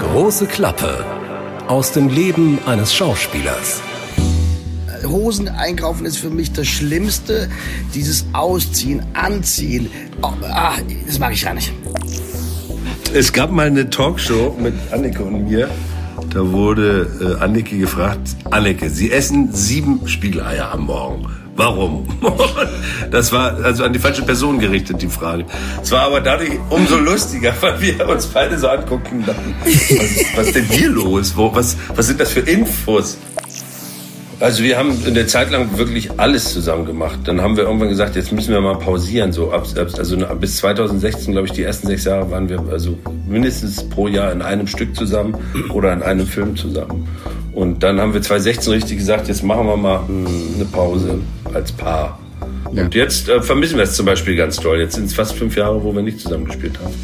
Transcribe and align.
Große 0.00 0.46
Klappe 0.46 1.04
aus 1.68 1.92
dem 1.92 2.08
Leben 2.08 2.58
eines 2.64 2.94
Schauspielers. 2.94 3.82
Hosen 5.06 5.48
einkaufen 5.48 6.06
ist 6.06 6.16
für 6.16 6.30
mich 6.30 6.52
das 6.52 6.66
Schlimmste. 6.66 7.50
Dieses 7.94 8.24
Ausziehen, 8.32 9.02
Anziehen, 9.12 9.90
oh, 10.22 10.32
ah, 10.44 10.76
das 11.06 11.18
mag 11.18 11.34
ich 11.34 11.44
gar 11.44 11.52
nicht. 11.52 11.74
Es 13.12 13.34
gab 13.34 13.50
mal 13.50 13.66
eine 13.66 13.90
Talkshow 13.90 14.56
mit 14.58 14.72
Anneke 14.90 15.22
und 15.22 15.46
mir. 15.46 15.68
Da 16.30 16.50
wurde 16.50 17.36
äh, 17.38 17.42
Anneke 17.42 17.76
gefragt, 17.76 18.36
Anneke, 18.50 18.88
Sie 18.88 19.12
essen 19.12 19.52
sieben 19.52 20.08
Spiegeleier 20.08 20.72
am 20.72 20.86
Morgen. 20.86 21.43
Warum? 21.56 22.06
Das 23.10 23.30
war 23.30 23.62
also 23.62 23.84
an 23.84 23.92
die 23.92 23.98
falsche 24.00 24.22
Person 24.22 24.58
gerichtet, 24.58 25.00
die 25.00 25.08
Frage. 25.08 25.44
Es 25.80 25.92
war 25.92 26.02
aber 26.02 26.20
dadurch 26.20 26.58
umso 26.68 26.96
lustiger, 26.96 27.54
weil 27.60 27.80
wir 27.80 28.08
uns 28.08 28.26
beide 28.26 28.58
so 28.58 28.68
angucken, 28.68 29.24
was, 29.26 29.36
was 30.36 30.46
ist 30.48 30.56
denn 30.56 30.64
hier 30.64 30.88
los? 30.88 31.36
Wo, 31.36 31.54
was, 31.54 31.76
was 31.94 32.08
sind 32.08 32.18
das 32.18 32.32
für 32.32 32.40
Infos? 32.40 33.18
Also 34.40 34.62
wir 34.62 34.76
haben 34.76 34.96
eine 35.06 35.26
Zeit 35.26 35.50
lang 35.50 35.78
wirklich 35.78 36.18
alles 36.18 36.52
zusammen 36.52 36.84
gemacht. 36.84 37.20
Dann 37.24 37.40
haben 37.40 37.56
wir 37.56 37.64
irgendwann 37.64 37.88
gesagt, 37.88 38.16
jetzt 38.16 38.32
müssen 38.32 38.52
wir 38.52 38.60
mal 38.60 38.78
pausieren. 38.78 39.32
So 39.32 39.52
ab, 39.52 39.66
also 39.76 40.16
bis 40.40 40.56
2016, 40.58 41.32
glaube 41.32 41.46
ich, 41.46 41.52
die 41.52 41.62
ersten 41.62 41.86
sechs 41.86 42.04
Jahre 42.04 42.30
waren 42.30 42.48
wir 42.48 42.60
also 42.70 42.98
mindestens 43.26 43.88
pro 43.88 44.08
Jahr 44.08 44.32
in 44.32 44.42
einem 44.42 44.66
Stück 44.66 44.94
zusammen 44.96 45.36
oder 45.72 45.92
in 45.92 46.02
einem 46.02 46.26
Film 46.26 46.56
zusammen. 46.56 47.08
Und 47.52 47.82
dann 47.82 48.00
haben 48.00 48.12
wir 48.12 48.20
2016 48.20 48.72
richtig 48.72 48.98
gesagt, 48.98 49.28
jetzt 49.28 49.44
machen 49.44 49.66
wir 49.66 49.76
mal 49.76 50.00
eine 50.08 50.64
Pause 50.64 51.20
als 51.52 51.70
Paar. 51.70 52.18
Ja. 52.72 52.82
Und 52.82 52.94
jetzt 52.94 53.28
äh, 53.28 53.40
vermissen 53.40 53.76
wir 53.76 53.84
es 53.84 53.94
zum 53.94 54.06
Beispiel 54.06 54.34
ganz 54.34 54.56
toll. 54.56 54.80
Jetzt 54.80 54.96
sind 54.96 55.04
es 55.04 55.14
fast 55.14 55.34
fünf 55.34 55.56
Jahre, 55.56 55.82
wo 55.84 55.94
wir 55.94 56.02
nicht 56.02 56.20
zusammen 56.20 56.46
gespielt 56.46 56.78
haben. 56.82 56.94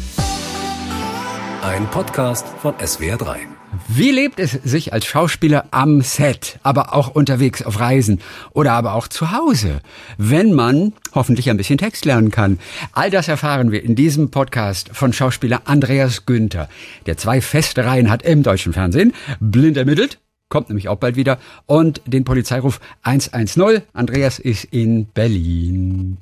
Ein 1.63 1.87
Podcast 1.87 2.45
von 2.61 2.73
SWR3. 2.75 3.60
Wie 3.93 4.11
lebt 4.11 4.39
es 4.39 4.51
sich 4.51 4.93
als 4.93 5.05
Schauspieler 5.05 5.65
am 5.71 5.99
Set, 5.99 6.59
aber 6.63 6.93
auch 6.93 7.09
unterwegs 7.09 7.61
auf 7.61 7.81
Reisen 7.81 8.21
oder 8.53 8.71
aber 8.71 8.93
auch 8.93 9.09
zu 9.09 9.31
Hause, 9.31 9.81
wenn 10.17 10.53
man 10.53 10.93
hoffentlich 11.13 11.49
ein 11.49 11.57
bisschen 11.57 11.77
Text 11.77 12.05
lernen 12.05 12.31
kann? 12.31 12.57
All 12.93 13.09
das 13.09 13.27
erfahren 13.27 13.73
wir 13.73 13.83
in 13.83 13.95
diesem 13.95 14.31
Podcast 14.31 14.91
von 14.93 15.11
Schauspieler 15.11 15.63
Andreas 15.65 16.25
Günther, 16.25 16.69
der 17.05 17.17
zwei 17.17 17.41
feste 17.41 17.83
Reihen 17.83 18.09
hat 18.09 18.23
im 18.23 18.43
deutschen 18.43 18.71
Fernsehen, 18.71 19.13
blind 19.41 19.75
ermittelt, 19.75 20.19
kommt 20.47 20.69
nämlich 20.69 20.87
auch 20.87 20.97
bald 20.97 21.17
wieder, 21.17 21.37
und 21.65 22.01
den 22.05 22.23
Polizeiruf 22.23 22.79
110. 23.01 23.81
Andreas 23.91 24.39
ist 24.39 24.63
in 24.71 25.07
Berlin. 25.07 26.17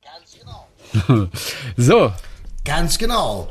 Ganz 0.00 0.38
genau. 1.02 1.28
so. 1.76 2.12
Ganz 2.64 2.98
genau. 2.98 3.48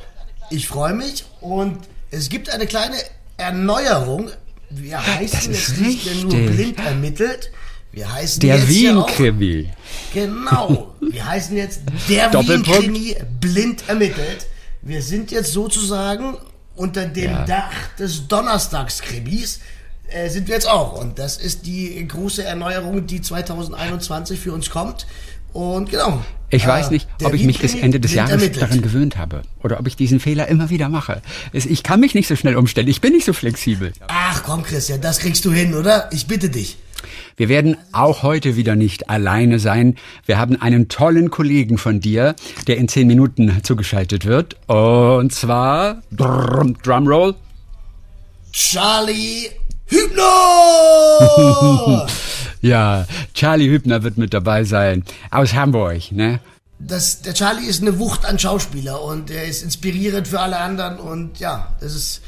Ich 0.49 0.65
freue 0.65 0.93
mich 0.93 1.25
und 1.41 1.77
es 2.09 2.29
gibt 2.29 2.49
eine 2.49 2.65
kleine 2.65 2.95
Erneuerung. 3.39 4.29
Wir 4.69 5.03
heißen 5.05 5.53
jetzt 5.53 5.79
nicht 5.79 6.05
mehr 6.05 6.15
nur 6.23 6.51
blind 6.51 6.79
ermittelt. 6.79 7.51
Wir 7.91 8.11
heißen 8.11 8.39
der 8.41 8.57
jetzt 8.57 8.69
Wien-Krimi. 8.69 9.63
Ja 9.63 10.25
genau. 10.25 10.93
Wir 11.01 11.25
heißen 11.25 11.57
jetzt 11.57 11.81
der 12.07 12.31
Wien-Krimi 12.31 13.15
blind 13.39 13.87
ermittelt. 13.87 14.45
Wir 14.81 15.01
sind 15.01 15.31
jetzt 15.31 15.53
sozusagen 15.53 16.37
unter 16.75 17.05
dem 17.07 17.31
ja. 17.31 17.45
Dach 17.45 17.71
des 17.97 18.27
Donnerstagskrimis 18.27 19.59
äh, 20.09 20.29
sind 20.29 20.47
wir 20.47 20.55
jetzt 20.55 20.69
auch. 20.69 20.93
Und 20.93 21.19
das 21.19 21.37
ist 21.37 21.65
die 21.65 22.07
große 22.07 22.43
Erneuerung, 22.43 23.05
die 23.05 23.21
2021 23.21 24.39
für 24.39 24.53
uns 24.53 24.69
kommt. 24.69 25.05
Und 25.53 25.89
genau. 25.89 26.23
Ich 26.51 26.65
weiß 26.65 26.87
äh, 26.87 26.93
nicht, 26.93 27.07
ob 27.23 27.33
ich 27.33 27.43
mich 27.43 27.59
bis 27.59 27.75
Ende 27.75 27.99
des 27.99 28.13
Jahres 28.13 28.31
ermittelt. 28.31 28.61
daran 28.61 28.81
gewöhnt 28.81 29.17
habe 29.17 29.43
oder 29.61 29.79
ob 29.79 29.87
ich 29.87 29.95
diesen 29.95 30.19
Fehler 30.19 30.47
immer 30.47 30.69
wieder 30.69 30.89
mache. 30.89 31.21
Ich 31.53 31.83
kann 31.83 31.99
mich 31.99 32.15
nicht 32.15 32.27
so 32.27 32.35
schnell 32.35 32.55
umstellen. 32.55 32.87
Ich 32.87 33.01
bin 33.01 33.13
nicht 33.13 33.25
so 33.25 33.33
flexibel. 33.33 33.93
Ach 34.07 34.43
komm, 34.43 34.63
Christian, 34.63 34.99
das 35.01 35.19
kriegst 35.19 35.45
du 35.45 35.51
hin, 35.51 35.75
oder? 35.75 36.09
Ich 36.11 36.27
bitte 36.27 36.49
dich. 36.49 36.77
Wir 37.37 37.47
werden 37.49 37.77
auch 37.91 38.23
heute 38.23 38.55
wieder 38.55 38.75
nicht 38.75 39.09
alleine 39.09 39.59
sein. 39.59 39.95
Wir 40.25 40.37
haben 40.37 40.61
einen 40.61 40.89
tollen 40.89 41.29
Kollegen 41.29 41.77
von 41.77 42.01
dir, 42.01 42.35
der 42.67 42.77
in 42.77 42.87
zehn 42.87 43.07
Minuten 43.07 43.63
zugeschaltet 43.63 44.25
wird. 44.25 44.57
Und 44.67 45.31
zwar 45.33 46.01
Drumroll. 46.11 47.35
Charlie 48.51 49.49
Hübner! 49.85 50.25
ja, 52.61 53.05
Charlie 53.33 53.69
Hübner 53.69 54.03
wird 54.03 54.17
mit 54.17 54.33
dabei 54.33 54.63
sein. 54.63 55.03
Aus 55.31 55.53
Hamburg, 55.53 56.11
ne? 56.11 56.39
Das, 56.79 57.21
der 57.21 57.33
Charlie 57.33 57.65
ist 57.65 57.81
eine 57.81 57.99
Wucht 57.99 58.25
an 58.25 58.39
Schauspieler 58.39 59.01
und 59.01 59.29
er 59.29 59.45
ist 59.45 59.63
inspirierend 59.63 60.27
für 60.27 60.39
alle 60.39 60.57
anderen 60.59 60.97
und 60.97 61.37
ja, 61.39 61.75
das 61.81 61.93
ist, 61.93 62.21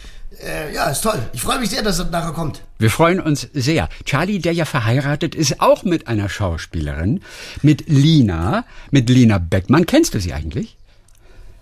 äh, 0.44 0.74
ja, 0.74 0.90
ist 0.90 1.02
toll. 1.02 1.20
Ich 1.32 1.42
freue 1.42 1.60
mich 1.60 1.70
sehr, 1.70 1.84
dass 1.84 2.00
er 2.00 2.06
nachher 2.06 2.34
kommt. 2.34 2.62
Wir 2.78 2.90
freuen 2.90 3.22
uns 3.22 3.48
sehr. 3.54 3.88
Charlie, 4.04 4.40
der 4.40 4.54
ja 4.54 4.66
verheiratet 4.66 5.36
ist, 5.36 5.62
auch 5.62 5.84
mit 5.84 6.08
einer 6.08 6.28
Schauspielerin, 6.28 7.22
mit 7.62 7.88
Lina, 7.88 8.66
mit 8.92 9.10
Lina 9.10 9.38
Beckmann. 9.38 9.86
Kennst 9.86 10.16
du 10.16 10.20
sie 10.20 10.34
eigentlich? 10.34 10.78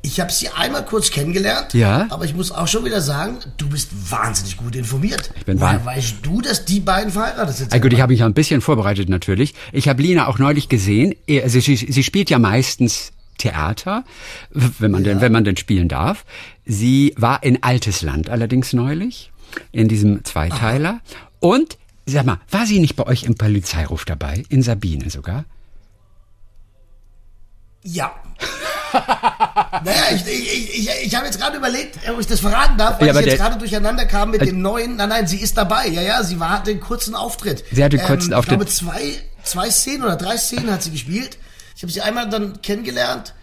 Ich 0.01 0.19
habe 0.19 0.31
sie 0.31 0.47
einmal 0.49 0.85
kurz 0.85 1.11
kennengelernt, 1.11 1.73
ja? 1.73 2.07
aber 2.09 2.23
ich 2.23 2.33
muss 2.33 2.51
auch 2.51 2.67
schon 2.67 2.85
wieder 2.85 3.01
sagen, 3.01 3.37
du 3.57 3.67
bist 3.67 3.89
wahnsinnig 4.09 4.55
gut 4.55 4.75
informiert. 4.75 5.31
Ich 5.35 5.45
bin 5.45 5.59
Woher 5.59 5.85
weißt 5.85 6.15
du, 6.21 6.41
dass 6.41 6.63
die 6.63 6.79
beiden 6.79 7.11
verheiratet 7.11 7.55
sind? 7.57 7.73
Ah, 7.73 7.79
gut, 7.79 7.91
ich 7.91 7.99
habe 7.99 8.13
mich 8.13 8.23
ein 8.23 8.33
bisschen 8.33 8.61
vorbereitet 8.61 9.09
natürlich. 9.09 9.55
Ich 9.73 9.89
habe 9.89 10.01
Lina 10.01 10.27
auch 10.27 10.39
neulich 10.39 10.69
gesehen. 10.69 11.15
Also 11.29 11.59
sie, 11.59 11.75
sie 11.75 12.03
spielt 12.03 12.29
ja 12.29 12.39
meistens 12.39 13.11
Theater, 13.39 14.03
wenn 14.51 14.91
man 14.91 15.03
ja. 15.03 15.11
denn 15.11 15.21
wenn 15.21 15.31
man 15.31 15.43
denn 15.43 15.57
spielen 15.57 15.87
darf. 15.87 16.25
Sie 16.65 17.13
war 17.17 17.43
in 17.43 17.63
Altes 17.63 18.01
Land 18.01 18.29
allerdings 18.29 18.73
neulich 18.73 19.31
in 19.71 19.87
diesem 19.87 20.23
Zweiteiler 20.23 20.89
Aha. 20.89 21.27
und 21.39 21.77
sag 22.05 22.25
mal, 22.25 22.39
war 22.51 22.65
sie 22.65 22.79
nicht 22.79 22.95
bei 22.95 23.05
euch 23.05 23.23
im 23.23 23.35
Polizeiruf 23.35 24.05
dabei 24.05 24.43
in 24.49 24.61
Sabine 24.61 25.09
sogar? 25.09 25.45
Ja. 27.83 28.13
naja, 29.83 30.03
ich, 30.13 30.25
ich, 30.25 30.79
ich, 30.79 30.89
ich 31.05 31.15
habe 31.15 31.25
jetzt 31.25 31.39
gerade 31.39 31.57
überlegt, 31.57 31.97
ob 32.09 32.19
ich 32.19 32.27
das 32.27 32.39
verraten 32.39 32.77
darf, 32.77 32.99
weil 32.99 33.07
ja, 33.07 33.19
ich 33.19 33.25
jetzt 33.25 33.37
gerade 33.37 33.57
durcheinander 33.57 34.05
kam 34.05 34.31
mit 34.31 34.41
äh, 34.41 34.45
dem 34.45 34.61
neuen. 34.61 34.95
Nein, 34.95 35.09
nein, 35.09 35.27
sie 35.27 35.37
ist 35.37 35.57
dabei. 35.57 35.87
Ja, 35.87 36.01
ja, 36.01 36.23
sie 36.23 36.39
war, 36.39 36.49
hatte 36.49 36.71
einen 36.71 36.79
kurzen 36.79 37.15
Auftritt. 37.15 37.63
Sie 37.71 37.83
hatte 37.83 37.97
einen 37.97 38.07
kurzen 38.07 38.31
ähm, 38.31 38.37
Auftritt. 38.37 38.61
Ich 38.61 38.79
glaube, 38.79 38.93
zwei, 38.93 39.21
zwei 39.43 39.69
Szenen 39.69 40.03
oder 40.03 40.15
drei 40.15 40.37
Szenen 40.37 40.71
hat 40.71 40.83
sie 40.83 40.91
gespielt. 40.91 41.37
Ich 41.75 41.83
habe 41.83 41.91
sie 41.91 42.01
einmal 42.01 42.29
dann 42.29 42.61
kennengelernt 42.61 43.33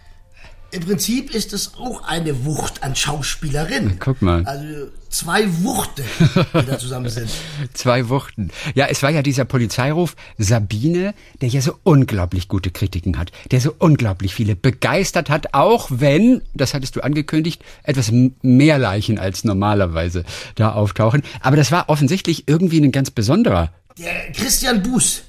im 0.76 0.84
Prinzip 0.84 1.34
ist 1.34 1.54
es 1.54 1.74
auch 1.74 2.02
eine 2.06 2.44
Wucht 2.44 2.82
an 2.82 2.94
Schauspielerin. 2.94 3.96
Guck 3.98 4.20
mal. 4.20 4.44
Also 4.44 4.88
zwei 5.08 5.46
Wuchten, 5.62 6.04
die 6.52 6.66
da 6.66 6.78
zusammen 6.78 7.08
sind. 7.08 7.30
zwei 7.72 8.10
Wuchten. 8.10 8.50
Ja, 8.74 8.86
es 8.86 9.02
war 9.02 9.10
ja 9.10 9.22
dieser 9.22 9.46
Polizeiruf 9.46 10.16
Sabine, 10.36 11.14
der 11.40 11.48
ja 11.48 11.62
so 11.62 11.78
unglaublich 11.82 12.48
gute 12.48 12.70
Kritiken 12.70 13.18
hat, 13.18 13.32
der 13.50 13.62
so 13.62 13.74
unglaublich 13.78 14.34
viele 14.34 14.54
begeistert 14.54 15.30
hat, 15.30 15.54
auch 15.54 15.88
wenn, 15.90 16.42
das 16.52 16.74
hattest 16.74 16.94
du 16.96 17.00
angekündigt, 17.00 17.64
etwas 17.82 18.12
mehr 18.42 18.78
Leichen 18.78 19.18
als 19.18 19.44
normalerweise 19.44 20.24
da 20.56 20.72
auftauchen. 20.72 21.22
Aber 21.40 21.56
das 21.56 21.72
war 21.72 21.88
offensichtlich 21.88 22.44
irgendwie 22.48 22.80
ein 22.80 22.92
ganz 22.92 23.10
besonderer. 23.10 23.72
Der 23.98 24.30
Christian 24.32 24.82
Buß, 24.82 25.22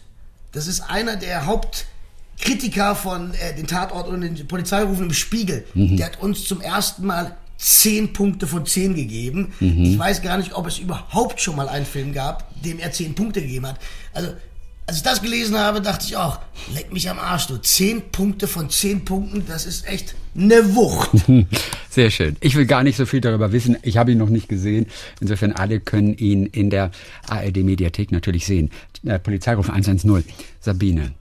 das 0.52 0.68
ist 0.68 0.81
einer 0.81 1.16
der 1.16 1.46
Haupt 1.46 1.86
Kritiker 2.40 2.96
von 2.96 3.34
äh, 3.34 3.56
den 3.56 3.68
Tatort 3.68 4.08
und 4.08 4.22
den 4.22 4.48
Polizeirufen 4.48 5.06
im 5.08 5.14
Spiegel, 5.14 5.66
mhm. 5.74 5.98
der 5.98 6.08
hat 6.08 6.22
uns 6.22 6.46
zum 6.46 6.62
ersten 6.62 7.06
Mal 7.06 7.36
zehn 7.58 8.14
Punkte 8.14 8.48
von 8.48 8.66
zehn 8.66 8.96
gegeben. 8.96 9.53
Mhm. 9.59 9.84
Ich 9.84 10.00
weiß 10.00 10.22
gar 10.22 10.38
nicht, 10.38 10.53
ob 10.53 10.68
es 10.68 10.78
überhaupt 10.78 11.42
schon 11.42 11.56
mal 11.56 11.68
einen 11.68 11.86
Film 11.86 12.14
gab, 12.14 12.53
dem 12.62 12.80
er 12.80 12.92
zehn 12.92 13.16
Punkte 13.16 13.42
gegeben 13.42 13.68
hat. 13.68 13.80
Also, 14.14 14.34
als 14.86 14.98
ich 14.98 15.03
das 15.03 15.22
gelesen 15.22 15.58
habe, 15.58 15.81
dachte 15.81 16.06
ich 16.08 16.16
auch, 16.16 16.40
leck 16.74 16.94
mich 16.94 17.09
am 17.09 17.20
Arsch, 17.20 17.48
du. 17.48 17.58
Zehn 17.58 18.03
Punkte 18.09 18.48
von 18.48 18.69
zehn 18.69 19.04
Punkten, 19.04 19.44
das 19.46 19.66
ist 19.66 19.86
echt 19.86 20.16
eine 20.34 20.75
Wucht. 20.75 21.09
Sehr 21.90 22.09
schön. 22.09 22.38
Ich 22.40 22.56
will 22.56 22.66
gar 22.66 22.84
nicht 22.84 22.96
so 22.96 23.06
viel 23.06 23.19
darüber 23.19 23.52
wissen. 23.52 23.75
Ich 23.81 23.98
habe 23.98 24.14
ihn 24.14 24.18
noch 24.18 24.30
nicht 24.30 24.48
gesehen. 24.48 24.86
Insofern 25.19 25.51
alle 25.51 25.81
können 25.81 26.16
ihn 26.16 26.45
in 26.45 26.69
der 26.69 26.92
ARD 27.28 27.57
Mediathek 27.57 28.13
natürlich 28.13 28.45
sehen. 28.45 28.69
Äh, 29.04 29.19
Polizeiruf 29.19 29.69
110. 29.69 30.24
Sabine. 30.62 31.12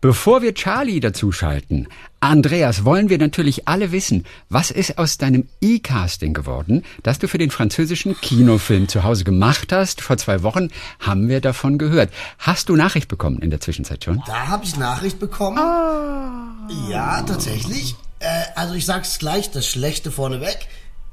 Bevor 0.00 0.42
wir 0.42 0.54
Charlie 0.54 1.00
dazuschalten, 1.00 1.88
Andreas, 2.20 2.84
wollen 2.84 3.10
wir 3.10 3.18
natürlich 3.18 3.68
alle 3.68 3.92
wissen, 3.92 4.24
was 4.48 4.70
ist 4.70 4.98
aus 4.98 5.18
deinem 5.18 5.48
E-Casting 5.60 6.32
geworden, 6.32 6.82
das 7.02 7.18
du 7.18 7.28
für 7.28 7.38
den 7.38 7.50
französischen 7.50 8.18
Kinofilm 8.18 8.88
zu 8.88 9.04
Hause 9.04 9.24
gemacht 9.24 9.72
hast? 9.72 10.00
Vor 10.00 10.16
zwei 10.16 10.42
Wochen 10.42 10.68
haben 11.00 11.28
wir 11.28 11.40
davon 11.40 11.78
gehört. 11.78 12.10
Hast 12.38 12.68
du 12.68 12.76
Nachricht 12.76 13.08
bekommen 13.08 13.38
in 13.40 13.50
der 13.50 13.60
Zwischenzeit 13.60 14.04
schon? 14.04 14.22
Da 14.26 14.48
habe 14.48 14.64
ich 14.64 14.76
Nachricht 14.76 15.18
bekommen. 15.18 15.58
Ah. 15.58 16.54
Ja, 16.88 17.22
tatsächlich. 17.22 17.94
Äh, 18.20 18.26
also 18.54 18.74
ich 18.74 18.86
sag's 18.86 19.18
gleich, 19.18 19.50
das 19.50 19.66
Schlechte 19.66 20.10
vorneweg. 20.10 20.66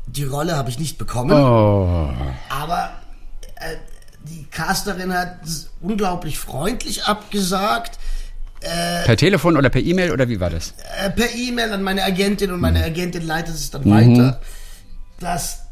Die 0.08 0.24
Rolle 0.24 0.56
habe 0.56 0.70
ich 0.70 0.80
nicht 0.80 0.98
bekommen. 0.98 1.32
Oh. 1.32 2.10
Aber 2.50 2.92
äh, 3.56 3.76
die 4.24 4.46
Casterin 4.46 5.14
hat 5.14 5.40
unglaublich 5.82 6.38
freundlich 6.38 7.06
abgesagt. 7.06 8.00
Äh, 8.62 9.06
per 9.06 9.18
Telefon 9.18 9.58
oder 9.58 9.70
per 9.70 9.82
E-Mail 9.82 10.12
oder 10.12 10.30
wie 10.30 10.40
war 10.40 10.50
das? 10.50 10.74
Äh, 11.04 11.10
per 11.10 11.34
E-Mail 11.34 11.72
an 11.74 11.84
meine 11.84 12.04
Agentin 12.04 12.52
und 12.52 12.60
meine 12.60 12.80
mhm. 12.80 12.86
Agentin 12.86 13.26
leitet 13.26 13.56
es 13.56 13.72
dann 13.72 13.84
mhm. 13.84 13.92
weiter, 13.92 14.42
dass 15.20 15.66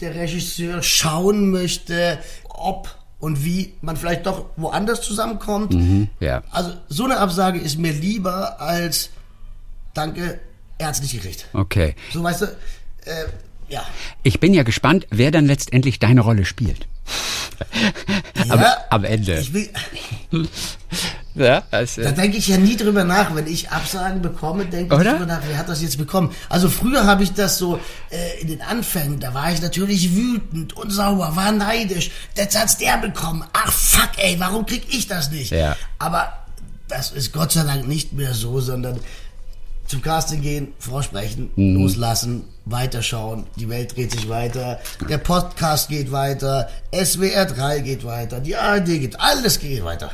der 0.00 0.14
Regisseur 0.14 0.82
schauen 0.82 1.50
möchte, 1.50 2.18
ob 2.48 2.94
und 3.18 3.44
wie 3.44 3.74
man 3.80 3.96
vielleicht 3.96 4.26
doch 4.26 4.46
woanders 4.56 5.02
zusammenkommt. 5.02 5.76
ja. 6.20 6.42
Also 6.50 6.74
so 6.88 7.04
eine 7.04 7.18
Absage 7.18 7.58
ist 7.58 7.78
mir 7.78 7.92
lieber 7.92 8.60
als 8.60 9.10
Danke, 9.94 10.38
er 10.78 10.86
hat's 10.86 11.02
nicht 11.02 11.12
gekriegt. 11.12 11.46
Okay. 11.52 11.96
So 12.12 12.22
weißt 12.22 12.42
du, 12.42 12.46
äh, 12.46 13.24
ja. 13.68 13.84
Ich 14.22 14.38
bin 14.38 14.54
ja 14.54 14.62
gespannt, 14.62 15.08
wer 15.10 15.32
dann 15.32 15.46
letztendlich 15.46 15.98
deine 15.98 16.20
Rolle 16.20 16.44
spielt. 16.44 16.86
am, 18.48 18.60
Ja, 18.60 18.76
am 18.90 19.04
Ende. 19.04 19.40
Ich 19.40 19.52
will, 19.52 19.68
Ja, 21.34 21.62
das, 21.70 21.94
da 21.96 22.10
denke 22.10 22.36
ich 22.38 22.48
ja 22.48 22.56
nie 22.56 22.76
drüber 22.76 23.04
nach. 23.04 23.34
Wenn 23.34 23.46
ich 23.46 23.70
Absagen 23.70 24.20
bekomme, 24.22 24.64
denke 24.66 24.94
ich 24.96 25.02
drüber 25.08 25.26
nach, 25.26 25.40
wer 25.46 25.56
hat 25.58 25.68
das 25.68 25.80
jetzt 25.82 25.96
bekommen. 25.98 26.32
Also 26.48 26.68
früher 26.68 27.04
habe 27.06 27.22
ich 27.22 27.32
das 27.32 27.58
so 27.58 27.78
äh, 28.10 28.40
in 28.40 28.48
den 28.48 28.60
Anfängen, 28.62 29.20
da 29.20 29.32
war 29.34 29.52
ich 29.52 29.62
natürlich 29.62 30.14
wütend 30.16 30.72
und 30.76 30.90
sauer, 30.90 31.36
war 31.36 31.52
neidisch. 31.52 32.10
Jetzt 32.36 32.58
hat's 32.58 32.76
der 32.78 32.96
bekommen. 32.98 33.44
Ach 33.52 33.72
fuck, 33.72 34.10
ey, 34.16 34.36
warum 34.40 34.66
krieg 34.66 34.82
ich 34.90 35.06
das 35.06 35.30
nicht? 35.30 35.50
Ja. 35.52 35.76
Aber 35.98 36.32
das 36.88 37.12
ist 37.12 37.32
Gott 37.32 37.52
sei 37.52 37.62
Dank 37.64 37.86
nicht 37.86 38.12
mehr 38.14 38.34
so, 38.34 38.60
sondern 38.60 38.98
zum 39.86 40.02
Casting 40.02 40.42
gehen, 40.42 40.68
vorsprechen, 40.78 41.50
Mhm. 41.56 41.76
loslassen, 41.76 42.44
weiterschauen. 42.66 43.46
Die 43.56 43.68
Welt 43.70 43.96
dreht 43.96 44.10
sich 44.12 44.28
weiter. 44.28 44.80
Der 45.08 45.16
Podcast 45.18 45.88
geht 45.88 46.12
weiter. 46.12 46.68
SWR 46.92 47.46
3 47.46 47.80
geht 47.80 48.04
weiter. 48.04 48.40
Die 48.40 48.54
ARD 48.56 48.86
geht, 48.98 49.18
alles 49.20 49.58
geht 49.60 49.82
weiter. 49.84 50.10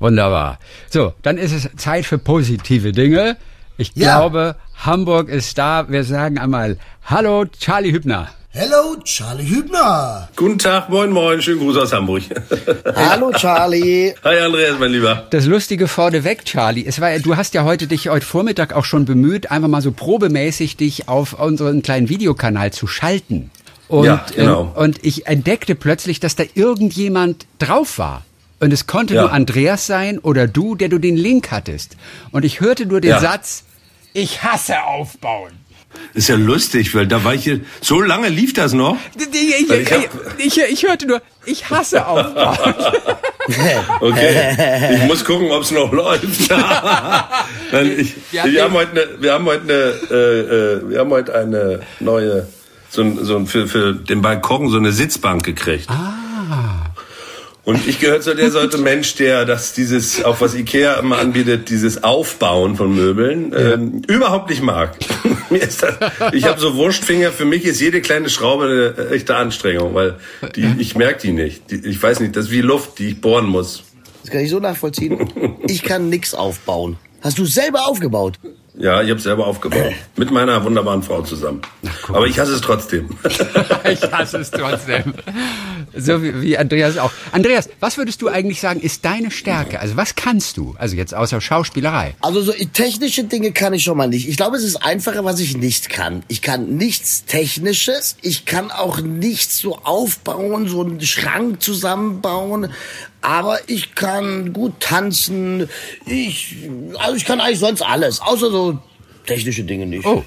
Wunderbar. 0.00 0.58
So, 0.88 1.12
dann 1.22 1.38
ist 1.38 1.52
es 1.52 1.68
Zeit 1.76 2.04
für 2.06 2.18
positive 2.18 2.90
Dinge. 2.92 3.36
Ich 3.78 3.92
Ja. 3.94 4.18
glaube, 4.18 4.56
Hamburg 4.84 5.28
ist 5.28 5.56
da. 5.58 5.86
Wir 5.88 6.02
sagen 6.04 6.38
einmal 6.38 6.76
Hallo, 7.04 7.44
Charlie 7.46 7.92
Hübner. 7.92 8.28
Hello, 8.52 8.96
Charlie 9.04 9.48
Hübner. 9.48 10.28
Guten 10.34 10.58
Tag, 10.58 10.88
moin, 10.88 11.12
moin, 11.12 11.40
schönen 11.40 11.60
Gruß 11.60 11.76
aus 11.76 11.92
Hamburg. 11.92 12.24
Hallo, 12.96 13.30
Charlie. 13.30 14.12
Hi 14.24 14.38
Andreas, 14.40 14.76
mein 14.80 14.90
Lieber. 14.90 15.28
Das 15.30 15.46
Lustige 15.46 15.86
vorneweg, 15.86 16.44
Charlie. 16.44 16.84
Es 16.84 17.00
war, 17.00 17.16
du 17.20 17.36
hast 17.36 17.54
ja 17.54 17.62
heute 17.62 17.86
dich 17.86 18.08
heute 18.08 18.26
Vormittag 18.26 18.72
auch 18.74 18.84
schon 18.84 19.04
bemüht, 19.04 19.52
einfach 19.52 19.68
mal 19.68 19.80
so 19.82 19.92
probemäßig 19.92 20.76
dich 20.76 21.08
auf 21.08 21.34
unseren 21.34 21.82
kleinen 21.82 22.08
Videokanal 22.08 22.72
zu 22.72 22.88
schalten. 22.88 23.52
Und, 23.86 24.06
Ja, 24.06 24.26
genau. 24.34 24.62
ähm, 24.62 24.82
und 24.82 25.04
ich 25.04 25.26
entdeckte 25.28 25.76
plötzlich, 25.76 26.18
dass 26.18 26.34
da 26.34 26.42
irgendjemand 26.54 27.46
drauf 27.60 27.98
war. 27.98 28.24
Und 28.60 28.72
es 28.72 28.86
konnte 28.86 29.14
Ja. 29.14 29.22
nur 29.22 29.32
Andreas 29.32 29.86
sein 29.86 30.18
oder 30.18 30.46
du, 30.46 30.74
der 30.74 30.88
du 30.88 30.98
den 30.98 31.16
Link 31.16 31.50
hattest. 31.50 31.96
Und 32.30 32.44
ich 32.44 32.60
hörte 32.60 32.86
nur 32.86 33.00
den 33.00 33.10
Ja. 33.10 33.20
Satz, 33.20 33.64
ich 34.12 34.42
hasse 34.42 34.82
aufbauen. 34.82 35.52
Ist 36.14 36.28
ja 36.28 36.36
lustig, 36.36 36.94
weil 36.94 37.06
da 37.08 37.24
war 37.24 37.34
ich 37.34 37.42
hier, 37.44 37.60
so 37.80 38.00
lange 38.00 38.28
lief 38.28 38.52
das 38.52 38.72
noch. 38.74 38.96
Ich, 39.16 39.70
ich, 40.38 40.56
ich 40.58 40.70
ich, 40.70 40.82
hörte 40.86 41.06
nur, 41.06 41.20
ich 41.46 41.68
hasse 41.70 42.06
aufbauen. 42.06 42.74
Okay, 44.00 44.94
ich 44.94 45.02
muss 45.08 45.24
gucken, 45.24 45.50
ob 45.50 45.62
es 45.62 45.72
noch 45.72 45.90
läuft. 45.92 46.50
Nein, 47.72 47.92
ich, 47.98 48.14
Wir 48.30 48.42
haben 48.42 48.52
wir, 48.52 48.62
haben 48.62 48.72
den- 48.72 48.78
heute 48.78 48.90
eine, 48.92 49.22
wir 49.22 49.32
haben 49.32 49.44
heute 49.46 49.62
eine, 49.64 50.16
äh, 50.16 50.40
äh, 50.40 50.90
wir 50.90 50.98
haben 51.00 51.10
heute 51.10 51.34
eine 51.34 51.80
neue, 51.98 52.46
so 52.90 53.02
ein, 53.02 53.24
so 53.24 53.36
ein 53.36 53.46
für, 53.48 53.66
für 53.66 53.92
den 53.94 54.22
Balkon 54.22 54.68
so 54.68 54.76
eine 54.76 54.92
Sitzbank 54.92 55.42
gekriegt. 55.44 55.88
Ah. 55.90 56.89
Und 57.70 57.86
ich 57.86 58.00
gehöre 58.00 58.20
zu 58.20 58.34
der 58.34 58.50
Sorte 58.50 58.78
Mensch, 58.78 59.14
der 59.14 59.44
das 59.44 59.72
dieses, 59.72 60.24
auch 60.24 60.40
was 60.40 60.56
Ikea 60.56 60.94
immer 60.94 61.18
anbietet, 61.18 61.70
dieses 61.70 62.02
Aufbauen 62.02 62.74
von 62.74 62.92
Möbeln, 62.92 63.54
ähm, 63.56 64.02
überhaupt 64.08 64.50
nicht 64.50 64.60
mag. 64.60 64.96
Mir 65.50 65.62
ist 65.62 65.84
das, 65.84 65.94
ich 66.32 66.46
habe 66.46 66.58
so 66.58 66.74
Wurstfinger, 66.74 67.30
für 67.30 67.44
mich 67.44 67.64
ist 67.64 67.80
jede 67.80 68.00
kleine 68.00 68.28
Schraube 68.28 68.96
eine 68.96 69.10
echte 69.10 69.36
Anstrengung, 69.36 69.94
weil 69.94 70.16
die, 70.56 70.74
ich 70.78 70.96
merke 70.96 71.22
die 71.22 71.30
nicht. 71.30 71.70
Die, 71.70 71.76
ich 71.76 72.02
weiß 72.02 72.18
nicht, 72.18 72.34
das 72.34 72.46
ist 72.46 72.50
wie 72.50 72.60
Luft, 72.60 72.98
die 72.98 73.10
ich 73.10 73.20
bohren 73.20 73.46
muss. 73.46 73.84
Das 74.22 74.32
kann 74.32 74.40
ich 74.40 74.50
so 74.50 74.58
nachvollziehen. 74.58 75.58
Ich 75.68 75.84
kann 75.84 76.08
nix 76.08 76.34
aufbauen. 76.34 76.96
Hast 77.22 77.38
du 77.38 77.44
selber 77.44 77.86
aufgebaut? 77.86 78.40
Ja, 78.78 79.02
ich 79.02 79.10
habe 79.10 79.20
selber 79.20 79.46
aufgebaut. 79.46 79.92
Mit 80.16 80.30
meiner 80.30 80.64
wunderbaren 80.64 81.02
Frau 81.02 81.22
zusammen. 81.22 81.60
Aber 82.08 82.26
ich 82.26 82.38
hasse 82.38 82.54
es 82.54 82.60
trotzdem. 82.60 83.10
Ich 83.90 84.02
hasse 84.12 84.38
es 84.38 84.50
trotzdem. 84.50 85.14
So 85.96 86.22
wie, 86.22 86.40
wie 86.42 86.58
Andreas 86.58 86.96
auch. 86.98 87.10
Andreas, 87.32 87.68
was 87.80 87.96
würdest 87.96 88.22
du 88.22 88.28
eigentlich 88.28 88.60
sagen, 88.60 88.80
ist 88.80 89.04
deine 89.04 89.30
Stärke? 89.30 89.80
Also 89.80 89.96
was 89.96 90.14
kannst 90.14 90.56
du? 90.56 90.74
Also 90.78 90.96
jetzt 90.96 91.14
außer 91.14 91.40
Schauspielerei. 91.40 92.14
Also 92.20 92.42
so 92.42 92.52
technische 92.72 93.24
Dinge 93.24 93.52
kann 93.52 93.72
ich 93.72 93.82
schon 93.82 93.96
mal 93.96 94.06
nicht. 94.06 94.28
Ich 94.28 94.36
glaube, 94.36 94.56
es 94.56 94.62
ist 94.62 94.76
einfacher, 94.76 95.24
was 95.24 95.40
ich 95.40 95.56
nicht 95.56 95.88
kann. 95.88 96.22
Ich 96.28 96.42
kann 96.42 96.76
nichts 96.76 97.24
Technisches. 97.24 98.16
Ich 98.22 98.44
kann 98.44 98.70
auch 98.70 99.00
nichts 99.00 99.58
so 99.58 99.78
aufbauen, 99.78 100.68
so 100.68 100.82
einen 100.82 101.00
Schrank 101.00 101.62
zusammenbauen. 101.62 102.68
Aber 103.22 103.58
ich 103.66 103.94
kann 103.94 104.52
gut 104.52 104.80
tanzen. 104.80 105.68
Ich, 106.06 106.56
also 106.98 107.16
ich 107.16 107.24
kann 107.24 107.40
eigentlich 107.40 107.58
sonst 107.58 107.82
alles. 107.82 108.20
Außer 108.20 108.50
so 108.50 108.78
technische 109.26 109.64
Dinge 109.64 109.86
nicht. 109.86 110.06
Oh. 110.06 110.24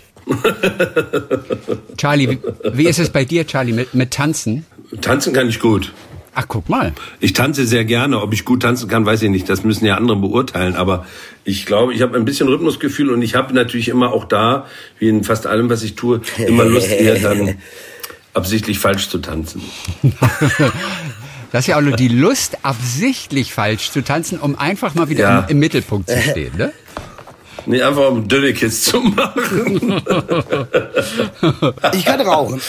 Charlie, 1.98 2.30
wie, 2.30 2.40
wie 2.74 2.88
ist 2.88 3.00
es 3.00 3.10
bei 3.10 3.26
dir, 3.26 3.46
Charlie, 3.46 3.74
mit, 3.74 3.94
mit 3.94 4.12
Tanzen? 4.12 4.66
Tanzen 5.02 5.34
kann 5.34 5.50
ich 5.50 5.60
gut. 5.60 5.92
Ach, 6.36 6.46
guck 6.48 6.68
mal. 6.68 6.94
Ich 7.20 7.34
tanze 7.34 7.66
sehr 7.66 7.86
gerne. 7.86 8.20
Ob 8.22 8.34
ich 8.34 8.44
gut 8.44 8.64
tanzen 8.64 8.88
kann, 8.88 9.06
weiß 9.06 9.22
ich 9.22 9.30
nicht. 9.30 9.48
Das 9.50 9.64
müssen 9.64 9.86
ja 9.86 9.96
andere 9.98 10.18
beurteilen. 10.18 10.76
Aber 10.76 11.06
ich 11.44 11.66
glaube, 11.66 11.94
ich 11.94 12.02
habe 12.02 12.18
ein 12.18 12.26
bisschen 12.26 12.48
Rhythmusgefühl 12.48 13.12
und 13.12 13.22
ich 13.22 13.36
habe 13.36 13.54
natürlich 13.54 13.90
immer 13.90 14.14
auch 14.14 14.26
da, 14.26 14.66
wie 14.98 15.10
in 15.10 15.24
fast 15.24 15.46
allem, 15.46 15.70
was 15.70 15.84
ich 15.84 15.96
tue, 15.96 16.22
immer 16.48 16.66
Lust, 16.66 16.90
eher 16.90 17.20
dann 17.20 17.58
absichtlich 18.34 18.80
falsch 18.80 19.10
zu 19.10 19.20
tanzen. 19.20 19.62
Das 21.54 21.62
ist 21.62 21.68
ja 21.68 21.78
auch 21.78 21.82
nur 21.82 21.96
die 21.96 22.08
Lust, 22.10 22.58
absichtlich 22.64 23.54
falsch 23.54 23.92
zu 23.92 24.02
tanzen, 24.04 24.40
um 24.40 24.58
einfach 24.58 24.96
mal 24.96 25.08
wieder 25.08 25.22
Ja. 25.30 25.40
im, 25.42 25.50
im 25.50 25.60
Mittelpunkt 25.60 26.10
zu 26.10 26.20
stehen, 26.22 26.58
ne? 26.58 26.74
Nee, 27.66 27.82
einfach 27.82 28.10
um 28.10 28.28
Dönnekiss 28.28 28.84
zu 28.84 29.00
machen. 29.00 30.02
Ich 31.94 32.04
kann 32.06 32.20
rauchen. 32.22 32.60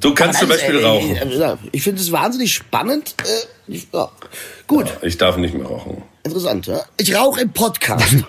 Du 0.00 0.12
kannst 0.14 0.40
zum 0.40 0.48
Beispiel 0.48 0.78
äh, 0.80 0.84
rauchen. 0.84 1.58
Ich 1.72 1.82
finde 1.82 2.02
es 2.02 2.12
wahnsinnig 2.12 2.52
spannend. 2.52 3.14
Äh, 3.22 3.72
ich, 3.72 3.88
ja. 3.92 4.10
Gut, 4.66 4.86
Ich 5.02 5.16
darf 5.16 5.36
nicht 5.38 5.54
mehr 5.54 5.66
rauchen. 5.66 6.02
interessant. 6.22 6.66
Ja? 6.66 6.82
Ich 6.98 7.14
rauche 7.16 7.40
im 7.42 7.52
Podcast. 7.52 8.16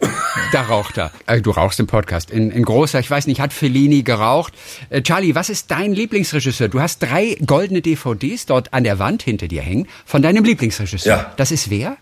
Da, 0.52 0.62
raucht 0.62 0.96
er. 0.96 1.10
Äh, 1.26 1.40
du 1.42 1.50
rauchst 1.50 1.78
im 1.80 1.86
Podcast. 1.86 2.30
In, 2.30 2.50
in 2.50 2.62
großer, 2.62 3.00
ich 3.00 3.10
weiß 3.10 3.26
nicht, 3.26 3.40
hat 3.40 3.52
Fellini 3.52 4.02
geraucht. 4.02 4.54
Äh, 4.88 5.02
Charlie, 5.02 5.34
was 5.34 5.50
ist 5.50 5.70
dein 5.70 5.92
Lieblingsregisseur? 5.92 6.68
Du 6.68 6.80
hast 6.80 7.02
drei 7.02 7.36
goldene 7.44 7.82
DVDs 7.82 8.46
dort 8.46 8.72
an 8.72 8.84
der 8.84 8.98
Wand 8.98 9.22
hinter 9.22 9.48
dir 9.48 9.60
hängen 9.60 9.88
von 10.06 10.22
deinem 10.22 10.44
Lieblingsregisseur. 10.44 11.16
Ja. 11.16 11.32
Das 11.36 11.50
ist 11.50 11.68
wer? 11.70 11.96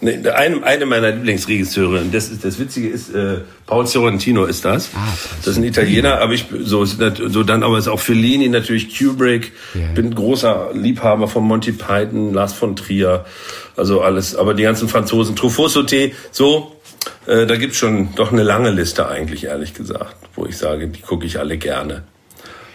Nee, 0.00 0.18
eine, 0.28 0.64
eine 0.64 0.86
meiner 0.86 1.12
Lieblingsregisseure, 1.12 2.00
und 2.00 2.12
das, 2.14 2.28
ist, 2.30 2.44
das 2.44 2.58
Witzige 2.58 2.88
ist, 2.88 3.14
äh, 3.14 3.40
Paul 3.66 3.86
Sorrentino 3.86 4.44
ist 4.46 4.64
das. 4.64 4.90
Ah, 4.94 5.06
das 5.38 5.48
ist 5.48 5.56
ein 5.58 5.64
Italiener, 5.64 6.20
aber 6.20 6.32
ich, 6.32 6.46
so, 6.60 6.84
so 6.84 7.42
dann, 7.44 7.62
aber 7.62 7.78
ist 7.78 7.88
auch 7.88 8.00
Fellini, 8.00 8.48
natürlich 8.48 8.98
Kubrick, 8.98 9.52
Ja. 9.74 9.86
bin 9.94 10.14
großer 10.14 10.70
Liebhaber 10.74 11.28
von 11.28 11.44
Monty 11.44 11.72
Python, 11.72 12.32
Lars 12.34 12.52
von 12.52 12.74
Trier, 12.74 13.24
also 13.76 14.00
alles, 14.00 14.34
aber 14.34 14.54
die 14.54 14.64
ganzen 14.64 14.88
Franzosen, 14.88 15.36
Truffaut, 15.36 15.70
Sauté, 15.70 16.12
so, 16.30 16.71
äh, 17.26 17.46
da 17.46 17.56
gibt's 17.56 17.76
schon 17.78 18.14
doch 18.14 18.32
eine 18.32 18.42
lange 18.42 18.70
Liste 18.70 19.08
eigentlich, 19.08 19.44
ehrlich 19.44 19.74
gesagt, 19.74 20.16
wo 20.34 20.46
ich 20.46 20.56
sage, 20.58 20.88
die 20.88 21.00
gucke 21.00 21.26
ich 21.26 21.38
alle 21.38 21.56
gerne. 21.58 22.04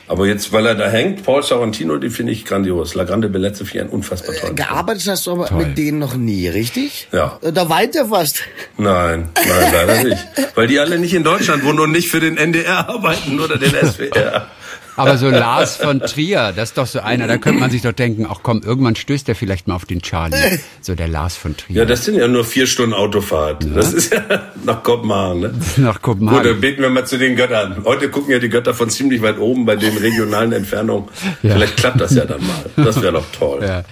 Aber 0.10 0.26
jetzt, 0.26 0.54
weil 0.54 0.66
er 0.66 0.76
da 0.76 0.88
hängt, 0.88 1.24
Paul 1.26 1.44
Sorrentino, 1.44 1.98
die 1.98 2.10
finde 2.10 2.32
ich 2.32 2.46
grandios. 2.46 2.96
La 2.96 3.04
Grande 3.04 3.28
Bellezza 3.28 3.66
ich 3.66 3.78
einen 3.78 3.90
unfassbar 3.90 4.34
tollen 4.34 4.46
Film. 4.46 4.56
Gearbeitet 4.56 5.06
hast 5.10 5.28
du 5.28 5.32
aber 5.34 5.52
mit 5.54 5.78
denen 5.78 6.00
noch 6.00 6.16
nie, 6.16 6.48
richtig? 6.48 7.10
Ja. 7.12 7.38
Äh, 7.42 7.52
Da 7.52 7.68
weint 7.70 7.94
er 7.94 8.06
fast. 8.06 8.40
Nein, 8.78 9.28
nein, 9.36 9.74
leider 9.74 10.04
nicht. 10.06 10.26
Weil 10.56 10.68
die 10.68 10.80
alle 10.80 10.98
nicht 10.98 11.14
in 11.14 11.26
Deutschland 11.26 11.66
wohnen 11.66 11.82
und 11.82 11.92
nicht 11.92 12.08
für 12.10 12.22
den 12.22 12.38
NDR 12.38 12.88
arbeiten 12.88 13.38
oder 13.40 13.58
den 13.58 13.72
SWR. 13.72 14.48
Aber 14.98 15.18
so 15.18 15.30
Lars 15.30 15.78
von 15.78 16.00
Trier, 16.00 16.54
das 16.56 16.70
ist 16.70 16.78
doch 16.78 16.88
so 16.88 17.00
einer, 17.00 17.28
da 17.28 17.38
könnte 17.38 17.60
man 17.60 17.72
sich 17.72 17.84
doch 17.84 17.94
denken, 17.94 18.28
ach 18.30 18.40
komm, 18.44 18.62
irgendwann 18.64 18.96
stößt 18.96 19.30
er 19.30 19.36
vielleicht 19.36 19.68
mal 19.68 19.76
auf 19.76 19.86
den 19.86 20.02
Charlie. 20.02 20.60
So 20.82 20.96
der 20.96 21.08
Lars 21.08 21.38
von 21.38 21.56
Trier. 21.56 21.78
Ja, 21.78 21.86
das 21.86 22.04
sind 22.04 22.16
ja 22.16 22.28
nur 22.28 22.44
vier 22.44 22.68
Stunden 22.68 22.94
Autofahrt. 22.94 23.66
Das 23.76 23.94
ist 23.94 24.12
ja 24.12 24.24
nach 24.64 24.84
Kopenhagen. 24.84 25.42
Ne? 25.42 25.54
Nach 25.78 26.02
Kopenhagen. 26.02 26.42
Gut, 26.42 26.52
dann 26.52 26.62
beten 26.62 26.82
wir 26.82 26.90
mal 26.90 27.06
zu 27.06 27.18
den 27.18 27.36
Göttern. 27.36 27.84
Heute 27.86 28.10
gucken 28.10 28.32
ja 28.32 28.40
die 28.40 28.50
Götter 28.50 28.74
von 28.74 28.90
ziemlich 28.90 29.22
weit 29.22 29.38
oben 29.40 29.66
bei 29.66 29.76
den 29.76 29.98
regionalen 29.98 30.52
Entfernungen. 30.52 31.10
Ja. 31.44 31.54
Vielleicht 31.54 31.78
klappt 31.78 32.02
das 32.02 32.16
ja 32.16 32.26
dann 32.26 32.46
mal. 32.46 32.66
Das 32.76 33.02
wäre 33.02 33.14
doch 33.14 33.26
toll. 33.38 33.64
Ja. 33.64 33.84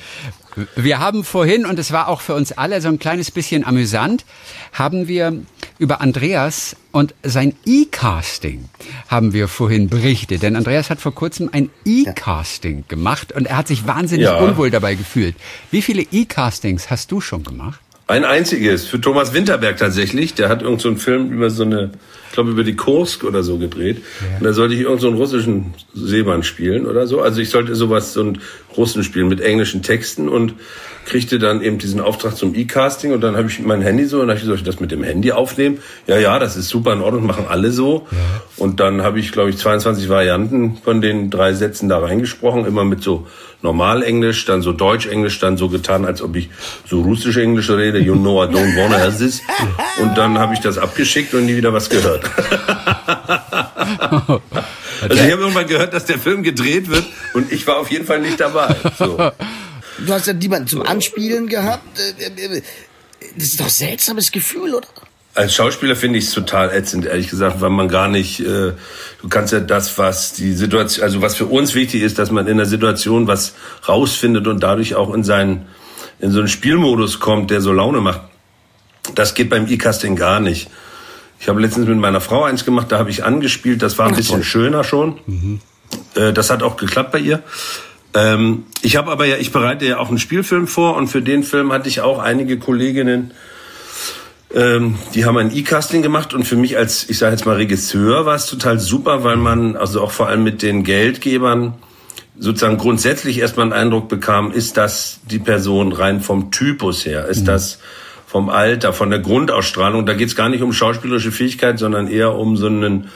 Wir 0.75 1.00
haben 1.00 1.24
vorhin, 1.25 1.65
und 1.65 1.77
es 1.79 1.91
war 1.91 2.07
auch 2.07 2.21
für 2.21 2.33
uns 2.33 2.53
alle 2.53 2.79
so 2.79 2.88
ein 2.88 2.97
kleines 2.97 3.29
bisschen 3.29 3.65
amüsant, 3.65 4.24
haben 4.71 5.07
wir 5.07 5.41
über 5.77 6.01
Andreas 6.01 6.75
und 6.91 7.13
sein 7.24 7.53
E-Casting 7.65 8.65
haben 9.08 9.34
wir 9.34 9.48
vorhin 9.48 9.89
berichtet. 9.89 10.41
Denn 10.44 10.55
Andreas 10.55 10.89
hat 10.89 11.00
vor 11.01 11.13
kurzem 11.13 11.50
ein 11.51 11.70
E-Casting 11.86 12.86
gemacht 12.88 13.32
und 13.34 13.48
er 13.48 13.58
hat 13.58 13.67
sich 13.67 13.86
wahnsinnig 13.88 14.25
Ja. 14.25 14.39
unwohl 14.39 14.72
dabei 14.72 14.96
gefühlt. 14.96 15.36
Wie 15.72 15.82
viele 15.82 16.03
E-Castings 16.12 16.89
hast 16.89 17.12
du 17.12 17.22
schon 17.22 17.44
gemacht? 17.44 17.79
Ein 18.08 18.24
einziges, 18.24 18.86
für 18.86 19.01
Thomas 19.01 19.34
Winterberg 19.34 19.77
tatsächlich. 19.77 20.34
Der 20.36 20.48
hat 20.50 20.62
irgend 20.62 20.79
so 20.82 20.89
einen 20.89 20.98
Film 20.98 21.32
über 21.32 21.50
so 21.50 21.63
eine 21.63 21.91
glaube 22.36 22.51
über 22.51 22.63
die 22.63 22.75
Kursk 22.75 23.24
oder 23.24 23.42
so 23.42 23.58
gedreht. 23.58 24.01
Und 24.38 24.46
da 24.46 24.54
sollte 24.54 24.75
ich 24.75 24.82
irgendeinen 24.82 25.01
so 25.01 25.08
einen 25.08 25.18
russischen 25.18 25.74
Seemann 25.94 26.44
spielen 26.44 26.86
oder 26.86 27.08
so. 27.08 27.22
Also 27.22 27.42
ich 27.42 27.50
sollte 27.50 27.75
sowas, 27.75 28.13
so 28.13 28.22
einen 28.22 28.39
Russen 28.77 29.04
spielen 29.04 29.27
mit 29.27 29.42
englischen 29.42 29.82
Texten 29.82 30.30
und 30.30 30.54
kriegte 31.06 31.39
dann 31.39 31.62
eben 31.62 31.77
diesen 31.77 32.01
Auftrag 32.01 32.36
zum 32.36 32.56
E-Casting 32.56 33.13
und 33.13 33.22
dann 33.22 33.38
habe 33.38 33.48
ich 33.48 33.60
mein 33.60 33.82
Handy 33.82 34.06
so 34.06 34.22
und 34.22 34.30
ich 34.32 34.44
soll 34.44 34.56
ich 34.56 34.63
das 34.63 34.80
mit 34.80 34.92
dem 34.92 35.04
Handy 35.04 35.32
aufnehmen? 35.32 35.77
Ja, 36.08 36.18
ja, 36.18 36.39
das 36.39 36.58
ist 36.58 36.68
super 36.68 36.94
in 36.94 37.01
Ordnung, 37.01 37.25
machen 37.25 37.46
alle 37.48 37.72
so. 37.72 38.08
Und 38.58 38.80
dann 38.80 39.04
habe 39.04 39.20
ich, 39.20 39.32
glaube 39.32 39.51
ich, 39.51 39.58
22 39.58 40.10
Varianten 40.10 40.77
von 40.84 41.01
den 41.01 41.30
drei 41.30 41.54
Sätzen 41.54 41.89
da 41.89 42.00
reingesprochen, 42.00 42.65
immer 42.65 42.84
mit 42.84 43.04
so 43.04 43.27
Normal-Englisch, 43.62 44.46
dann 44.46 44.62
so 44.62 44.72
Deutsch-Englisch, 44.72 45.39
dann 45.39 45.58
so 45.58 45.70
getan, 45.70 46.06
als 46.06 46.22
ob 46.22 46.36
ich 46.36 46.50
so 46.88 47.01
russisch-englisch 47.01 47.70
rede, 47.70 48.00
you 48.00 48.15
know 48.15 48.44
I 48.44 48.48
don't 48.48 48.75
wanna 48.75 48.98
have 48.98 49.18
this. 49.18 49.42
Und 50.01 50.18
dann 50.18 50.38
habe 50.38 50.54
ich 50.54 50.60
das 50.60 50.77
abgeschickt 50.77 51.34
und 51.34 51.46
nie 51.46 51.56
wieder 51.56 51.74
was 51.74 51.89
gehört. 51.89 52.25
also 55.01 55.13
ich 55.13 55.22
habe 55.22 55.41
irgendwann 55.41 55.67
gehört, 55.67 55.94
dass 55.94 56.05
der 56.05 56.20
Film 56.20 56.44
gedreht 56.44 56.89
wird 56.89 57.05
und 57.34 57.51
ich 57.51 57.65
war 57.67 57.77
auf 57.77 57.91
jeden 57.91 58.05
Fall 58.05 58.22
nicht 58.22 58.39
dabei. 58.39 58.75
So. 58.98 59.32
Du 59.98 60.13
hast 60.13 60.27
ja 60.27 60.34
niemanden 60.34 60.67
zum 60.67 60.82
Anspielen 60.82 61.48
gehabt. 61.48 61.84
Äh, 62.20 62.58
äh, 62.58 62.62
Das 63.36 63.48
ist 63.48 63.60
doch 63.60 63.65
ein 63.65 63.72
seltsames 63.72 64.32
Gefühl, 64.32 64.75
oder? 64.75 64.88
Als 65.34 65.53
Schauspieler 65.53 65.98
finde 65.98 66.20
ich 66.20 66.25
es 66.25 66.32
total 66.32 66.72
ätzend, 66.72 67.05
ehrlich 67.05 67.29
gesagt, 67.29 67.60
weil 67.60 67.70
man 67.70 67.89
gar 67.89 68.08
nicht, 68.08 68.39
äh, 68.39 68.72
du 69.22 69.27
kannst 69.29 69.51
ja 69.51 69.60
das, 69.60 69.98
was 69.98 70.32
die 70.32 70.53
Situation, 70.53 71.03
also 71.03 71.22
was 71.22 71.36
für 71.36 71.46
uns 71.46 71.75
wichtig 71.75 72.03
ist, 72.03 72.20
dass 72.20 72.32
man 72.32 72.48
in 72.48 72.55
der 72.55 72.65
Situation 72.65 73.27
was 73.27 73.53
rausfindet 73.88 74.48
und 74.48 74.63
dadurch 74.63 74.96
auch 74.96 75.13
in 75.13 75.25
seinen, 75.25 75.65
in 76.20 76.32
so 76.32 76.39
einen 76.39 76.48
Spielmodus 76.48 77.20
kommt, 77.20 77.51
der 77.51 77.60
so 77.60 77.74
Laune 77.74 78.00
macht. 78.00 78.22
Das 79.13 79.34
geht 79.34 79.50
beim 79.50 79.67
E-Casting 79.67 80.15
gar 80.15 80.39
nicht. 80.39 80.70
Ich 81.39 81.50
habe 81.50 81.62
letztens 81.62 81.88
mit 81.88 81.98
meiner 81.98 82.22
Frau 82.22 82.44
eins 82.44 82.65
gemacht, 82.65 82.92
da 82.92 82.98
habe 82.98 83.10
ich 83.10 83.24
angespielt, 83.24 83.82
das 83.82 83.98
war 83.98 84.08
ein 84.08 84.15
bisschen 84.15 84.44
schöner 84.44 84.84
schon. 84.84 85.20
Äh, 86.15 86.34
das 86.34 86.50
hat 86.50 86.63
auch 86.63 86.77
geklappt 86.77 87.12
bei 87.12 87.20
ihr. 87.20 87.44
Ähm, 88.13 88.65
ich 88.82 88.96
habe 88.96 89.12
aber 89.12 89.25
ja, 89.25 89.36
ich 89.38 89.51
bereite 89.51 89.86
ja 89.86 89.98
auch 90.00 90.10
einen 90.10 90.20
Spielfilm 90.20 90.68
vor 90.68 90.96
und 90.96 91.08
für 91.08 91.22
den 91.22 91.44
Film 91.44 91.72
hatte 91.72 91.89
ich 91.89 92.01
auch 92.01 92.20
einige 92.20 92.58
Kolleginnen, 92.58 93.32
ähm, 94.54 94.96
die 95.13 95.25
haben 95.25 95.38
ein 95.38 95.54
E-Casting 95.54 96.01
gemacht 96.01 96.34
und 96.34 96.46
für 96.46 96.56
mich 96.56 96.77
als, 96.77 97.10
ich 97.10 97.18
sage 97.18 97.34
jetzt 97.34 97.46
mal 97.46 97.58
Regisseur, 97.58 98.25
war 98.25 98.36
es 98.36 98.46
total 98.46 98.80
super, 98.80 99.24
weil 99.25 99.36
man 99.36 99.75
also 99.75 100.01
auch 100.01 100.12
vor 100.12 100.27
allem 100.27 100.44
mit 100.44 100.62
den 100.62 100.84
Geldgebern 100.84 101.74
sozusagen 102.39 102.77
grundsätzlich 102.77 103.39
erstmal 103.39 103.65
einen 103.65 103.74
Eindruck 103.74 104.08
bekam, 104.08 104.51
ist 104.51 104.77
das 104.77 105.20
die 105.30 105.39
Person 105.39 105.92
rein 105.92 106.22
vom 106.22 106.51
Typus 106.51 107.06
her, 107.06 107.25
ist 107.27 107.48
das 107.48 107.80
vom 108.36 108.50
Alter, 108.50 108.92
von 108.92 109.12
der 109.12 109.20
Grundausstrahlung, 109.20 110.06
da 110.06 110.13
geht 110.13 110.27
es 110.27 110.36
gar 110.36 110.50
nicht 110.50 110.62
um 110.62 110.74
schauspielerische 110.74 111.32
Fähigkeit, 111.32 111.80
sondern 111.80 112.10
eher 112.10 112.36
um 112.36 112.58
so 112.58 112.68
einen 112.68 113.08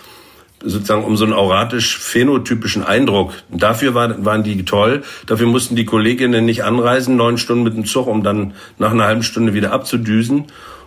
sozusagen 0.64 1.04
um 1.04 1.18
so 1.18 1.26
einen 1.26 1.34
auratisch-phänotypischen 1.34 2.86
Eindruck. 2.86 3.34
Dafür 3.50 3.94
war, 3.94 4.24
waren 4.24 4.44
die 4.44 4.64
toll. 4.64 5.04
Dafür 5.26 5.48
mussten 5.48 5.76
die 5.76 5.84
Kolleginnen 5.84 6.46
nicht 6.46 6.64
anreisen, 6.64 7.18
neun 7.18 7.38
Stunden 7.38 7.66
mit 7.66 7.76
dem 7.76 7.84
Zug, 7.84 8.08
um 8.08 8.24
dann 8.24 8.54
nach 8.78 8.92
einer 8.92 9.04
halben 9.04 9.24
Stunde 9.24 9.54
wieder 9.54 9.74
abzudüsen. 9.74 10.46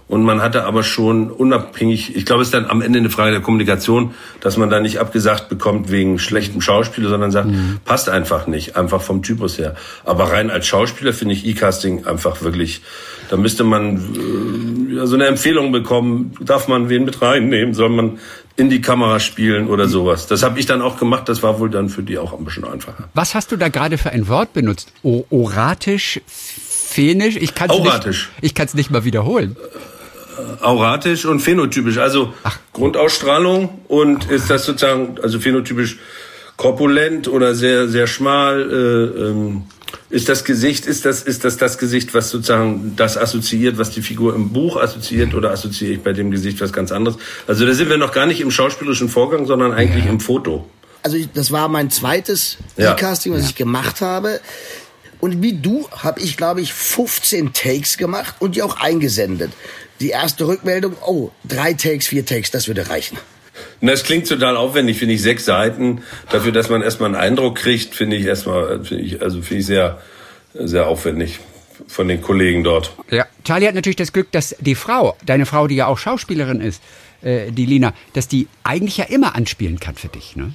Und 0.08 0.24
man 0.24 0.40
hatte 0.40 0.64
aber 0.64 0.82
schon 0.82 1.30
unabhängig, 1.30 2.16
ich 2.16 2.24
glaube, 2.24 2.40
es 2.40 2.48
ist 2.48 2.54
dann 2.54 2.66
am 2.66 2.80
Ende 2.80 3.00
eine 3.00 3.10
Frage 3.10 3.32
der 3.32 3.40
Kommunikation, 3.40 4.14
dass 4.40 4.56
man 4.56 4.70
da 4.70 4.80
nicht 4.80 4.98
abgesagt 4.98 5.50
bekommt 5.50 5.90
wegen 5.90 6.18
schlechtem 6.18 6.62
Schauspiel, 6.62 7.06
sondern 7.06 7.30
sagt, 7.30 7.50
passt 7.84 8.08
einfach 8.08 8.46
nicht, 8.46 8.76
einfach 8.76 9.02
vom 9.02 9.22
Typus 9.22 9.58
her. 9.58 9.74
Aber 10.04 10.30
rein 10.30 10.50
als 10.50 10.66
Schauspieler 10.66 11.12
finde 11.12 11.34
ich 11.34 11.46
E-Casting 11.46 12.06
einfach 12.06 12.42
wirklich, 12.42 12.82
da 13.32 13.38
müsste 13.38 13.64
man 13.64 13.96
äh, 14.94 15.06
so 15.06 15.14
eine 15.14 15.24
Empfehlung 15.24 15.72
bekommen, 15.72 16.34
darf 16.40 16.68
man 16.68 16.90
wen 16.90 17.06
mit 17.06 17.22
reinnehmen, 17.22 17.72
soll 17.72 17.88
man 17.88 18.18
in 18.56 18.68
die 18.68 18.82
Kamera 18.82 19.20
spielen 19.20 19.68
oder 19.68 19.88
sowas. 19.88 20.26
Das 20.26 20.42
habe 20.42 20.60
ich 20.60 20.66
dann 20.66 20.82
auch 20.82 20.98
gemacht, 20.98 21.30
das 21.30 21.42
war 21.42 21.58
wohl 21.58 21.70
dann 21.70 21.88
für 21.88 22.02
die 22.02 22.18
auch 22.18 22.38
ein 22.38 22.44
bisschen 22.44 22.64
einfacher. 22.64 23.08
Was 23.14 23.34
hast 23.34 23.50
du 23.50 23.56
da 23.56 23.70
gerade 23.70 23.96
für 23.96 24.10
ein 24.10 24.28
Wort 24.28 24.52
benutzt? 24.52 24.92
O 25.02 25.24
oratisch, 25.30 26.20
phänisch? 26.26 27.36
Ich 27.36 27.54
kann 27.54 27.70
es 27.70 28.74
nicht, 28.74 28.90
mal 28.90 29.04
wiederholen. 29.04 29.56
auratisch 30.60 31.24
und 31.24 31.40
phänotypisch. 31.40 31.96
Also 31.96 32.34
Grundausstrahlung 32.74 33.80
und 33.88 34.30
ist 34.30 34.50
das 34.50 34.66
sozusagen, 34.66 35.16
also 35.22 35.40
phänotypisch 35.40 35.96
korpulent 36.58 37.28
oder 37.28 37.54
sehr, 37.54 37.88
sehr 37.88 38.06
schmal, 38.06 38.60
äh, 38.60 39.22
ähm, 39.22 39.62
ist 40.12 40.28
das 40.28 40.44
Gesicht, 40.44 40.84
ist 40.84 41.06
das, 41.06 41.22
ist 41.22 41.42
das 41.42 41.56
das 41.56 41.78
Gesicht, 41.78 42.12
was 42.12 42.28
sozusagen 42.28 42.94
das 42.96 43.16
assoziiert, 43.16 43.78
was 43.78 43.90
die 43.90 44.02
Figur 44.02 44.34
im 44.34 44.52
Buch 44.52 44.76
assoziiert 44.76 45.34
oder 45.34 45.50
assoziiere 45.50 45.94
ich 45.94 46.02
bei 46.02 46.12
dem 46.12 46.30
Gesicht 46.30 46.60
was 46.60 46.70
ganz 46.70 46.92
anderes? 46.92 47.18
Also 47.46 47.64
da 47.64 47.72
sind 47.72 47.88
wir 47.88 47.96
noch 47.96 48.12
gar 48.12 48.26
nicht 48.26 48.42
im 48.42 48.50
schauspielerischen 48.50 49.08
Vorgang, 49.08 49.46
sondern 49.46 49.72
eigentlich 49.72 50.04
im 50.04 50.20
Foto. 50.20 50.68
Also 51.02 51.16
ich, 51.16 51.32
das 51.32 51.50
war 51.50 51.68
mein 51.68 51.90
zweites 51.90 52.58
Ja. 52.76 52.92
E-Casting, 52.92 53.32
was 53.32 53.46
ich 53.46 53.54
gemacht 53.54 54.02
habe. 54.02 54.40
Und 55.18 55.40
wie 55.40 55.54
du 55.54 55.88
habe 55.90 56.20
ich, 56.20 56.36
glaube 56.36 56.60
ich, 56.60 56.74
15 56.74 57.54
Takes 57.54 57.96
gemacht 57.96 58.34
und 58.38 58.54
die 58.54 58.62
auch 58.62 58.76
eingesendet. 58.78 59.52
Die 60.00 60.10
erste 60.10 60.46
Rückmeldung, 60.46 60.94
oh, 61.06 61.30
drei 61.48 61.72
Takes, 61.72 62.08
vier 62.08 62.26
Takes, 62.26 62.50
das 62.50 62.68
würde 62.68 62.90
reichen. 62.90 63.16
Und 63.80 63.88
das 63.88 64.04
klingt 64.04 64.28
total 64.28 64.56
aufwendig, 64.56 64.98
finde 64.98 65.14
ich, 65.14 65.22
sechs 65.22 65.44
Seiten. 65.44 66.02
Dafür, 66.30 66.52
dass 66.52 66.68
man 66.68 66.82
erstmal 66.82 67.08
einen 67.08 67.16
Eindruck 67.16 67.56
kriegt, 67.56 67.94
finde 67.94 68.16
ich 68.16 68.26
erstmal, 68.26 68.84
finde 68.84 69.04
ich, 69.04 69.22
also 69.22 69.42
finde 69.42 69.60
ich 69.60 69.66
sehr, 69.66 69.98
sehr 70.54 70.86
aufwendig 70.86 71.40
von 71.88 72.08
den 72.08 72.22
Kollegen 72.22 72.64
dort. 72.64 72.92
Ja. 73.10 73.26
Charlie 73.44 73.66
hat 73.66 73.74
natürlich 73.74 73.96
das 73.96 74.12
Glück, 74.12 74.30
dass 74.32 74.54
die 74.60 74.74
Frau, 74.74 75.16
deine 75.26 75.46
Frau, 75.46 75.66
die 75.66 75.76
ja 75.76 75.86
auch 75.86 75.98
Schauspielerin 75.98 76.60
ist, 76.60 76.82
äh, 77.22 77.50
die 77.50 77.66
Lina, 77.66 77.92
dass 78.12 78.28
die 78.28 78.48
eigentlich 78.62 78.96
ja 78.96 79.04
immer 79.04 79.34
anspielen 79.34 79.80
kann 79.80 79.94
für 79.96 80.08
dich. 80.08 80.36
Ne? 80.36 80.52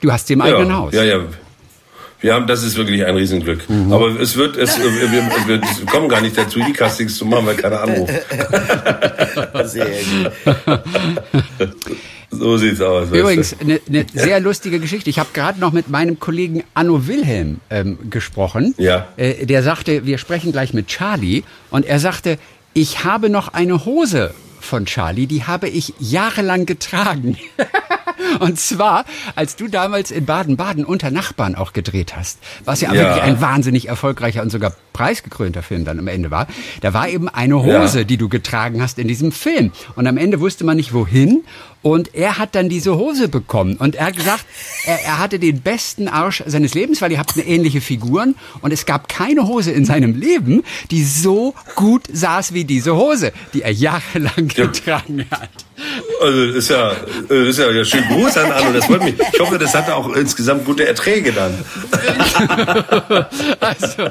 Du 0.00 0.12
hast 0.12 0.28
sie 0.28 0.34
im 0.34 0.40
eigenen 0.40 0.68
ja, 0.68 0.76
Haus. 0.76 0.94
Ja, 0.94 1.04
ja. 1.04 1.20
Wir 2.20 2.34
haben, 2.34 2.46
das 2.46 2.64
ist 2.64 2.76
wirklich 2.76 3.04
ein 3.04 3.14
Riesenglück. 3.14 3.60
Aber 3.90 4.20
es 4.20 4.36
wird, 4.36 4.56
es, 4.56 4.76
wir, 4.78 5.12
wir, 5.12 5.30
wir 5.46 5.60
kommen 5.86 6.08
gar 6.08 6.20
nicht 6.20 6.36
dazu, 6.36 6.58
E-Castings 6.58 7.16
zu 7.16 7.24
machen, 7.26 7.46
weil 7.46 7.56
keiner 7.56 7.80
anruft. 7.80 8.12
Sehr 9.64 9.86
gut. 9.86 10.32
So 12.30 12.56
sieht's 12.58 12.80
aus. 12.80 13.10
Übrigens, 13.10 13.56
eine 13.58 13.80
ne 13.88 14.04
sehr 14.12 14.38
lustige 14.38 14.80
Geschichte. 14.80 15.08
Ich 15.08 15.18
habe 15.18 15.30
gerade 15.32 15.58
noch 15.60 15.72
mit 15.72 15.88
meinem 15.88 16.18
Kollegen 16.18 16.62
Anno 16.74 17.06
Wilhelm 17.06 17.60
ähm, 17.70 17.98
gesprochen. 18.10 18.74
Ja. 18.76 19.08
Äh, 19.16 19.46
der 19.46 19.62
sagte, 19.62 20.04
wir 20.04 20.18
sprechen 20.18 20.52
gleich 20.52 20.74
mit 20.74 20.88
Charlie. 20.88 21.42
Und 21.70 21.86
er 21.86 21.98
sagte, 22.00 22.38
ich 22.74 23.04
habe 23.04 23.30
noch 23.30 23.48
eine 23.54 23.84
Hose 23.86 24.34
von 24.60 24.84
Charlie, 24.86 25.26
die 25.26 25.44
habe 25.44 25.68
ich 25.68 25.94
jahrelang 25.98 26.66
getragen. 26.66 27.38
Und 28.40 28.58
zwar, 28.58 29.04
als 29.34 29.56
du 29.56 29.68
damals 29.68 30.10
in 30.10 30.24
Baden-Baden 30.26 30.84
unter 30.84 31.10
Nachbarn 31.10 31.54
auch 31.54 31.72
gedreht 31.72 32.16
hast, 32.16 32.38
was 32.64 32.80
ja, 32.80 32.92
Ja. 32.92 33.00
wirklich 33.04 33.22
ein 33.22 33.40
wahnsinnig 33.40 33.88
erfolgreicher 33.88 34.42
und 34.42 34.50
sogar 34.50 34.72
preisgekrönter 34.92 35.62
Film 35.62 35.84
dann 35.84 35.98
am 35.98 36.08
Ende 36.08 36.30
war, 36.30 36.46
da 36.80 36.92
war 36.94 37.08
eben 37.08 37.28
eine 37.28 37.62
Hose, 37.62 37.98
Ja. 37.98 38.04
die 38.04 38.16
du 38.16 38.28
getragen 38.28 38.82
hast 38.82 38.98
in 38.98 39.08
diesem 39.08 39.32
Film. 39.32 39.72
Und 39.96 40.06
am 40.06 40.16
Ende 40.16 40.40
wusste 40.40 40.64
man 40.64 40.76
nicht 40.76 40.92
wohin. 40.92 41.44
Und 41.82 42.14
er 42.14 42.38
hat 42.38 42.54
dann 42.54 42.68
diese 42.68 42.96
Hose 42.96 43.28
bekommen. 43.28 43.76
Und 43.76 43.94
er 43.94 44.06
hat 44.06 44.16
gesagt, 44.16 44.44
er, 44.84 45.02
er 45.04 45.18
hatte 45.18 45.38
den 45.38 45.60
besten 45.60 46.08
Arsch 46.08 46.42
seines 46.46 46.74
Lebens, 46.74 47.00
weil 47.00 47.12
ihr 47.12 47.18
habt 47.18 47.34
eine 47.34 47.46
ähnliche 47.46 47.80
Figuren. 47.80 48.34
Und 48.62 48.72
es 48.72 48.84
gab 48.86 49.08
keine 49.08 49.46
Hose 49.46 49.70
in 49.70 49.84
seinem 49.84 50.18
Leben, 50.18 50.64
die 50.90 51.04
so 51.04 51.54
gut 51.76 52.02
saß 52.12 52.52
wie 52.52 52.64
diese 52.64 52.96
Hose, 52.96 53.32
die 53.54 53.62
er 53.62 53.72
jahrelang 53.72 54.48
getragen 54.48 55.24
hat. 55.30 55.50
Also 56.20 56.42
ist 56.42 56.70
ja, 56.70 56.90
ist 57.28 57.58
ja, 57.58 57.70
ja 57.70 57.84
schön 57.84 58.02
Gruß 58.08 58.36
an 58.38 58.50
Anno, 58.50 58.72
das 58.72 58.86
freut 58.86 59.04
mich. 59.04 59.14
Ich 59.32 59.38
hoffe, 59.38 59.58
das 59.58 59.72
hatte 59.74 59.94
auch 59.94 60.12
insgesamt 60.16 60.64
gute 60.64 60.86
Erträge 60.86 61.32
dann. 61.32 61.54
Also, 63.60 64.08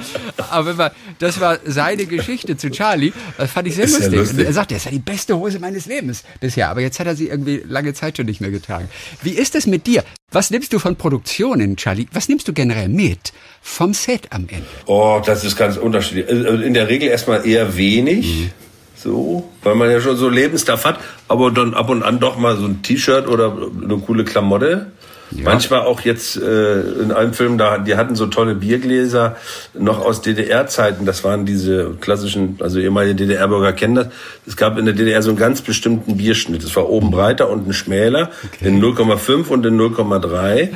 aber 0.50 0.92
das 1.20 1.40
war 1.40 1.58
seine 1.66 2.06
Geschichte 2.06 2.58
zu 2.58 2.70
Charlie. 2.70 3.14
Das 3.38 3.52
fand 3.52 3.68
ich 3.68 3.76
sehr 3.76 3.86
Ist 3.86 3.94
ja 3.94 4.00
lustig. 4.00 4.20
lustig. 4.20 4.46
Er 4.46 4.54
sagte, 4.54 4.74
das 4.76 4.86
war 4.86 4.92
die 4.92 5.00
beste 5.00 5.38
Hose 5.38 5.60
meines 5.60 5.86
Lebens 5.86 6.24
bisher. 6.40 6.70
Aber 6.70 6.82
jetzt 6.82 7.00
hat 7.00 7.08
er 7.08 7.16
sie 7.16 7.28
irgendwie 7.28 7.57
lange 7.68 7.94
Zeit 7.94 8.18
schon 8.18 8.26
nicht 8.26 8.42
mehr 8.42 8.52
getragen. 8.52 8.90
Wie 9.22 9.32
ist 9.32 9.56
es 9.56 9.68
mit 9.68 9.88
dir? 9.88 10.04
Was 10.32 10.52
nimmst 10.52 10.74
du 10.74 10.80
von 10.80 10.96
Produktionen, 10.96 11.78
Charlie? 11.78 12.08
Was 12.12 12.28
nimmst 12.28 12.48
du 12.48 12.54
generell 12.54 12.90
mit 12.90 13.34
vom 13.62 13.94
Set 13.94 14.28
am 14.32 14.48
Ende? 14.50 14.66
Oh, 14.86 15.22
das 15.26 15.44
ist 15.44 15.56
ganz 15.56 15.78
unterschiedlich. 15.78 16.28
Also 16.28 16.64
In 16.64 16.74
der 16.74 16.90
Regel 16.90 17.10
erstmal 17.10 17.48
eher 17.48 17.78
wenig. 17.78 18.52
So, 18.96 19.48
weil 19.64 19.76
man 19.76 19.92
ja 19.92 20.02
schon 20.02 20.18
so 20.18 20.28
Lebensstuff 20.28 20.84
hat, 20.84 21.00
aber 21.28 21.52
dann 21.52 21.76
ab 21.76 21.90
und 21.90 22.02
an 22.04 22.20
doch 22.20 22.38
mal 22.38 22.58
so 22.58 22.66
ein 22.66 22.82
T-Shirt 22.82 23.28
oder 23.28 23.56
eine 23.56 23.98
coole 24.00 24.26
Klamotte. 24.26 24.92
Manchmal 25.32 25.82
auch 25.82 26.02
jetzt 26.02 26.38
äh, 26.38 26.82
in 26.82 27.12
einem 27.12 27.34
Film, 27.34 27.58
da 27.58 27.78
die 27.78 27.96
hatten 27.96 28.16
so 28.16 28.28
tolle 28.28 28.56
Biergläser 28.56 29.36
noch 29.74 30.00
aus 30.00 30.22
DDR-Zeiten. 30.22 31.06
Das 31.06 31.24
waren 31.24 31.46
diese 31.46 31.96
klassischen, 32.00 32.58
also 32.60 32.80
ehemalige 32.80 33.16
DDR-Bürger 33.16 33.74
kennen 33.74 33.96
das. 33.96 34.08
Es 34.46 34.56
gab 34.56 34.78
in 34.78 34.86
der 34.86 34.94
DDR 34.94 35.22
so 35.22 35.30
einen 35.30 35.38
ganz 35.38 35.62
bestimmten 35.62 36.18
Bierschnitt. 36.18 36.64
Es 36.64 36.76
war 36.76 36.90
oben 36.90 37.12
breiter, 37.12 37.50
unten 37.50 37.74
schmäler, 37.74 38.32
in 38.62 38.82
0,5 38.82 39.48
und 39.48 39.66
in 39.66 39.80
0,3. 39.80 40.70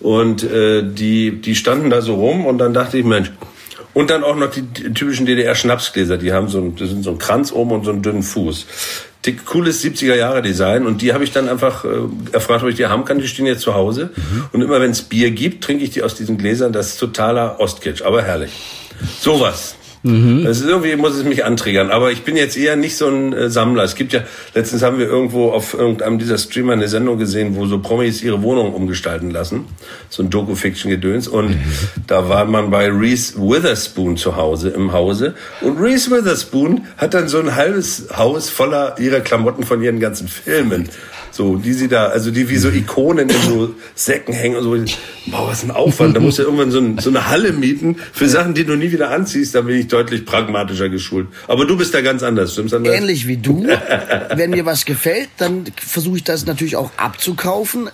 Und 0.00 0.44
äh, 0.44 0.82
die 0.82 1.40
die 1.40 1.54
standen 1.54 1.90
da 1.90 2.00
so 2.00 2.14
rum 2.14 2.46
und 2.46 2.58
dann 2.58 2.74
dachte 2.74 2.98
ich, 2.98 3.04
Mensch, 3.04 3.32
und 3.96 4.10
dann 4.10 4.24
auch 4.24 4.36
noch 4.36 4.50
die, 4.50 4.60
die 4.60 4.92
typischen 4.92 5.24
DDR-Schnapsgläser, 5.24 6.18
die 6.18 6.32
haben 6.32 6.48
so 6.48 6.58
ein, 6.58 6.76
das 6.76 6.90
sind 6.90 7.02
so 7.02 7.12
ein 7.12 7.18
Kranz 7.18 7.50
oben 7.50 7.72
und 7.72 7.84
so 7.84 7.92
einen 7.92 8.02
dünnen 8.02 8.22
Fuß. 8.22 8.66
Cooles 9.32 9.82
70er-Jahre-Design 9.84 10.86
und 10.86 11.02
die 11.02 11.12
habe 11.12 11.24
ich 11.24 11.32
dann 11.32 11.48
einfach 11.48 11.84
äh, 11.84 11.88
erfragt, 12.32 12.62
ob 12.62 12.68
ich 12.68 12.76
die 12.76 12.86
haben 12.86 13.04
kann. 13.04 13.18
Die 13.18 13.28
stehen 13.28 13.46
jetzt 13.46 13.62
zu 13.62 13.74
Hause 13.74 14.10
und 14.52 14.62
immer 14.62 14.80
wenn 14.80 14.90
es 14.90 15.02
Bier 15.02 15.30
gibt, 15.30 15.64
trinke 15.64 15.84
ich 15.84 15.90
die 15.90 16.02
aus 16.02 16.14
diesen 16.14 16.38
Gläsern. 16.38 16.72
Das 16.72 16.88
ist 16.88 16.98
totaler 16.98 17.60
Ostkitsch, 17.60 18.02
aber 18.02 18.22
herrlich. 18.22 18.52
Sowas. 19.20 19.76
Mhm. 20.06 20.44
Das 20.44 20.60
ist 20.60 20.66
irgendwie 20.66 20.94
muss 20.94 21.16
es 21.16 21.24
mich 21.24 21.44
antriggern. 21.44 21.90
Aber 21.90 22.12
ich 22.12 22.22
bin 22.22 22.36
jetzt 22.36 22.56
eher 22.56 22.76
nicht 22.76 22.96
so 22.96 23.08
ein 23.08 23.32
äh, 23.32 23.50
Sammler. 23.50 23.82
Es 23.82 23.96
gibt 23.96 24.12
ja, 24.12 24.20
letztens 24.54 24.82
haben 24.82 24.98
wir 24.98 25.06
irgendwo 25.06 25.50
auf 25.50 25.74
irgendeinem 25.74 26.18
dieser 26.18 26.38
Streamer 26.38 26.74
eine 26.74 26.88
Sendung 26.88 27.18
gesehen, 27.18 27.56
wo 27.56 27.66
so 27.66 27.80
Promis 27.80 28.22
ihre 28.22 28.42
Wohnung 28.42 28.72
umgestalten 28.72 29.30
lassen. 29.30 29.64
So 30.08 30.22
ein 30.22 30.30
Doku-Fiction-Gedöns. 30.30 31.26
Und 31.26 31.50
mhm. 31.50 31.62
da 32.06 32.28
war 32.28 32.44
man 32.44 32.70
bei 32.70 32.88
Reese 32.88 33.36
Witherspoon 33.36 34.16
zu 34.16 34.36
Hause, 34.36 34.70
im 34.70 34.92
Hause. 34.92 35.34
Und 35.60 35.78
Reese 35.80 36.10
Witherspoon 36.10 36.86
hat 36.96 37.14
dann 37.14 37.26
so 37.28 37.38
ein 37.40 37.56
halbes 37.56 38.08
Haus 38.16 38.48
voller 38.48 38.98
ihrer 39.00 39.20
Klamotten 39.20 39.64
von 39.64 39.82
ihren 39.82 39.98
ganzen 39.98 40.28
Filmen. 40.28 40.88
So, 41.36 41.56
die 41.56 41.74
sie 41.74 41.88
da, 41.88 42.06
also 42.06 42.30
die 42.30 42.48
wie 42.48 42.56
so 42.56 42.70
Ikonen 42.70 43.28
in 43.28 43.42
so 43.42 43.74
Säcken 43.94 44.32
hängen 44.32 44.56
und 44.56 44.88
so. 44.88 44.96
Boah, 45.26 45.48
was 45.48 45.62
ein 45.64 45.70
Aufwand. 45.70 46.16
Da 46.16 46.20
musst 46.20 46.38
du 46.38 46.44
irgendwann 46.44 46.70
so, 46.70 46.78
ein, 46.78 46.96
so 46.96 47.10
eine 47.10 47.28
Halle 47.28 47.52
mieten 47.52 47.96
für 48.14 48.26
Sachen, 48.26 48.54
die 48.54 48.64
du 48.64 48.74
nie 48.74 48.90
wieder 48.90 49.10
anziehst. 49.10 49.54
Da 49.54 49.60
bin 49.60 49.76
ich 49.76 49.86
deutlich 49.86 50.24
pragmatischer 50.24 50.88
geschult. 50.88 51.28
Aber 51.46 51.66
du 51.66 51.76
bist 51.76 51.92
da 51.92 52.00
ganz 52.00 52.22
anders, 52.22 52.54
stimmt's 52.54 52.72
anders? 52.72 52.94
Ähnlich 52.94 53.26
wie 53.26 53.36
du. 53.36 53.66
Wenn 54.34 54.48
mir 54.48 54.64
was 54.64 54.86
gefällt, 54.86 55.28
dann 55.36 55.64
versuche 55.76 56.16
ich 56.16 56.24
das 56.24 56.46
natürlich 56.46 56.76
auch 56.76 56.90
abzukaufen. 56.96 57.90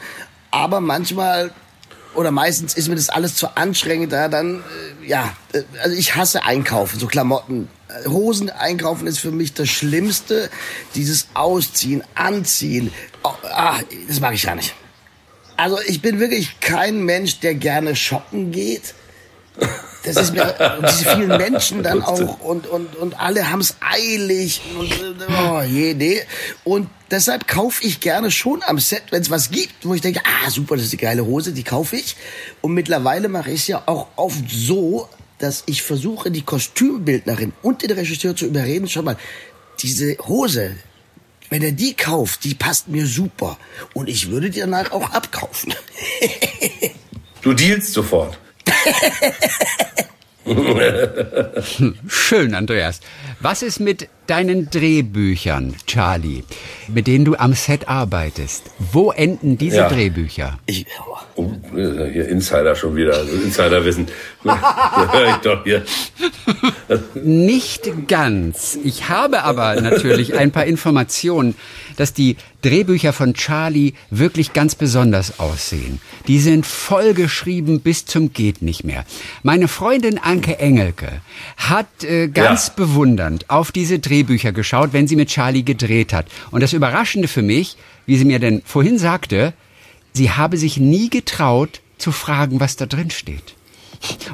Aber 0.52 0.80
manchmal 0.80 1.50
oder 2.14 2.30
meistens 2.30 2.74
ist 2.74 2.88
mir 2.88 2.94
das 2.94 3.08
alles 3.08 3.34
zu 3.34 3.56
anstrengend, 3.56 4.12
da 4.12 4.28
dann, 4.28 4.60
äh, 5.02 5.08
ja, 5.08 5.34
äh, 5.52 5.62
also 5.82 5.96
ich 5.96 6.14
hasse 6.14 6.44
Einkaufen, 6.44 7.00
so 7.00 7.08
Klamotten. 7.08 7.68
Hosen 8.06 8.50
einkaufen 8.50 9.06
ist 9.06 9.18
für 9.18 9.30
mich 9.30 9.54
das 9.54 9.68
Schlimmste. 9.68 10.50
Dieses 10.94 11.28
Ausziehen, 11.34 12.02
Anziehen, 12.14 12.92
oh, 13.22 13.30
ah, 13.42 13.80
das 14.08 14.20
mag 14.20 14.34
ich 14.34 14.44
gar 14.44 14.54
nicht. 14.54 14.74
Also 15.56 15.78
ich 15.86 16.02
bin 16.02 16.18
wirklich 16.18 16.60
kein 16.60 17.02
Mensch, 17.04 17.40
der 17.40 17.54
gerne 17.54 17.94
shoppen 17.94 18.52
geht. 18.52 18.94
Das 20.04 20.16
ist 20.16 20.32
mir, 20.32 20.80
diese 20.88 21.10
vielen 21.10 21.36
Menschen 21.36 21.82
dann 21.82 22.02
auch 22.02 22.40
und, 22.40 22.66
und, 22.66 22.96
und 22.96 23.20
alle 23.20 23.50
haben 23.50 23.60
es 23.60 23.76
eilig 23.80 24.60
und, 24.76 24.92
oh 25.28 25.60
je, 25.62 25.94
nee. 25.94 26.22
Und 26.64 26.88
deshalb 27.10 27.46
kaufe 27.46 27.84
ich 27.84 28.00
gerne 28.00 28.30
schon 28.30 28.62
am 28.66 28.78
Set, 28.78 29.02
wenn 29.10 29.22
es 29.22 29.30
was 29.30 29.50
gibt, 29.50 29.86
wo 29.86 29.94
ich 29.94 30.00
denke, 30.00 30.20
ah 30.24 30.50
super, 30.50 30.74
das 30.74 30.86
ist 30.86 30.92
die 30.94 30.96
geile 30.96 31.24
Hose, 31.24 31.52
die 31.52 31.62
kaufe 31.62 31.96
ich. 31.96 32.16
Und 32.62 32.72
mittlerweile 32.72 33.28
mache 33.28 33.50
ich 33.52 33.60
es 33.60 33.66
ja 33.68 33.82
auch 33.86 34.08
oft 34.16 34.50
so, 34.50 35.08
dass 35.42 35.64
ich 35.66 35.82
versuche, 35.82 36.30
die 36.30 36.42
Kostümbildnerin 36.42 37.52
und 37.62 37.82
den 37.82 37.90
Regisseur 37.90 38.36
zu 38.36 38.46
überreden, 38.46 38.88
schau 38.88 39.02
mal, 39.02 39.16
diese 39.80 40.16
Hose, 40.18 40.76
wenn 41.50 41.62
er 41.62 41.72
die 41.72 41.94
kauft, 41.94 42.44
die 42.44 42.54
passt 42.54 42.86
mir 42.88 43.06
super. 43.06 43.58
Und 43.92 44.08
ich 44.08 44.30
würde 44.30 44.50
die 44.50 44.60
danach 44.60 44.92
auch 44.92 45.10
abkaufen. 45.10 45.74
du 47.42 47.52
dealst 47.54 47.92
sofort. 47.92 48.38
Schön, 52.06 52.54
Andreas. 52.54 53.00
Was 53.40 53.62
ist 53.62 53.80
mit 53.80 54.08
deinen 54.26 54.70
Drehbüchern, 54.70 55.74
Charlie, 55.86 56.44
mit 56.88 57.06
denen 57.06 57.24
du 57.24 57.34
am 57.34 57.54
Set 57.54 57.88
arbeitest? 57.88 58.70
Wo 58.78 59.10
enden 59.10 59.58
diese 59.58 59.78
ja. 59.78 59.88
Drehbücher? 59.88 60.58
Ich, 60.66 60.86
oh, 61.36 61.50
hier 61.74 62.28
Insider 62.28 62.74
schon 62.74 62.96
wieder, 62.96 63.14
also 63.14 63.32
Insiderwissen. 63.32 64.06
höre 64.44 65.28
ich 65.28 65.36
doch 65.36 65.64
hier. 65.64 65.84
Nicht 67.14 68.08
ganz. 68.08 68.78
Ich 68.84 69.08
habe 69.08 69.44
aber 69.44 69.80
natürlich 69.80 70.34
ein 70.34 70.50
paar 70.50 70.64
Informationen, 70.64 71.54
dass 71.96 72.12
die 72.12 72.36
Drehbücher 72.62 73.12
von 73.12 73.34
Charlie 73.34 73.94
wirklich 74.10 74.52
ganz 74.52 74.74
besonders 74.74 75.40
aussehen. 75.40 76.00
Die 76.28 76.38
sind 76.38 76.64
vollgeschrieben 76.64 77.80
bis 77.80 78.04
zum 78.06 78.32
geht 78.32 78.62
nicht 78.62 78.84
mehr. 78.84 79.04
Meine 79.42 79.66
Freundin 79.66 80.18
Anke 80.18 80.58
Engelke 80.58 81.22
hat 81.56 82.04
äh, 82.04 82.28
ganz 82.28 82.68
ja. 82.68 82.74
bewundernd 82.76 83.50
auf 83.50 83.72
diese 83.72 83.98
Drehbücher 83.98 84.11
geschaut, 84.52 84.92
wenn 84.92 85.08
sie 85.08 85.16
mit 85.16 85.28
Charlie 85.28 85.62
gedreht 85.62 86.12
hat. 86.12 86.26
Und 86.50 86.62
das 86.62 86.72
Überraschende 86.72 87.28
für 87.28 87.42
mich, 87.42 87.76
wie 88.06 88.16
sie 88.16 88.24
mir 88.24 88.38
denn 88.38 88.62
vorhin 88.64 88.98
sagte, 88.98 89.52
sie 90.12 90.30
habe 90.30 90.56
sich 90.56 90.76
nie 90.76 91.08
getraut 91.08 91.80
zu 91.98 92.12
fragen, 92.12 92.60
was 92.60 92.76
da 92.76 92.86
drin 92.86 93.10
steht. 93.10 93.54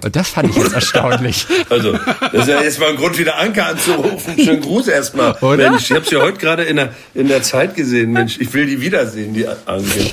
Und 0.03 0.17
das 0.17 0.31
fand 0.31 0.51
ich 0.51 0.57
jetzt 0.57 0.73
erstaunlich. 0.73 1.47
Also, 1.71 1.93
das 1.93 2.43
ist 2.43 2.49
ja 2.49 2.63
jetzt 2.63 2.81
mal 2.81 2.89
ein 2.89 2.97
Grund, 2.97 3.19
wieder 3.19 3.37
Anker 3.39 3.67
anzurufen. 3.67 4.35
Schönen 4.43 4.63
Gruß 4.63 4.89
erstmal. 4.89 5.33
Oder? 5.43 5.71
Mensch, 5.71 5.91
ich 5.91 5.97
habe 5.97 6.07
sie 6.07 6.17
heute 6.17 6.39
gerade 6.39 6.63
in 6.65 6.77
der, 6.77 6.95
in 7.15 7.29
der 7.29 7.43
Zeit 7.43 7.75
gesehen. 7.75 8.13
Mensch, 8.13 8.39
ich 8.41 8.53
will 8.55 8.67
die 8.67 8.81
wiedersehen, 8.81 9.35
die 9.35 9.47
Anke. 9.47 10.11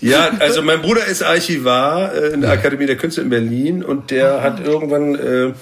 Ja, 0.00 0.30
also 0.38 0.62
mein 0.62 0.80
Bruder 0.80 1.04
ist 1.06 1.22
Archivar 1.22 2.14
äh, 2.14 2.28
in 2.28 2.42
der 2.42 2.50
Akademie 2.50 2.86
der 2.86 2.96
Künste 2.96 3.22
in 3.22 3.30
Berlin 3.30 3.82
und 3.82 4.10
der 4.10 4.42
hat 4.42 4.64
irgendwann 4.64 5.14
äh, 5.16 5.52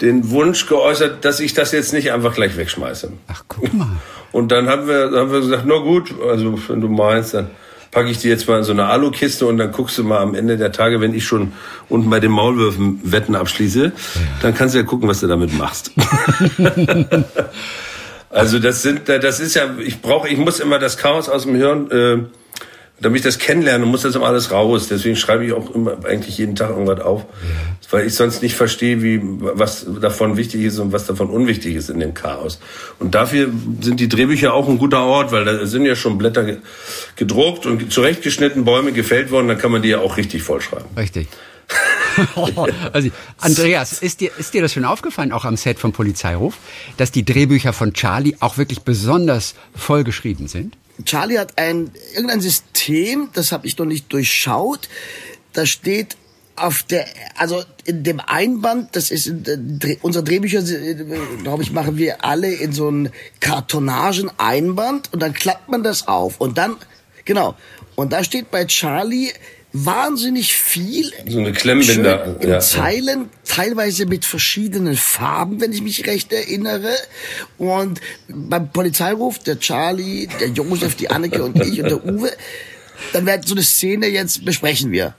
den 0.00 0.30
Wunsch 0.30 0.66
geäußert, 0.66 1.24
dass 1.24 1.40
ich 1.40 1.54
das 1.54 1.72
jetzt 1.72 1.92
nicht 1.92 2.12
einfach 2.12 2.34
gleich 2.34 2.56
wegschmeiße. 2.56 3.12
Ach, 3.28 3.44
guck 3.48 3.72
mal. 3.72 3.88
Und 4.32 4.50
dann 4.50 4.68
haben 4.68 4.88
wir, 4.88 5.10
haben 5.12 5.30
wir 5.30 5.40
gesagt, 5.40 5.64
na 5.66 5.76
gut, 5.78 6.14
also 6.28 6.58
wenn 6.68 6.80
du 6.80 6.88
meinst, 6.88 7.34
dann 7.34 7.50
packe 7.94 8.10
ich 8.10 8.18
die 8.18 8.28
jetzt 8.28 8.48
mal 8.48 8.58
in 8.58 8.64
so 8.64 8.72
eine 8.72 8.86
Alukiste 8.86 9.46
und 9.46 9.56
dann 9.56 9.70
guckst 9.70 9.96
du 9.96 10.04
mal 10.04 10.18
am 10.18 10.34
Ende 10.34 10.56
der 10.56 10.72
Tage, 10.72 11.00
wenn 11.00 11.14
ich 11.14 11.24
schon 11.24 11.52
unten 11.88 12.10
bei 12.10 12.20
den 12.20 12.32
Maulwürfen 12.32 13.00
Wetten 13.04 13.36
abschließe, 13.36 13.92
dann 14.42 14.54
kannst 14.54 14.74
du 14.74 14.80
ja 14.80 14.84
gucken, 14.84 15.08
was 15.08 15.20
du 15.20 15.28
damit 15.28 15.56
machst. 15.56 15.92
also 18.30 18.58
das 18.58 18.82
sind, 18.82 19.08
das 19.08 19.38
ist 19.38 19.54
ja, 19.54 19.76
ich 19.78 20.02
brauche, 20.02 20.28
ich 20.28 20.36
muss 20.36 20.58
immer 20.58 20.80
das 20.80 20.96
Chaos 20.98 21.28
aus 21.28 21.44
dem 21.44 21.54
Hirn 21.54 21.90
äh, 21.90 22.18
damit 23.00 23.18
ich 23.18 23.24
das 23.24 23.38
kennenlerne, 23.38 23.86
muss 23.86 24.02
das 24.02 24.14
immer 24.14 24.26
alles 24.26 24.50
raus. 24.50 24.88
Deswegen 24.88 25.16
schreibe 25.16 25.44
ich 25.44 25.52
auch 25.52 25.74
immer 25.74 26.04
eigentlich 26.04 26.38
jeden 26.38 26.54
Tag 26.54 26.70
irgendwas 26.70 27.00
auf, 27.00 27.26
weil 27.90 28.06
ich 28.06 28.14
sonst 28.14 28.42
nicht 28.42 28.54
verstehe, 28.54 29.02
wie 29.02 29.20
was 29.22 29.86
davon 30.00 30.36
wichtig 30.36 30.62
ist 30.62 30.78
und 30.78 30.92
was 30.92 31.06
davon 31.06 31.28
unwichtig 31.28 31.74
ist 31.74 31.90
in 31.90 31.98
dem 31.98 32.14
Chaos. 32.14 32.60
Und 32.98 33.14
dafür 33.14 33.50
sind 33.80 34.00
die 34.00 34.08
Drehbücher 34.08 34.54
auch 34.54 34.68
ein 34.68 34.78
guter 34.78 35.02
Ort, 35.04 35.32
weil 35.32 35.44
da 35.44 35.66
sind 35.66 35.84
ja 35.86 35.96
schon 35.96 36.18
Blätter 36.18 36.58
gedruckt 37.16 37.66
und 37.66 37.92
zurechtgeschnitten, 37.92 38.64
Bäume 38.64 38.92
gefällt 38.92 39.30
worden, 39.30 39.48
dann 39.48 39.58
kann 39.58 39.72
man 39.72 39.82
die 39.82 39.88
ja 39.88 39.98
auch 39.98 40.16
richtig 40.16 40.42
vollschreiben. 40.42 40.86
Richtig. 40.96 41.28
also, 42.92 43.10
Andreas, 43.40 44.00
ist 44.00 44.20
dir, 44.20 44.30
ist 44.38 44.54
dir 44.54 44.62
das 44.62 44.72
schon 44.72 44.84
aufgefallen, 44.84 45.32
auch 45.32 45.44
am 45.44 45.56
Set 45.56 45.78
vom 45.78 45.92
Polizeiruf, 45.92 46.58
dass 46.96 47.10
die 47.10 47.24
Drehbücher 47.24 47.72
von 47.72 47.92
Charlie 47.92 48.36
auch 48.40 48.56
wirklich 48.56 48.82
besonders 48.82 49.54
voll 49.74 50.04
geschrieben 50.04 50.46
sind? 50.46 50.76
Charlie 51.04 51.38
hat 51.38 51.58
ein 51.58 51.90
irgendein 52.14 52.40
System, 52.40 53.30
das 53.32 53.52
habe 53.52 53.66
ich 53.66 53.76
noch 53.78 53.86
nicht 53.86 54.12
durchschaut. 54.12 54.88
Da 55.52 55.66
steht 55.66 56.16
auf 56.56 56.84
der, 56.84 57.06
also 57.36 57.64
in 57.84 58.04
dem 58.04 58.20
Einband, 58.20 58.94
das 58.94 59.10
ist 59.10 59.26
in, 59.26 59.98
unsere 60.02 60.24
Drehbücher, 60.24 60.62
glaube 61.42 61.62
ich, 61.62 61.72
machen 61.72 61.96
wir 61.96 62.24
alle 62.24 62.52
in 62.52 62.72
so 62.72 62.88
ein 62.88 63.10
Kartonagen-Einband 63.40 65.12
und 65.12 65.20
dann 65.20 65.34
klappt 65.34 65.68
man 65.68 65.82
das 65.82 66.06
auf 66.06 66.40
und 66.40 66.58
dann, 66.58 66.76
genau, 67.24 67.56
und 67.96 68.12
da 68.12 68.22
steht 68.22 68.50
bei 68.50 68.64
Charlie 68.66 69.32
wahnsinnig 69.74 70.54
viel. 70.54 71.12
So 71.26 71.40
eine 71.40 71.52
Klemmbinder. 71.52 72.36
In 72.40 72.48
ja. 72.48 72.60
Zeilen, 72.60 73.28
teilweise 73.44 74.06
mit 74.06 74.24
verschiedenen 74.24 74.96
Farben, 74.96 75.60
wenn 75.60 75.72
ich 75.72 75.82
mich 75.82 76.06
recht 76.06 76.32
erinnere. 76.32 76.94
Und 77.58 78.00
beim 78.28 78.70
Polizeiruf, 78.70 79.40
der 79.40 79.58
Charlie, 79.58 80.28
der 80.40 80.48
Josef, 80.48 80.94
die 80.94 81.10
Anneke 81.10 81.42
und 81.42 81.60
ich 81.60 81.82
und 81.82 81.90
der 81.90 82.04
Uwe, 82.04 82.32
dann 83.12 83.26
wird 83.26 83.46
so 83.46 83.54
eine 83.54 83.64
Szene 83.64 84.06
jetzt 84.06 84.44
besprechen 84.44 84.92
wir. 84.92 85.14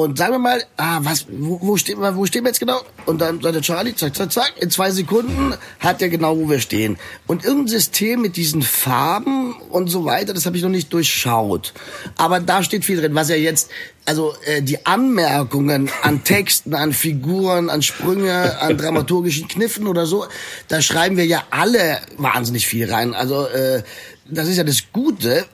Und 0.00 0.16
sagen 0.16 0.32
wir 0.32 0.38
mal, 0.38 0.64
ah, 0.78 1.00
was, 1.02 1.26
wo, 1.30 1.60
wo, 1.60 1.76
stehen, 1.76 1.98
wo 2.00 2.24
stehen 2.24 2.42
wir 2.42 2.48
jetzt 2.48 2.58
genau? 2.58 2.80
Und 3.04 3.20
dann 3.20 3.42
sagt 3.42 3.54
der 3.54 3.60
Charlie, 3.60 3.94
zack, 3.94 4.16
zack, 4.16 4.32
zack, 4.32 4.54
in 4.58 4.70
zwei 4.70 4.90
Sekunden 4.90 5.54
hat 5.78 6.00
er 6.00 6.08
genau, 6.08 6.38
wo 6.38 6.48
wir 6.48 6.58
stehen. 6.58 6.96
Und 7.26 7.44
irgendein 7.44 7.68
System 7.68 8.22
mit 8.22 8.36
diesen 8.36 8.62
Farben 8.62 9.52
und 9.68 9.88
so 9.88 10.06
weiter, 10.06 10.32
das 10.32 10.46
habe 10.46 10.56
ich 10.56 10.62
noch 10.62 10.70
nicht 10.70 10.90
durchschaut. 10.94 11.74
Aber 12.16 12.40
da 12.40 12.62
steht 12.62 12.86
viel 12.86 12.98
drin, 12.98 13.14
was 13.14 13.28
er 13.28 13.38
jetzt, 13.40 13.70
also 14.06 14.32
äh, 14.46 14.62
die 14.62 14.86
Anmerkungen 14.86 15.90
an 16.00 16.24
Texten, 16.24 16.74
an 16.74 16.94
Figuren, 16.94 17.68
an 17.68 17.82
Sprünge, 17.82 18.58
an 18.58 18.78
dramaturgischen 18.78 19.48
Kniffen 19.48 19.86
oder 19.86 20.06
so, 20.06 20.24
da 20.68 20.80
schreiben 20.80 21.18
wir 21.18 21.26
ja 21.26 21.44
alle 21.50 22.00
wahnsinnig 22.16 22.66
viel 22.66 22.90
rein. 22.90 23.12
Also 23.12 23.46
äh, 23.48 23.82
das 24.30 24.48
ist 24.48 24.56
ja 24.56 24.64
das 24.64 24.84
Gute, 24.94 25.44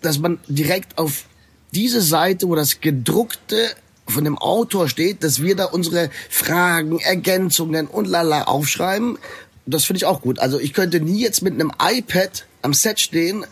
dass 0.00 0.18
man 0.18 0.38
direkt 0.48 0.96
auf 0.96 1.24
diese 1.72 2.00
Seite, 2.00 2.48
wo 2.48 2.54
das 2.54 2.80
gedruckte 2.80 3.74
von 4.10 4.24
dem 4.24 4.38
Autor 4.38 4.88
steht, 4.88 5.24
dass 5.24 5.42
wir 5.42 5.56
da 5.56 5.66
unsere 5.66 6.10
Fragen, 6.28 6.98
Ergänzungen 6.98 7.86
und 7.86 8.06
lala 8.06 8.44
aufschreiben. 8.44 9.18
Das 9.66 9.84
finde 9.84 9.98
ich 9.98 10.04
auch 10.04 10.20
gut. 10.20 10.38
Also 10.38 10.58
ich 10.58 10.72
könnte 10.72 11.00
nie 11.00 11.20
jetzt 11.20 11.42
mit 11.42 11.54
einem 11.54 11.72
iPad 11.80 12.46
am 12.62 12.74
Set 12.74 13.00
stehen 13.00 13.46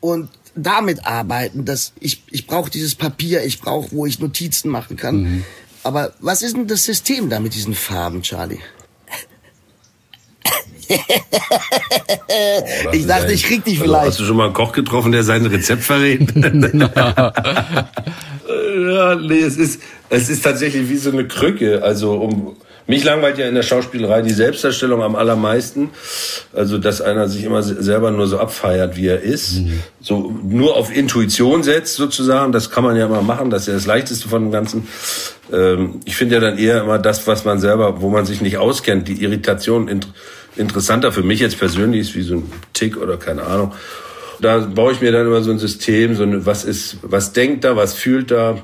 und 0.00 0.30
damit 0.54 1.06
arbeiten. 1.06 1.64
Dass 1.64 1.92
ich 2.00 2.22
ich 2.30 2.46
brauche 2.46 2.70
dieses 2.70 2.94
Papier, 2.94 3.44
ich 3.44 3.60
brauche, 3.60 3.92
wo 3.92 4.06
ich 4.06 4.18
Notizen 4.18 4.70
machen 4.70 4.96
kann. 4.96 5.22
Mhm. 5.22 5.44
Aber 5.82 6.12
was 6.20 6.42
ist 6.42 6.56
denn 6.56 6.66
das 6.66 6.84
System 6.84 7.30
da 7.30 7.40
mit 7.40 7.54
diesen 7.54 7.74
Farben, 7.74 8.22
Charlie? 8.22 8.58
Ich 12.92 13.06
dachte, 13.06 13.32
ich 13.32 13.44
krieg 13.44 13.64
dich 13.64 13.80
Also, 13.80 13.84
vielleicht. 13.90 14.06
hast 14.08 14.20
du 14.20 14.24
schon 14.24 14.36
mal 14.36 14.44
einen 14.46 14.54
Koch 14.54 14.72
getroffen, 14.72 15.12
der 15.12 15.22
sein 15.22 15.46
Rezept 15.46 15.82
verrät? 15.82 16.20
ja, 16.34 17.32
nee, 19.16 19.40
es 19.40 19.56
ist, 19.56 19.80
es 20.08 20.28
ist 20.28 20.42
tatsächlich 20.44 20.88
wie 20.88 20.96
so 20.96 21.10
eine 21.10 21.26
Krücke. 21.26 21.82
Also 21.82 22.14
um 22.14 22.56
mich 22.86 23.04
langweilt 23.04 23.38
ja 23.38 23.46
in 23.46 23.54
der 23.54 23.62
Schauspielerei 23.62 24.22
die 24.22 24.32
Selbstdarstellung 24.32 25.02
am 25.02 25.14
allermeisten. 25.14 25.90
Also, 26.52 26.78
dass 26.78 27.00
einer 27.00 27.28
sich 27.28 27.44
immer 27.44 27.62
se- 27.62 27.80
selber 27.82 28.10
nur 28.10 28.26
so 28.26 28.38
abfeiert, 28.40 28.96
wie 28.96 29.06
er 29.06 29.20
ist. 29.20 29.60
So 30.00 30.34
nur 30.42 30.76
auf 30.76 30.94
Intuition 30.94 31.62
setzt 31.62 31.94
sozusagen. 31.94 32.50
Das 32.50 32.70
kann 32.70 32.82
man 32.82 32.96
ja 32.96 33.06
immer 33.06 33.22
machen. 33.22 33.50
Das 33.50 33.62
ist 33.62 33.68
ja 33.68 33.74
das 33.74 33.86
Leichteste 33.86 34.28
von 34.28 34.42
dem 34.42 34.50
Ganzen. 34.50 34.88
Ähm, 35.52 36.00
ich 36.04 36.16
finde 36.16 36.34
ja 36.36 36.40
dann 36.40 36.58
eher 36.58 36.80
immer 36.82 36.98
das, 36.98 37.26
was 37.28 37.44
man 37.44 37.60
selber, 37.60 38.00
wo 38.02 38.10
man 38.10 38.26
sich 38.26 38.40
nicht 38.40 38.58
auskennt, 38.58 39.06
die 39.06 39.22
Irritation 39.22 39.86
int 39.86 40.08
interessanter 40.60 41.10
für 41.12 41.22
mich 41.22 41.40
jetzt 41.40 41.58
persönlich 41.58 42.02
ist, 42.02 42.14
wie 42.14 42.22
so 42.22 42.36
ein 42.36 42.52
Tick 42.72 42.96
oder 42.96 43.16
keine 43.16 43.42
Ahnung. 43.42 43.72
Da 44.40 44.58
baue 44.58 44.92
ich 44.92 45.00
mir 45.00 45.12
dann 45.12 45.26
immer 45.26 45.42
so 45.42 45.50
ein 45.50 45.58
System, 45.58 46.14
so 46.14 46.22
eine, 46.22 46.46
was 46.46 46.64
ist, 46.64 46.98
was 47.02 47.32
denkt 47.32 47.64
er, 47.64 47.76
was 47.76 47.94
fühlt 47.94 48.30
er, 48.30 48.62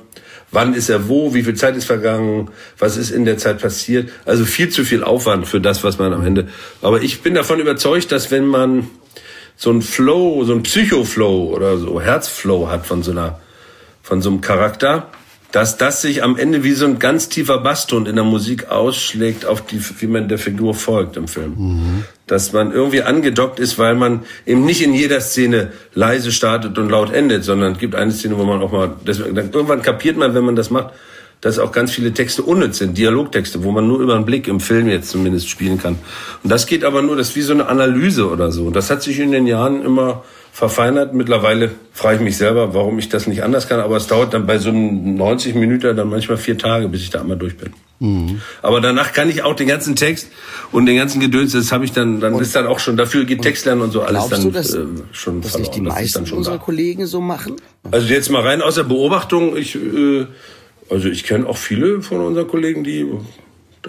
wann 0.51 0.75
ist 0.75 0.89
er 0.89 1.09
wo, 1.09 1.35
wie 1.35 1.43
viel 1.43 1.55
Zeit 1.55 1.77
ist 1.77 1.85
vergangen, 1.85 2.51
was 2.79 2.97
ist 2.97 3.11
in 3.11 3.25
der 3.25 3.37
Zeit 3.37 3.61
passiert. 3.61 4.11
Also 4.25 4.45
viel 4.45 4.69
zu 4.69 4.85
viel 4.85 5.03
Aufwand 5.03 5.47
für 5.47 5.61
das, 5.61 5.85
was 5.85 5.99
man 5.99 6.13
am 6.13 6.25
Ende. 6.25 6.49
Aber 6.83 7.03
ich 7.03 7.21
bin 7.21 7.35
davon 7.35 7.61
überzeugt, 7.61 8.13
dass 8.13 8.31
wenn 8.31 8.47
man 8.47 8.89
so 9.57 9.71
ein 9.71 9.83
Flow, 9.83 10.45
so 10.45 10.55
ein 10.55 10.63
Psychoflow 10.63 11.53
oder 11.55 11.79
so 11.79 12.01
Herzflow 12.01 12.69
hat 12.69 12.87
von 12.87 13.03
so 13.03 13.11
einer, 13.11 13.41
von 14.03 14.23
so 14.23 14.31
einem 14.31 14.41
Charakter, 14.41 15.11
dass 15.53 15.77
das 15.79 16.03
sich 16.03 16.23
am 16.23 16.37
Ende 16.37 16.65
wie 16.65 16.73
so 16.73 16.87
ein 16.87 16.99
ganz 16.99 17.29
tiefer 17.29 17.59
Basston 17.59 18.07
in 18.07 18.17
der 18.17 18.25
Musik 18.25 18.69
ausschlägt 18.69 19.47
auf 19.47 19.65
die, 19.65 19.81
wie 20.01 20.07
man 20.07 20.29
der 20.29 20.39
Figur 20.39 20.75
folgt 20.75 21.17
im 21.17 21.29
Film. 21.29 22.05
Dass 22.27 22.53
man 22.53 22.73
irgendwie 22.73 23.03
angedockt 23.03 23.61
ist, 23.61 23.79
weil 23.79 23.95
man 23.95 24.25
eben 24.45 24.65
nicht 24.65 24.83
in 24.83 24.93
jeder 24.93 25.21
Szene 25.21 25.73
leise 25.95 26.33
startet 26.33 26.77
und 26.79 26.91
laut 26.91 27.13
endet, 27.13 27.45
sondern 27.45 27.73
es 27.73 27.79
gibt 27.79 27.95
eine 27.95 28.13
Szene, 28.13 28.37
wo 28.39 28.45
man 28.45 28.61
auch 28.61 28.73
mal, 28.73 28.97
dann 29.05 29.51
irgendwann 29.53 29.83
kapiert 29.83 30.17
man, 30.17 30.35
wenn 30.35 30.45
man 30.45 30.57
das 30.57 30.71
macht, 30.71 30.93
dass 31.41 31.59
auch 31.59 31.71
ganz 31.71 31.93
viele 31.93 32.13
Texte 32.13 32.43
unnütz 32.43 32.79
sind, 32.79 32.97
Dialogtexte, 32.97 33.63
wo 33.63 33.71
man 33.71 33.87
nur 33.87 34.01
über 34.01 34.15
einen 34.15 34.25
Blick 34.25 34.49
im 34.49 34.59
Film 34.59 34.89
jetzt 34.89 35.11
zumindest 35.11 35.49
spielen 35.49 35.79
kann. 35.79 35.99
Und 36.43 36.51
das 36.51 36.67
geht 36.67 36.83
aber 36.83 37.03
nur, 37.03 37.17
das 37.17 37.29
ist 37.31 37.37
wie 37.37 37.43
so 37.43 37.53
eine 37.53 37.67
Analyse 37.69 38.29
oder 38.29 38.51
so. 38.51 38.71
Das 38.71 38.91
hat 38.91 39.03
sich 39.03 39.21
in 39.21 39.33
den 39.33 39.47
Jahren 39.47 39.85
immer 39.85 40.25
verfeinert. 40.57 41.13
Mittlerweile 41.13 41.71
frage 41.93 42.17
ich 42.17 42.23
mich 42.23 42.39
selber, 42.39 42.73
warum 42.73 42.99
ich 42.99 43.11
das 43.11 43.27
nicht 43.27 43.43
anders 43.43 43.69
kann, 43.69 43.79
aber 43.79 43.99
es 43.99 44.07
dauert 44.07 44.33
dann 44.33 44.47
bei 44.47 44.57
so 44.57 44.71
einem 44.71 45.15
90 45.15 45.55
Minuten 45.55 45.95
dann 45.95 46.09
manchmal 46.09 46.39
vier 46.39 46.57
Tage, 46.57 46.89
bis 46.89 47.03
ich 47.03 47.11
da 47.11 47.21
einmal 47.21 47.37
durch 47.37 47.59
bin. 47.59 47.75
Aber 48.63 48.81
danach 48.81 49.13
kann 49.13 49.29
ich 49.29 49.43
auch 49.43 49.55
den 49.55 49.69
ganzen 49.69 49.97
Text 49.97 50.29
und 50.73 50.87
den 50.87 50.97
ganzen 50.97 51.21
Gedöns, 51.21 51.53
das 51.53 51.73
habe 51.73 51.85
ich 51.85 51.93
dann, 51.93 52.21
dann 52.21 52.39
ist 52.39 52.57
dann 52.57 52.67
auch 52.67 52.79
schon, 52.79 52.97
dafür 52.97 53.27
geht 53.27 53.43
Textlernen 53.43 53.85
und 53.85 53.91
so 53.91 54.01
alles 54.01 54.29
dann 54.29 54.43
du, 54.45 54.51
dass, 54.51 54.73
äh, 54.73 54.87
schon 55.13 55.43
dass 55.43 55.59
nicht 55.59 55.75
die 55.75 55.83
meisten 55.83 56.25
unserer 56.33 56.57
da. 56.57 56.63
Kollegen 56.63 57.05
so 57.05 57.21
machen? 57.21 57.57
Also 57.91 58.07
jetzt 58.07 58.31
mal 58.31 58.41
rein 58.41 58.63
aus 58.63 58.77
der 58.77 58.85
Beobachtung, 58.85 59.59
ich, 59.59 59.75
äh, 59.75 60.27
also 60.89 61.09
ich 61.09 61.25
kenne 61.25 61.47
auch 61.47 61.59
viele 61.59 62.01
von 62.01 62.23
unseren 62.23 62.49
Kollegen, 62.49 62.83
die 62.83 63.07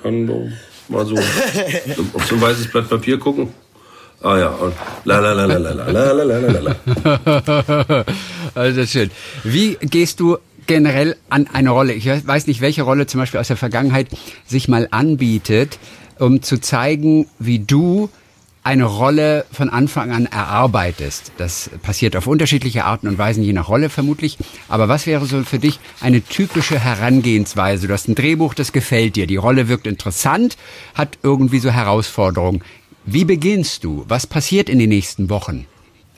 dann 0.04 0.52
mal 0.90 1.06
so 1.06 1.16
auf 2.14 2.26
so 2.26 2.36
ein 2.36 2.42
weißes 2.42 2.68
Blatt 2.68 2.90
Papier 2.90 3.18
gucken. 3.20 3.54
Ah 4.24 4.38
ja, 4.38 4.48
und 4.48 4.74
la 5.06 5.20
la 5.20 5.32
la 5.34 5.46
la 5.46 5.58
la 5.58 5.74
la 5.74 6.12
la 6.12 6.24
la 6.24 6.40
la 6.40 6.60
la 6.60 8.06
also 8.56 8.86
schön. 8.86 9.12
Wie 9.44 9.78
gehst 9.80 10.20
du 10.20 10.38
generell 10.66 11.16
an 11.30 11.48
eine 11.54 11.70
Rolle? 11.70 11.94
Ich 11.94 12.08
weiß 12.08 12.48
nicht, 12.48 12.62
welche 12.62 12.82
Rolle 12.82 13.06
zum 13.06 13.20
Beispiel 13.20 13.40
aus 13.40 13.48
der 13.48 13.58
Vergangenheit 13.58 14.08
sich 14.46 14.68
mal 14.68 14.88
anbietet, 14.90 15.78
um 16.18 16.42
zu 16.42 16.60
zeigen, 16.60 17.28
wie 17.38 17.60
du 17.60 18.10
eine 18.64 18.84
Rolle 18.84 19.46
von 19.52 19.70
Anfang 19.70 20.12
an 20.12 20.26
erarbeitest. 20.26 21.32
Das 21.38 21.70
passiert 21.84 22.18
auf 22.18 22.28
unterschiedliche 22.28 22.84
Arten 22.84 23.08
und 23.08 23.18
Weisen, 23.18 23.42
je 23.44 23.54
nach 23.54 23.70
Rolle 23.70 23.90
vermutlich. 23.90 24.38
Aber 24.68 24.90
was 24.90 25.06
wäre 25.06 25.26
so 25.26 25.44
für 25.44 25.60
dich 25.60 25.80
eine 26.02 26.22
typische 26.22 26.78
Herangehensweise? 26.78 27.88
Du 27.88 27.94
hast 27.94 28.10
ein 28.10 28.16
Drehbuch, 28.16 28.56
das 28.56 28.74
gefällt 28.74 29.16
dir. 29.16 29.26
Die 29.26 29.38
Rolle 29.38 29.70
wirkt 29.70 29.88
interessant, 29.88 30.58
hat 30.96 31.18
irgendwie 31.24 31.60
so 31.60 31.72
Herausforderungen. 31.72 32.62
Wie 33.10 33.24
beginnst 33.24 33.86
du? 33.86 34.04
Was 34.10 34.28
passiert 34.28 34.68
in 34.70 34.80
den 34.80 34.90
nächsten 34.90 35.30
Wochen? 35.30 35.66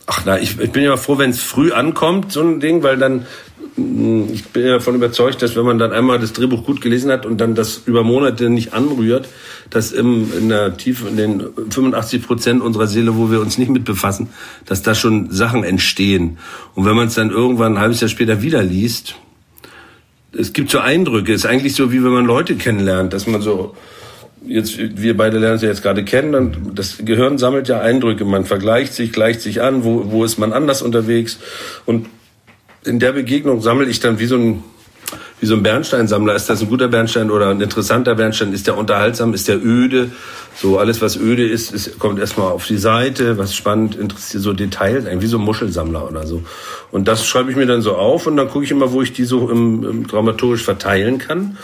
Ach 0.07 0.23
na, 0.25 0.39
ich, 0.39 0.59
ich 0.59 0.71
bin 0.71 0.81
ja 0.81 0.97
froh, 0.97 1.19
wenn 1.19 1.29
es 1.29 1.39
früh 1.39 1.71
ankommt, 1.71 2.31
so 2.31 2.41
ein 2.41 2.59
Ding, 2.59 2.81
weil 2.81 2.97
dann, 2.97 3.27
mh, 3.75 4.29
ich 4.33 4.45
bin 4.45 4.65
ja 4.65 4.73
davon 4.73 4.95
überzeugt, 4.95 5.43
dass 5.43 5.55
wenn 5.55 5.65
man 5.65 5.77
dann 5.77 5.91
einmal 5.91 6.17
das 6.17 6.33
Drehbuch 6.33 6.65
gut 6.65 6.81
gelesen 6.81 7.11
hat 7.11 7.27
und 7.27 7.37
dann 7.37 7.53
das 7.53 7.83
über 7.85 8.03
Monate 8.03 8.49
nicht 8.49 8.73
anrührt, 8.73 9.29
dass 9.69 9.91
im, 9.91 10.35
in 10.35 10.49
der 10.49 10.77
Tiefe, 10.77 11.07
in 11.07 11.15
den 11.15 11.43
85 11.69 12.25
Prozent 12.25 12.61
unserer 12.63 12.87
Seele, 12.87 13.15
wo 13.17 13.29
wir 13.29 13.39
uns 13.39 13.59
nicht 13.59 13.69
mit 13.69 13.85
befassen, 13.85 14.29
dass 14.65 14.81
da 14.81 14.95
schon 14.95 15.29
Sachen 15.29 15.63
entstehen. 15.63 16.39
Und 16.73 16.85
wenn 16.85 16.95
man 16.95 17.09
es 17.09 17.13
dann 17.13 17.29
irgendwann 17.29 17.73
ein 17.73 17.79
halbes 17.79 18.01
Jahr 18.01 18.09
später 18.09 18.41
wieder 18.41 18.63
liest, 18.63 19.13
es 20.35 20.53
gibt 20.53 20.71
so 20.71 20.79
Eindrücke, 20.79 21.33
es 21.33 21.43
ist 21.43 21.45
eigentlich 21.45 21.75
so, 21.75 21.91
wie 21.91 22.03
wenn 22.03 22.13
man 22.13 22.25
Leute 22.25 22.55
kennenlernt, 22.55 23.13
dass 23.13 23.27
man 23.27 23.43
so, 23.43 23.75
jetzt, 24.49 24.77
wir 24.77 25.15
beide 25.15 25.37
lernen 25.37 25.55
es 25.55 25.61
ja 25.61 25.69
jetzt 25.69 25.83
gerade 25.83 26.03
kennen, 26.03 26.31
dann, 26.31 26.71
das 26.75 26.97
Gehirn 26.99 27.37
sammelt 27.37 27.67
ja 27.67 27.79
Eindrücke, 27.79 28.25
man 28.25 28.45
vergleicht 28.45 28.93
sich, 28.93 29.13
gleicht 29.13 29.41
sich 29.41 29.61
an, 29.61 29.83
wo, 29.83 30.11
wo 30.11 30.25
ist 30.25 30.37
man 30.37 30.53
anders 30.53 30.81
unterwegs 30.81 31.39
und 31.85 32.07
in 32.85 32.99
der 32.99 33.11
Begegnung 33.11 33.61
sammle 33.61 33.87
ich 33.87 33.99
dann 33.99 34.19
wie 34.19 34.25
so 34.25 34.37
ein, 34.37 34.63
wie 35.39 35.45
so 35.45 35.55
ein 35.55 35.63
Bernsteinsammler. 35.63 36.35
Ist 36.35 36.49
das 36.49 36.61
ein 36.61 36.69
guter 36.69 36.87
Bernstein 36.87 37.31
oder 37.31 37.49
ein 37.49 37.61
interessanter 37.61 38.15
Bernstein? 38.15 38.53
Ist 38.53 38.67
der 38.67 38.77
unterhaltsam? 38.77 39.33
Ist 39.33 39.47
der 39.47 39.63
öde? 39.63 40.11
So 40.55 40.77
alles, 40.77 41.01
was 41.01 41.17
öde 41.17 41.47
ist, 41.47 41.73
ist 41.73 41.99
kommt 41.99 42.19
erstmal 42.19 42.51
auf 42.51 42.67
die 42.67 42.77
Seite. 42.77 43.37
Was 43.37 43.55
spannend, 43.55 43.95
interessiert, 43.95 44.43
so 44.43 44.53
Details, 44.53 45.05
wie 45.05 45.27
so 45.27 45.37
ein 45.37 45.43
Muschelsammler 45.43 46.07
oder 46.07 46.27
so. 46.27 46.43
Und 46.91 47.07
das 47.07 47.25
schreibe 47.25 47.51
ich 47.51 47.57
mir 47.57 47.65
dann 47.65 47.81
so 47.81 47.95
auf 47.95 48.27
und 48.27 48.37
dann 48.37 48.49
gucke 48.49 48.65
ich 48.65 48.71
immer, 48.71 48.91
wo 48.91 49.01
ich 49.01 49.13
die 49.13 49.25
so 49.25 49.49
im, 49.49 49.83
im 49.83 50.07
dramaturgisch 50.07 50.63
verteilen 50.63 51.17
kann. 51.17 51.57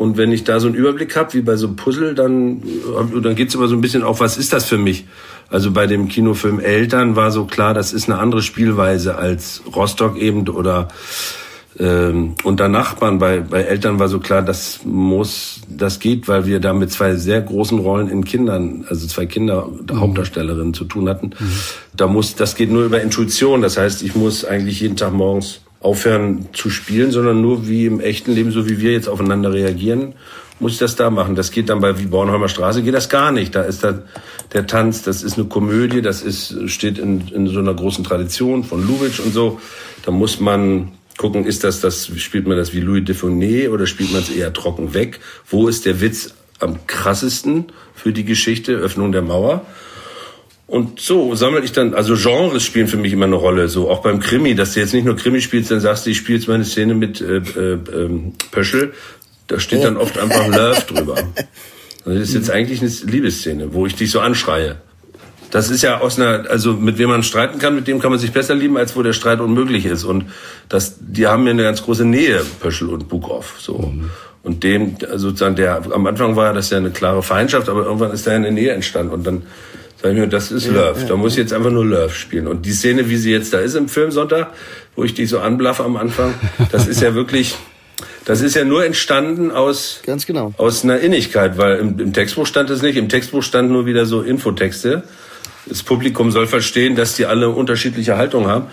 Und 0.00 0.16
wenn 0.16 0.32
ich 0.32 0.44
da 0.44 0.60
so 0.60 0.66
einen 0.66 0.76
Überblick 0.76 1.14
habe, 1.14 1.34
wie 1.34 1.42
bei 1.42 1.56
so 1.56 1.66
einem 1.66 1.76
Puzzle, 1.76 2.14
dann, 2.14 2.62
äh, 2.62 3.20
dann 3.20 3.34
geht's 3.34 3.54
immer 3.54 3.68
so 3.68 3.74
ein 3.74 3.82
bisschen 3.82 4.02
auf, 4.02 4.20
was 4.20 4.38
ist 4.38 4.50
das 4.50 4.64
für 4.64 4.78
mich? 4.78 5.04
Also 5.50 5.72
bei 5.72 5.86
dem 5.86 6.08
Kinofilm 6.08 6.58
Eltern 6.58 7.16
war 7.16 7.30
so 7.30 7.44
klar, 7.44 7.74
das 7.74 7.92
ist 7.92 8.08
eine 8.08 8.18
andere 8.18 8.40
Spielweise 8.40 9.16
als 9.16 9.60
Rostock 9.76 10.16
eben 10.16 10.48
oder 10.48 10.88
ähm, 11.78 12.34
unter 12.44 12.70
Nachbarn. 12.70 13.18
Bei, 13.18 13.40
bei 13.40 13.60
Eltern 13.60 13.98
war 13.98 14.08
so 14.08 14.20
klar, 14.20 14.40
das 14.40 14.80
muss, 14.84 15.60
das 15.68 15.98
geht, 15.98 16.28
weil 16.28 16.46
wir 16.46 16.60
da 16.60 16.72
mit 16.72 16.90
zwei 16.90 17.16
sehr 17.16 17.42
großen 17.42 17.78
Rollen 17.78 18.08
in 18.08 18.24
Kindern, 18.24 18.86
also 18.88 19.06
zwei 19.06 19.26
Kinder 19.26 19.68
Hauptdarstellerinnen 19.92 20.72
zu 20.72 20.86
tun 20.86 21.10
hatten. 21.10 21.32
Da 21.94 22.06
muss, 22.06 22.36
das 22.36 22.54
geht 22.54 22.70
nur 22.72 22.86
über 22.86 23.02
Intuition. 23.02 23.60
Das 23.60 23.76
heißt, 23.76 24.02
ich 24.02 24.14
muss 24.14 24.46
eigentlich 24.46 24.80
jeden 24.80 24.96
Tag 24.96 25.12
morgens 25.12 25.60
aufhören 25.80 26.48
zu 26.52 26.70
spielen, 26.70 27.10
sondern 27.10 27.40
nur 27.40 27.66
wie 27.66 27.86
im 27.86 28.00
echten 28.00 28.32
Leben, 28.32 28.50
so 28.50 28.68
wie 28.68 28.80
wir 28.80 28.92
jetzt 28.92 29.08
aufeinander 29.08 29.52
reagieren, 29.52 30.14
muss 30.60 30.72
ich 30.72 30.78
das 30.78 30.94
da 30.94 31.10
machen. 31.10 31.34
Das 31.34 31.50
geht 31.50 31.70
dann 31.70 31.80
bei 31.80 31.98
wie 31.98 32.06
Bornholmer 32.06 32.48
Straße, 32.48 32.82
geht 32.82 32.94
das 32.94 33.08
gar 33.08 33.32
nicht. 33.32 33.54
Da 33.54 33.62
ist 33.62 33.82
da 33.82 34.02
der 34.52 34.66
Tanz, 34.66 35.02
das 35.02 35.22
ist 35.22 35.38
eine 35.38 35.48
Komödie, 35.48 36.02
das 36.02 36.20
ist, 36.20 36.54
steht 36.70 36.98
in, 36.98 37.28
in 37.28 37.46
so 37.46 37.58
einer 37.60 37.74
großen 37.74 38.04
Tradition 38.04 38.62
von 38.62 38.86
Lubitsch 38.86 39.20
und 39.20 39.32
so. 39.32 39.58
Da 40.04 40.10
muss 40.10 40.38
man 40.38 40.92
gucken, 41.16 41.46
ist 41.46 41.64
das 41.64 41.80
das, 41.80 42.10
spielt 42.16 42.46
man 42.46 42.58
das 42.58 42.74
wie 42.74 42.80
Louis 42.80 43.04
Defonet 43.04 43.70
oder 43.70 43.86
spielt 43.86 44.12
man 44.12 44.20
es 44.20 44.30
eher 44.30 44.52
trocken 44.52 44.92
weg? 44.92 45.20
Wo 45.48 45.66
ist 45.66 45.86
der 45.86 46.02
Witz 46.02 46.34
am 46.58 46.86
krassesten 46.86 47.66
für 47.94 48.12
die 48.12 48.24
Geschichte, 48.24 48.72
Öffnung 48.72 49.12
der 49.12 49.22
Mauer? 49.22 49.64
Und 50.70 51.00
so 51.00 51.34
sammle 51.34 51.62
ich 51.62 51.72
dann, 51.72 51.94
also 51.94 52.14
Genres 52.14 52.62
spielen 52.62 52.86
für 52.86 52.96
mich 52.96 53.12
immer 53.12 53.24
eine 53.24 53.34
Rolle, 53.34 53.66
so 53.66 53.90
auch 53.90 54.02
beim 54.02 54.20
Krimi, 54.20 54.54
dass 54.54 54.74
du 54.74 54.78
jetzt 54.78 54.94
nicht 54.94 55.04
nur 55.04 55.16
Krimi 55.16 55.40
spielst, 55.40 55.72
dann 55.72 55.80
sagst 55.80 56.06
du, 56.06 56.10
ich 56.10 56.18
spiele 56.18 56.38
jetzt 56.38 56.46
meine 56.46 56.64
Szene 56.64 56.94
mit 56.94 57.20
äh, 57.20 57.38
äh, 57.38 57.78
ähm, 57.92 58.34
Pöschel, 58.52 58.92
da 59.48 59.58
steht 59.58 59.82
dann 59.82 59.96
oft 59.96 60.16
einfach 60.16 60.46
Love 60.46 60.82
drüber. 60.86 61.16
Also 62.04 62.20
das 62.20 62.28
ist 62.28 62.34
jetzt 62.34 62.50
eigentlich 62.52 62.80
eine 62.82 63.10
Liebesszene, 63.10 63.74
wo 63.74 63.84
ich 63.84 63.96
dich 63.96 64.12
so 64.12 64.20
anschreie. 64.20 64.76
Das 65.50 65.70
ist 65.70 65.82
ja 65.82 65.98
aus 65.98 66.20
einer, 66.20 66.48
also 66.48 66.74
mit 66.74 66.98
wem 66.98 67.08
man 67.08 67.24
streiten 67.24 67.58
kann, 67.58 67.74
mit 67.74 67.88
dem 67.88 67.98
kann 67.98 68.12
man 68.12 68.20
sich 68.20 68.30
besser 68.30 68.54
lieben, 68.54 68.76
als 68.76 68.94
wo 68.94 69.02
der 69.02 69.12
Streit 69.12 69.40
unmöglich 69.40 69.86
ist. 69.86 70.04
Und 70.04 70.26
das, 70.68 70.98
die 71.00 71.26
haben 71.26 71.46
ja 71.46 71.50
eine 71.50 71.64
ganz 71.64 71.82
große 71.82 72.04
Nähe, 72.04 72.44
Pöschel 72.60 72.90
und 72.90 73.08
Bukow, 73.08 73.56
so. 73.58 73.92
Und 74.44 74.62
dem, 74.62 74.98
sozusagen 75.16 75.56
der, 75.56 75.82
am 75.92 76.06
Anfang 76.06 76.36
war 76.36 76.54
das 76.54 76.70
ja 76.70 76.78
eine 76.78 76.90
klare 76.90 77.24
Feindschaft, 77.24 77.68
aber 77.68 77.86
irgendwann 77.86 78.12
ist 78.12 78.28
da 78.28 78.30
eine 78.30 78.52
Nähe 78.52 78.70
entstanden 78.70 79.12
und 79.12 79.26
dann 79.26 79.42
sag 80.02 80.12
ich 80.12 80.18
mir, 80.18 80.26
das 80.28 80.50
ist 80.50 80.66
Love. 80.66 81.04
Da 81.06 81.16
muss 81.16 81.32
ich 81.32 81.38
jetzt 81.38 81.52
einfach 81.52 81.70
nur 81.70 81.84
Love 81.84 82.10
spielen. 82.10 82.46
Und 82.46 82.66
die 82.66 82.72
Szene, 82.72 83.08
wie 83.08 83.16
sie 83.16 83.30
jetzt 83.30 83.52
da 83.52 83.58
ist 83.58 83.74
im 83.74 83.88
Film 83.88 84.10
Sonntag, 84.10 84.52
wo 84.96 85.04
ich 85.04 85.14
dich 85.14 85.28
so 85.28 85.40
anblaffe 85.40 85.84
am 85.84 85.96
Anfang, 85.96 86.34
das 86.72 86.86
ist 86.86 87.00
ja 87.02 87.14
wirklich, 87.20 87.56
das 88.24 88.40
ist 88.40 88.54
ja 88.56 88.64
nur 88.64 88.84
entstanden 88.84 89.50
aus, 89.50 90.00
Ganz 90.06 90.26
genau. 90.26 90.54
aus 90.56 90.84
einer 90.84 91.00
Innigkeit, 91.00 91.58
weil 91.58 91.78
im, 91.78 91.98
im 91.98 92.12
Textbuch 92.12 92.46
stand 92.46 92.70
es 92.70 92.82
nicht. 92.82 92.96
Im 92.96 93.08
Textbuch 93.08 93.42
stand 93.42 93.70
nur 93.70 93.86
wieder 93.86 94.06
so 94.06 94.22
Infotexte. 94.22 95.02
Das 95.66 95.82
Publikum 95.82 96.30
soll 96.30 96.46
verstehen, 96.46 96.96
dass 96.96 97.14
die 97.16 97.26
alle 97.26 97.50
unterschiedliche 97.50 98.16
Haltung 98.16 98.48
haben, 98.48 98.66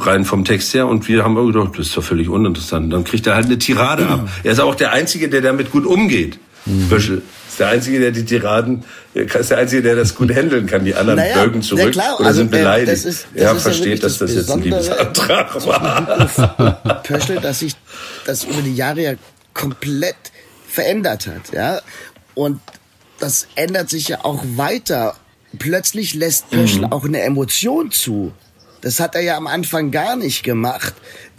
rein 0.00 0.24
vom 0.24 0.44
Text 0.44 0.72
her. 0.72 0.86
Und 0.86 1.06
wir 1.06 1.22
haben 1.22 1.36
auch 1.36 1.46
gedacht, 1.46 1.78
das 1.78 1.88
ist 1.88 1.96
doch 1.96 2.02
völlig 2.02 2.28
uninteressant. 2.30 2.92
Dann 2.92 3.04
kriegt 3.04 3.26
er 3.26 3.34
halt 3.34 3.46
eine 3.46 3.58
Tirade 3.58 4.06
ab. 4.08 4.28
Er 4.42 4.52
ist 4.52 4.58
auch 4.60 4.74
der 4.74 4.92
Einzige, 4.92 5.28
der 5.28 5.42
damit 5.42 5.70
gut 5.70 5.84
umgeht. 5.84 6.38
Mhm. 6.66 6.88
Pöschel 6.88 7.22
ist 7.54 7.60
der 7.60 7.68
Einzige, 7.68 8.00
der 8.00 8.10
die 8.10 8.24
Tiraden, 8.24 8.84
ist 9.14 9.50
der 9.50 9.58
Einzige, 9.58 9.82
der 9.82 9.94
das 9.94 10.14
gut 10.14 10.34
handeln 10.34 10.66
kann. 10.66 10.84
Die 10.84 10.94
anderen 10.94 11.18
naja, 11.20 11.44
bögen 11.44 11.62
zurück 11.62 11.92
klar, 11.92 12.16
oder 12.18 12.28
also, 12.28 12.38
sind 12.38 12.50
beleidigt. 12.50 12.90
Das 12.90 13.04
ist, 13.04 13.26
das 13.32 13.42
er 13.42 13.56
versteht, 13.56 13.98
ja 13.98 14.08
dass 14.08 14.18
das, 14.18 14.30
das 14.30 14.36
jetzt 14.36 14.50
ein 14.50 14.62
Liebesantrag 14.62 15.66
war. 15.66 17.02
Pöschel, 17.04 17.40
dass 17.40 17.60
sich 17.60 17.74
das 18.26 18.44
über 18.44 18.60
die 18.62 18.74
Jahre 18.74 19.02
ja 19.02 19.12
komplett 19.52 20.16
verändert 20.68 21.28
hat, 21.28 21.52
ja. 21.52 21.80
Und 22.34 22.60
das 23.20 23.46
ändert 23.54 23.88
sich 23.88 24.08
ja 24.08 24.24
auch 24.24 24.42
weiter. 24.56 25.14
Plötzlich 25.56 26.14
lässt 26.14 26.50
Pöschel 26.50 26.80
mhm. 26.80 26.92
auch 26.92 27.04
eine 27.04 27.22
Emotion 27.22 27.92
zu. 27.92 28.32
Das 28.80 28.98
hat 28.98 29.14
er 29.14 29.20
ja 29.20 29.36
am 29.36 29.46
Anfang 29.46 29.92
gar 29.92 30.16
nicht 30.16 30.42
gemacht. 30.42 30.94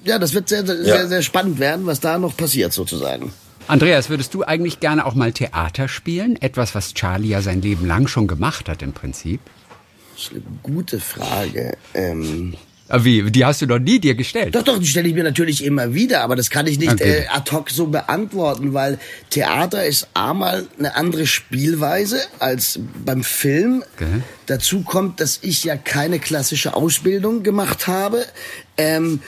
Ja, 0.06 0.18
das 0.18 0.34
wird 0.34 0.48
sehr, 0.48 0.66
sehr, 0.66 0.78
ja. 0.78 0.84
sehr, 0.84 1.08
sehr 1.10 1.22
spannend 1.22 1.60
werden, 1.60 1.86
was 1.86 2.00
da 2.00 2.18
noch 2.18 2.38
passiert 2.38 2.72
sozusagen. 2.72 3.34
Andreas, 3.68 4.10
würdest 4.10 4.34
du 4.34 4.44
eigentlich 4.44 4.80
gerne 4.80 5.06
auch 5.06 5.16
mal 5.16 5.32
Theater 5.32 5.88
spielen? 5.88 6.40
Etwas, 6.42 6.76
was 6.76 6.94
Charlie 6.94 7.30
ja 7.30 7.42
sein 7.42 7.62
Leben 7.62 7.88
lang 7.88 8.08
schon 8.08 8.28
gemacht 8.28 8.70
hat 8.70 8.82
im 8.82 8.94
Prinzip. 8.94 9.40
Das 10.14 10.26
ist 10.26 10.32
eine 10.32 10.42
gute 10.62 11.00
Frage. 11.00 11.78
Ähm 11.94 12.56
Ah, 12.88 13.04
wie? 13.04 13.32
Die 13.32 13.44
hast 13.44 13.64
du 13.64 13.66
noch 13.66 13.80
nie 13.80 14.00
dir 14.00 14.14
gestellt? 14.14 14.54
Doch, 14.54 14.62
doch, 14.62 14.78
die 14.78 14.86
stelle 14.86 15.08
ich 15.08 15.16
mir 15.16 15.24
natürlich 15.24 15.64
immer 15.64 15.96
wieder, 15.96 16.22
aber 16.22 16.36
das 16.36 16.52
kann 16.52 16.68
ich 16.68 16.78
nicht 16.78 16.92
okay. 16.92 17.24
äh, 17.24 17.28
ad 17.30 17.52
hoc 17.52 17.72
so 17.72 17.88
beantworten, 17.88 18.76
weil 18.76 19.00
Theater 19.32 19.84
ist 19.86 20.08
einmal 20.14 20.68
eine 20.78 20.96
andere 20.96 21.26
Spielweise 21.26 22.20
als 22.38 22.80
beim 23.04 23.24
Film. 23.24 23.84
Okay. 23.96 24.22
Dazu 24.46 24.84
kommt, 24.84 25.20
dass 25.20 25.40
ich 25.42 25.64
ja 25.64 25.78
keine 25.78 26.20
klassische 26.20 26.76
Ausbildung 26.76 27.42
gemacht 27.42 27.88
habe. 27.88 28.24
Ähm, 28.78 29.22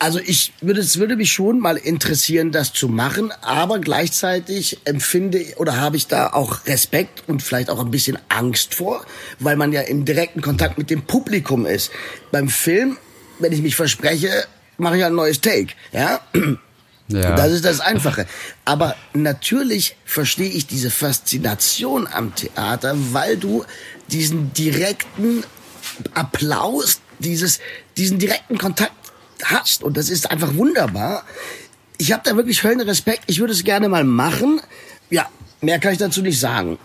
also 0.00 0.18
ich 0.18 0.54
würde, 0.62 0.80
es 0.80 0.98
würde 0.98 1.14
mich 1.14 1.30
schon 1.30 1.60
mal 1.60 1.76
interessieren, 1.76 2.52
das 2.52 2.72
zu 2.72 2.88
machen, 2.88 3.32
aber 3.42 3.78
gleichzeitig 3.78 4.78
empfinde 4.84 5.44
oder 5.56 5.76
habe 5.76 5.96
ich 5.96 6.06
da 6.06 6.32
auch 6.32 6.66
Respekt 6.66 7.24
und 7.26 7.42
vielleicht 7.42 7.68
auch 7.68 7.78
ein 7.78 7.90
bisschen 7.90 8.18
Angst 8.30 8.74
vor, 8.74 9.04
weil 9.38 9.56
man 9.56 9.72
ja 9.72 9.82
im 9.82 10.06
direkten 10.06 10.40
Kontakt 10.40 10.78
mit 10.78 10.88
dem 10.88 11.02
Publikum 11.02 11.66
ist. 11.66 11.90
Beim 12.32 12.48
Film, 12.48 12.96
wenn 13.38 13.52
ich 13.52 13.60
mich 13.60 13.76
verspreche, 13.76 14.46
mache 14.78 14.96
ich 14.96 15.04
ein 15.04 15.14
neues 15.14 15.40
Take, 15.40 15.74
ja? 15.92 16.20
Ja. 17.08 17.34
Das 17.34 17.50
ist 17.50 17.64
das 17.64 17.80
Einfache. 17.80 18.24
Aber 18.64 18.94
natürlich 19.14 19.96
verstehe 20.04 20.48
ich 20.48 20.68
diese 20.68 20.90
Faszination 20.90 22.06
am 22.06 22.34
Theater, 22.36 22.94
weil 23.12 23.36
du 23.36 23.64
diesen 24.08 24.52
direkten 24.52 25.42
Applaus, 26.14 27.00
dieses, 27.18 27.58
diesen 27.96 28.20
direkten 28.20 28.58
Kontakt 28.58 28.92
hast. 29.44 29.82
Und 29.82 29.96
das 29.96 30.10
ist 30.10 30.30
einfach 30.30 30.54
wunderbar. 30.54 31.24
Ich 31.98 32.12
habe 32.12 32.22
da 32.24 32.36
wirklich 32.36 32.62
Höllenrespekt. 32.64 33.24
Ich 33.26 33.40
würde 33.40 33.52
es 33.52 33.64
gerne 33.64 33.88
mal 33.88 34.04
machen. 34.04 34.60
Ja, 35.10 35.26
mehr 35.60 35.78
kann 35.78 35.92
ich 35.92 35.98
dazu 35.98 36.22
nicht 36.22 36.40
sagen. 36.40 36.78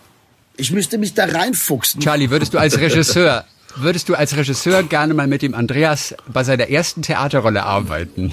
Ich 0.57 0.71
müsste 0.71 0.97
mich 0.97 1.13
da 1.13 1.25
reinfuchsen. 1.25 2.01
Charlie, 2.01 2.29
würdest 2.29 2.53
du 2.53 2.57
als 2.57 2.79
Regisseur, 2.79 3.45
würdest 3.75 4.09
du 4.09 4.15
als 4.15 4.35
Regisseur 4.35 4.83
gerne 4.83 5.13
mal 5.13 5.27
mit 5.27 5.41
dem 5.41 5.53
Andreas 5.53 6.15
bei 6.27 6.43
seiner 6.43 6.69
ersten 6.69 7.01
Theaterrolle 7.01 7.63
arbeiten? 7.63 8.31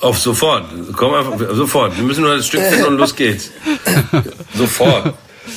Auf 0.00 0.18
sofort. 0.18 0.66
Komm 0.94 1.14
einfach, 1.14 1.54
sofort. 1.54 1.96
Wir 1.96 2.04
müssen 2.04 2.22
nur 2.22 2.36
das 2.36 2.46
Stück 2.46 2.62
finden 2.62 2.84
und 2.84 2.98
los 2.98 3.16
geht's. 3.16 3.50
sofort. 4.54 5.14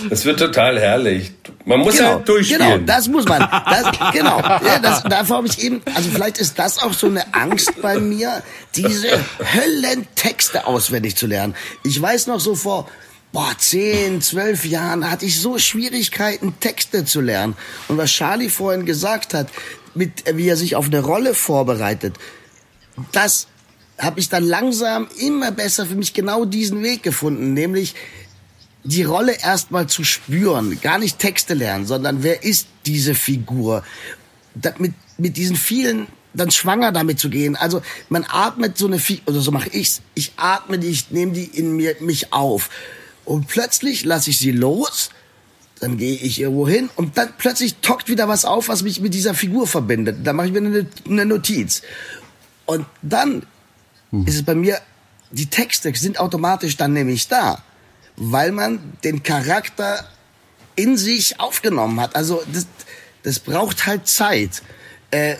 Es 0.09 0.25
wird 0.25 0.39
total 0.39 0.79
herrlich. 0.79 1.31
Man 1.67 1.81
muss 1.81 1.97
genau, 1.97 2.11
ja 2.11 2.19
durchspielen. 2.19 2.69
Genau, 2.69 2.85
das 2.85 3.09
muss 3.09 3.25
man. 3.25 3.41
Das, 3.41 3.91
genau. 4.13 4.39
Ja, 4.39 4.79
das, 4.79 5.03
davor 5.03 5.37
habe 5.37 5.47
ich 5.47 5.61
eben, 5.61 5.81
also 5.93 6.09
vielleicht 6.09 6.37
ist 6.37 6.57
das 6.57 6.81
auch 6.81 6.93
so 6.93 7.07
eine 7.07 7.33
Angst 7.33 7.73
bei 7.81 7.99
mir, 7.99 8.41
diese 8.73 9.09
Höllentexte 9.39 10.65
auswendig 10.65 11.17
zu 11.17 11.27
lernen. 11.27 11.55
Ich 11.83 12.01
weiß 12.01 12.27
noch 12.27 12.39
so 12.39 12.55
vor, 12.55 12.89
boah, 13.33 13.51
zehn, 13.57 14.21
zwölf 14.21 14.63
Jahren 14.63 15.11
hatte 15.11 15.25
ich 15.25 15.41
so 15.41 15.57
Schwierigkeiten, 15.57 16.57
Texte 16.61 17.03
zu 17.03 17.19
lernen. 17.19 17.57
Und 17.89 17.97
was 17.97 18.11
Charlie 18.11 18.49
vorhin 18.49 18.85
gesagt 18.85 19.33
hat, 19.33 19.49
mit, 19.93 20.23
wie 20.37 20.47
er 20.47 20.55
sich 20.55 20.77
auf 20.77 20.85
eine 20.85 21.01
Rolle 21.01 21.33
vorbereitet, 21.33 22.15
das 23.11 23.47
habe 23.97 24.21
ich 24.21 24.29
dann 24.29 24.45
langsam 24.45 25.09
immer 25.19 25.51
besser 25.51 25.85
für 25.85 25.95
mich 25.95 26.13
genau 26.13 26.45
diesen 26.45 26.81
Weg 26.81 27.03
gefunden, 27.03 27.53
nämlich 27.53 27.93
die 28.87 29.03
Rolle 29.03 29.33
erstmal 29.33 29.87
zu 29.87 30.05
spüren, 30.05 30.79
gar 30.81 30.97
nicht 30.97 31.19
Texte 31.19 31.53
lernen, 31.53 31.85
sondern 31.85 32.23
wer 32.23 32.43
ist 32.43 32.67
diese 32.85 33.15
Figur? 33.15 33.83
mit, 34.79 34.93
mit 35.17 35.37
diesen 35.37 35.55
vielen 35.55 36.07
dann 36.33 36.51
schwanger 36.51 36.91
damit 36.91 37.19
zu 37.19 37.29
gehen. 37.29 37.55
Also 37.55 37.81
man 38.09 38.25
atmet 38.27 38.77
so 38.77 38.87
eine 38.87 38.99
Figur, 38.99 39.33
oder 39.33 39.41
so 39.41 39.51
mache 39.51 39.69
ich's. 39.69 40.01
Ich 40.13 40.33
atme 40.37 40.79
die, 40.79 40.87
ich 40.87 41.11
nehme 41.11 41.33
die 41.33 41.43
in 41.43 41.75
mir 41.75 41.95
mich 41.99 42.31
auf 42.31 42.69
und 43.25 43.47
plötzlich 43.47 44.05
lasse 44.05 44.29
ich 44.29 44.37
sie 44.37 44.51
los. 44.51 45.09
Dann 45.79 45.97
gehe 45.97 46.15
ich 46.15 46.39
irgendwo 46.39 46.67
hin 46.67 46.89
und 46.95 47.17
dann 47.17 47.33
plötzlich 47.37 47.75
tockt 47.81 48.07
wieder 48.07 48.27
was 48.27 48.45
auf, 48.45 48.67
was 48.69 48.83
mich 48.83 49.01
mit 49.01 49.13
dieser 49.13 49.33
Figur 49.33 49.67
verbindet. 49.67 50.25
Dann 50.25 50.35
mache 50.35 50.47
ich 50.47 50.53
mir 50.53 50.59
eine, 50.59 50.87
eine 51.07 51.25
Notiz. 51.25 51.83
Und 52.65 52.85
dann 53.01 53.45
hm. 54.11 54.25
ist 54.25 54.35
es 54.35 54.43
bei 54.43 54.55
mir, 54.55 54.79
die 55.29 55.47
Texte 55.47 55.93
sind 55.93 56.19
automatisch 56.19 56.77
dann 56.77 56.93
nämlich 56.93 57.27
da 57.27 57.61
weil 58.17 58.51
man 58.51 58.93
den 59.03 59.23
Charakter 59.23 60.05
in 60.75 60.97
sich 60.97 61.39
aufgenommen 61.39 61.99
hat. 62.01 62.15
Also 62.15 62.43
das, 62.51 62.67
das 63.23 63.39
braucht 63.39 63.85
halt 63.85 64.07
Zeit. 64.07 64.61
Äh, 65.11 65.35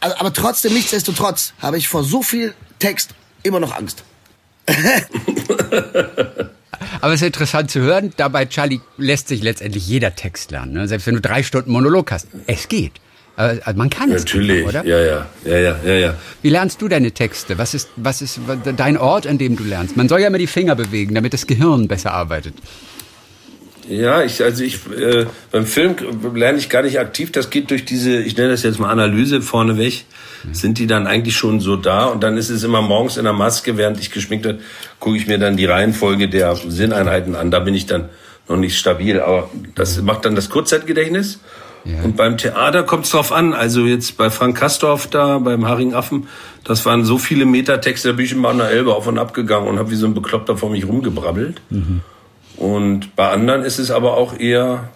aber 0.00 0.32
trotzdem, 0.32 0.74
nichtsdestotrotz, 0.74 1.52
habe 1.60 1.78
ich 1.78 1.88
vor 1.88 2.04
so 2.04 2.22
viel 2.22 2.54
Text 2.78 3.10
immer 3.42 3.60
noch 3.60 3.74
Angst. 3.74 4.04
Aber 7.00 7.12
es 7.12 7.22
ist 7.22 7.26
interessant 7.26 7.70
zu 7.70 7.80
hören, 7.80 8.12
dabei, 8.16 8.46
Charlie, 8.46 8.80
lässt 8.96 9.28
sich 9.28 9.42
letztendlich 9.42 9.86
jeder 9.86 10.14
Text 10.14 10.50
lernen. 10.50 10.72
Ne? 10.72 10.88
Selbst 10.88 11.06
wenn 11.06 11.14
du 11.14 11.20
drei 11.20 11.42
Stunden 11.42 11.70
Monolog 11.70 12.10
hast. 12.10 12.28
Es 12.46 12.68
geht. 12.68 12.92
Also 13.36 13.60
man 13.74 13.90
kann 13.90 14.10
es 14.10 14.24
Natürlich, 14.24 14.66
oder? 14.66 14.84
Ja, 14.84 14.98
ja, 14.98 15.26
ja, 15.44 15.58
ja, 15.58 15.76
ja, 15.84 15.92
ja. 15.92 16.14
Wie 16.40 16.48
lernst 16.48 16.80
du 16.80 16.88
deine 16.88 17.12
Texte? 17.12 17.58
Was 17.58 17.74
ist, 17.74 17.90
was 17.96 18.22
ist 18.22 18.40
dein 18.76 18.96
Ort, 18.96 19.26
an 19.26 19.36
dem 19.36 19.56
du 19.56 19.64
lernst? 19.64 19.94
Man 19.96 20.08
soll 20.08 20.20
ja 20.20 20.28
immer 20.28 20.38
die 20.38 20.46
Finger 20.46 20.74
bewegen, 20.74 21.14
damit 21.14 21.34
das 21.34 21.46
Gehirn 21.46 21.86
besser 21.86 22.12
arbeitet. 22.12 22.54
Ja, 23.88 24.22
ich, 24.22 24.42
also 24.42 24.64
ich, 24.64 24.80
äh, 24.90 25.26
beim 25.52 25.66
Film 25.66 25.94
lerne 26.34 26.58
ich 26.58 26.68
gar 26.70 26.82
nicht 26.82 26.98
aktiv. 26.98 27.30
Das 27.30 27.50
geht 27.50 27.70
durch 27.70 27.84
diese, 27.84 28.20
ich 28.20 28.36
nenne 28.36 28.50
das 28.50 28.62
jetzt 28.62 28.80
mal 28.80 28.90
Analyse 28.90 29.42
vorneweg. 29.42 30.06
Sind 30.52 30.78
die 30.78 30.86
dann 30.86 31.06
eigentlich 31.06 31.36
schon 31.36 31.60
so 31.60 31.76
da? 31.76 32.06
Und 32.06 32.22
dann 32.22 32.36
ist 32.36 32.50
es 32.50 32.64
immer 32.64 32.82
morgens 32.82 33.16
in 33.16 33.24
der 33.24 33.32
Maske, 33.32 33.76
während 33.76 34.00
ich 34.00 34.10
geschminkt 34.10 34.44
werde, 34.44 34.60
gucke 34.98 35.16
ich 35.16 35.26
mir 35.26 35.38
dann 35.38 35.56
die 35.56 35.66
Reihenfolge 35.66 36.28
der 36.28 36.56
Sinneinheiten 36.56 37.36
an. 37.36 37.50
Da 37.50 37.60
bin 37.60 37.74
ich 37.74 37.86
dann 37.86 38.08
noch 38.48 38.56
nicht 38.56 38.76
stabil. 38.76 39.20
Aber 39.20 39.50
das 39.74 40.00
macht 40.02 40.24
dann 40.24 40.34
das 40.34 40.48
Kurzzeitgedächtnis. 40.50 41.38
Ja. 41.86 42.02
Und 42.02 42.16
beim 42.16 42.36
Theater 42.36 42.82
kommt 42.82 43.04
es 43.04 43.10
drauf 43.12 43.32
an. 43.32 43.54
Also 43.54 43.86
jetzt 43.86 44.16
bei 44.16 44.30
Frank 44.30 44.56
Kastorf 44.56 45.06
da, 45.06 45.38
beim 45.38 45.66
Haringaffen, 45.66 46.28
das 46.64 46.84
waren 46.84 47.04
so 47.04 47.18
viele 47.18 47.46
Metatexte, 47.46 48.08
da 48.08 48.14
bin 48.14 48.26
ich 48.26 48.32
immer 48.32 48.48
an 48.48 48.58
der 48.58 48.70
Elbe 48.70 48.94
auf 48.94 49.06
und 49.06 49.18
ab 49.18 49.34
gegangen 49.34 49.68
und 49.68 49.78
habe 49.78 49.90
wie 49.90 49.96
so 49.96 50.06
ein 50.06 50.14
Bekloppter 50.14 50.56
vor 50.56 50.70
mich 50.70 50.86
rumgebrabbelt. 50.86 51.60
Mhm. 51.70 52.00
Und 52.56 53.14
bei 53.14 53.28
anderen 53.30 53.62
ist 53.62 53.78
es 53.78 53.90
aber 53.90 54.16
auch 54.16 54.38
eher 54.38 54.88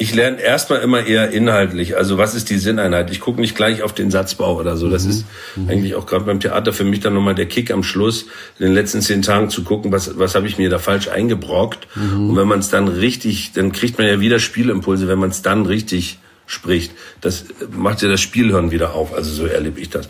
ich 0.00 0.14
lerne 0.14 0.40
erstmal 0.40 0.80
immer 0.80 1.04
eher 1.04 1.30
inhaltlich. 1.30 1.94
Also 1.94 2.16
was 2.16 2.34
ist 2.34 2.48
die 2.48 2.56
Sinneinheit? 2.56 3.10
Ich 3.10 3.20
gucke 3.20 3.38
nicht 3.38 3.54
gleich 3.54 3.82
auf 3.82 3.92
den 3.92 4.10
Satzbau 4.10 4.58
oder 4.58 4.78
so. 4.78 4.88
Das 4.88 5.04
mhm. 5.04 5.10
ist 5.10 5.26
mhm. 5.56 5.68
eigentlich 5.68 5.94
auch 5.94 6.06
gerade 6.06 6.24
beim 6.24 6.40
Theater 6.40 6.72
für 6.72 6.84
mich 6.84 7.00
dann 7.00 7.12
nochmal 7.12 7.34
der 7.34 7.44
Kick 7.44 7.70
am 7.70 7.82
Schluss, 7.82 8.22
in 8.58 8.64
den 8.64 8.72
letzten 8.72 9.02
zehn 9.02 9.20
Tagen 9.20 9.50
zu 9.50 9.62
gucken, 9.62 9.92
was, 9.92 10.18
was 10.18 10.34
habe 10.34 10.46
ich 10.46 10.56
mir 10.56 10.70
da 10.70 10.78
falsch 10.78 11.08
eingebrockt. 11.08 11.86
Mhm. 11.96 12.30
Und 12.30 12.36
wenn 12.36 12.48
man 12.48 12.60
es 12.60 12.70
dann 12.70 12.88
richtig, 12.88 13.52
dann 13.52 13.72
kriegt 13.72 13.98
man 13.98 14.06
ja 14.06 14.20
wieder 14.20 14.38
Spielimpulse, 14.38 15.06
wenn 15.06 15.18
man 15.18 15.28
es 15.28 15.42
dann 15.42 15.66
richtig 15.66 16.18
spricht. 16.46 16.92
Das 17.20 17.44
macht 17.70 18.00
ja 18.00 18.08
das 18.08 18.22
Spielhören 18.22 18.70
wieder 18.70 18.94
auf. 18.94 19.12
Also 19.12 19.30
so 19.30 19.44
erlebe 19.44 19.80
ich 19.80 19.90
das. 19.90 20.08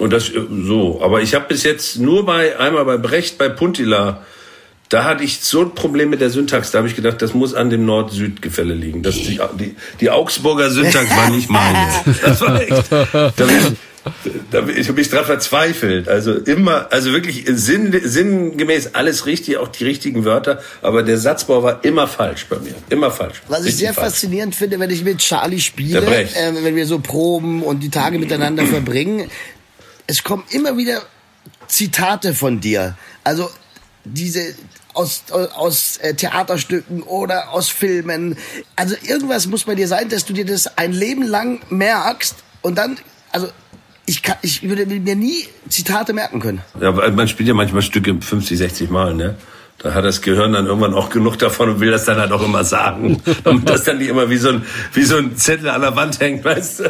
Und 0.00 0.12
das 0.12 0.32
so. 0.32 1.00
Aber 1.00 1.22
ich 1.22 1.36
habe 1.36 1.44
bis 1.46 1.62
jetzt 1.62 2.00
nur 2.00 2.26
bei 2.26 2.58
einmal 2.58 2.84
bei 2.84 2.96
Brecht, 2.96 3.38
bei 3.38 3.50
Puntila 3.50 4.24
da 4.88 5.04
hatte 5.04 5.24
ich 5.24 5.40
so 5.40 5.62
ein 5.62 5.74
Problem 5.74 6.10
mit 6.10 6.20
der 6.20 6.30
Syntax. 6.30 6.70
Da 6.70 6.78
habe 6.78 6.88
ich 6.88 6.94
gedacht, 6.94 7.20
das 7.20 7.34
muss 7.34 7.54
an 7.54 7.70
dem 7.70 7.84
Nord-Süd-Gefälle 7.84 8.74
liegen. 8.74 9.02
Das 9.02 9.14
die, 9.14 9.40
die, 9.58 9.74
die 10.00 10.10
Augsburger 10.10 10.70
Syntax 10.70 11.10
war 11.10 11.30
nicht 11.30 11.50
meine. 11.50 11.86
Das 12.22 12.40
war 12.40 12.60
echt, 12.60 12.90
da 12.90 13.30
bin 13.36 13.58
ich, 13.58 14.12
da 14.50 14.60
bin 14.60 14.76
ich, 14.76 14.88
ich 14.88 15.10
dran 15.10 15.24
verzweifelt. 15.24 16.08
Also 16.08 16.34
immer, 16.34 16.92
also 16.92 17.12
wirklich 17.12 17.44
sinn, 17.46 17.98
sinngemäß 18.02 18.94
alles 18.94 19.26
richtig, 19.26 19.58
auch 19.58 19.68
die 19.68 19.84
richtigen 19.84 20.24
Wörter. 20.24 20.60
Aber 20.82 21.02
der 21.02 21.18
Satzbau 21.18 21.62
war 21.62 21.84
immer 21.84 22.06
falsch 22.06 22.46
bei 22.48 22.58
mir. 22.58 22.74
Immer 22.88 23.10
falsch. 23.10 23.42
Was 23.48 23.64
ich 23.64 23.76
sehr 23.76 23.92
falsch. 23.92 24.12
faszinierend 24.12 24.54
finde, 24.54 24.78
wenn 24.78 24.90
ich 24.90 25.04
mit 25.04 25.18
Charlie 25.18 25.60
spiele, 25.60 26.06
äh, 26.06 26.52
wenn 26.62 26.76
wir 26.76 26.86
so 26.86 27.00
proben 27.00 27.62
und 27.62 27.80
die 27.80 27.90
Tage 27.90 28.18
miteinander 28.18 28.64
verbringen, 28.66 29.30
es 30.06 30.22
kommen 30.22 30.44
immer 30.50 30.76
wieder 30.76 31.02
Zitate 31.66 32.34
von 32.34 32.60
dir. 32.60 32.96
Also 33.24 33.50
diese 34.12 34.54
aus, 34.94 35.24
aus 35.30 35.98
äh, 35.98 36.14
Theaterstücken 36.14 37.02
oder 37.02 37.52
aus 37.52 37.68
Filmen. 37.68 38.36
Also 38.76 38.96
irgendwas 39.02 39.46
muss 39.46 39.64
bei 39.64 39.74
dir 39.74 39.88
sein, 39.88 40.08
dass 40.08 40.24
du 40.24 40.32
dir 40.32 40.46
das 40.46 40.78
ein 40.78 40.92
Leben 40.92 41.22
lang 41.22 41.60
merkst 41.70 42.36
und 42.62 42.78
dann, 42.78 42.96
also 43.32 43.48
ich, 44.06 44.22
kann, 44.22 44.36
ich 44.42 44.62
würde 44.62 44.86
mir 44.86 45.16
nie 45.16 45.48
Zitate 45.68 46.12
merken 46.12 46.40
können. 46.40 46.62
Ja, 46.80 46.92
man 46.92 47.28
spielt 47.28 47.48
ja 47.48 47.54
manchmal 47.54 47.82
Stücke 47.82 48.16
50, 48.20 48.56
60 48.56 48.90
Mal, 48.90 49.14
ne? 49.14 49.36
Da 49.86 49.94
hat 49.94 50.04
das 50.04 50.20
Gehirn 50.20 50.52
dann 50.52 50.66
irgendwann 50.66 50.94
auch 50.94 51.10
genug 51.10 51.38
davon 51.38 51.68
und 51.68 51.78
will 51.80 51.92
das 51.92 52.04
dann 52.06 52.16
halt 52.18 52.32
auch 52.32 52.42
immer 52.42 52.64
sagen. 52.64 53.22
Damit 53.44 53.70
das 53.70 53.84
dann 53.84 53.98
nicht 53.98 54.08
immer 54.08 54.28
wie 54.28 54.36
so 54.36 54.48
ein, 54.48 54.66
wie 54.94 55.04
so 55.04 55.16
ein 55.16 55.36
Zettel 55.36 55.68
an 55.68 55.80
der 55.80 55.94
Wand 55.94 56.18
hängt, 56.18 56.44
weißt 56.44 56.80
du? 56.80 56.84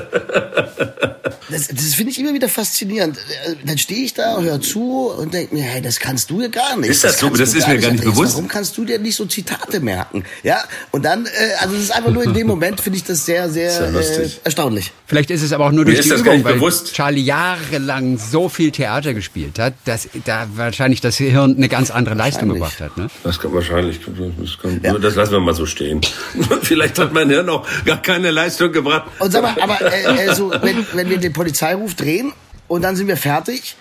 Das, 1.51 1.69
das 1.69 1.95
finde 1.95 2.11
ich 2.13 2.19
immer 2.19 2.33
wieder 2.33 2.49
faszinierend. 2.49 3.19
Dann 3.65 3.77
stehe 3.79 4.03
ich 4.03 4.15
da, 4.15 4.41
höre 4.41 4.61
zu 4.61 5.11
und 5.11 5.35
denke 5.35 5.55
mir, 5.55 5.63
hey, 5.63 5.83
das 5.83 6.01
kannst 6.01 6.31
du 6.31 6.41
ja 6.41 6.49
gar 6.49 6.77
nicht. 6.77 6.89
Ist 6.89 7.05
das 7.05 7.21
so? 7.21 7.27
kannst 7.27 7.43
Das 7.43 7.55
ist 7.55 7.69
mir 7.69 7.79
gar 7.79 7.91
nicht 7.93 8.01
Andreas. 8.01 8.15
bewusst. 8.15 8.33
Warum 8.35 8.49
kannst 8.49 8.77
du 8.79 8.85
dir 8.87 8.99
nicht 8.99 9.15
so 9.15 9.27
Zitate 9.27 9.81
merken? 9.81 10.25
Ja, 10.43 10.65
und 10.91 11.05
dann, 11.05 11.27
äh, 11.27 11.29
also 11.61 11.77
es 11.77 11.83
ist 11.83 11.91
einfach 11.95 12.11
nur 12.11 12.25
in 12.25 12.33
dem 12.35 12.47
Moment, 12.47 12.81
finde 12.81 12.97
ich 12.97 13.05
das 13.05 13.27
sehr, 13.27 13.49
sehr 13.51 13.69
Ist 13.69 14.17
ja 14.17 14.23
äh, 14.23 14.31
erstaunlich. 14.45 14.93
Vielleicht 15.07 15.31
ist 15.31 15.43
es 15.43 15.53
aber 15.53 15.67
auch 15.67 15.71
nur 15.71 15.85
Mir 15.85 15.93
durch 15.93 15.99
ist 15.99 16.07
die 16.07 16.11
das 16.11 16.25
gar 16.25 16.35
Übung, 16.35 16.45
weil 16.45 16.55
bewusst. 16.55 16.95
Charlie 16.95 17.23
jahrelang 17.23 18.19
so 18.19 18.49
viel 18.49 18.73
Theater 18.73 19.15
gespielt 19.15 19.59
hat, 19.59 19.75
dass 19.85 20.09
da 20.25 20.49
wahrscheinlich 20.55 21.01
das 21.01 21.17
Hirn 21.17 21.57
eine 21.57 21.69
ganz 21.69 21.91
andere 21.91 22.15
Leistung 22.17 22.49
gebracht 22.49 22.81
hat. 22.81 22.86
Ne? 22.97 23.09
Das 23.23 23.39
kann 23.39 23.53
wahrscheinlich, 23.53 24.01
das, 24.01 24.59
kann, 24.59 25.01
das 25.01 25.15
lassen 25.15 25.33
wir 25.33 25.41
mal 25.41 25.55
so 25.55 25.67
stehen. 25.67 26.01
Vielleicht 26.63 26.99
hat 26.99 27.13
mein 27.13 27.29
Hirn 27.29 27.49
auch 27.49 27.67
gar 27.85 28.01
keine 28.01 28.31
Leistung 28.31 28.73
gebracht. 28.73 29.05
Und 29.19 29.33
sag 29.33 29.43
mal, 29.43 29.57
aber 29.61 29.81
äh, 29.81 30.27
äh, 30.27 30.35
so, 30.35 30.51
wenn, 30.61 30.87
wenn 30.93 31.11
wir 31.11 31.19
den 31.19 31.33
Polizeiruf 31.33 31.95
drehen 31.95 32.33
und 32.69 32.83
dann 32.83 32.97
sind 32.97 33.09
wir 33.09 33.17
fertig, 33.17 33.77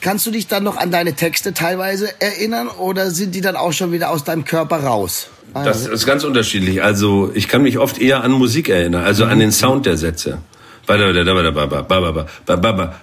kannst 0.00 0.26
du 0.26 0.30
dich 0.30 0.46
dann 0.48 0.64
noch 0.64 0.76
an 0.76 0.90
deine 0.90 1.14
Texte 1.14 1.54
teilweise 1.54 2.20
erinnern 2.20 2.68
oder 2.68 3.10
sind 3.10 3.34
die 3.34 3.40
dann 3.40 3.56
auch 3.56 3.72
schon 3.72 3.92
wieder 3.92 4.10
aus 4.10 4.24
deinem 4.24 4.44
Körper 4.44 4.84
raus? 4.84 5.28
Das 5.54 5.86
ist 5.86 6.04
ganz 6.04 6.24
unterschiedlich. 6.24 6.82
Also 6.82 7.30
ich 7.32 7.46
kann 7.48 7.62
mich 7.62 7.78
oft 7.78 7.98
eher 7.98 8.24
an 8.24 8.32
Musik 8.32 8.68
erinnern, 8.68 9.04
also 9.04 9.24
an 9.24 9.38
den 9.38 9.52
Sound 9.52 9.86
der 9.86 9.96
Sätze. 9.96 10.38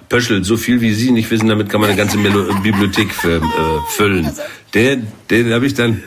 Pöschel, 0.10 0.44
so 0.44 0.58
viel 0.58 0.82
wie 0.82 0.94
Sie 0.94 1.12
nicht 1.12 1.30
wissen, 1.32 1.48
damit 1.48 1.70
kann 1.70 1.82
man 1.82 1.90
eine 1.90 1.98
ganze 1.98 2.18
Melo 2.18 2.46
Bibliothek 2.62 3.14
für, 3.14 3.38
äh, 3.38 3.42
füllen. 3.90 4.32
Den, 4.74 5.08
den 5.30 5.54
habe 5.54 5.66
ich 5.66 5.74
dann, 5.74 6.02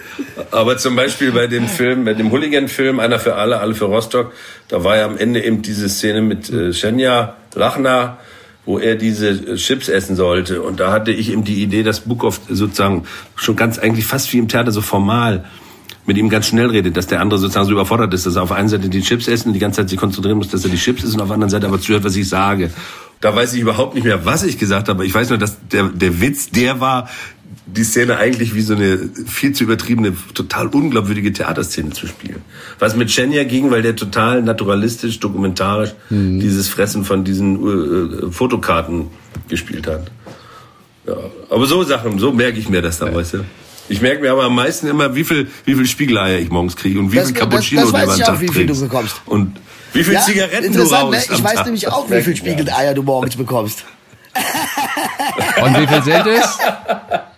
aber 0.51 0.79
zum 0.79 0.97
Beispiel 0.97 1.33
bei 1.33 1.47
dem 1.47 1.69
Film, 1.69 2.05
bei 2.05 2.15
dem 2.15 2.31
Hooligan-Film, 2.31 2.99
einer 2.99 3.19
für 3.19 3.35
alle, 3.35 3.61
alle 3.61 3.75
für 3.75 3.87
Rostock, 3.87 4.33
da 4.69 4.85
war 4.85 4.97
ja 4.97 5.05
am 5.05 5.19
Ende 5.19 5.45
eben 5.45 5.63
diese 5.63 5.89
Szene 5.89 6.23
mit 6.23 6.51
äh, 6.51 6.73
Schenja 6.73 7.37
Lachner, 7.55 8.19
wo 8.65 8.79
er 8.79 8.95
diese 8.95 9.29
äh, 9.29 9.57
Chips 9.57 9.89
essen 9.89 10.17
sollte. 10.17 10.63
Und 10.63 10.81
da 10.81 10.93
hatte 10.93 11.11
ich 11.11 11.31
eben 11.31 11.45
die 11.45 11.63
Idee, 11.63 11.83
dass 11.83 12.01
Bukov 12.01 12.41
sozusagen 12.49 13.05
schon 13.37 13.57
ganz 13.57 13.79
eigentlich 13.79 14.07
fast 14.07 14.33
wie 14.33 14.39
im 14.39 14.49
Theater 14.49 14.73
so 14.73 14.81
formal 14.81 15.45
mit 16.07 16.19
ihm 16.19 16.29
ganz 16.29 16.49
schnell 16.49 16.67
redet, 16.67 16.97
dass 16.97 17.07
der 17.07 17.21
andere 17.21 17.39
sozusagen 17.39 17.67
so 17.67 17.73
überfordert 17.73 18.13
ist, 18.13 18.27
dass 18.27 18.37
er 18.37 18.43
auf 18.43 18.53
einer 18.53 18.69
Seite 18.69 18.89
die 18.89 19.01
Chips 19.01 19.27
essen 19.29 19.49
und 19.49 19.55
die 19.55 19.61
ganze 19.61 19.81
Zeit 19.81 19.89
sich 19.89 19.99
konzentrieren 19.99 20.39
muss, 20.39 20.49
dass 20.49 20.65
er 20.65 20.71
die 20.71 20.77
Chips 20.77 21.03
isst 21.03 21.15
und 21.15 21.21
auf 21.21 21.29
der 21.29 21.35
anderen 21.35 21.51
Seite 21.51 21.67
aber 21.67 21.81
zuhört, 21.81 22.05
was 22.05 22.17
ich 22.17 22.29
sage. 22.29 22.71
Da 23.21 23.35
weiß 23.35 23.55
ich 23.55 23.61
überhaupt 23.61 23.95
nicht 23.95 24.05
mehr, 24.05 24.27
was 24.27 24.43
ich 24.45 24.59
gesagt 24.59 24.89
habe. 24.89 25.07
Ich 25.07 25.15
weiß 25.15 25.31
nur, 25.31 25.39
dass 25.39 25.57
der, 25.69 25.85
der 25.85 26.21
Witz, 26.21 26.51
der 26.51 26.81
war, 26.81 27.09
die 27.67 27.85
Szene 27.85 28.19
eigentlich 28.19 28.55
wie 28.55 28.61
so 28.61 28.75
eine 28.75 28.99
viel 29.27 29.53
zu 29.53 29.65
übertriebene, 29.65 30.13
total 30.35 30.67
unglaubwürdige 30.69 31.33
Theaterszene 31.33 31.91
zu 31.91 32.07
spielen. 32.07 32.43
Was 32.79 32.95
mit 32.95 33.11
Shenya 33.11 33.45
ging, 33.45 33.71
weil 33.71 33.83
der 33.83 33.97
total 33.97 34.43
naturalistisch, 34.43 35.19
dokumentarisch 35.21 35.95
dieses 36.11 36.69
Fressen 36.69 37.05
von 37.05 37.25
diesen 37.25 38.27
äh, 38.27 38.31
Fotokarten 38.31 39.07
gespielt 39.49 39.87
hat. 39.87 40.11
Ja, 41.07 41.17
aber 41.51 41.67
so 41.67 41.83
Sachen, 41.83 42.19
so 42.19 42.33
merke 42.33 42.59
ich 42.59 42.69
mir 42.69 42.83
das 42.83 42.99
dann, 42.99 43.15
weißt 43.15 43.35
du. 43.35 43.39
Ich 43.89 44.01
merke 44.01 44.23
mir 44.23 44.33
aber 44.33 44.45
am 44.45 44.55
meisten 44.55 44.87
immer, 44.87 45.15
wie 45.15 45.25
viel, 45.25 45.49
wie 45.65 45.75
viel 45.75 45.87
Spiegeleier 45.87 46.39
ich 46.39 46.51
morgens 46.51 46.75
kriege 46.77 46.99
und 46.99 47.13
wie 47.13 47.17
Das- 47.17 47.27
viel 47.27 47.35
das- 47.35 47.41
Cappuccino 47.43 47.81
das 47.83 47.91
du 47.91 47.95
weiß 47.95 48.05
über 48.05 48.13
den 48.15 48.19
ich 48.21 48.25
auch, 48.25 48.29
Tag 48.29 48.41
wie 48.41 48.49
viel 48.49 48.67
du 48.67 48.73
trinkst. 48.75 48.83
bekommst. 48.91 49.17
Und 49.27 49.57
wie 49.93 50.05
viel 50.05 50.19
Zigaretten 50.21 50.61
du 50.63 50.67
interessant, 50.81 51.11
ne? 51.11 51.17
rauchst 51.19 51.31
Ich 51.31 51.39
am 51.39 51.45
weiß 51.45 51.55
Tag. 51.55 51.65
nämlich 51.67 51.83
Das 51.85 51.93
auch, 51.93 52.11
wie 52.11 52.23
viel. 52.23 52.37
Spiegeleier 52.37 52.95
du 52.95 53.03
morgens 53.03 53.37
bekommst. 53.37 53.85
Und 55.63 55.79
wie 55.81 55.87
viel 55.87 56.03
sind 56.03 56.27
es? 56.27 56.59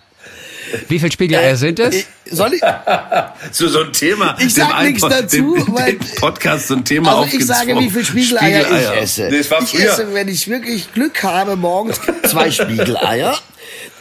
Wie 0.87 0.99
viel 0.99 1.11
Spiegeleier 1.11 1.55
sind 1.55 1.79
es? 1.79 1.95
Ich, 1.95 2.07
soll 2.31 2.53
ich? 2.53 2.61
So, 3.51 3.67
so 3.67 3.81
ein 3.83 3.93
Thema. 3.93 4.35
Ich 4.39 4.53
sag 4.53 4.81
nichts 4.83 5.01
dazu, 5.01 5.55
dem, 5.55 5.73
weil- 5.75 5.93
dem 5.93 5.99
Podcast 6.19 6.67
so 6.67 6.75
ein 6.75 6.83
Thema 6.83 7.17
Also 7.19 7.37
ich 7.37 7.45
sage, 7.45 7.77
wie 7.79 7.89
viel 7.89 8.03
Spiegeleier, 8.03 8.61
Spiegeleier. 8.65 8.93
ich 8.95 9.01
esse. 9.01 9.29
Nee, 9.29 9.39
ich 9.39 9.79
esse, 9.79 10.13
wenn 10.13 10.27
ich 10.27 10.47
wirklich 10.47 10.91
Glück 10.93 11.23
habe, 11.23 11.55
morgens 11.55 11.99
zwei 12.25 12.51
Spiegeleier. 12.51 13.37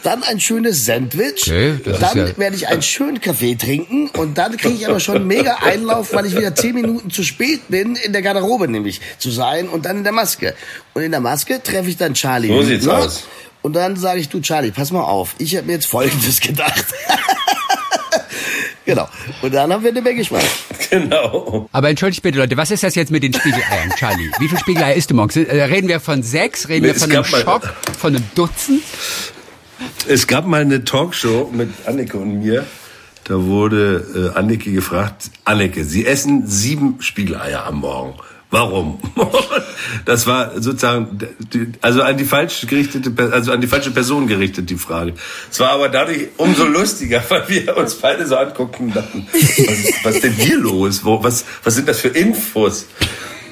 Dann 0.03 0.23
ein 0.23 0.39
schönes 0.41 0.85
Sandwich. 0.87 1.43
Okay, 1.49 1.81
das 1.85 1.95
ist 1.95 2.03
dann 2.03 2.19
ja- 2.29 2.39
werde 2.39 2.57
ich 2.57 2.69
einen 2.69 2.83
schönen 2.83 3.21
Kaffee 3.21 3.57
trinken 3.57 4.09
und 4.11 4.39
dann 4.39 4.57
kriege 4.57 4.75
ich 4.75 4.87
aber 4.89 5.01
schon 5.01 5.17
einen 5.17 5.27
mega 5.27 5.57
Einlauf, 5.65 6.13
weil 6.15 6.27
ich 6.27 6.37
wieder 6.37 6.55
zehn 6.55 6.75
Minuten 6.75 7.11
zu 7.11 7.23
spät 7.25 7.69
bin, 7.69 7.97
in 7.97 8.13
der 8.13 8.23
Garderobe 8.23 8.69
nämlich 8.69 9.01
zu 9.19 9.31
sein 9.31 9.69
und 9.69 9.85
dann 9.85 9.99
in 9.99 10.05
der 10.05 10.13
Maske. 10.13 10.55
Und 10.95 11.03
in 11.03 11.11
der 11.11 11.21
Maske 11.21 11.61
treffe 11.63 11.89
ich 11.89 11.97
dann 11.97 12.15
Charlie. 12.15 12.49
So 12.49 12.63
sieht's 12.63 12.87
aus. 12.87 13.25
Und 13.67 13.73
dann 13.73 13.97
sage 13.97 14.21
ich, 14.21 14.29
du 14.29 14.41
Charlie, 14.41 14.71
pass 14.71 14.93
mal 14.93 15.03
auf, 15.03 15.35
ich 15.39 15.57
habe 15.57 15.67
mir 15.67 15.73
jetzt 15.73 15.87
Folgendes 15.87 16.39
gedacht. 16.41 16.85
genau. 18.85 19.09
Und 19.43 19.53
dann 19.53 19.73
haben 19.73 19.83
wir 19.83 19.91
eine 19.91 20.03
Menge 20.03 20.25
Spaß. 20.25 20.45
Genau. 20.89 21.69
Aber 21.73 21.91
entschuldigt 21.91 22.23
bitte, 22.23 22.39
Leute, 22.39 22.57
was 22.57 22.71
ist 22.71 22.85
das 22.85 22.95
jetzt 22.95 23.11
mit 23.11 23.25
den 23.25 23.33
Spiegeleiern, 23.35 23.91
Charlie? 23.97 24.31
Wie 24.39 24.47
viel 24.49 24.59
Spiegeleier 24.61 24.95
isst 24.95 25.11
du 25.11 25.15
morgens? 25.17 25.35
Äh, 25.37 25.65
Reden 25.65 25.89
wir 25.89 25.99
von 25.99 26.23
sechs? 26.23 26.69
Reden 26.69 26.87
Nee, 26.87 26.93
wir 26.93 27.01
von 27.01 27.11
einem 27.11 27.25
Schock? 27.25 27.75
Von 27.99 28.15
einem 28.15 28.25
Dutzend? 28.37 28.85
Es 30.07 30.29
gab 30.29 30.47
mal 30.47 30.61
eine 30.61 30.85
Talkshow 30.85 31.51
mit 31.53 31.71
Anneke 31.87 32.19
und 32.19 32.39
mir. 32.39 32.65
Da 33.25 33.35
wurde 33.43 34.33
äh, 34.33 34.39
Anneke 34.39 34.71
gefragt, 34.71 35.25
Anneke, 35.45 35.85
Sie 35.85 36.07
essen 36.07 36.47
sieben 36.47 36.99
Spiegeleier 37.03 37.67
am 37.67 37.81
Morgen. 37.81 38.15
Warum? 38.51 39.01
das 40.05 40.27
war 40.27 40.53
sozusagen, 40.61 41.19
also 41.81 42.03
an 42.03 42.17
die 42.17 42.25
falsch 42.25 42.67
gerichtete, 42.67 43.13
also 43.33 43.51
an 43.53 43.61
die 43.61 43.67
falsche 43.67 43.91
Person 43.91 44.29
gerichtet 44.29 44.71
die 44.71 44.77
Frage. 44.77 45.15
Es 45.51 45.59
war 45.59 45.71
aber 45.71 45.89
dadurch 45.89 46.29
umso 46.37 46.65
lustiger, 46.67 47.23
weil 47.29 47.49
wir 47.49 47.77
uns 47.77 47.97
beide 47.97 48.27
so 48.27 48.37
anguckten 48.37 48.87
und 48.87 48.97
dachten, 48.97 49.27
was 49.33 49.59
ist, 49.59 50.05
was 50.05 50.15
ist 50.17 50.25
denn 50.25 50.33
hier 50.33 50.59
los? 50.59 51.05
Wo, 51.05 51.23
was, 51.23 51.45
was 51.65 51.75
sind 51.75 51.89
das 51.89 52.01
für 52.01 52.09
Infos? 52.09 52.87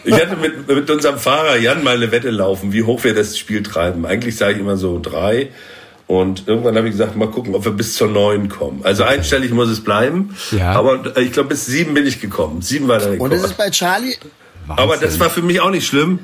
Ich 0.04 0.14
hatte 0.14 0.36
mit, 0.36 0.68
mit 0.68 0.90
unserem 0.90 1.18
Fahrer 1.18 1.56
Jan 1.56 1.82
mal 1.82 1.96
eine 1.96 2.12
Wette 2.12 2.30
laufen, 2.30 2.72
wie 2.72 2.82
hoch 2.82 3.02
wir 3.04 3.14
das 3.14 3.36
Spiel 3.38 3.62
treiben. 3.62 4.06
Eigentlich 4.06 4.36
sage 4.36 4.54
ich 4.54 4.60
immer 4.60 4.76
so 4.76 5.00
drei. 5.02 5.48
Und 6.06 6.46
irgendwann 6.46 6.76
habe 6.76 6.86
ich 6.86 6.92
gesagt, 6.92 7.16
mal 7.16 7.30
gucken, 7.30 7.54
ob 7.54 7.64
wir 7.64 7.72
bis 7.72 7.94
zur 7.94 8.08
neun 8.08 8.50
kommen. 8.50 8.80
Also 8.84 9.04
einstellig 9.04 9.52
muss 9.52 9.70
es 9.70 9.82
bleiben. 9.82 10.36
Ja. 10.50 10.72
Aber 10.72 11.16
ich 11.16 11.32
glaube, 11.32 11.48
bis 11.48 11.64
sieben 11.64 11.94
bin 11.94 12.06
ich 12.06 12.20
gekommen. 12.20 12.60
Sieben 12.60 12.86
war 12.88 12.98
der 12.98 13.12
Und 13.12 13.14
Rekord. 13.14 13.32
es 13.32 13.44
ist 13.44 13.56
bei 13.56 13.70
Charlie, 13.70 14.14
Aber 14.68 14.96
das 14.96 15.18
war 15.20 15.30
für 15.30 15.42
mich 15.42 15.60
auch 15.60 15.70
nicht 15.70 15.86
schlimm. 15.86 16.18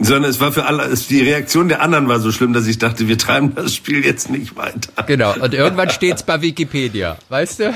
Sondern 0.00 0.30
es 0.30 0.40
war 0.40 0.50
für 0.50 0.64
alle, 0.64 0.84
es, 0.84 1.08
die 1.08 1.20
Reaktion 1.20 1.68
der 1.68 1.82
anderen 1.82 2.08
war 2.08 2.18
so 2.18 2.32
schlimm, 2.32 2.54
dass 2.54 2.66
ich 2.66 2.78
dachte, 2.78 3.06
wir 3.06 3.18
treiben 3.18 3.54
das 3.54 3.74
Spiel 3.74 4.02
jetzt 4.02 4.30
nicht 4.30 4.56
weiter. 4.56 5.04
Genau. 5.06 5.34
Und 5.38 5.52
irgendwann 5.52 5.90
steht's 5.90 6.22
bei 6.22 6.40
Wikipedia, 6.40 7.18
weißt 7.28 7.60
du? 7.60 7.74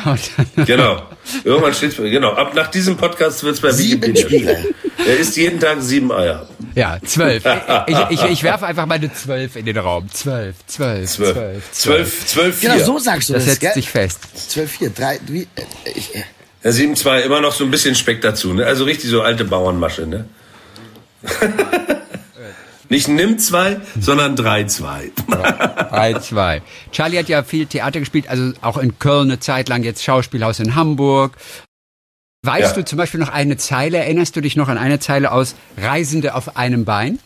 Genau. 0.65 1.03
Irgendwann 1.45 1.75
steht's, 1.75 1.97
genau. 1.97 2.33
Ab 2.33 2.55
nach 2.55 2.69
diesem 2.69 2.97
Podcast 2.97 3.45
wird's 3.45 3.61
bei 3.61 3.73
Sieben 3.73 4.01
Wikipedia 4.01 4.57
Spiele. 4.57 4.75
Er 5.07 5.19
isst 5.19 5.37
jeden 5.37 5.61
Tag 5.61 5.83
sieben 5.83 6.11
Eier. 6.11 6.49
Ja, 6.75 6.97
zwölf. 7.05 7.45
Ich, 7.87 7.99
ich, 8.09 8.25
ich 8.25 8.43
werfe 8.43 8.65
einfach 8.67 8.87
meine 8.87 9.13
zwölf 9.13 9.57
in 9.57 9.67
den 9.67 9.77
Raum. 9.77 10.09
Zwölf, 10.11 10.57
zwölf, 10.67 11.11
Zwölf. 11.11 11.35
zwölf, 11.35 11.73
Zwölf, 11.73 12.27
zwölf, 12.27 12.59
vier. 12.59 12.71
genau 12.73 12.85
so 12.85 12.99
sagst 12.99 13.29
du 13.29 13.35
Das 13.35 13.43
das, 13.45 13.51
setzt 13.53 13.61
gell? 13.61 13.75
sich 13.75 13.91
fest. 13.91 14.21
12, 14.51 14.71
4, 14.71 14.91
3, 14.91 15.21
wie, 15.27 15.43
äh, 15.43 15.47
ich, 15.95 16.15
äh, 16.17 16.23
Ja, 16.69 16.73
sieben, 16.73 16.97
zwei, 16.97 17.23
immer 17.23 17.41
noch 17.41 17.55
so 17.55 17.65
ein 17.65 17.71
bisschen 17.71 17.95
Speck 17.95 18.21
dazu, 18.21 18.53
ne? 18.53 18.67
Also 18.67 18.85
richtig 18.85 19.09
so 19.09 19.23
alte 19.23 19.47
Bauernmasche, 19.47 20.07
ne? 20.07 20.27
Nicht 22.91 23.09
nimm 23.09 23.39
zwei, 23.39 23.81
sondern 23.99 24.37
drei, 24.37 24.65
zwei. 24.65 25.11
Drei, 25.89 26.13
zwei. 26.21 26.61
Charlie 26.93 27.19
hat 27.21 27.31
ja 27.31 27.43
viel 27.43 27.65
Theater 27.65 28.01
gespielt, 28.01 28.29
also 28.29 28.53
auch 28.61 28.77
in 28.77 28.99
Köln 28.99 29.31
eine 29.31 29.41
Zeit 29.41 29.71
lang, 29.71 29.83
jetzt 29.83 30.05
Schauspielhaus 30.05 30.61
in 30.61 30.75
Hamburg. 30.75 31.39
Weißt 32.43 32.77
Ja. 32.77 32.83
du 32.83 32.85
zum 32.85 32.99
Beispiel 32.99 33.19
noch 33.21 33.31
eine 33.31 33.57
Zeile, 33.57 33.97
erinnerst 33.97 34.37
du 34.37 34.43
dich 34.43 34.55
noch 34.55 34.69
an 34.69 34.77
eine 34.77 34.99
Zeile 35.01 35.33
aus 35.33 35.55
Reisende 35.79 36.35
auf 36.35 36.59
einem 36.59 36.85
Bein? 36.85 37.19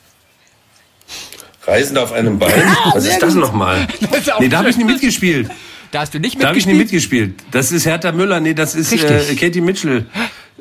Reisende 1.66 2.00
auf 2.00 2.12
einem 2.12 2.38
Bein? 2.38 2.62
Was 2.94 3.06
ist 3.06 3.20
das 3.20 3.34
nochmal? 3.34 3.88
Nee, 4.38 4.48
da 4.48 4.58
habe 4.58 4.70
ich 4.70 4.76
nicht 4.76 4.86
mitgespielt. 4.86 5.50
Da 5.92 6.00
hast 6.00 6.14
du 6.14 6.18
nicht 6.18 6.42
Da 6.42 6.48
habe 6.48 6.58
ich 6.58 6.66
nicht 6.66 6.76
mitgespielt? 6.78 7.28
mitgespielt. 7.28 7.54
Das 7.54 7.70
ist 7.70 7.86
Hertha 7.86 8.10
Müller, 8.12 8.40
nee, 8.40 8.54
das 8.54 8.74
ist 8.74 8.92
äh. 8.92 9.34
Katie 9.36 9.60
Mitchell 9.60 10.06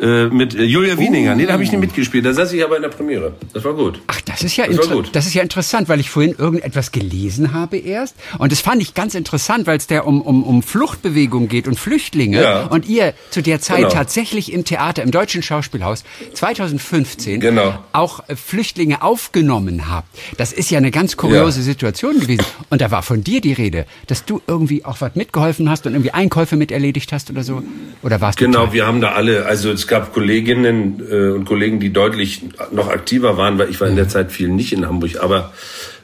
äh, 0.02 0.26
mit 0.28 0.56
äh, 0.56 0.64
Julia 0.64 0.98
Wieninger. 0.98 1.36
Nee, 1.36 1.46
da 1.46 1.54
habe 1.54 1.64
ich 1.64 1.72
nicht 1.72 1.80
mitgespielt. 1.80 2.26
Da 2.26 2.34
saß 2.34 2.52
ich 2.54 2.64
aber 2.64 2.76
in 2.76 2.82
der 2.82 2.90
Premiere. 2.90 3.34
Das 3.54 3.64
war 3.64 3.74
gut. 3.74 4.02
Ach, 4.08 4.20
das 4.22 4.44
ist 4.44 4.58
ja 4.58 4.66
Das 4.68 4.88
inter- 4.88 5.04
das 5.12 5.28
ist 5.28 5.34
ja 5.34 5.42
interessant, 5.44 5.88
weil 5.90 6.00
ich 6.00 6.10
vorhin 6.10 6.36
irgendetwas 6.38 6.92
gelesen 6.92 7.54
habe 7.54 7.78
erst 7.78 8.16
und 8.40 8.52
das 8.52 8.60
fand 8.62 8.82
ich 8.82 8.94
ganz 8.94 9.16
interessant, 9.16 9.68
weil 9.68 9.78
es 9.78 9.88
da 9.88 10.02
um 10.02 10.22
um 10.22 10.44
um 10.44 10.64
Fluchtbewegung 10.64 11.48
geht 11.48 11.68
und 11.68 11.80
Flüchtlinge 11.80 12.42
Ja. 12.42 12.66
und 12.68 12.88
ihr 12.88 13.14
zu 13.30 13.42
der 13.42 13.62
Zeit 13.62 13.78
Genau. 13.80 13.90
tatsächlich 13.90 14.52
im 14.52 14.66
Theater 14.66 15.04
im 15.04 15.12
Deutschen 15.12 15.44
Schauspielhaus 15.44 16.04
2015 16.34 17.40
Genau. 17.40 17.74
auch 17.94 18.28
äh, 18.28 18.36
Flüchtlinge 18.36 19.02
aufgenommen 19.02 19.90
habt. 19.90 20.08
Das 20.38 20.52
ist 20.54 20.70
ja 20.72 20.78
eine 20.78 20.92
ganz 20.92 21.18
kuriose 21.18 21.60
Ja. 21.60 21.66
Situation 21.66 22.20
gewesen 22.20 22.46
und 22.70 22.82
da 22.82 22.92
war 22.92 23.04
von 23.04 23.24
dir 23.24 23.42
die 23.42 23.54
Rede, 23.54 23.86
dass 24.08 24.26
du 24.26 24.42
irgendwie 24.48 24.84
auch 24.86 25.02
was 25.02 25.16
mitgeholfen 25.16 25.70
hast 25.70 25.86
und 25.86 25.94
irgendwie 25.94 26.12
Einkäufe 26.12 26.56
mit 26.56 26.72
erledigt 26.72 27.12
hast 27.14 27.30
oder 27.30 27.44
so 27.44 27.62
oder 28.04 28.22
warst 28.22 28.40
du 28.40 28.46
Genau, 28.46 28.74
wir 28.74 28.86
haben 28.88 29.02
da 29.02 29.12
alle, 29.14 29.46
also 29.46 29.72
es 29.72 29.88
gab 29.92 30.14
Kolleginnen 30.14 31.04
äh, 31.12 31.32
und 31.32 31.44
Kollegen, 31.44 31.82
die 31.82 31.92
deutlich 31.92 32.44
noch 32.72 32.88
aktiver 32.88 33.36
waren, 33.36 33.60
weil 33.60 33.70
ich 33.70 33.82
war 33.82 33.90
in 33.90 33.98
der 33.98 34.08
Zeit 34.08 34.32
viel 34.32 34.48
nicht 34.48 34.72
in 34.72 34.88
Hamburg. 34.88 35.18
Aber 35.20 35.52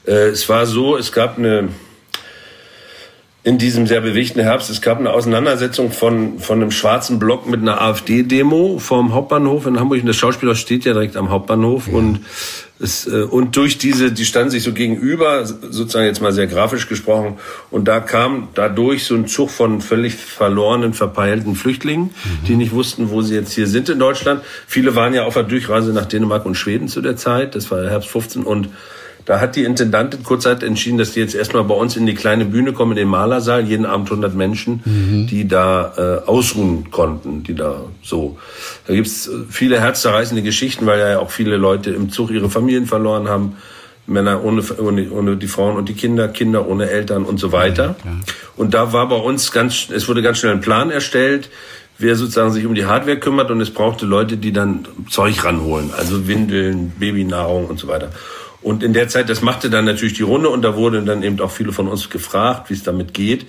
äh, 0.05 0.27
es 0.27 0.49
war 0.49 0.65
so, 0.65 0.97
es 0.97 1.13
gab 1.13 1.38
eine, 1.38 1.69
in 3.47 3.57
diesem 3.57 3.87
sehr 3.87 4.01
bewegten 4.01 4.41
Herbst. 4.41 4.69
Es 4.69 4.81
gab 4.81 4.99
eine 4.99 5.13
Auseinandersetzung 5.13 5.93
von, 5.93 6.37
von 6.37 6.61
einem 6.61 6.69
schwarzen 6.69 7.17
Block 7.17 7.47
mit 7.47 7.61
einer 7.61 7.79
AfD-Demo 7.81 8.77
vorm 8.77 9.13
Hauptbahnhof 9.13 9.65
in 9.67 9.79
Hamburg. 9.79 10.01
Und 10.01 10.07
das 10.07 10.17
Schauspielhaus 10.17 10.59
steht 10.59 10.83
ja 10.83 10.91
direkt 10.91 11.15
am 11.15 11.29
Hauptbahnhof. 11.29 11.87
Ja. 11.87 11.93
Und 11.93 12.25
es, 12.77 13.07
äh, 13.07 13.21
und 13.21 13.55
durch 13.55 13.77
diese, 13.77 14.11
die 14.11 14.25
standen 14.25 14.49
sich 14.49 14.63
so 14.63 14.73
gegenüber, 14.73 15.45
sozusagen 15.45 16.05
jetzt 16.05 16.21
mal 16.21 16.33
sehr 16.33 16.47
grafisch 16.47 16.89
gesprochen. 16.89 17.37
Und 17.71 17.87
da 17.87 18.01
kam 18.01 18.49
dadurch 18.53 19.05
so 19.05 19.15
ein 19.15 19.27
Zug 19.27 19.49
von 19.49 19.79
völlig 19.79 20.15
verlorenen, 20.15 20.93
verpeilten 20.93 21.55
Flüchtlingen, 21.55 22.07
mhm. 22.07 22.45
die 22.47 22.55
nicht 22.57 22.73
wussten, 22.73 23.11
wo 23.11 23.21
sie 23.21 23.35
jetzt 23.35 23.53
hier 23.53 23.67
sind 23.67 23.87
in 23.87 23.97
Deutschland. 23.97 24.41
Viele 24.67 24.93
waren 24.95 25.13
ja 25.13 25.23
auf 25.23 25.35
der 25.35 25.43
Durchreise 25.43 25.93
nach 25.93 26.05
Dänemark 26.05 26.45
und 26.45 26.55
Schweden 26.55 26.89
zu 26.89 26.99
der 26.99 27.15
Zeit. 27.15 27.55
Das 27.55 27.71
war 27.71 27.89
Herbst 27.89 28.09
15 28.09 28.43
und 28.43 28.67
da 29.28 29.41
hat 29.41 29.57
die 29.57 29.65
Intendantin 29.65 30.23
kurzzeit 30.23 30.63
entschieden, 30.63 30.97
dass 30.97 31.11
die 31.11 31.19
jetzt 31.19 31.36
erstmal 31.36 31.65
bei 31.65 31.75
uns 31.75 31.97
in 31.97 32.05
die 32.05 32.15
kleine 32.15 32.45
Bühne 32.45 32.71
kommen, 32.71 32.93
in 32.93 32.97
den 32.97 33.09
Malersaal, 33.09 33.65
jeden 33.67 33.86
Abend 33.86 34.09
100 34.09 34.34
Menschen, 34.34 34.82
mhm. 34.86 35.28
die 35.28 35.45
da 35.45 36.23
äh, 36.23 36.28
ausruhen 36.30 36.91
konnten, 36.91 37.43
die 37.43 37.53
da 37.53 37.82
so. 38.01 38.38
Da 38.88 38.93
gibt's 38.93 39.30
viele 39.49 39.82
herzzerreißende 39.82 40.43
Geschichten, 40.43 40.86
weil 40.86 40.99
ja 40.99 41.19
auch 41.19 41.30
viele 41.30 41.57
Leute 41.57 41.91
im 41.91 42.09
Zug 42.09 42.32
ihre 42.32 42.49
Familien 42.49 42.86
verloren 42.86 43.28
haben. 43.28 43.57
Männer 44.09 44.45
ohne, 44.45 44.63
ohne, 44.78 45.11
ohne 45.11 45.36
die 45.36 45.47
Frauen 45.47 45.75
und 45.75 45.89
die 45.89 45.93
Kinder, 45.93 46.30
Kinder 46.30 46.65
ohne 46.65 46.89
Eltern 46.89 47.25
und 47.25 47.38
so 47.41 47.51
weiter. 47.51 47.97
Ja, 48.05 48.11
und 48.55 48.73
da 48.73 48.93
war 48.93 49.09
bei 49.09 49.17
uns 49.17 49.51
ganz, 49.51 49.89
es 49.89 50.07
wurde 50.07 50.21
ganz 50.21 50.38
schnell 50.38 50.53
ein 50.53 50.61
Plan 50.61 50.89
erstellt, 50.89 51.49
wer 51.97 52.15
sozusagen 52.15 52.53
sich 52.53 52.65
um 52.65 52.73
die 52.73 52.86
Hardware 52.86 53.17
kümmert 53.17 53.51
und 53.51 53.59
es 53.59 53.71
brauchte 53.71 54.05
Leute, 54.05 54.38
die 54.38 54.53
dann 54.53 54.88
Zeug 55.09 55.43
ranholen, 55.43 55.89
also 55.97 56.30
Windeln, 56.30 56.93
Babynahrung 56.97 57.65
und 57.65 57.78
so 57.78 57.89
weiter. 57.89 58.11
Und 58.62 58.84
in 58.84 58.93
der 58.93 59.08
Zeit, 59.08 59.30
das 59.30 59.41
machte 59.41 59.70
dann 59.70 59.86
natürlich 59.86 60.16
die 60.16 60.24
Runde 60.24 60.49
und 60.49 60.62
da 60.64 60.76
wurden 60.76 61.05
dann 61.05 61.22
eben 61.24 61.39
auch 61.39 61.51
viele 61.51 61.72
von 61.72 61.88
uns 61.88 62.10
gefragt, 62.10 62.70
wie 62.70 62.74
es 62.74 62.84
damit 62.84 63.14
geht. 63.14 63.45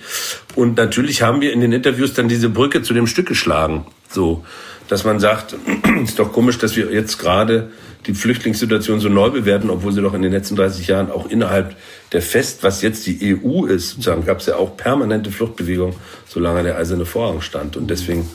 Und 0.55 0.77
natürlich 0.77 1.21
haben 1.21 1.41
wir 1.41 1.51
in 1.51 1.61
den 1.61 1.71
Interviews 1.71 2.13
dann 2.13 2.29
diese 2.29 2.49
Brücke 2.49 2.83
zu 2.83 2.93
dem 2.93 3.07
Stück 3.07 3.27
geschlagen. 3.27 3.85
So, 4.09 4.43
dass 4.87 5.03
man 5.03 5.19
sagt, 5.19 5.55
ist 6.03 6.19
doch 6.19 6.31
komisch, 6.31 6.57
dass 6.57 6.75
wir 6.75 6.91
jetzt 6.91 7.17
gerade 7.17 7.71
die 8.05 8.13
Flüchtlingssituation 8.13 8.99
so 8.99 9.09
neu 9.09 9.29
bewerten, 9.29 9.69
obwohl 9.69 9.91
sie 9.91 10.01
doch 10.01 10.13
in 10.13 10.21
den 10.21 10.31
letzten 10.31 10.55
30 10.55 10.87
Jahren 10.87 11.11
auch 11.11 11.29
innerhalb 11.29 11.75
der 12.11 12.21
Fest, 12.21 12.63
was 12.63 12.81
jetzt 12.81 13.05
die 13.05 13.37
EU 13.43 13.65
ist, 13.65 13.89
sozusagen, 13.89 14.25
gab 14.25 14.39
es 14.39 14.45
ja 14.45 14.55
auch 14.55 14.77
permanente 14.77 15.31
Fluchtbewegung, 15.31 15.95
solange 16.27 16.63
der 16.63 16.77
eiserne 16.77 17.05
Vorhang 17.05 17.41
stand. 17.41 17.77
Und 17.77 17.89
deswegen 17.89 18.27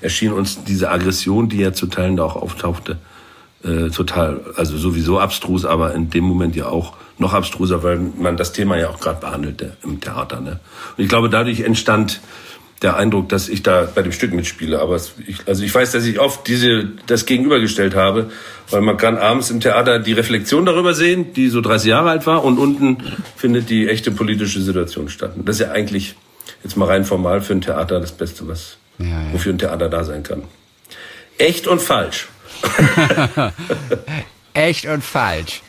erschien 0.00 0.32
uns 0.32 0.64
diese 0.64 0.90
Aggression, 0.90 1.48
die 1.48 1.58
ja 1.58 1.72
zu 1.72 1.86
Teilen 1.86 2.16
da 2.16 2.24
auch 2.24 2.36
auftauchte, 2.36 2.98
äh, 3.64 3.90
total, 3.90 4.40
also 4.56 4.76
sowieso 4.76 5.18
abstrus, 5.18 5.64
aber 5.64 5.94
in 5.94 6.10
dem 6.10 6.24
Moment 6.24 6.56
ja 6.56 6.66
auch 6.66 6.94
noch 7.18 7.34
abstruser, 7.34 7.82
weil 7.82 7.98
man 7.98 8.36
das 8.36 8.52
Thema 8.52 8.76
ja 8.78 8.90
auch 8.90 9.00
gerade 9.00 9.20
behandelte 9.20 9.76
im 9.82 10.00
Theater. 10.00 10.40
Ne? 10.40 10.60
Und 10.96 11.04
ich 11.04 11.08
glaube, 11.08 11.28
dadurch 11.28 11.60
entstand 11.60 12.20
der 12.82 12.96
Eindruck, 12.96 13.28
dass 13.28 13.48
ich 13.48 13.62
da 13.62 13.88
bei 13.92 14.02
dem 14.02 14.12
Stück 14.12 14.32
mitspiele. 14.32 14.80
Aber 14.80 14.94
es, 14.94 15.14
ich, 15.26 15.38
also 15.46 15.64
ich 15.64 15.74
weiß, 15.74 15.92
dass 15.92 16.04
ich 16.04 16.20
oft 16.20 16.46
diese 16.46 16.84
das 17.06 17.26
gegenübergestellt 17.26 17.94
habe, 17.94 18.30
weil 18.70 18.82
man 18.82 18.96
kann 18.96 19.18
abends 19.18 19.50
im 19.50 19.60
Theater 19.60 19.98
die 19.98 20.12
Reflexion 20.12 20.64
darüber 20.64 20.94
sehen, 20.94 21.32
die 21.32 21.48
so 21.48 21.60
30 21.60 21.88
Jahre 21.88 22.10
alt 22.10 22.26
war, 22.26 22.44
und 22.44 22.58
unten 22.58 22.98
findet 23.36 23.68
die 23.70 23.88
echte 23.88 24.10
politische 24.10 24.60
Situation 24.60 25.08
statt. 25.08 25.32
Und 25.36 25.48
das 25.48 25.56
ist 25.56 25.66
ja 25.66 25.72
eigentlich 25.72 26.14
jetzt 26.62 26.76
mal 26.76 26.86
rein 26.86 27.04
formal 27.04 27.40
für 27.40 27.54
ein 27.54 27.60
Theater 27.60 28.00
das 28.00 28.12
Beste, 28.12 28.46
was 28.46 28.76
ja, 28.98 29.06
ja. 29.06 29.32
wofür 29.32 29.52
ein 29.52 29.58
Theater 29.58 29.88
da 29.88 30.04
sein 30.04 30.22
kann. 30.22 30.44
Echt 31.36 31.66
und 31.66 31.80
falsch. 31.82 32.28
Echt 34.54 34.86
und 34.86 35.04
falsch. 35.04 35.62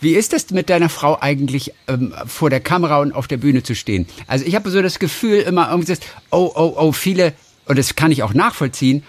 Wie 0.00 0.14
ist 0.14 0.34
es 0.34 0.50
mit 0.50 0.68
deiner 0.68 0.90
Frau 0.90 1.18
eigentlich 1.20 1.72
ähm, 1.88 2.12
vor 2.26 2.50
der 2.50 2.60
Kamera 2.60 2.98
und 2.98 3.14
auf 3.14 3.26
der 3.26 3.38
Bühne 3.38 3.62
zu 3.62 3.74
stehen? 3.74 4.06
Also 4.26 4.44
ich 4.44 4.54
habe 4.54 4.70
so 4.70 4.82
das 4.82 4.98
Gefühl 4.98 5.40
immer 5.40 5.70
irgendwie, 5.70 5.94
oh, 6.30 6.52
oh, 6.54 6.74
oh, 6.76 6.92
viele, 6.92 7.32
und 7.66 7.78
das 7.78 7.96
kann 7.96 8.12
ich 8.12 8.22
auch 8.22 8.34
nachvollziehen, 8.34 9.02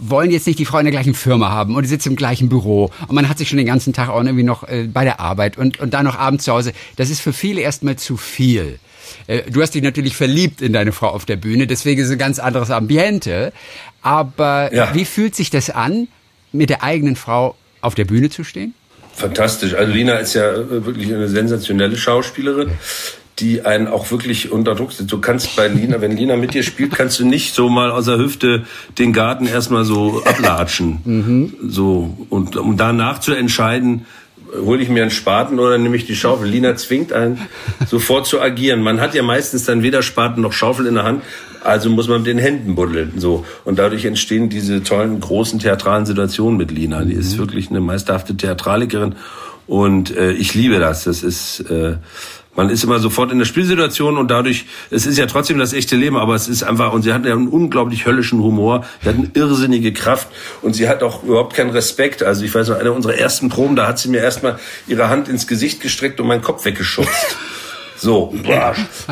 wollen 0.00 0.30
jetzt 0.30 0.46
nicht 0.46 0.58
die 0.58 0.64
Frau 0.64 0.78
in 0.78 0.84
der 0.84 0.92
gleichen 0.92 1.14
Firma 1.14 1.50
haben 1.50 1.74
und 1.74 1.82
die 1.82 1.88
sitzt 1.88 2.06
im 2.06 2.16
gleichen 2.16 2.48
Büro 2.48 2.90
und 3.08 3.14
man 3.14 3.28
hat 3.28 3.38
sich 3.38 3.48
schon 3.48 3.58
den 3.58 3.66
ganzen 3.66 3.92
Tag 3.92 4.08
auch 4.08 4.22
irgendwie 4.22 4.42
noch 4.42 4.68
äh, 4.68 4.88
bei 4.92 5.04
der 5.04 5.20
Arbeit 5.20 5.58
und, 5.58 5.78
und 5.80 5.94
dann 5.94 6.04
noch 6.04 6.16
abends 6.16 6.44
zu 6.44 6.52
Hause. 6.52 6.72
Das 6.96 7.10
ist 7.10 7.20
für 7.20 7.32
viele 7.32 7.60
erstmal 7.60 7.96
zu 7.96 8.16
viel. 8.16 8.78
Äh, 9.26 9.50
du 9.50 9.62
hast 9.62 9.74
dich 9.74 9.82
natürlich 9.82 10.16
verliebt 10.16 10.60
in 10.60 10.72
deine 10.72 10.92
Frau 10.92 11.08
auf 11.08 11.24
der 11.24 11.36
Bühne, 11.36 11.66
deswegen 11.66 12.00
ist 12.00 12.06
es 12.06 12.12
ein 12.12 12.18
ganz 12.18 12.38
anderes 12.38 12.70
Ambiente. 12.70 13.52
Aber 14.02 14.72
ja. 14.72 14.94
wie 14.94 15.04
fühlt 15.04 15.34
sich 15.34 15.50
das 15.50 15.70
an, 15.70 16.08
mit 16.56 16.70
der 16.70 16.82
eigenen 16.82 17.16
Frau 17.16 17.56
auf 17.80 17.94
der 17.94 18.04
Bühne 18.04 18.30
zu 18.30 18.44
stehen? 18.44 18.74
Fantastisch. 19.14 19.74
Also 19.74 19.92
Lina 19.92 20.14
ist 20.14 20.34
ja 20.34 20.52
wirklich 20.68 21.12
eine 21.12 21.28
sensationelle 21.28 21.96
Schauspielerin 21.96 22.72
die 23.38 23.62
einen 23.66 23.86
auch 23.86 24.10
wirklich 24.10 24.50
unter 24.50 24.74
Druck 24.74 24.92
setzt. 24.92 25.12
Du 25.12 25.20
kannst 25.20 25.56
bei 25.56 25.68
Lina, 25.68 26.00
wenn 26.00 26.16
Lina 26.16 26.36
mit 26.36 26.54
dir 26.54 26.62
spielt, 26.62 26.94
kannst 26.94 27.20
du 27.20 27.26
nicht 27.26 27.54
so 27.54 27.68
mal 27.68 27.90
aus 27.90 28.06
der 28.06 28.18
Hüfte 28.18 28.64
den 28.98 29.12
Garten 29.12 29.46
erstmal 29.46 29.84
so 29.84 30.22
ablatschen. 30.24 31.00
Mhm. 31.04 31.54
So, 31.68 32.16
und 32.30 32.56
um 32.56 32.76
danach 32.76 33.20
zu 33.20 33.34
entscheiden, 33.34 34.06
hole 34.54 34.82
ich 34.82 34.88
mir 34.88 35.02
einen 35.02 35.10
Spaten 35.10 35.58
oder 35.58 35.76
nehme 35.76 35.96
ich 35.96 36.06
die 36.06 36.16
Schaufel. 36.16 36.48
Lina 36.48 36.76
zwingt 36.76 37.12
einen, 37.12 37.46
sofort 37.86 38.26
zu 38.26 38.40
agieren. 38.40 38.80
Man 38.80 39.00
hat 39.00 39.14
ja 39.14 39.22
meistens 39.22 39.64
dann 39.64 39.82
weder 39.82 40.02
Spaten 40.02 40.40
noch 40.40 40.52
Schaufel 40.52 40.86
in 40.86 40.94
der 40.94 41.04
Hand, 41.04 41.22
also 41.62 41.90
muss 41.90 42.08
man 42.08 42.18
mit 42.18 42.26
den 42.26 42.38
Händen 42.38 42.74
buddeln. 42.74 43.14
So. 43.16 43.44
Und 43.64 43.78
dadurch 43.78 44.04
entstehen 44.04 44.48
diese 44.48 44.82
tollen, 44.82 45.20
großen 45.20 45.58
theatralen 45.58 46.06
Situationen 46.06 46.56
mit 46.56 46.70
Lina. 46.70 47.04
Die 47.04 47.14
ist 47.14 47.34
mhm. 47.34 47.38
wirklich 47.38 47.70
eine 47.70 47.80
meisterhafte 47.80 48.36
Theatralikerin. 48.36 49.14
Und 49.66 50.16
äh, 50.16 50.32
ich 50.32 50.54
liebe 50.54 50.78
das. 50.78 51.04
Das 51.04 51.22
ist... 51.22 51.60
Äh, 51.60 51.96
man 52.56 52.70
ist 52.70 52.82
immer 52.82 52.98
sofort 52.98 53.30
in 53.30 53.38
der 53.38 53.44
Spielsituation 53.44 54.16
und 54.16 54.30
dadurch, 54.30 54.64
es 54.90 55.06
ist 55.06 55.18
ja 55.18 55.26
trotzdem 55.26 55.58
das 55.58 55.72
echte 55.72 55.94
Leben, 55.94 56.16
aber 56.16 56.34
es 56.34 56.48
ist 56.48 56.62
einfach, 56.62 56.92
und 56.92 57.02
sie 57.02 57.12
hat 57.12 57.24
ja 57.26 57.34
einen 57.34 57.48
unglaublich 57.48 58.06
höllischen 58.06 58.42
Humor, 58.42 58.84
sie 59.02 59.08
hat 59.10 59.16
eine 59.16 59.30
irrsinnige 59.34 59.92
Kraft 59.92 60.28
und 60.62 60.74
sie 60.74 60.88
hat 60.88 61.02
auch 61.02 61.22
überhaupt 61.22 61.54
keinen 61.54 61.70
Respekt. 61.70 62.22
Also 62.22 62.44
ich 62.44 62.54
weiß 62.54 62.68
noch, 62.68 62.78
eine 62.78 62.92
unserer 62.92 63.14
ersten 63.14 63.50
Proben, 63.50 63.76
da 63.76 63.86
hat 63.86 63.98
sie 63.98 64.08
mir 64.08 64.22
erstmal 64.22 64.58
ihre 64.88 65.08
Hand 65.10 65.28
ins 65.28 65.46
Gesicht 65.46 65.80
gestreckt 65.80 66.18
und 66.18 66.26
meinen 66.26 66.42
Kopf 66.42 66.64
weggeschubst. 66.64 67.36
So, 67.96 68.34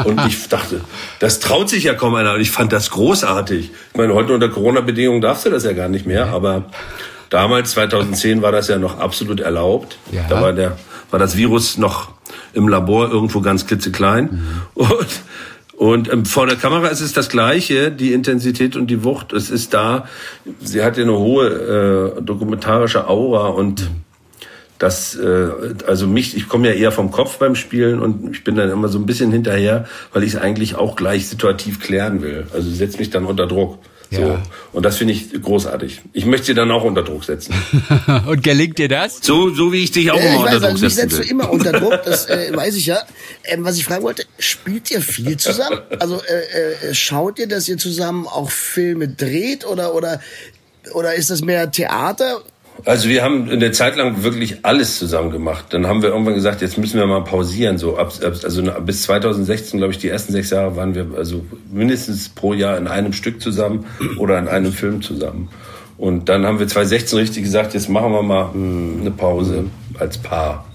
und 0.04 0.26
ich 0.26 0.48
dachte, 0.48 0.80
das 1.18 1.40
traut 1.40 1.68
sich 1.68 1.84
ja 1.84 1.94
kaum 1.94 2.14
einer. 2.14 2.34
Und 2.34 2.40
ich 2.40 2.50
fand 2.50 2.72
das 2.72 2.90
großartig. 2.90 3.70
Ich 3.92 3.96
meine, 3.96 4.14
heute 4.14 4.34
unter 4.34 4.48
Corona-Bedingungen 4.48 5.20
darfst 5.20 5.46
du 5.46 5.50
das 5.50 5.64
ja 5.64 5.72
gar 5.72 5.88
nicht 5.88 6.06
mehr, 6.06 6.26
aber 6.26 6.66
damals, 7.30 7.72
2010, 7.72 8.42
war 8.42 8.52
das 8.52 8.68
ja 8.68 8.78
noch 8.78 8.98
absolut 8.98 9.40
erlaubt. 9.40 9.98
Ja. 10.12 10.24
Da 10.28 10.40
war 10.40 10.52
der, 10.52 10.76
war 11.10 11.18
das 11.18 11.36
Virus 11.36 11.78
noch 11.78 12.12
im 12.52 12.68
Labor 12.68 13.10
irgendwo 13.10 13.40
ganz 13.40 13.66
klitzeklein. 13.66 14.24
Mhm. 14.24 14.62
Und, 14.74 15.22
und 15.76 16.12
ähm, 16.12 16.24
vor 16.24 16.46
der 16.46 16.56
Kamera 16.56 16.88
ist 16.88 17.00
es 17.00 17.12
das 17.12 17.28
Gleiche, 17.28 17.90
die 17.90 18.12
Intensität 18.12 18.76
und 18.76 18.86
die 18.88 19.02
Wucht. 19.02 19.32
Es 19.32 19.50
ist 19.50 19.74
da. 19.74 20.06
Sie 20.60 20.82
hat 20.82 20.96
ja 20.96 21.02
eine 21.02 21.18
hohe 21.18 22.14
äh, 22.18 22.22
dokumentarische 22.22 23.08
Aura 23.08 23.48
und 23.48 23.90
das, 24.78 25.14
äh, 25.14 25.48
also 25.86 26.06
mich, 26.06 26.36
ich 26.36 26.48
komme 26.48 26.68
ja 26.68 26.74
eher 26.74 26.92
vom 26.92 27.10
Kopf 27.10 27.38
beim 27.38 27.54
Spielen 27.54 28.00
und 28.00 28.32
ich 28.32 28.44
bin 28.44 28.56
dann 28.56 28.70
immer 28.70 28.88
so 28.88 28.98
ein 28.98 29.06
bisschen 29.06 29.30
hinterher, 29.30 29.86
weil 30.12 30.24
ich 30.24 30.34
es 30.34 30.40
eigentlich 30.40 30.74
auch 30.74 30.96
gleich 30.96 31.28
situativ 31.28 31.80
klären 31.80 32.22
will. 32.22 32.46
Also 32.52 32.70
setzt 32.70 32.98
mich 32.98 33.10
dann 33.10 33.24
unter 33.24 33.46
Druck. 33.46 33.78
So. 34.10 34.20
Ja. 34.20 34.42
Und 34.72 34.84
das 34.84 34.96
finde 34.96 35.14
ich 35.14 35.42
großartig. 35.42 36.02
Ich 36.12 36.26
möchte 36.26 36.46
sie 36.46 36.54
dann 36.54 36.70
auch 36.70 36.84
unter 36.84 37.02
Druck 37.02 37.24
setzen. 37.24 37.54
und 38.26 38.42
gelingt 38.42 38.78
dir 38.78 38.88
das? 38.88 39.18
So, 39.22 39.50
so 39.50 39.72
wie 39.72 39.82
ich 39.82 39.92
dich 39.92 40.10
auch 40.10 40.18
ja, 40.18 40.34
immer 40.34 40.40
unter 40.40 40.52
weiß, 40.52 40.60
Druck 40.60 40.70
also 40.70 40.88
setzen 40.88 41.10
setzt 41.10 41.18
du 41.18 41.30
immer 41.30 41.50
unter 41.50 41.72
Druck, 41.80 42.02
das 42.04 42.26
äh, 42.26 42.54
weiß 42.54 42.76
ich 42.76 42.86
ja. 42.86 42.98
Ähm, 43.44 43.64
was 43.64 43.76
ich 43.76 43.84
fragen 43.84 44.04
wollte, 44.04 44.24
spielt 44.38 44.90
ihr 44.90 45.00
viel 45.00 45.36
zusammen? 45.36 45.80
Also 45.98 46.20
äh, 46.22 46.90
äh, 46.90 46.94
schaut 46.94 47.38
ihr, 47.38 47.48
dass 47.48 47.68
ihr 47.68 47.78
zusammen 47.78 48.26
auch 48.26 48.50
Filme 48.50 49.08
dreht 49.08 49.66
oder 49.66 49.94
oder 49.94 50.20
oder 50.92 51.14
ist 51.14 51.30
das 51.30 51.42
mehr 51.42 51.70
Theater? 51.70 52.42
Also 52.84 53.08
wir 53.08 53.22
haben 53.22 53.48
eine 53.48 53.70
Zeit 53.72 53.96
lang 53.96 54.22
wirklich 54.24 54.64
alles 54.64 54.98
zusammen 54.98 55.30
gemacht. 55.30 55.66
Dann 55.70 55.86
haben 55.86 56.02
wir 56.02 56.10
irgendwann 56.10 56.34
gesagt, 56.34 56.60
jetzt 56.60 56.76
müssen 56.76 56.98
wir 56.98 57.06
mal 57.06 57.22
pausieren. 57.22 57.78
So 57.78 57.96
ab, 57.96 58.12
also 58.22 58.62
bis 58.84 59.02
2016, 59.02 59.78
glaube 59.78 59.92
ich, 59.92 59.98
die 59.98 60.08
ersten 60.08 60.32
sechs 60.32 60.50
Jahre 60.50 60.76
waren 60.76 60.94
wir 60.94 61.06
also 61.16 61.44
mindestens 61.72 62.28
pro 62.28 62.52
Jahr 62.52 62.76
in 62.76 62.86
einem 62.86 63.12
Stück 63.12 63.40
zusammen 63.40 63.86
oder 64.18 64.38
in 64.38 64.48
einem 64.48 64.72
Film 64.72 65.02
zusammen. 65.02 65.48
Und 65.96 66.28
dann 66.28 66.44
haben 66.44 66.58
wir 66.58 66.66
2016 66.66 67.18
richtig 67.18 67.44
gesagt, 67.44 67.74
jetzt 67.74 67.88
machen 67.88 68.12
wir 68.12 68.22
mal 68.22 68.52
hm, 68.52 68.98
eine 69.00 69.10
Pause 69.12 69.64
als 69.98 70.18
Paar. 70.18 70.66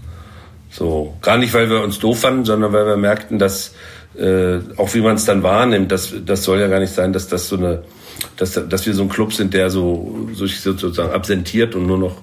So 0.71 1.15
gar 1.21 1.37
nicht, 1.37 1.53
weil 1.53 1.69
wir 1.69 1.81
uns 1.81 1.99
doof 1.99 2.21
fanden, 2.21 2.45
sondern 2.45 2.73
weil 2.73 2.85
wir 2.85 2.97
merkten, 2.97 3.37
dass 3.37 3.73
äh, 4.17 4.59
auch 4.77 4.93
wie 4.93 5.01
man 5.01 5.15
es 5.15 5.25
dann 5.25 5.43
wahrnimmt, 5.43 5.91
das, 5.91 6.13
das 6.25 6.43
soll 6.43 6.59
ja 6.59 6.67
gar 6.67 6.79
nicht 6.79 6.93
sein, 6.93 7.13
dass 7.13 7.27
das 7.27 7.47
so 7.47 7.57
eine 7.57 7.83
dass, 8.37 8.53
dass 8.53 8.85
wir 8.85 8.93
so 8.93 9.03
ein 9.03 9.09
Club 9.09 9.33
sind, 9.33 9.53
der 9.53 9.69
so, 9.69 10.29
so 10.33 10.47
sozusagen 10.47 11.11
absentiert 11.11 11.75
und 11.75 11.87
nur 11.87 11.97
noch 11.97 12.21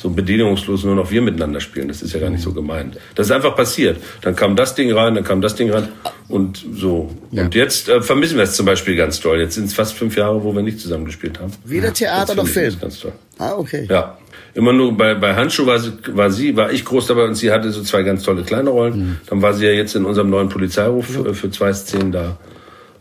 so 0.00 0.10
bedingungslos 0.10 0.84
nur 0.84 0.94
noch 0.94 1.10
wir 1.10 1.22
miteinander 1.22 1.60
spielen. 1.60 1.88
Das 1.88 2.02
ist 2.02 2.12
ja 2.12 2.20
gar 2.20 2.30
nicht 2.30 2.42
so 2.42 2.52
gemeint. 2.52 2.96
Das 3.14 3.26
ist 3.26 3.32
einfach 3.32 3.56
passiert. 3.56 3.98
Dann 4.20 4.36
kam 4.36 4.56
das 4.56 4.74
Ding 4.74 4.92
rein, 4.92 5.14
dann 5.14 5.24
kam 5.24 5.40
das 5.40 5.54
Ding 5.56 5.70
rein 5.70 5.88
und 6.28 6.64
so. 6.74 7.10
Ja. 7.30 7.44
Und 7.44 7.54
jetzt 7.54 7.88
äh, 7.88 8.00
vermissen 8.00 8.36
wir 8.36 8.44
es 8.44 8.54
zum 8.54 8.66
Beispiel 8.66 8.96
ganz 8.96 9.20
toll. 9.20 9.40
Jetzt 9.40 9.54
sind 9.54 9.64
es 9.64 9.74
fast 9.74 9.94
fünf 9.94 10.16
Jahre, 10.16 10.42
wo 10.42 10.54
wir 10.54 10.62
nicht 10.62 10.78
zusammen 10.78 11.04
gespielt 11.04 11.40
haben. 11.40 11.52
Weder 11.64 11.92
Theater 11.92 12.34
noch 12.34 12.46
Film. 12.46 12.76
Ganz 12.80 13.00
toll. 13.00 13.12
Ah, 13.38 13.54
okay. 13.56 13.86
Ja. 13.88 14.18
Immer 14.54 14.72
nur 14.72 14.96
bei, 14.96 15.14
bei 15.14 15.34
Handschuh 15.34 15.66
war 15.66 15.78
sie, 15.78 15.92
war 16.08 16.30
sie, 16.30 16.56
war 16.56 16.72
ich 16.72 16.84
groß 16.84 17.06
dabei 17.06 17.24
und 17.24 17.34
sie 17.34 17.52
hatte 17.52 17.70
so 17.70 17.82
zwei 17.82 18.02
ganz 18.02 18.22
tolle 18.22 18.42
kleine 18.42 18.70
Rollen. 18.70 18.98
Mhm. 18.98 19.16
Dann 19.26 19.42
war 19.42 19.52
sie 19.52 19.66
ja 19.66 19.72
jetzt 19.72 19.94
in 19.94 20.04
unserem 20.04 20.30
neuen 20.30 20.48
Polizeiruf 20.48 21.06
für, 21.06 21.34
für 21.34 21.50
zwei 21.50 21.72
Szenen 21.72 22.12
da. 22.12 22.38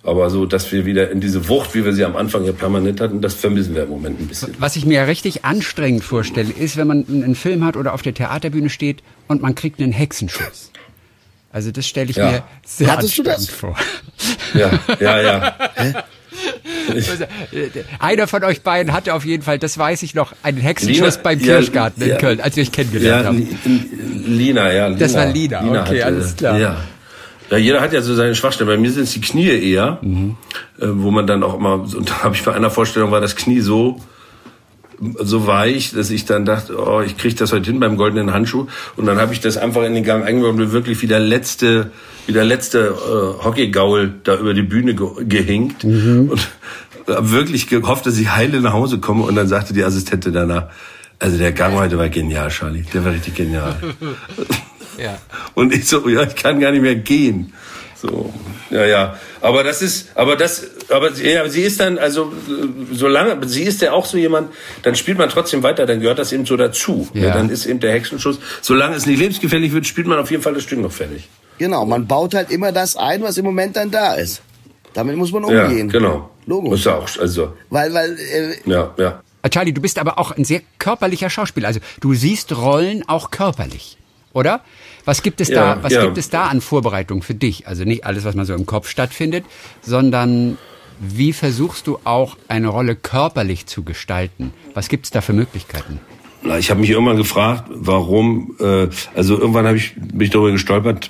Aber 0.08 0.30
so, 0.30 0.46
dass 0.46 0.72
wir 0.72 0.86
wieder 0.86 1.12
in 1.12 1.20
diese 1.20 1.50
Wucht, 1.50 1.76
wie 1.76 1.84
wir 1.84 1.92
sie 1.92 2.06
am 2.06 2.16
Anfang 2.16 2.46
ja 2.46 2.54
permanent 2.54 3.02
hatten, 3.02 3.20
das 3.20 3.34
vermissen 3.34 3.76
wir 3.76 3.84
im 3.84 3.90
Moment 3.90 4.20
ein 4.22 4.28
bisschen. 4.28 4.56
Was 4.58 4.78
ich 4.78 4.86
mir 4.86 5.06
richtig 5.06 5.44
anstrengend 5.44 6.04
vorstelle, 6.04 6.52
ist, 6.54 6.78
wenn 6.78 6.88
man 6.88 7.06
einen 7.10 7.36
Film 7.36 7.66
hat 7.66 7.76
oder 7.76 7.94
auf 7.94 8.02
der 8.04 8.14
Theaterbühne 8.14 8.70
steht 8.70 9.04
und 9.28 9.42
man 9.42 9.54
kriegt 9.54 9.82
einen 9.82 9.92
Hexenschuss. 9.92 10.72
Also 11.52 11.72
das 11.72 11.86
stelle 11.88 12.10
ich 12.10 12.16
Ja. 12.16 12.32
mir 12.32 12.44
sehr 12.66 12.90
Hattest 12.92 13.18
du 13.18 13.24
anstrengend 13.24 13.50
das? 13.50 13.56
vor. 13.56 13.76
Ja, 14.54 14.72
ja, 15.00 15.22
ja. 15.22 15.56
Also, 16.90 17.24
äh, 17.24 17.70
Einer 18.00 18.28
von 18.28 18.44
euch 18.44 18.62
beiden 18.62 18.94
hatte 18.94 19.14
auf 19.14 19.26
jeden 19.26 19.44
Fall, 19.44 19.58
das 19.60 19.78
weiß 19.78 20.04
ich 20.04 20.14
noch, 20.14 20.34
einen 20.44 20.60
Hexenschuss 20.60 21.16
Lina- 21.16 21.24
beim 21.24 21.40
ja, 21.40 21.46
Kirschgarten 21.46 22.04
in 22.04 22.10
ja. 22.10 22.18
Köln, 22.18 22.40
als 22.42 22.56
wir 22.56 22.64
euch 22.64 22.72
kennengelernt 22.72 23.24
Ja, 23.24 23.28
haben. 23.28 23.38
Li- 23.66 24.38
Lina, 24.38 24.72
ja. 24.72 24.88
Lina. 24.88 25.00
Das 25.00 25.14
war 25.16 25.26
Lina, 25.26 25.82
okay, 25.82 26.02
alles 26.04 26.36
klar. 26.36 26.58
Ja. 26.60 26.78
Ja, 27.50 27.58
jeder 27.58 27.82
hat 27.82 27.94
ja 27.94 28.02
so 28.02 28.14
seine 28.16 28.36
Schwachstellen. 28.36 28.70
Bei 28.70 28.78
mir 28.78 28.92
sind 28.92 29.04
es 29.04 29.14
die 29.14 29.22
Knie 29.22 29.48
eher, 29.50 30.00
Mhm. 30.02 30.36
äh, 30.80 30.86
wo 30.90 31.12
man 31.12 31.28
dann 31.28 31.44
auch 31.44 31.56
immer, 31.56 31.74
und 31.76 32.10
da 32.10 32.24
habe 32.24 32.36
ich 32.36 32.44
bei 32.44 32.54
einer 32.54 32.70
Vorstellung 32.70 33.12
war 33.12 33.22
das 33.22 33.36
Knie 33.36 33.62
so 33.62 34.00
so 35.20 35.46
weich, 35.46 35.92
dass 35.92 36.10
ich 36.10 36.26
dann 36.26 36.44
dachte, 36.44 36.76
oh, 36.84 37.02
ich 37.02 37.18
kriege 37.18 37.36
das 37.36 37.52
heute 37.54 37.70
hin 37.70 37.80
beim 37.80 37.98
goldenen 37.98 38.34
Handschuh. 38.34 38.66
Und 38.96 39.06
dann 39.06 39.20
habe 39.20 39.32
ich 39.32 39.40
das 39.40 39.56
einfach 39.56 39.84
in 39.84 39.94
den 39.94 40.04
Gang 40.04 40.26
eingebaut 40.26 40.54
und 40.54 40.58
bin 40.58 40.72
wirklich 40.72 41.00
wie 41.04 41.06
der 41.08 41.20
letzte, 41.20 41.92
wie 42.26 42.34
der 42.34 42.46
letzte 42.46 42.80
äh, 42.80 43.44
Hockeygaul 43.44 44.16
da 44.24 44.38
über 44.38 44.56
die 44.56 44.64
Bühne 44.64 44.96
ge 44.96 45.08
gehinkt 45.20 45.84
und 45.84 46.50
hab 47.06 47.30
wirklich 47.32 47.68
gehofft, 47.68 48.08
dass 48.08 48.18
ich 48.18 48.32
heile 48.36 48.60
nach 48.60 48.74
Hause 48.74 48.98
komme. 48.98 49.22
Und 49.22 49.36
dann 49.36 49.48
sagte 49.48 49.72
die 49.72 49.84
Assistentin 49.84 50.34
danach, 50.34 50.70
also 51.20 51.38
der 51.38 51.52
Gang 51.52 51.76
heute 51.76 52.00
war 52.00 52.10
genial, 52.10 52.50
Charlie. 52.50 52.84
Der 52.92 53.06
war 53.06 53.12
richtig 53.12 53.36
genial. 53.36 53.76
Ja. 54.98 55.18
Und 55.56 55.74
ich 55.74 55.88
so, 55.88 56.08
ja, 56.10 56.24
ich 56.24 56.36
kann 56.36 56.60
gar 56.60 56.72
nicht 56.72 56.82
mehr 56.82 56.96
gehen. 56.96 57.54
So, 58.00 58.32
ja, 58.70 58.86
ja. 58.86 59.18
Aber 59.42 59.64
das 59.64 59.82
ist, 59.82 60.10
aber 60.16 60.36
das, 60.36 60.68
aber 60.90 61.12
ja, 61.14 61.50
sie 61.50 61.62
ist 61.64 61.80
dann, 61.80 61.98
also, 61.98 62.32
äh, 62.48 62.94
solange, 62.94 63.48
sie 63.48 63.64
ist 63.64 63.82
ja 63.82 63.92
auch 63.94 64.06
so 64.06 64.18
jemand, 64.18 64.52
dann 64.84 64.94
spielt 64.96 65.18
man 65.18 65.30
trotzdem 65.30 65.64
weiter, 65.64 65.88
dann 65.88 66.00
gehört 66.00 66.20
das 66.20 66.32
eben 66.32 66.46
so 66.46 66.58
dazu. 66.58 67.08
Ja. 67.14 67.28
Ja. 67.28 67.34
Dann 67.34 67.50
ist 67.50 67.66
eben 67.66 67.80
der 67.80 67.94
Hexenschuss, 67.94 68.38
solange 68.62 68.96
es 68.96 69.08
nicht 69.08 69.18
lebensgefährlich 69.20 69.72
wird, 69.72 69.88
spielt 69.88 70.06
man 70.06 70.20
auf 70.20 70.30
jeden 70.30 70.44
Fall 70.44 70.54
das 70.54 70.62
Stück 70.64 70.80
noch 70.80 70.92
fertig. 70.92 71.28
Genau, 71.58 71.86
man 71.88 72.06
baut 72.06 72.36
halt 72.36 72.52
immer 72.52 72.72
das 72.72 72.96
ein, 72.98 73.24
was 73.24 73.38
im 73.38 73.46
Moment 73.46 73.76
dann 73.76 73.90
da 73.90 74.14
ist. 74.14 74.42
Damit 74.94 75.16
muss 75.16 75.32
man 75.32 75.48
Ja, 75.50 75.66
umgehen. 75.66 75.90
genau. 75.90 76.30
Logo. 76.46 76.74
Ist 76.76 76.86
ja 76.86 76.96
auch, 76.98 77.08
also, 77.20 77.54
Weil, 77.72 77.94
weil, 77.96 78.16
äh, 78.20 78.70
ja, 78.70 78.94
ja. 78.98 79.22
Charlie, 79.50 79.74
du 79.74 79.82
bist 79.82 79.98
aber 79.98 80.20
auch 80.20 80.32
ein 80.32 80.44
sehr 80.46 80.62
körperlicher 80.78 81.30
Schauspieler. 81.30 81.68
Also 81.68 81.80
du 82.00 82.14
siehst 82.14 82.56
Rollen 82.56 83.04
auch 83.08 83.32
körperlich, 83.32 83.98
oder? 84.38 84.62
Was 85.04 85.24
gibt 85.24 85.42
es 85.42 85.50
Ja, 85.50 85.76
da? 85.76 85.84
Was 85.84 85.94
ja. 85.94 86.06
gibt 86.06 86.18
es 86.18 86.30
da 86.30 86.46
an 86.46 86.62
Vorbereitung 86.62 87.24
für 87.24 87.34
dich? 87.34 87.68
Also 87.68 87.84
nicht 87.84 88.06
alles, 88.06 88.24
was 88.24 88.36
man 88.36 88.46
so 88.46 88.54
im 88.54 88.66
Kopf 88.66 88.88
stattfindet, 88.88 89.46
sondern 89.82 90.58
wie 91.00 91.34
versuchst 91.34 91.88
du 91.88 92.00
auch 92.04 92.38
eine 92.48 92.68
Rolle 92.68 92.96
körperlich 92.96 93.66
zu 93.66 93.84
gestalten? 93.84 94.54
Was 94.74 94.90
gibt 94.90 95.06
es 95.06 95.12
da 95.12 95.22
für 95.22 95.34
Möglichkeiten? 95.34 96.00
Na, 96.44 96.60
ich 96.60 96.70
habe 96.70 96.80
mich 96.80 96.90
irgendwann 96.92 97.18
gefragt, 97.18 97.64
warum, 97.70 98.56
äh, 98.60 98.88
also 99.16 99.38
irgendwann 99.40 99.66
habe 99.66 99.78
ich 99.78 99.96
mich 100.14 100.30
darüber 100.30 100.52
gestolpert, 100.52 101.10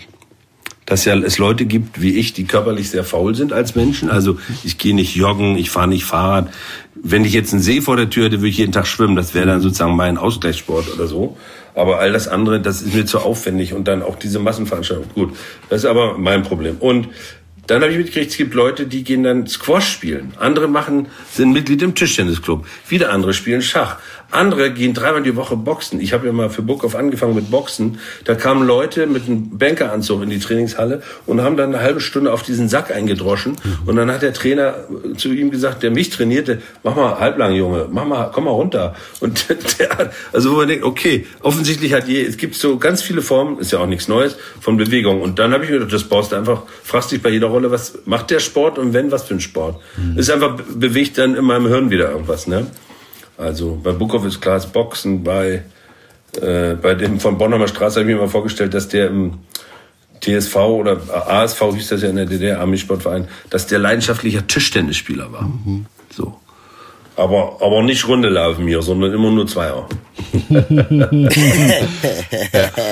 dass 0.85 1.03
ja 1.03 1.15
es 1.17 1.37
Leute 1.37 1.65
gibt 1.65 2.01
wie 2.01 2.17
ich, 2.17 2.31
die 2.31 2.45
körperlich 2.45 2.89
sehr 2.89 3.03
faul 3.03 3.35
sind 3.35 3.51
als 3.51 3.75
Menschen. 3.75 4.09
Also 4.09 4.37
ich 4.63 4.77
gehe 4.77 4.95
nicht 4.95 5.15
joggen, 5.15 5.57
ich 5.57 5.69
fahre 5.69 5.89
nicht 5.89 6.05
Fahrrad. 6.05 6.49
Wenn 6.95 7.25
ich 7.25 7.33
jetzt 7.33 7.51
einen 7.51 7.61
See 7.61 7.81
vor 7.81 7.97
der 7.97 8.09
Tür 8.09 8.25
hätte, 8.25 8.37
würde 8.37 8.49
ich 8.49 8.57
jeden 8.57 8.71
Tag 8.71 8.87
schwimmen. 8.87 9.17
Das 9.17 9.33
wäre 9.33 9.45
dann 9.45 9.59
sozusagen 9.59 9.97
mein 9.97 10.17
Ausgleichssport 10.17 10.93
oder 10.93 11.07
so. 11.07 11.37
Aber 11.77 11.99
all 11.99 12.11
das 12.11 12.27
andere, 12.27 12.59
das 12.59 12.81
ist 12.81 12.95
mir 12.95 13.05
zu 13.05 13.19
aufwendig 13.19 13.73
und 13.73 13.87
dann 13.87 14.01
auch 14.01 14.15
diese 14.15 14.39
Massenveranstaltung. 14.39 15.05
Gut, 15.13 15.37
das 15.69 15.81
ist 15.81 15.85
aber 15.85 16.17
mein 16.17 16.41
Problem. 16.43 16.77
Und 16.79 17.09
dann 17.67 17.81
habe 17.81 17.91
ich 17.91 17.97
mitgekriegt, 17.97 18.31
es 18.31 18.37
gibt 18.37 18.53
Leute, 18.53 18.87
die 18.87 19.03
gehen 19.03 19.23
dann 19.23 19.45
Squash 19.45 19.91
spielen. 19.91 20.33
Andere 20.39 20.67
machen, 20.67 21.07
sind 21.29 21.51
Mitglied 21.51 21.81
im 21.81 21.93
Tischtennisclub. 21.93 22.65
Wieder 22.87 23.11
andere 23.11 23.33
spielen 23.33 23.61
Schach. 23.61 23.97
Andere 24.31 24.71
gehen 24.71 24.93
dreimal 24.93 25.23
die 25.23 25.35
Woche 25.35 25.55
boxen. 25.55 26.01
Ich 26.01 26.11
habe 26.13 26.27
ja 26.27 26.33
mal 26.33 26.49
für 26.49 26.61
Burghoff 26.61 26.95
angefangen 26.95 27.33
mit 27.35 27.49
Boxen. 27.49 27.99
Da 28.25 28.35
kamen 28.35 28.67
Leute 28.67 29.07
mit 29.07 29.25
einem 29.25 29.57
Bankeranzug 29.57 30.21
in 30.23 30.29
die 30.29 30.39
Trainingshalle 30.39 31.01
und 31.25 31.41
haben 31.41 31.55
dann 31.57 31.73
eine 31.73 31.81
halbe 31.83 32.01
Stunde 32.01 32.33
auf 32.33 32.43
diesen 32.43 32.67
Sack 32.69 32.91
eingedroschen. 32.93 33.55
Und 33.85 33.95
dann 33.95 34.11
hat 34.11 34.21
der 34.21 34.33
Trainer 34.33 34.75
zu 35.15 35.29
ihm 35.33 35.49
gesagt, 35.51 35.81
der 35.83 35.91
mich 35.91 36.09
trainierte, 36.09 36.61
mach 36.83 36.95
mal 36.95 37.19
halblang, 37.19 37.53
Junge, 37.53 37.87
mach 37.91 38.05
mal, 38.05 38.29
komm 38.33 38.45
mal 38.45 38.51
runter. 38.51 38.95
Und 39.21 39.45
der, 39.79 39.89
hat- 39.97 40.13
also 40.33 40.51
wo 40.51 40.57
man 40.57 40.67
denkt, 40.67 40.83
okay, 40.83 41.25
offensichtlich 41.41 41.93
hat 41.93 42.07
je, 42.07 42.21
es 42.23 42.37
gibt 42.37 42.55
so 42.55 42.77
ganz 42.77 43.01
viele 43.01 43.21
Formen, 43.21 43.59
ist 43.59 43.71
ja 43.71 43.79
auch 43.79 43.87
nichts 43.87 44.07
Neues, 44.07 44.35
von 44.59 44.75
Bewegung. 44.77 45.21
Und 45.21 45.39
dann 45.39 45.53
habe 45.53 45.63
ich 45.63 45.69
mir 45.69 45.77
gedacht, 45.79 45.93
das 45.93 46.03
baust 46.03 46.31
du 46.31 46.35
einfach, 46.35 46.63
fragst 46.83 47.11
dich 47.11 47.21
bei 47.21 47.29
jeder 47.29 47.47
Rolle, 47.47 47.71
was 47.71 47.99
macht 48.05 48.29
der 48.29 48.39
Sport 48.39 48.77
und 48.77 48.93
wenn, 48.93 49.11
was 49.11 49.23
für 49.23 49.35
ein 49.35 49.39
Sport. 49.41 49.81
Ist 50.15 50.29
einfach, 50.29 50.55
be- 50.57 50.63
bewegt 50.75 51.17
dann 51.17 51.35
in 51.35 51.45
meinem 51.45 51.67
Hirn 51.67 51.89
wieder 51.89 52.11
irgendwas, 52.11 52.47
ne? 52.47 52.67
Also 53.37 53.79
bei 53.81 53.91
Bukov 53.91 54.25
ist 54.25 54.41
klar, 54.41 54.59
Boxen, 54.73 55.23
bei, 55.23 55.63
äh, 56.41 56.73
bei 56.73 56.95
dem 56.95 57.19
von 57.19 57.37
Bonner 57.37 57.67
Straße 57.67 57.99
habe 57.99 58.09
ich 58.09 58.15
mir 58.15 58.21
mal 58.21 58.29
vorgestellt, 58.29 58.73
dass 58.73 58.87
der 58.87 59.07
im 59.07 59.39
TSV 60.21 60.55
oder 60.55 60.99
ASV 61.29 61.61
hieß 61.75 61.89
das 61.89 62.01
ja 62.01 62.09
in 62.09 62.15
der 62.15 62.25
DDR, 62.25 62.59
Armeesportverein, 62.59 63.27
dass 63.49 63.67
der 63.67 63.77
leidenschaftlicher 63.79 64.47
Tischtennisspieler 64.47 65.31
war. 65.31 65.51
So. 66.09 66.39
Aber, 67.15 67.57
aber 67.61 67.81
nicht 67.81 68.07
Runde 68.07 68.29
laufen 68.29 68.65
mir, 68.65 68.81
sondern 68.81 69.13
immer 69.13 69.31
nur 69.31 69.47
Zweier. 69.47 69.87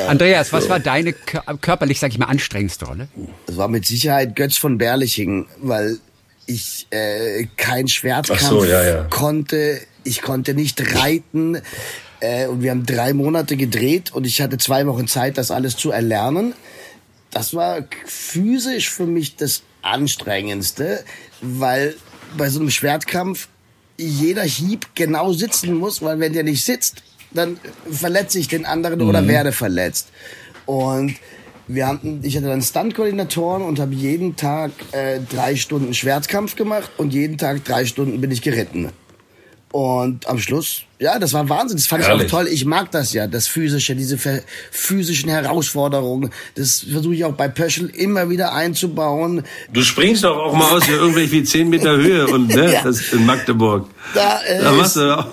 Andreas, 0.07 0.51
was 0.51 0.67
war 0.69 0.79
deine 0.79 1.11
kör- 1.11 1.57
körperlich, 1.59 1.99
sag 1.99 2.11
ich 2.11 2.17
mal, 2.17 2.25
anstrengendste 2.25 2.85
Rolle? 2.85 3.07
es 3.47 3.57
war 3.57 3.67
mit 3.67 3.85
Sicherheit 3.85 4.35
Götz 4.35 4.57
von 4.57 4.77
Berlichingen, 4.77 5.45
weil 5.61 5.97
ich 6.47 6.87
äh, 6.89 7.47
kein 7.57 7.87
Schwertkampf 7.87 8.41
Ach 8.43 8.49
so, 8.49 8.65
ja, 8.65 8.83
ja. 8.83 9.03
konnte. 9.09 9.79
Ich 10.05 10.21
konnte 10.21 10.53
nicht 10.53 10.95
reiten. 10.95 11.61
Äh, 12.21 12.47
und 12.47 12.63
wir 12.63 12.71
haben 12.71 12.85
drei 12.85 13.13
Monate 13.13 13.57
gedreht 13.57 14.13
und 14.13 14.25
ich 14.25 14.41
hatte 14.41 14.57
zwei 14.57 14.87
Wochen 14.87 15.07
Zeit, 15.07 15.37
das 15.37 15.51
alles 15.51 15.75
zu 15.75 15.91
erlernen. 15.91 16.53
Das 17.31 17.53
war 17.53 17.83
physisch 18.05 18.89
für 18.89 19.05
mich 19.05 19.35
das 19.35 19.63
Anstrengendste, 19.81 21.03
weil 21.41 21.95
bei 22.37 22.49
so 22.49 22.59
einem 22.59 22.71
Schwertkampf 22.71 23.49
jeder 23.97 24.43
Hieb 24.43 24.87
genau 24.95 25.33
sitzen 25.33 25.73
muss, 25.75 26.01
weil 26.01 26.19
wenn 26.19 26.33
der 26.33 26.43
nicht 26.43 26.63
sitzt, 26.63 27.03
dann 27.33 27.59
verletze 27.89 28.39
ich 28.39 28.47
den 28.47 28.65
anderen 28.65 29.01
oder 29.01 29.27
werde 29.27 29.51
verletzt. 29.51 30.07
Und 30.65 31.15
wir 31.67 31.87
hatten, 31.87 32.21
ich 32.23 32.37
hatte 32.37 32.47
dann 32.47 32.61
Stunt-Koordinatoren 32.61 33.63
und 33.63 33.79
habe 33.79 33.93
jeden 33.93 34.35
Tag 34.35 34.71
äh, 34.91 35.19
drei 35.19 35.55
Stunden 35.55 35.93
Schwertkampf 35.93 36.55
gemacht 36.55 36.89
und 36.97 37.13
jeden 37.13 37.37
Tag 37.37 37.63
drei 37.65 37.85
Stunden 37.85 38.21
bin 38.21 38.31
ich 38.31 38.41
geritten. 38.41 38.91
Und 39.75 40.25
am 40.29 40.39
Schluss, 40.39 40.83
ja, 40.99 41.19
das 41.19 41.33
war 41.33 41.49
Wahnsinn. 41.49 41.75
Das 41.75 41.85
fand 41.85 42.01
ich 42.03 42.07
Herrlich. 42.07 42.27
auch 42.27 42.37
toll. 42.37 42.47
Ich 42.47 42.63
mag 42.63 42.91
das 42.91 43.11
ja, 43.11 43.27
das 43.27 43.47
Physische, 43.47 43.93
diese 43.93 44.17
physischen 44.71 45.29
Herausforderungen. 45.29 46.29
Das 46.55 46.85
versuche 46.89 47.13
ich 47.15 47.25
auch 47.25 47.33
bei 47.33 47.49
Pöschel 47.49 47.89
immer 47.89 48.29
wieder 48.29 48.53
einzubauen. 48.53 49.43
Du 49.73 49.81
springst 49.81 50.23
doch 50.23 50.37
auch 50.37 50.53
mal 50.53 50.71
aus 50.71 50.85
hier 50.85 50.95
irgendwelche 50.95 51.33
wie 51.33 51.43
10 51.43 51.69
Meter 51.69 51.97
Höhe 51.97 52.25
und 52.27 52.47
ne, 52.55 52.71
Ja. 52.73 52.83
das 52.83 53.01
ist 53.01 53.11
in 53.11 53.25
Magdeburg. 53.25 53.89
Da, 54.13 54.39
äh, 54.47 54.61
da 54.61 54.71
machst 54.71 54.95
du 54.95 55.17
auch. 55.19 55.27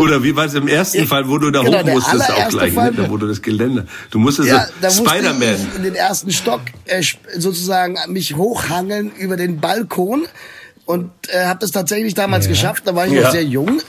Oder 0.00 0.22
wie 0.24 0.34
war 0.34 0.46
es 0.46 0.54
im 0.54 0.66
ersten 0.66 1.06
Fall, 1.06 1.28
wo 1.28 1.36
du 1.36 1.50
da 1.50 1.62
Genau, 1.62 1.80
hoch 1.80 1.84
musstest 1.84 2.30
auch 2.30 2.48
gleich, 2.48 2.72
Fall- 2.72 2.92
ne? 2.92 2.96
da 3.02 3.10
wo 3.10 3.18
du 3.18 3.26
das 3.28 3.42
Gelände. 3.42 3.86
Du 4.10 4.18
musstest 4.18 4.48
Ja, 4.48 4.66
da 4.80 4.88
Spider-Man. 4.88 5.42
ich 5.70 5.76
in 5.76 5.82
den 5.82 5.94
ersten 5.96 6.30
Stock 6.32 6.62
äh, 6.86 7.02
sozusagen 7.36 7.98
mich 8.08 8.36
hochhangeln 8.36 9.12
über 9.18 9.36
den 9.36 9.60
Balkon 9.60 10.26
und 10.90 11.10
äh, 11.28 11.44
habe 11.46 11.60
das 11.60 11.70
tatsächlich 11.70 12.14
damals 12.14 12.48
geschafft. 12.48 12.82
Da 12.86 12.94
war 12.94 13.06
ich 13.06 13.12
Ja. 13.12 13.22
noch 13.22 13.30
sehr 13.30 13.44
jung. 13.44 13.80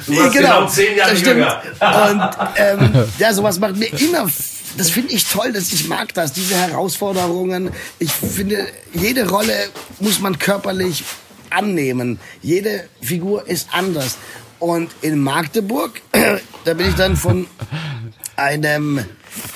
Du 0.07 0.17
warst 0.17 0.33
genau 0.37 0.67
zehn 0.69 0.97
Jahre 0.97 1.11
das 1.13 1.21
stimmt. 1.21 1.37
jünger. 1.41 1.63
Und 1.81 2.31
ähm, 2.57 3.05
ja, 3.19 3.33
sowas 3.35 3.59
macht 3.59 3.77
mir 3.77 3.87
immer. 3.87 4.29
Das 4.77 4.91
finde 4.91 5.13
ich 5.15 5.25
toll, 5.27 5.53
dass 5.53 5.73
ich 5.73 5.89
mag 5.89 6.13
das, 6.15 6.33
diese 6.33 6.55
Herausforderungen. 6.55 7.71
Ich 7.99 8.13
finde, 8.13 8.67
jede 8.93 9.29
Rolle 9.29 9.55
muss 10.01 10.21
man 10.21 10.39
körperlich 10.39 11.03
annehmen. 11.51 12.19
Jede 12.43 12.85
Figur 13.01 13.47
ist 13.49 13.69
anders. 13.73 14.17
Und 14.59 14.91
in 15.03 15.19
Magdeburg, 15.23 16.01
da 16.65 16.75
bin 16.75 16.89
ich 16.89 16.95
dann 16.95 17.17
von 17.17 17.47
einem 18.37 19.05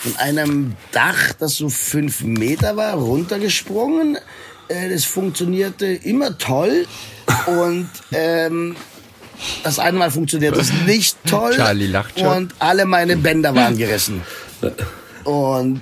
von 0.02 0.16
einem 0.18 0.76
Dach, 0.92 1.32
das 1.38 1.54
so 1.54 1.68
fünf 1.70 2.20
Meter 2.22 2.76
war, 2.76 2.94
runtergesprungen. 2.94 4.18
Äh, 4.70 4.88
Das 4.90 5.04
funktionierte 5.04 5.86
immer 5.86 6.38
toll 6.38 6.86
und 7.46 7.88
ähm, 8.12 8.76
das 9.64 9.78
eine 9.78 9.96
Mal 9.98 10.10
funktioniert 10.10 10.56
es 10.56 10.70
nicht 10.86 11.16
toll 11.26 11.52
Charlie 11.56 11.86
lacht 11.86 12.18
schon. 12.18 12.28
und 12.28 12.54
alle 12.58 12.84
meine 12.84 13.16
Bänder 13.16 13.54
waren 13.54 13.76
gerissen. 13.76 14.22
Und 15.24 15.80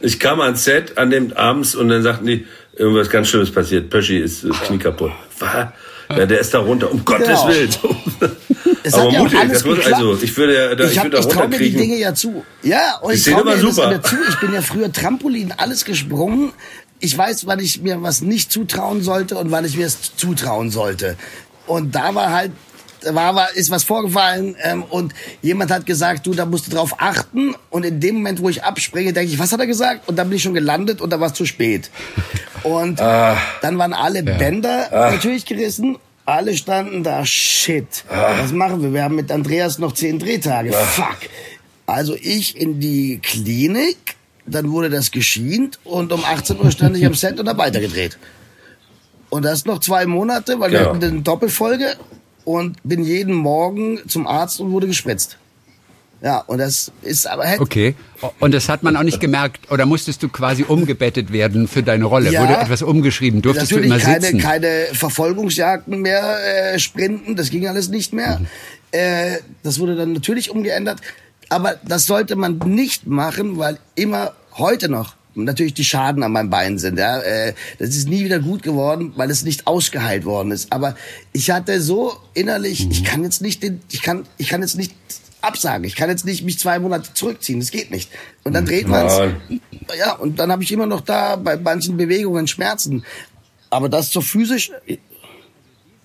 Ich 0.00 0.18
kam 0.20 0.40
ans 0.40 0.64
Set 0.64 0.96
an 0.98 1.10
dem 1.10 1.32
abends 1.36 1.74
und 1.74 1.88
dann 1.88 2.02
sagten 2.02 2.26
die, 2.26 2.46
irgendwas 2.76 3.10
ganz 3.10 3.28
Schlimmes 3.28 3.50
passiert. 3.52 3.90
Pöschi 3.90 4.18
ist 4.18 4.44
äh, 4.44 4.50
Knie 4.66 4.78
kaputt. 4.78 5.12
Was? 5.38 5.68
Ja, 6.10 6.24
der 6.24 6.38
ist 6.40 6.54
da 6.54 6.60
runter. 6.60 6.90
Um 6.90 7.04
Gottes 7.04 7.26
Genau. 7.28 7.48
Willen. 7.48 7.68
es 8.82 8.94
Aber 8.94 9.10
ja 9.12 9.18
mutig, 9.22 9.38
alles 9.40 9.52
das 9.52 9.64
muss, 9.66 9.84
also, 9.92 10.18
ich 10.22 10.34
würde 10.38 10.54
ja, 10.54 10.74
da, 10.74 10.84
ich, 10.84 10.92
ich, 10.92 10.98
hab, 10.98 11.04
würde 11.04 11.16
da 11.18 11.22
ich 11.22 11.34
traue 11.34 11.48
mir 11.48 11.58
die. 11.58 11.70
Dinge 11.72 11.96
ja 11.98 12.14
zu. 12.14 12.44
Ja, 12.62 12.96
und 13.02 13.12
Die 13.12 13.16
ich 13.18 13.24
traue 13.24 13.44
mir 13.44 13.50
das 13.56 13.60
super. 13.60 13.90
immer 13.92 14.02
zu. 14.02 14.16
Ich 14.28 14.40
bin 14.40 14.54
ja 14.54 14.62
früher 14.62 14.90
Trampolin 14.90 15.52
alles 15.56 15.84
gesprungen. 15.84 16.52
Ich 17.00 17.16
weiß, 17.16 17.46
wann 17.46 17.60
ich 17.60 17.82
mir 17.82 18.02
was 18.02 18.22
nicht 18.22 18.50
zutrauen 18.52 19.02
sollte 19.02 19.36
und 19.36 19.50
wann 19.50 19.64
ich 19.64 19.76
mir 19.76 19.86
es 19.86 20.16
zutrauen 20.16 20.70
sollte. 20.70 21.16
Und 21.66 21.94
da 21.94 22.14
war 22.14 22.32
halt 22.32 22.52
war, 23.04 23.34
war, 23.34 23.54
ist 23.54 23.70
was 23.70 23.84
vorgefallen 23.84 24.56
ähm, 24.62 24.82
und 24.82 25.14
jemand 25.42 25.70
hat 25.70 25.86
gesagt, 25.86 26.26
du, 26.26 26.34
da 26.34 26.46
musst 26.46 26.66
du 26.66 26.74
drauf 26.74 26.96
achten. 26.98 27.54
Und 27.70 27.84
in 27.84 28.00
dem 28.00 28.16
Moment, 28.16 28.42
wo 28.42 28.48
ich 28.48 28.64
abspringe, 28.64 29.12
denke 29.12 29.32
ich, 29.32 29.38
was 29.38 29.52
hat 29.52 29.60
er 29.60 29.66
gesagt? 29.66 30.08
Und 30.08 30.16
dann 30.16 30.28
bin 30.28 30.36
ich 30.36 30.42
schon 30.42 30.54
gelandet 30.54 31.00
und 31.00 31.10
da 31.10 31.20
war 31.20 31.28
es 31.28 31.34
zu 31.34 31.46
spät. 31.46 31.90
Und 32.64 33.00
ah, 33.00 33.36
dann 33.62 33.78
waren 33.78 33.92
alle 33.92 34.24
ja. 34.24 34.36
Bänder 34.36 34.88
ah. 34.92 35.12
natürlich 35.12 35.46
gerissen. 35.46 35.96
Alle 36.26 36.56
standen 36.56 37.04
da, 37.04 37.24
shit, 37.24 38.04
ah. 38.10 38.34
was 38.40 38.50
machen 38.50 38.82
wir? 38.82 38.92
Wir 38.92 39.04
haben 39.04 39.14
mit 39.14 39.30
Andreas 39.30 39.78
noch 39.78 39.92
zehn 39.92 40.18
Drehtage. 40.18 40.76
Ah. 40.76 40.84
Fuck. 40.84 41.30
Also 41.86 42.16
ich 42.20 42.60
in 42.60 42.80
die 42.80 43.20
Klinik, 43.22 44.07
dann 44.50 44.70
wurde 44.70 44.90
das 44.90 45.10
geschient 45.10 45.78
und 45.84 46.12
um 46.12 46.24
18 46.24 46.58
Uhr 46.58 46.70
stand 46.70 46.96
ich 46.96 47.06
am 47.06 47.14
Set 47.14 47.38
und 47.38 47.48
habe 47.48 47.58
weitergedreht. 47.58 48.18
Und 49.30 49.44
das 49.44 49.64
noch 49.64 49.80
zwei 49.80 50.06
Monate, 50.06 50.58
weil 50.58 50.72
ja. 50.72 50.80
wir 50.80 50.86
hatten 50.86 51.04
eine 51.04 51.20
Doppelfolge 51.20 51.96
und 52.44 52.76
bin 52.82 53.04
jeden 53.04 53.34
Morgen 53.34 54.00
zum 54.08 54.26
Arzt 54.26 54.60
und 54.60 54.72
wurde 54.72 54.86
gespritzt. 54.86 55.36
Ja, 56.20 56.38
und 56.38 56.58
das 56.58 56.90
ist 57.02 57.28
aber 57.28 57.46
halt 57.46 57.60
Okay. 57.60 57.94
Und 58.40 58.52
das 58.52 58.68
hat 58.68 58.82
man 58.82 58.96
auch 58.96 59.04
nicht 59.04 59.20
gemerkt 59.20 59.70
oder 59.70 59.86
musstest 59.86 60.22
du 60.22 60.28
quasi 60.28 60.64
umgebettet 60.64 61.32
werden 61.32 61.68
für 61.68 61.84
deine 61.84 62.06
Rolle? 62.06 62.32
Ja, 62.32 62.42
Wurde 62.42 62.56
etwas 62.56 62.82
umgeschrieben? 62.82 63.40
Durftest 63.40 63.70
du 63.70 63.76
immer 63.76 63.98
keine, 63.98 64.20
sitzen? 64.22 64.38
keine 64.38 64.86
Verfolgungsjagden 64.92 66.00
mehr 66.00 66.74
äh, 66.74 66.78
sprinten, 66.80 67.36
das 67.36 67.50
ging 67.50 67.68
alles 67.68 67.88
nicht 67.88 68.12
mehr. 68.12 68.40
Mhm. 68.40 68.46
Äh, 68.90 69.38
das 69.62 69.78
wurde 69.78 69.94
dann 69.94 70.12
natürlich 70.12 70.50
umgeändert, 70.50 71.00
aber 71.48 71.76
das 71.84 72.06
sollte 72.06 72.36
man 72.36 72.58
nicht 72.58 73.06
machen, 73.06 73.58
weil 73.58 73.78
immer 73.94 74.32
heute 74.56 74.88
noch 74.88 75.14
natürlich 75.34 75.74
die 75.74 75.84
Schaden 75.84 76.22
an 76.22 76.32
meinem 76.32 76.50
Bein 76.50 76.78
sind. 76.78 76.98
Ja, 76.98 77.20
äh, 77.20 77.54
das 77.78 77.90
ist 77.90 78.08
nie 78.08 78.24
wieder 78.24 78.40
gut 78.40 78.62
geworden, 78.62 79.12
weil 79.16 79.30
es 79.30 79.44
nicht 79.44 79.66
ausgeheilt 79.66 80.24
worden 80.24 80.50
ist. 80.50 80.72
Aber 80.72 80.96
ich 81.32 81.50
hatte 81.50 81.80
so 81.80 82.16
innerlich, 82.34 82.84
mhm. 82.84 82.90
ich 82.90 83.04
kann 83.04 83.22
jetzt 83.22 83.40
nicht, 83.40 83.62
den, 83.62 83.80
ich 83.90 84.02
kann, 84.02 84.24
ich 84.36 84.48
kann 84.48 84.62
jetzt 84.62 84.76
nicht 84.76 84.92
absagen. 85.40 85.84
Ich 85.84 85.94
kann 85.94 86.10
jetzt 86.10 86.24
nicht 86.24 86.44
mich 86.44 86.58
zwei 86.58 86.78
Monate 86.78 87.14
zurückziehen. 87.14 87.60
Das 87.60 87.70
geht 87.70 87.90
nicht. 87.90 88.10
Und 88.44 88.54
dann 88.54 88.64
dreht 88.64 88.88
man's. 88.88 89.14
Ja, 89.98 90.12
und 90.14 90.38
dann 90.38 90.50
habe 90.50 90.62
ich 90.62 90.72
immer 90.72 90.86
noch 90.86 91.00
da 91.00 91.36
bei 91.36 91.56
manchen 91.56 91.96
Bewegungen 91.96 92.48
Schmerzen. 92.48 93.04
Aber 93.70 93.88
das 93.88 94.10
so 94.10 94.20
physisch. 94.20 94.72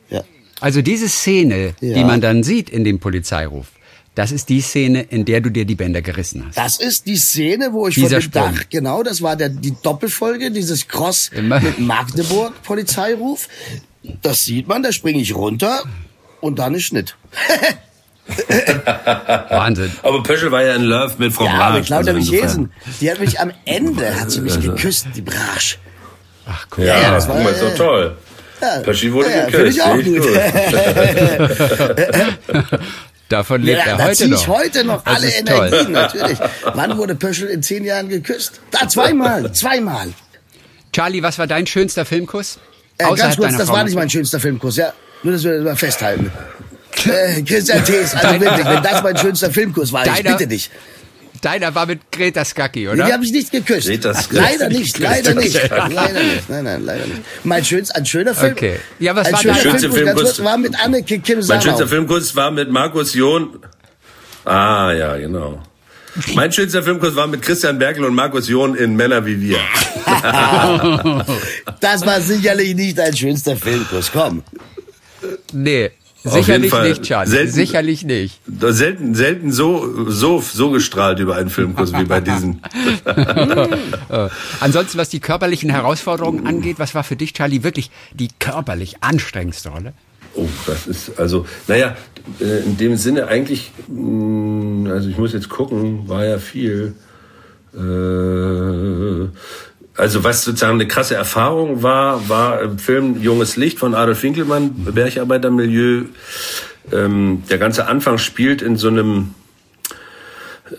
Ja. 0.10 0.24
Also 0.60 0.82
diese 0.82 1.10
Szene, 1.10 1.74
ja. 1.82 1.96
die 1.96 2.04
man 2.04 2.22
dann 2.22 2.44
sieht 2.44 2.70
in 2.70 2.84
dem 2.84 3.00
Polizeiruf, 3.00 3.68
das 4.16 4.32
ist 4.32 4.50
die 4.50 4.62
Szene, 4.62 5.02
in 5.02 5.26
der 5.26 5.42
du 5.42 5.50
dir 5.50 5.66
die 5.66 5.76
Bänder 5.76 6.02
gerissen 6.02 6.46
hast. 6.48 6.58
Das 6.58 6.80
ist 6.80 7.08
die 7.08 7.18
Szene, 7.18 7.74
wo 7.74 7.88
ich 7.88 7.96
Dieser 7.96 8.10
von 8.10 8.20
dem 8.20 8.22
Sprung. 8.22 8.56
Dach, 8.56 8.64
genau, 8.70 9.02
das 9.02 9.24
war 9.24 9.36
der, 9.36 9.50
die 9.50 9.76
Doppelfolge, 9.82 10.52
dieses 10.52 10.88
Cross 10.88 11.32
Immer. 11.34 11.60
mit 11.60 11.80
Magdeburg 11.80 12.62
Polizeiruf. 12.62 13.48
Das 14.22 14.46
sieht 14.46 14.68
man, 14.68 14.84
da 14.84 14.92
springe 14.92 15.20
ich 15.20 15.34
runter 15.34 15.82
und 16.42 16.60
dann 16.60 16.76
ist 16.76 16.84
Schnitt. 16.84 17.16
Wahnsinn. 19.50 19.92
Aber 20.04 20.22
Pöschel 20.24 20.52
war 20.52 20.64
ja 20.64 20.76
in 20.76 20.84
Love 20.84 21.16
mit 21.18 21.34
Frau 21.34 21.46
ja, 21.46 21.56
Brasch. 21.56 21.76
mit 21.76 21.86
Claudia 21.88 22.14
also 22.14 22.32
Michesen. 22.32 22.72
Die 23.02 23.12
hat 23.12 23.20
mich 23.20 23.40
am 23.40 23.52
Ende, 23.66 24.20
hat 24.20 24.30
sie 24.32 24.42
mich 24.42 24.56
also. 24.56 24.72
geküsst, 24.72 25.08
die 25.16 25.22
Brasch. 25.22 25.80
Ach 26.46 26.68
cool. 26.78 26.86
Ja, 26.86 27.02
ja 27.02 27.12
das 27.12 27.28
war, 27.28 27.50
ist 27.50 27.62
doch 27.62 27.76
toll. 27.76 28.18
Ja, 28.62 28.80
Pöschel 28.80 29.12
wurde 29.12 29.32
ja, 29.32 29.46
geküsst. 29.46 29.78
Ich 29.78 29.84
auch 29.84 29.96
gut. 29.96 30.24
Davon 33.30 33.62
lebt 33.62 33.80
ja, 33.80 33.98
er 33.98 34.04
heute 34.04 34.28
noch. 34.28 34.42
ich 34.42 34.48
heute 34.48 34.84
noch 34.84 35.06
alle 35.06 35.28
Energien, 35.30 35.86
toll. 35.86 35.92
natürlich. 35.92 36.38
Wann 36.74 36.98
wurde 36.98 37.16
Pöschel 37.16 37.48
in 37.50 37.64
zehn 37.64 37.84
Jahren 37.84 38.10
geküsst? 38.10 38.62
Da, 38.72 38.88
zweimal, 38.88 39.52
zweimal. 39.54 40.10
Charlie, 40.92 41.24
was 41.24 41.40
war 41.40 41.48
dein 41.48 41.66
schönster 41.66 42.06
Filmkuss? 42.06 42.60
Äh, 42.98 43.06
ganz 43.16 43.38
kurz, 43.38 43.58
das 43.58 43.68
Frau 43.68 43.74
war 43.76 43.84
nicht 43.84 43.96
mein 43.96 44.10
schönster 44.10 44.40
Filmkuss, 44.40 44.78
ja. 44.78 44.94
Nur, 45.24 45.34
dass 45.34 45.44
wir 45.44 45.56
das 45.56 45.64
mal 45.64 45.76
festhalten. 45.76 46.32
äh, 47.06 47.42
Christian 47.42 47.84
Thees, 47.84 48.14
also 48.14 48.40
wirklich, 48.40 48.66
wenn 48.66 48.84
das 48.84 49.02
mein 49.02 49.18
schönster 49.18 49.52
Filmkuss 49.52 49.92
war, 49.92 50.06
ich 50.06 50.24
bitte 50.24 50.48
dich. 50.48 50.70
Deiner 51.44 51.76
war 51.76 51.86
mit 51.86 52.10
Greta 52.10 52.46
Skaki, 52.46 52.88
oder? 52.88 52.96
Nee, 52.96 53.04
die 53.06 53.14
habe 53.14 53.26
ich 53.26 53.34
nicht 53.34 53.52
geküsst. 53.52 53.88
Greta 53.88 54.14
leider 54.32 54.70
nicht, 54.70 54.98
leider 54.98 55.36
nicht. 55.36 55.70
leider 55.70 56.24
nicht. 56.24 56.50
Nein, 56.50 56.64
nein, 56.64 56.86
leider 56.86 57.06
nicht. 57.06 57.22
Mein 57.44 57.66
schönst, 57.66 57.94
ein 57.94 58.06
schöner 58.06 58.34
Film. 58.34 58.54
Okay. 58.54 58.80
Ja, 59.00 59.14
was 59.14 59.28
ein 59.28 59.34
war 59.34 59.40
schöner 59.40 59.56
Filmkuss, 59.58 59.94
Filmkuss 59.94 60.44
war 60.44 60.58
mit 60.58 60.74
Anneke 60.82 61.20
Kim 61.20 61.46
Mein 61.46 61.62
schönster 61.62 61.86
Filmkuss 61.86 62.34
war 62.38 62.50
mit 62.50 62.72
Markus 62.72 63.14
John. 63.14 63.60
Ah, 64.46 64.94
ja, 64.94 65.18
genau. 65.18 65.62
Mein 66.34 66.54
schönster 66.54 66.82
Filmkurs 66.82 67.14
war 67.18 67.28
mit 67.28 67.42
Christian 67.42 67.78
Berkel 67.78 68.06
und 68.06 68.16
Markus 68.16 68.48
John 68.48 68.76
in 68.76 68.96
Männer 68.96 69.26
wie 69.26 69.42
wir. 69.42 69.60
das 71.82 72.06
war 72.06 72.22
sicherlich 72.22 72.74
nicht 72.74 72.98
dein 72.98 73.18
schönster 73.18 73.58
Filmkurs. 73.58 74.12
Komm. 74.14 74.44
Nee, 75.52 75.92
Sicherlich 76.24 76.74
nicht, 76.74 77.04
Charlie. 77.04 77.30
Selten, 77.30 77.52
Sicherlich 77.52 78.04
nicht. 78.06 78.40
Selten, 78.46 79.14
selten 79.14 79.52
so, 79.52 80.10
so, 80.10 80.42
so 80.42 80.72
gestrahlt 80.72 81.20
über 81.20 81.36
einen 81.36 81.50
Filmkurs 81.50 81.94
wie 81.94 82.06
bei 82.06 82.22
diesen. 82.22 82.62
Ansonsten, 84.60 84.98
was 84.98 85.10
die 85.10 85.20
körperlichen 85.20 85.70
Herausforderungen 85.70 86.48
angeht, 86.48 86.80
was 86.80 86.96
war 86.96 87.04
für 87.04 87.18
dich, 87.18 87.34
Charlie, 87.34 87.64
wirklich 87.64 87.92
die 88.14 88.30
körperlich 88.40 89.04
anstrengendste 89.04 89.70
Rolle? 89.70 89.94
Oh, 90.36 90.48
das 90.66 90.88
ist, 90.88 91.20
also, 91.20 91.46
naja, 91.68 91.96
äh, 92.40 92.64
in 92.64 92.78
dem 92.78 92.96
Sinne 92.96 93.28
eigentlich, 93.28 93.72
mm, 93.88 94.88
also 94.88 95.10
ich 95.10 95.18
muss 95.18 95.34
jetzt 95.34 95.50
gucken, 95.50 96.08
war 96.08 96.26
ja 96.26 96.40
viel. 96.40 96.96
Äh, 97.76 99.28
also 99.96 100.24
was 100.24 100.44
sozusagen 100.44 100.74
eine 100.74 100.88
krasse 100.88 101.16
Erfahrung 101.16 101.84
war, 101.84 102.28
war 102.28 102.62
im 102.62 102.80
Film 102.80 103.22
Junges 103.22 103.58
Licht 103.58 103.78
von 103.78 103.94
Adolf 103.94 104.24
Winkelmann, 104.24 104.72
Bergarbeitermilieu. 104.74 106.06
Ähm, 106.92 107.44
der 107.50 107.58
ganze 107.60 107.88
Anfang 107.88 108.18
spielt 108.18 108.62
in 108.62 108.76
so 108.76 108.88
einem 108.88 109.36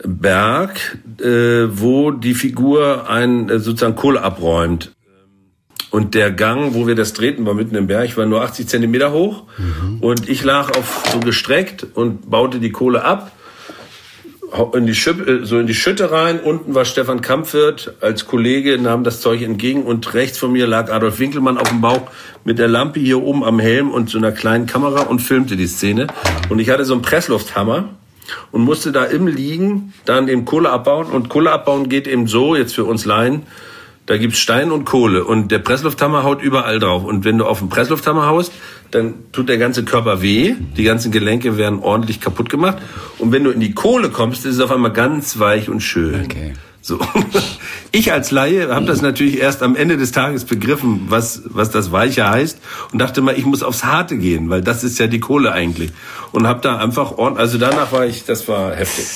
Berg, 0.05 0.99
äh, 1.21 1.67
wo 1.71 2.11
die 2.11 2.35
Figur 2.35 3.09
ein 3.09 3.49
äh, 3.49 3.59
sozusagen 3.61 3.95
Kohle 3.95 4.23
abräumt. 4.23 4.93
Und 5.91 6.15
der 6.17 6.33
Gang, 6.33 6.75
wo 6.75 6.89
wir 6.89 6.97
das 6.97 7.12
drehten, 7.12 7.47
war 7.47 7.55
mitten 7.55 7.77
im 7.77 7.87
Berg, 7.87 8.17
war 8.17 8.27
nur 8.27 8.43
80 8.43 8.67
Zentimeter 8.67 9.12
hoch. 9.12 9.45
Mhm. 9.59 10.01
Und 10.01 10.29
ich 10.29 10.43
lag 10.43 10.77
auf 10.77 11.05
so 11.12 11.21
gestreckt 11.21 11.87
und 11.95 12.29
baute 12.29 12.59
die 12.59 12.73
Kohle 12.73 13.05
ab 13.05 13.31
in 14.73 14.87
die 14.87 14.95
Schüppe, 14.95 15.31
äh, 15.31 15.45
so 15.45 15.59
in 15.59 15.67
die 15.67 15.75
Schütte 15.75 16.11
rein. 16.11 16.41
Unten 16.41 16.75
war 16.75 16.85
Stefan 16.85 17.21
Kampfwirt 17.21 17.95
als 18.01 18.27
Kollege, 18.27 18.79
nahm 18.79 19.05
das 19.05 19.21
Zeug 19.21 19.43
entgegen 19.43 19.83
und 19.83 20.15
rechts 20.15 20.39
von 20.39 20.53
mir 20.53 20.67
lag 20.67 20.93
Adolf 20.93 21.19
Winkelmann 21.19 21.59
auf 21.59 21.69
dem 21.69 21.81
Bauch 21.81 22.03
mit 22.45 22.59
der 22.59 22.69
Lampe 22.69 23.01
hier 23.01 23.23
oben 23.23 23.45
am 23.45 23.59
Helm 23.59 23.91
und 23.91 24.11
so 24.11 24.19
einer 24.19 24.33
kleinen 24.33 24.67
Kamera 24.67 25.03
und 25.03 25.21
filmte 25.21 25.57
die 25.57 25.67
Szene. 25.67 26.07
Und 26.49 26.59
ich 26.59 26.71
hatte 26.71 26.85
so 26.85 26.95
einen 26.95 27.03
Presslufthammer 27.03 27.91
und 28.53 28.63
musste 28.63 28.93
da 28.93 29.05
im 29.05 29.27
Liegen 29.27 29.93
dann 30.05 30.29
eben 30.29 30.45
Kohle 30.45 30.71
abbauen. 30.71 31.07
Und 31.07 31.29
Kohle 31.29 31.51
abbauen 31.51 31.89
geht 31.89 32.07
eben 32.07 32.27
so, 32.27 32.55
jetzt 32.55 32.75
für 32.75 32.85
uns 32.85 33.05
Laien, 33.05 33.43
da 34.07 34.19
gibt's 34.19 34.39
Stein 34.39 34.71
und 34.71 34.85
Kohle 34.85 35.25
und 35.25 35.51
der 35.51 35.61
Presslufthammer 35.61 36.25
haut 36.25 36.43
überall 36.43 36.79
drauf. 36.79 37.05
Und 37.05 37.25
wenn 37.25 37.39
du 37.39 37.47
auf 37.47 37.61
den 37.61 37.71
Presslufthammer 37.71 38.27
haust, 38.27 38.53
dann 38.95 39.14
tut 39.32 39.49
der 39.49 39.59
ganze 39.59 39.84
Körper 39.84 40.22
weh, 40.22 40.55
die 40.76 40.84
ganzen 40.84 41.11
Gelenke 41.11 41.57
werden 41.57 41.80
ordentlich 41.80 42.20
kaputt 42.20 42.49
gemacht. 42.49 42.78
Und 43.18 43.32
wenn 43.32 43.45
du 43.45 43.51
in 43.51 43.61
die 43.61 43.74
Kohle 43.74 44.11
kommst, 44.11 44.47
ist 44.47 44.55
es 44.55 44.61
auf 44.61 44.70
einmal 44.70 44.92
ganz 44.92 45.38
weich 45.38 45.68
und 45.68 45.80
schön. 45.80 46.24
Okay. 46.24 46.53
So. 46.80 47.01
Ich 47.92 48.12
als 48.12 48.32
Laie 48.32 48.74
habe 48.74 48.86
das 48.86 49.03
natürlich 49.03 49.38
erst 49.38 49.62
am 49.62 49.76
Ende 49.76 49.97
des 49.97 50.11
Tages 50.11 50.45
begriffen, 50.45 51.03
was, 51.11 51.42
was 51.45 51.70
das 51.70 51.92
Weiche 51.92 52.28
heißt 52.28 52.59
und 52.90 52.99
dachte 52.99 53.20
mal, 53.22 53.38
ich 53.38 53.45
muss 53.45 53.62
aufs 53.62 53.84
Harte 53.84 54.18
gehen, 54.18 54.51
weil 54.51 54.62
das 54.62 54.82
ist 54.82 54.99
ja 54.99 55.07
die 55.07 55.20
Kohle 55.20 55.53
eigentlich. 55.53 55.92
Und 56.32 56.49
habe 56.49 56.61
da 56.61 56.78
einfach 56.78 57.12
ordentlich, 57.12 57.40
also 57.40 57.59
danach 57.59 57.92
war 57.92 58.05
ich, 58.05 58.24
das 58.24 58.49
war 58.49 58.74
heftig. 58.74 59.07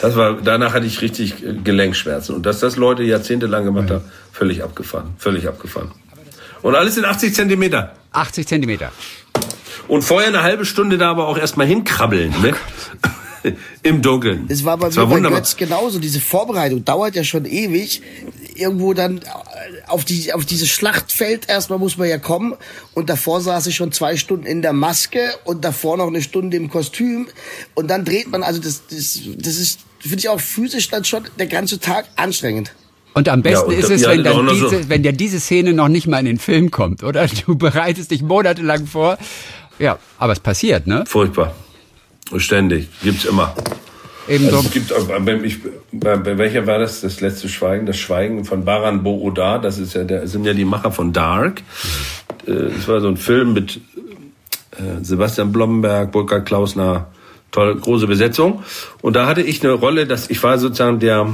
Das 0.00 0.14
war, 0.14 0.34
danach 0.34 0.72
hatte 0.72 0.86
ich 0.86 1.02
richtig 1.02 1.42
äh, 1.42 1.54
Gelenkschmerzen. 1.54 2.36
Und 2.36 2.46
dass 2.46 2.60
das 2.60 2.76
Leute 2.76 3.02
jahrzehntelang 3.02 3.64
gemacht 3.64 3.90
haben, 3.90 4.04
völlig 4.32 4.62
abgefahren. 4.62 5.14
Völlig 5.18 5.48
abgefahren. 5.48 5.90
Und 6.62 6.74
alles 6.74 6.96
in 6.96 7.04
80 7.04 7.34
Zentimeter. 7.34 7.94
80 8.12 8.46
Zentimeter. 8.46 8.92
Und 9.88 10.02
vorher 10.02 10.28
eine 10.28 10.42
halbe 10.42 10.64
Stunde 10.64 10.98
da 10.98 11.10
aber 11.10 11.28
auch 11.28 11.38
erstmal 11.38 11.66
hinkrabbeln. 11.66 12.34
Ne? 12.42 12.54
Im 13.82 14.02
Dunkeln. 14.02 14.46
Es 14.48 14.64
war 14.64 14.76
bei 14.76 14.88
mir 14.88 15.06
bei 15.06 15.20
Götz 15.20 15.56
genauso. 15.56 16.00
Diese 16.00 16.20
Vorbereitung 16.20 16.84
dauert 16.84 17.14
ja 17.14 17.22
schon 17.22 17.44
ewig. 17.44 18.02
Irgendwo 18.56 18.92
dann 18.92 19.20
auf, 19.86 20.04
die, 20.04 20.32
auf 20.32 20.44
dieses 20.44 20.68
Schlachtfeld 20.68 21.48
erstmal 21.48 21.78
muss 21.78 21.96
man 21.96 22.08
ja 22.08 22.18
kommen. 22.18 22.54
Und 22.94 23.08
davor 23.08 23.40
saß 23.40 23.68
ich 23.68 23.76
schon 23.76 23.92
zwei 23.92 24.16
Stunden 24.16 24.46
in 24.46 24.62
der 24.62 24.72
Maske 24.72 25.20
und 25.44 25.64
davor 25.64 25.96
noch 25.96 26.08
eine 26.08 26.22
Stunde 26.22 26.56
im 26.56 26.68
Kostüm. 26.70 27.28
Und 27.74 27.88
dann 27.88 28.04
dreht 28.04 28.28
man, 28.28 28.42
also 28.42 28.60
das, 28.60 28.82
das, 28.88 29.20
das 29.36 29.56
ist, 29.56 29.80
finde 30.00 30.18
ich 30.18 30.28
auch 30.28 30.40
physisch 30.40 30.88
dann 30.88 31.04
schon 31.04 31.24
der 31.38 31.46
ganze 31.46 31.78
Tag 31.78 32.06
anstrengend. 32.16 32.72
Und 33.16 33.30
am 33.30 33.40
besten 33.40 33.70
ja, 33.70 33.78
und 33.78 33.82
ist 33.82 33.90
es, 33.90 34.06
wenn, 34.06 34.22
dann 34.24 34.46
diese, 34.46 34.68
so. 34.68 34.88
wenn 34.90 35.02
ja 35.02 35.10
diese 35.10 35.40
Szene 35.40 35.72
noch 35.72 35.88
nicht 35.88 36.06
mal 36.06 36.18
in 36.18 36.26
den 36.26 36.38
Film 36.38 36.70
kommt, 36.70 37.02
oder? 37.02 37.26
Du 37.46 37.56
bereitest 37.56 38.10
dich 38.10 38.20
monatelang 38.20 38.86
vor. 38.86 39.16
Ja, 39.78 39.98
aber 40.18 40.34
es 40.34 40.40
passiert, 40.40 40.86
ne? 40.86 41.04
Furchtbar. 41.06 41.54
Ständig. 42.36 42.88
Gibt's 43.02 43.24
immer. 43.24 43.54
Eben 44.28 44.44
Also 44.44 44.60
so. 44.60 44.66
es 44.66 44.70
gibt, 44.70 44.92
ich, 45.44 45.58
bei, 45.92 46.16
bei 46.16 46.36
welcher 46.36 46.66
war 46.66 46.78
das? 46.78 47.00
Das 47.00 47.22
letzte 47.22 47.48
Schweigen, 47.48 47.86
das 47.86 47.96
Schweigen 47.96 48.44
von 48.44 48.66
Baran 48.66 49.02
Bo-Odar. 49.02 49.62
Das 49.62 49.78
ist 49.78 49.94
ja, 49.94 50.04
der 50.04 50.28
sind 50.28 50.44
ja 50.44 50.52
die 50.52 50.66
Macher 50.66 50.92
von 50.92 51.14
Dark. 51.14 51.62
Äh, 52.46 52.52
Das 52.76 52.86
war 52.86 53.00
so 53.00 53.08
ein 53.08 53.16
Film 53.16 53.54
mit 53.54 53.80
äh, 54.72 55.02
Sebastian 55.02 55.52
Blomberg, 55.52 56.12
Burkhard 56.12 56.44
Klausner, 56.44 57.06
tolle 57.50 57.76
große 57.76 58.06
Besetzung. 58.06 58.62
Und 59.00 59.16
da 59.16 59.26
hatte 59.26 59.40
ich 59.40 59.64
eine 59.64 59.72
Rolle, 59.72 60.06
dass 60.06 60.28
ich 60.28 60.42
war 60.42 60.58
sozusagen 60.58 60.98
der 60.98 61.30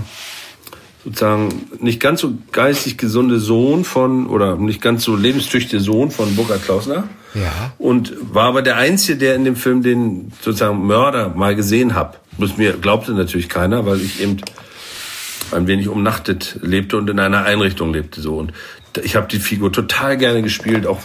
sozusagen 1.05 1.69
nicht 1.81 2.01
ganz 2.01 2.21
so 2.21 2.35
geistig 2.53 2.97
gesunde 2.97 3.39
Sohn 3.39 3.85
von 3.85 4.27
oder 4.27 4.57
nicht 4.57 4.81
ganz 4.81 5.05
so 5.05 5.17
lebenstüchtige 5.17 5.81
Sohn 5.81 6.11
von 6.11 6.37
Burkhard 6.37 6.65
Klausner. 6.65 7.05
Ja. 7.35 7.73
Und 7.79 8.15
war 8.21 8.45
aber 8.45 8.63
der 8.63 8.77
Einzige, 8.77 9.19
der 9.19 9.35
in 9.35 9.45
dem 9.45 9.57
Film 9.57 9.83
den 9.83 10.33
sozusagen 10.41 10.87
Mörder 10.87 11.31
mal 11.31 11.57
gesehen 11.57 11.95
hab. 11.95 12.21
Das 12.39 12.57
mir 12.57 12.75
glaubte 12.75 13.13
natürlich 13.13 13.49
keiner, 13.49 13.87
weil 13.87 14.01
ich 14.01 14.21
eben 14.21 14.39
ein 15.51 15.67
wenig 15.67 15.89
umnachtet 15.89 16.59
lebte 16.63 16.97
und 16.97 17.11
in 17.11 17.19
einer 17.19 17.45
Einrichtung 17.45 17.93
lebte 17.93 18.21
so 18.21 18.37
und 18.37 18.53
ich 19.03 19.17
habe 19.17 19.27
die 19.29 19.39
Figur 19.39 19.73
total 19.73 20.19
gerne 20.19 20.43
gespielt, 20.43 20.87
auch 20.87 21.01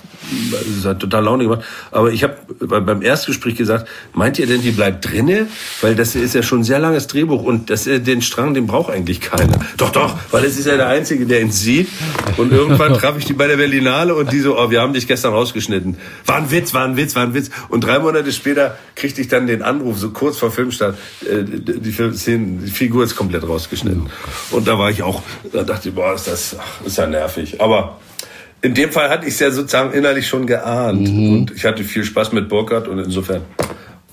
es 0.80 0.86
hat 0.86 1.00
total 1.00 1.24
Laune 1.24 1.44
gemacht. 1.44 1.64
Aber 1.92 2.12
ich 2.12 2.24
habe 2.24 2.36
beim 2.60 3.02
Erstgespräch 3.02 3.56
gesagt, 3.56 3.88
meint 4.14 4.40
ihr 4.40 4.48
denn, 4.48 4.62
die 4.62 4.72
bleibt 4.72 5.10
drinne? 5.10 5.48
Weil 5.82 5.96
das 5.96 6.16
ist 6.16 6.36
ja 6.36 6.44
schon 6.44 6.60
ein 6.60 6.64
sehr 6.64 6.80
langes 6.80 7.08
Drehbuch 7.08 7.44
und 7.44 7.70
das, 7.70 7.88
äh, 7.88 8.00
den 8.00 8.22
Strang, 8.22 8.54
den 8.54 8.68
braucht 8.68 8.92
eigentlich 8.92 9.22
keiner. 9.22 9.60
Doch, 9.78 9.92
doch, 9.92 10.18
weil 10.32 10.44
es 10.46 10.58
ist 10.58 10.68
ja 10.68 10.76
der 10.76 10.88
Einzige, 10.88 11.26
der 11.26 11.42
ihn 11.42 11.52
sieht. 11.52 11.88
Und 12.38 12.52
irgendwann 12.52 12.94
traf 12.98 13.18
ich 13.18 13.26
die 13.26 13.34
bei 13.34 13.48
der 13.48 13.58
Berlinale 13.58 14.16
und 14.16 14.32
die 14.32 14.40
so, 14.40 14.58
oh, 14.58 14.70
wir 14.70 14.82
haben 14.82 14.94
dich 14.94 15.08
gestern 15.08 15.34
rausgeschnitten. 15.34 15.98
War 16.26 16.38
ein 16.38 16.52
Witz, 16.52 16.74
war 16.74 16.86
ein 16.86 16.98
Witz, 16.98 17.16
war 17.16 17.24
ein 17.24 17.34
Witz. 17.34 17.50
Und 17.70 17.82
drei 17.82 18.00
Monate 18.00 18.32
später 18.32 18.78
kriegte 18.96 19.22
ich 19.22 19.28
dann 19.28 19.48
den 19.48 19.62
Anruf, 19.62 19.98
so 19.98 20.10
kurz 20.10 20.38
vor 20.38 20.52
Filmstart, 20.52 20.98
äh, 21.22 21.44
die, 21.44 21.92
Filmszene, 21.92 22.64
die 22.64 22.72
Figur 22.72 23.04
ist 23.04 23.16
komplett 23.16 23.48
rausgeschnitten. 23.48 24.10
Und 24.52 24.68
da 24.68 24.78
war 24.78 24.90
ich 24.90 25.04
auch, 25.04 25.22
da 25.52 25.64
dachte 25.64 25.90
ich, 25.90 25.96
boah, 25.96 26.14
ist 26.14 26.28
das, 26.28 26.56
ist 26.86 26.98
ja 26.98 27.08
nervig. 27.08 27.62
Aber 27.62 27.98
in 28.62 28.74
dem 28.74 28.92
Fall 28.92 29.10
hatte 29.10 29.28
ich 29.28 29.34
es 29.34 29.40
ja 29.40 29.52
sozusagen 29.52 29.94
innerlich 29.94 30.28
schon 30.28 30.48
geahnt. 30.48 31.08
Und 31.08 31.52
ich 31.56 31.66
hatte 31.66 31.84
viel 31.84 32.04
Spaß 32.04 32.32
mit 32.34 32.50
Burkhardt 32.50 32.88
und 32.88 33.00
insofern 33.00 33.44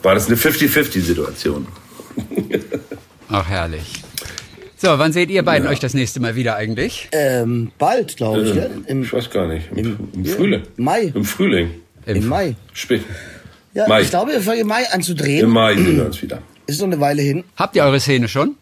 war 0.03 0.15
das 0.15 0.27
eine 0.27 0.37
50-50-Situation. 0.37 1.67
Ach, 3.29 3.49
herrlich. 3.49 4.03
So, 4.77 4.99
wann 4.99 5.13
seht 5.13 5.31
ihr 5.31 5.43
beiden 5.43 5.67
euch 5.67 5.81
das 5.81 5.95
nächste 5.95 6.21
Mal 6.21 6.37
wieder 6.37 6.57
eigentlich? 6.57 7.09
Ähm, 7.13 7.73
bald, 7.79 8.17
glaube 8.17 8.43
ich, 8.43 8.55
ja? 8.55 8.67
Im, 8.87 9.03
ich 9.03 9.13
weiß 9.13 9.31
gar 9.31 9.47
nicht. 9.47 9.71
Im, 9.75 9.97
im 10.13 10.25
ja, 10.25 10.35
Frühling. 10.35 10.63
Mai. 10.77 11.13
Im 11.15 11.25
Frühling. 11.25 11.71
Im 12.05 12.29
Mai. 12.29 12.55
Spät. 12.75 13.03
Ja, 13.73 13.89
Mai. 13.89 14.03
ich 14.03 14.11
glaube, 14.11 14.33
wir 14.33 14.41
fangen 14.43 14.61
im 14.61 14.67
Mai 14.67 14.85
an 14.93 15.03
zu 15.03 15.13
Im 15.13 15.19
drehen. 15.19 15.49
Mai 15.49 15.75
sehen 15.75 15.97
wir 15.97 16.07
uns 16.07 16.21
wieder. 16.21 16.43
Ist 16.67 16.81
noch 16.81 16.87
eine 16.87 17.01
Weile 17.01 17.23
hin. 17.23 17.45
Habt 17.57 17.77
ihr 17.77 17.85
eure 17.85 17.99
Szene 17.99 18.29
schon? 18.29 18.57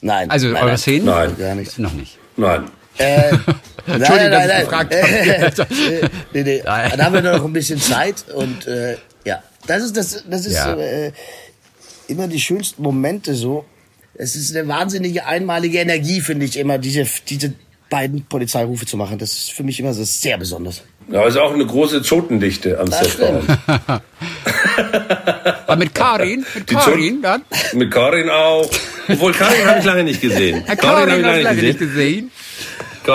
Nein. 0.00 0.30
Also 0.30 0.48
nein, 0.48 0.56
eure 0.56 0.66
nein. 0.66 0.78
Szenen? 0.78 1.06
Nein. 1.06 1.36
Gar 1.38 1.54
nicht. 1.54 1.78
Noch 1.78 1.92
nicht. 1.92 2.18
Nein. 2.36 2.64
Äh, 2.98 3.32
nein, 3.86 4.00
Entschuldigung, 4.00 4.30
dass 4.32 4.46
nein, 4.46 4.64
ich 4.64 4.70
nein. 4.70 4.88
gefragt 4.88 4.92
Äh, 4.92 6.00
nee, 6.34 6.42
nee. 6.42 6.62
Nein. 6.64 6.90
Dann 6.90 7.02
haben 7.04 7.14
wir 7.14 7.22
noch 7.22 7.44
ein 7.44 7.52
bisschen 7.52 7.80
Zeit 7.80 8.24
und 8.34 8.66
äh, 8.66 8.96
ja, 9.24 9.42
das 9.66 9.82
ist 9.84 9.96
das, 9.96 10.24
das 10.28 10.46
ist 10.46 10.54
Ja. 10.54 10.74
so, 10.74 10.80
äh, 10.80 11.12
immer 12.08 12.26
die 12.28 12.40
schönsten 12.40 12.82
Momente 12.82 13.34
so. 13.34 13.64
Es 14.14 14.34
ist 14.34 14.56
eine 14.56 14.66
wahnsinnige 14.66 15.26
einmalige 15.26 15.78
Energie, 15.78 16.20
finde 16.20 16.44
ich 16.46 16.56
immer, 16.58 16.78
diese 16.78 17.06
diese 17.28 17.52
beiden 17.90 18.24
Polizeirufe 18.26 18.84
zu 18.86 18.96
machen. 18.96 19.18
Das 19.18 19.32
ist 19.32 19.52
für 19.52 19.62
mich 19.62 19.78
immer 19.80 19.94
so 19.94 20.04
sehr 20.04 20.36
besonders. 20.38 20.82
Ja, 21.10 21.26
ist 21.26 21.36
auch 21.38 21.54
eine 21.54 21.64
große 21.64 22.02
Zotendichte 22.02 22.78
am 22.78 22.90
Set. 22.92 23.16
Aber 25.66 25.76
mit 25.76 25.94
Karin? 25.94 26.44
Mit 26.54 26.70
Die 26.70 26.74
Karin 26.74 27.22
dann? 27.22 27.42
Mit 27.72 27.90
Karin 27.90 28.28
auch. 28.28 28.68
Obwohl, 29.08 29.32
Karin 29.32 29.66
habe 29.66 29.78
ich 29.78 29.84
lange 29.86 30.04
nicht 30.04 30.20
gesehen. 30.20 30.62
Herr 30.66 30.76
Karin 30.76 31.10
habe 31.10 31.22
Karin 31.22 31.38
ich 31.38 31.44
lange 31.44 31.62
nicht 31.62 31.78
gesehen. 31.78 32.30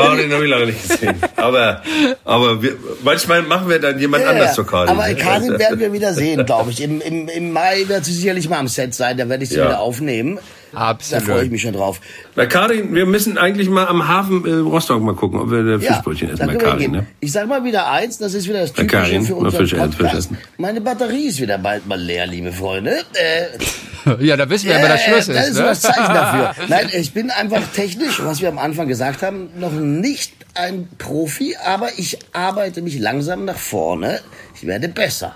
Karin 0.02 0.32
habe 0.34 0.44
ich 0.44 0.50
lange 0.50 0.66
nicht 0.68 0.90
gesehen. 0.90 1.16
Aber, 1.36 1.82
aber 2.26 2.62
wir, 2.62 2.76
manchmal 3.04 3.42
machen 3.44 3.70
wir 3.70 3.80
dann 3.80 4.00
jemand 4.00 4.26
anders 4.26 4.54
zur 4.56 4.66
Karin. 4.66 4.90
Aber? 4.90 5.14
Karin 5.14 5.58
werden 5.60 5.80
wir 5.80 5.94
wieder 5.94 6.14
sehen, 6.14 6.46
glaube 6.46 6.72
ich. 6.72 6.82
Im, 6.82 7.02
im, 7.02 7.28
Im 7.28 7.52
Mai 7.52 7.84
wird 7.88 8.06
sie 8.06 8.14
sicherlich 8.14 8.50
mal 8.50 8.58
am 8.60 8.68
Set 8.68 8.94
sein, 8.94 9.18
da 9.18 9.30
werde 9.30 9.44
ich 9.44 9.50
sie 9.50 9.58
Ja. 9.58 9.66
wieder 9.66 9.80
aufnehmen. 9.80 10.40
Absolut. 10.76 11.28
Da 11.28 11.34
freue 11.34 11.46
ich 11.46 11.52
mich 11.52 11.62
schon 11.62 11.74
drauf. 11.74 12.02
Na, 12.36 12.48
Karin, 12.48 12.96
wir 12.96 13.06
müssen 13.06 13.38
eigentlich 13.38 13.70
mal 13.70 13.86
am 13.88 14.08
Hafen 14.08 14.44
äh, 14.48 14.54
Rostock 14.56 15.04
mal 15.04 15.14
gucken, 15.14 15.40
ob 15.40 15.52
wir 15.52 15.64
Ja, 15.64 15.78
Fischbrötchen 15.80 16.32
essen 16.32 16.48
bei 16.48 16.56
Karin. 16.56 16.92
Ne? 16.92 17.06
Ich 17.20 17.32
sag 17.32 17.48
mal 17.48 17.64
wieder 17.64 17.92
eins, 17.92 18.18
das 18.18 18.34
ist 18.34 18.48
wieder 18.50 18.62
das 18.62 18.72
Bei 18.72 18.82
Typische 18.84 18.98
Karin, 19.04 19.24
für 19.24 19.36
unseren 19.36 19.62
Fisch 19.62 19.74
essen, 19.74 19.92
Fisch 19.92 19.98
Podcast. 20.00 20.18
essen. 20.32 20.38
Meine 20.58 20.82
Batterie 20.82 21.28
ist 21.28 21.40
wieder 21.40 21.60
bald 21.60 21.86
mal 21.86 22.00
leer, 22.00 22.26
liebe 22.26 22.52
Freunde. 22.52 22.92
Äh, 23.14 23.60
Ja, 24.20 24.38
da 24.38 24.50
wissen 24.50 24.68
wir, 24.70 24.78
aber 24.78 24.88
das 24.90 25.02
Schluss 25.04 25.26
das 25.28 25.38
ist. 25.38 25.48
ist 25.52 25.58
ne? 25.58 25.64
das 25.64 25.82
Zeichen 25.82 26.14
dafür. 26.14 26.56
Nein, 26.68 26.90
ich 26.94 27.14
bin 27.14 27.30
einfach 27.32 27.62
technisch, 27.74 28.22
was 28.24 28.42
wir 28.42 28.50
am 28.50 28.58
Anfang 28.60 28.88
gesagt 28.88 29.22
haben, 29.22 29.50
noch 29.58 29.72
nicht 29.72 30.34
ein 30.56 30.88
Profi, 30.98 31.56
aber 31.64 31.90
ich 31.98 32.18
arbeite 32.34 32.82
mich 32.82 33.00
langsam 33.00 33.46
nach 33.46 33.58
vorne. 33.58 34.20
Ich 34.56 34.66
werde 34.68 34.88
besser. 34.90 35.36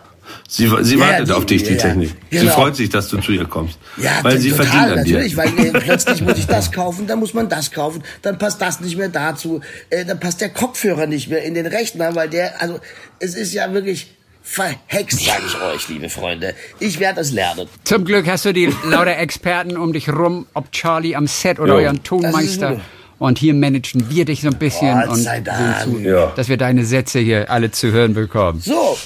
Sie, 0.49 0.69
sie 0.81 0.95
Ja, 0.95 0.99
wartet 0.99 1.29
die- 1.29 1.31
auf 1.31 1.45
dich, 1.45 1.63
die 1.63 1.73
ja, 1.75 1.79
Technik. 1.79 2.09
Sie 2.29 2.39
genau. 2.39 2.51
freut 2.51 2.75
sich, 2.75 2.89
dass 2.89 3.07
du 3.07 3.17
zu 3.19 3.31
ihr 3.31 3.45
kommst. 3.45 3.77
Ja, 3.95 4.19
weil 4.23 4.37
sie 4.39 4.49
total, 4.51 4.65
verdient 4.65 4.97
an 4.97 5.03
dir. 5.05 5.13
natürlich, 5.13 5.37
weil 5.37 5.47
äh, 5.57 5.71
plötzlich 5.79 6.21
muss 6.21 6.37
ich 6.37 6.47
das 6.47 6.71
kaufen, 6.73 7.07
dann 7.07 7.19
muss 7.19 7.33
man 7.33 7.47
das 7.47 7.71
kaufen, 7.71 8.03
dann 8.23 8.37
passt 8.37 8.61
das 8.61 8.81
nicht 8.81 8.97
mehr 8.97 9.07
dazu, 9.07 9.61
äh, 9.89 10.03
dann 10.03 10.19
passt 10.19 10.41
der 10.41 10.49
Kopfhörer 10.49 11.07
nicht 11.07 11.29
mehr 11.29 11.43
in 11.43 11.53
den 11.53 11.65
Rechner, 11.65 12.13
weil 12.15 12.27
der, 12.29 12.61
also 12.61 12.79
es 13.19 13.35
ist 13.35 13.53
ja 13.53 13.71
wirklich 13.73 14.16
verhext, 14.49 15.19
sage 15.25 15.43
ich 15.45 15.61
euch, 15.61 15.89
liebe 15.89 16.09
Freunde. 16.09 16.55
Ich 16.79 16.99
werde 16.99 17.19
es 17.21 17.31
lernen. 17.31 17.67
Zum 17.83 18.05
Glück 18.05 18.27
hast 18.27 18.45
du 18.45 18.53
die 18.53 18.73
lauter 18.85 19.17
Experten 19.17 19.75
um 19.77 19.91
dich 19.91 20.07
rum, 20.09 20.47
ob 20.53 20.71
Charlie 20.71 21.15
am 21.15 21.27
Set 21.27 21.59
oder 21.59 21.73
Jo. 21.73 21.79
euren 21.85 22.03
Tonmeister. 22.03 22.73
ist 22.73 22.81
Und 23.19 23.39
hier 23.39 23.53
managen 23.53 24.09
wir 24.09 24.25
dich 24.25 24.41
so 24.41 24.47
ein 24.47 24.57
bisschen 24.57 24.99
Gott 25.01 25.09
und 25.09 25.23
zu, 25.23 25.99
Ja. 25.99 26.31
dass 26.35 26.47
wir 26.49 26.57
deine 26.57 26.85
Sätze 26.85 27.19
hier 27.19 27.49
alle 27.51 27.71
zu 27.71 27.91
hören 27.91 28.13
bekommen. 28.13 28.61
So, 28.61 28.97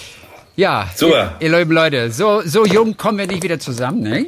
Ja, 0.57 0.89
Super. 0.95 1.37
ihr, 1.39 1.49
ihr 1.49 1.57
lieben 1.59 1.71
Leute, 1.71 2.11
so, 2.11 2.41
so 2.45 2.65
jung 2.65 2.95
kommen 2.97 3.17
wir 3.17 3.25
nicht 3.27 3.41
wieder 3.41 3.57
zusammen, 3.59 4.01
ne? 4.03 4.25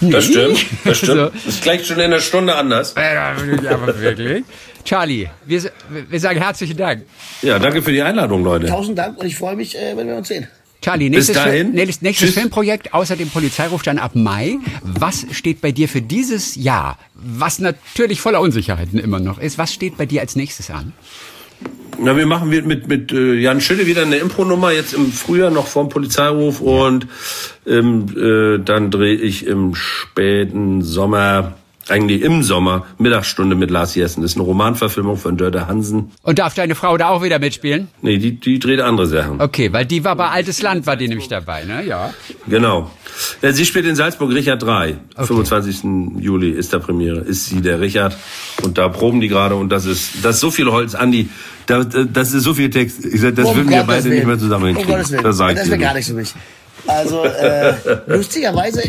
Das 0.00 0.24
stimmt, 0.26 0.64
das 0.84 0.98
stimmt. 0.98 1.18
So. 1.18 1.28
Das 1.28 1.46
ist 1.46 1.62
gleich 1.62 1.86
schon 1.86 1.96
in 1.98 2.04
einer 2.04 2.20
Stunde 2.20 2.54
anders. 2.54 2.94
Ja, 2.96 3.34
aber 3.70 4.00
wirklich. 4.00 4.44
Charlie, 4.84 5.28
wir, 5.44 5.70
wir 6.08 6.20
sagen 6.20 6.40
herzlichen 6.40 6.76
Dank. 6.76 7.04
Ja, 7.42 7.58
danke 7.58 7.82
für 7.82 7.92
die 7.92 8.02
Einladung, 8.02 8.44
Leute. 8.44 8.66
tausend 8.66 8.98
Dank 8.98 9.18
und 9.18 9.26
ich 9.26 9.36
freue 9.36 9.56
mich, 9.56 9.76
äh, 9.76 9.96
wenn 9.96 10.06
wir 10.06 10.16
uns 10.16 10.28
sehen. 10.28 10.46
Charlie, 10.82 11.10
nächstes, 11.10 11.36
nächstes, 11.44 12.02
nächstes. 12.02 12.34
Filmprojekt 12.34 12.94
außer 12.94 13.16
dem 13.16 13.28
Polizeiruf 13.30 13.82
dann 13.82 13.98
ab 13.98 14.14
Mai. 14.14 14.58
Was 14.82 15.26
steht 15.32 15.60
bei 15.60 15.72
dir 15.72 15.88
für 15.88 16.02
dieses 16.02 16.54
Jahr, 16.54 16.98
was 17.14 17.58
natürlich 17.58 18.20
voller 18.20 18.40
Unsicherheiten 18.40 18.98
immer 19.00 19.18
noch 19.18 19.38
ist, 19.38 19.58
was 19.58 19.72
steht 19.72 19.96
bei 19.96 20.06
dir 20.06 20.20
als 20.20 20.36
nächstes 20.36 20.70
an? 20.70 20.92
Na, 21.98 22.16
wir 22.16 22.26
machen 22.26 22.48
mit, 22.48 22.66
mit, 22.66 23.12
äh, 23.12 23.34
Jan 23.34 23.60
Schille 23.60 23.86
wieder 23.86 24.02
eine 24.02 24.16
Impro-Nummer 24.16 24.70
jetzt 24.70 24.92
im 24.92 25.12
Frühjahr 25.12 25.50
noch 25.50 25.66
vorm 25.66 25.88
Polizeiruf 25.88 26.60
und 26.60 27.06
ähm, 27.66 28.06
äh, 28.16 28.58
dann 28.62 28.90
drehe 28.90 29.14
ich 29.14 29.46
im 29.46 29.74
späten 29.74 30.82
Sommer, 30.82 31.54
eigentlich 31.88 32.22
im 32.22 32.42
Sommer, 32.42 32.86
Mittagsstunde 32.98 33.56
mit 33.56 33.70
Lars 33.70 33.94
Jessen. 33.94 34.22
Das 34.22 34.32
ist 34.32 34.36
eine 34.36 34.44
Romanverfilmung 34.44 35.16
von 35.16 35.36
Dörte 35.36 35.66
Hansen. 35.68 36.10
Und 36.22 36.38
darf 36.38 36.54
deine 36.54 36.74
Frau 36.74 36.96
da 36.96 37.08
auch 37.10 37.22
wieder 37.22 37.38
mitspielen? 37.38 37.88
Nee, 38.02 38.18
die, 38.18 38.32
die 38.32 38.58
dreht 38.58 38.80
andere 38.80 39.06
Sachen. 39.06 39.40
Okay, 39.40 39.72
weil 39.72 39.86
die 39.86 40.04
war 40.04 40.16
bei 40.16 40.28
Altes 40.28 40.62
Land, 40.62 40.86
war 40.86 40.96
die 40.96 41.08
nämlich 41.08 41.28
dabei, 41.28 41.64
ne? 41.64 41.84
Ja. 41.84 42.12
Genau. 42.48 42.90
Ja, 43.42 43.52
sie 43.52 43.64
spielt 43.64 43.86
in 43.86 43.96
Salzburg 43.96 44.32
Richard 44.32 44.62
3. 44.62 44.96
25. 45.16 45.84
Juli 46.18 46.50
ist 46.50 46.72
da 46.72 46.78
Premiere. 46.78 47.20
Ist 47.20 47.46
sie 47.46 47.60
der 47.60 47.80
Richard. 47.80 48.16
Und 48.62 48.78
da 48.78 48.88
proben 48.88 49.20
die 49.20 49.28
gerade 49.28 49.54
und 49.54 49.70
das 49.70 49.86
ist, 49.86 50.24
das 50.24 50.36
ist 50.36 50.40
so 50.40 50.50
viel 50.50 50.70
Holz, 50.70 50.94
Andi. 50.94 51.28
Da, 51.66 51.82
das 51.84 52.32
ist 52.32 52.44
so 52.44 52.54
viel 52.54 52.70
Text. 52.70 53.04
Ich 53.04 53.20
sag, 53.20 53.34
das 53.36 53.46
Um 53.46 53.56
würden 53.56 53.70
wir 53.70 53.82
beide 53.82 54.08
nicht 54.08 54.26
mehr 54.26 54.38
zusammen 54.38 54.70
Um 54.70 54.76
hinkriegen. 54.76 54.94
Gottes 54.94 55.10
Willen. 55.10 55.22
das 55.24 55.38
das 55.38 55.68
wäre 55.68 55.78
gar 55.78 55.94
nicht. 55.94 56.08
nichts 56.08 56.08
für 56.08 56.14
mich. 56.14 56.34
Also, 56.86 57.24
äh, 57.24 57.74
lustigerweise 58.06 58.82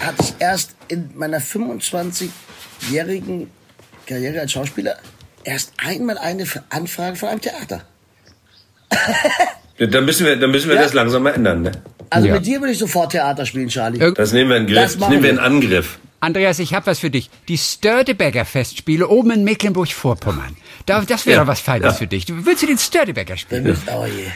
hatte 0.00 0.22
ich 0.22 0.34
erst 0.38 0.74
in 0.88 1.10
meiner 1.14 1.40
25-jährigen 1.40 3.50
Karriere 4.06 4.40
als 4.40 4.52
Schauspieler 4.52 4.96
erst 5.44 5.72
einmal 5.78 6.18
eine 6.18 6.44
Anfrage 6.70 7.16
von 7.16 7.28
einem 7.30 7.40
Theater. 7.40 7.82
Dann 9.78 10.04
müssen 10.04 10.26
wir, 10.26 10.36
dann 10.36 10.50
müssen 10.50 10.68
wir 10.68 10.76
Ja. 10.76 10.82
das 10.82 10.92
langsam 10.92 11.22
mal 11.22 11.30
ändern, 11.30 11.62
ne? 11.62 11.72
Also 12.10 12.28
Ja. 12.28 12.34
mit 12.34 12.44
dir 12.44 12.60
würde 12.60 12.72
ich 12.72 12.78
sofort 12.78 13.12
Theater 13.12 13.46
spielen, 13.46 13.68
Charlie. 13.68 14.12
Das 14.14 14.32
nehmen 14.32 14.50
wir 14.50 14.56
in 14.58 14.66
Das 14.66 14.74
Griff. 14.74 14.82
Das, 14.92 14.98
machen 14.98 15.10
nehmen 15.12 15.22
wir 15.22 15.30
in. 15.30 15.38
Angriff. 15.38 15.98
Andreas, 16.22 16.58
ich 16.58 16.74
habe 16.74 16.84
was 16.86 16.98
für 16.98 17.08
dich. 17.08 17.30
Die 17.48 17.56
Störtebecker 17.56 18.44
Festspiele 18.44 19.08
oben 19.08 19.30
in 19.30 19.44
Mecklenburg-Vorpommern. 19.44 20.54
Da, 20.84 21.00
das 21.00 21.24
wäre 21.24 21.36
Ja. 21.38 21.44
doch 21.44 21.48
was 21.48 21.60
Feines 21.60 21.86
Ja. 21.86 21.92
für 21.94 22.06
dich. 22.06 22.26
Du, 22.26 22.44
willst 22.44 22.60
du 22.62 22.66
den 22.66 22.76
Störtebecker 22.76 23.38
spielen? 23.38 23.74
Oh 23.90 24.04
je. 24.04 24.26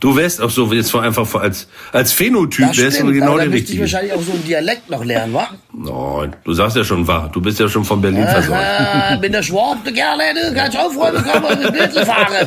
Du 0.00 0.14
wärst 0.16 0.40
auch 0.42 0.50
so 0.50 0.72
jetzt 0.72 0.90
vor 0.90 1.02
einfach 1.02 1.26
vor- 1.26 1.40
als 1.40 1.68
als 1.92 2.12
Phänotyp 2.12 2.68
Das 2.68 2.76
wärst 2.76 2.96
du 2.98 3.02
stimmt, 3.02 3.14
genau 3.14 3.32
aber 3.32 3.40
der 3.40 3.46
müsste 3.50 3.72
ich 3.72 3.80
richtige. 3.80 3.82
wahrscheinlich 3.82 4.12
auch 4.12 4.22
so 4.22 4.32
einen 4.32 4.44
Dialekt 4.44 4.90
noch 4.90 5.04
lernen, 5.04 5.32
wa? 5.34 5.48
Nein, 5.72 6.36
du 6.44 6.52
sagst 6.52 6.76
ja 6.76 6.84
schon 6.84 7.06
wahr. 7.06 7.30
Du 7.32 7.40
bist 7.40 7.58
ja 7.58 7.68
schon 7.68 7.84
von 7.84 8.00
Berlin 8.02 8.26
versorgt. 8.26 8.62
Ah, 8.62 9.16
bin 9.20 9.32
der 9.32 9.42
Schwab, 9.42 9.84
du 9.84 9.92
gerne, 9.92 10.22
du 10.34 10.54
kannst 10.54 10.76
aufräumen, 10.78 11.24
komm 11.30 11.42
mal 11.42 11.56
mit 11.56 11.72
Mittel 11.72 12.04
fahren. 12.04 12.46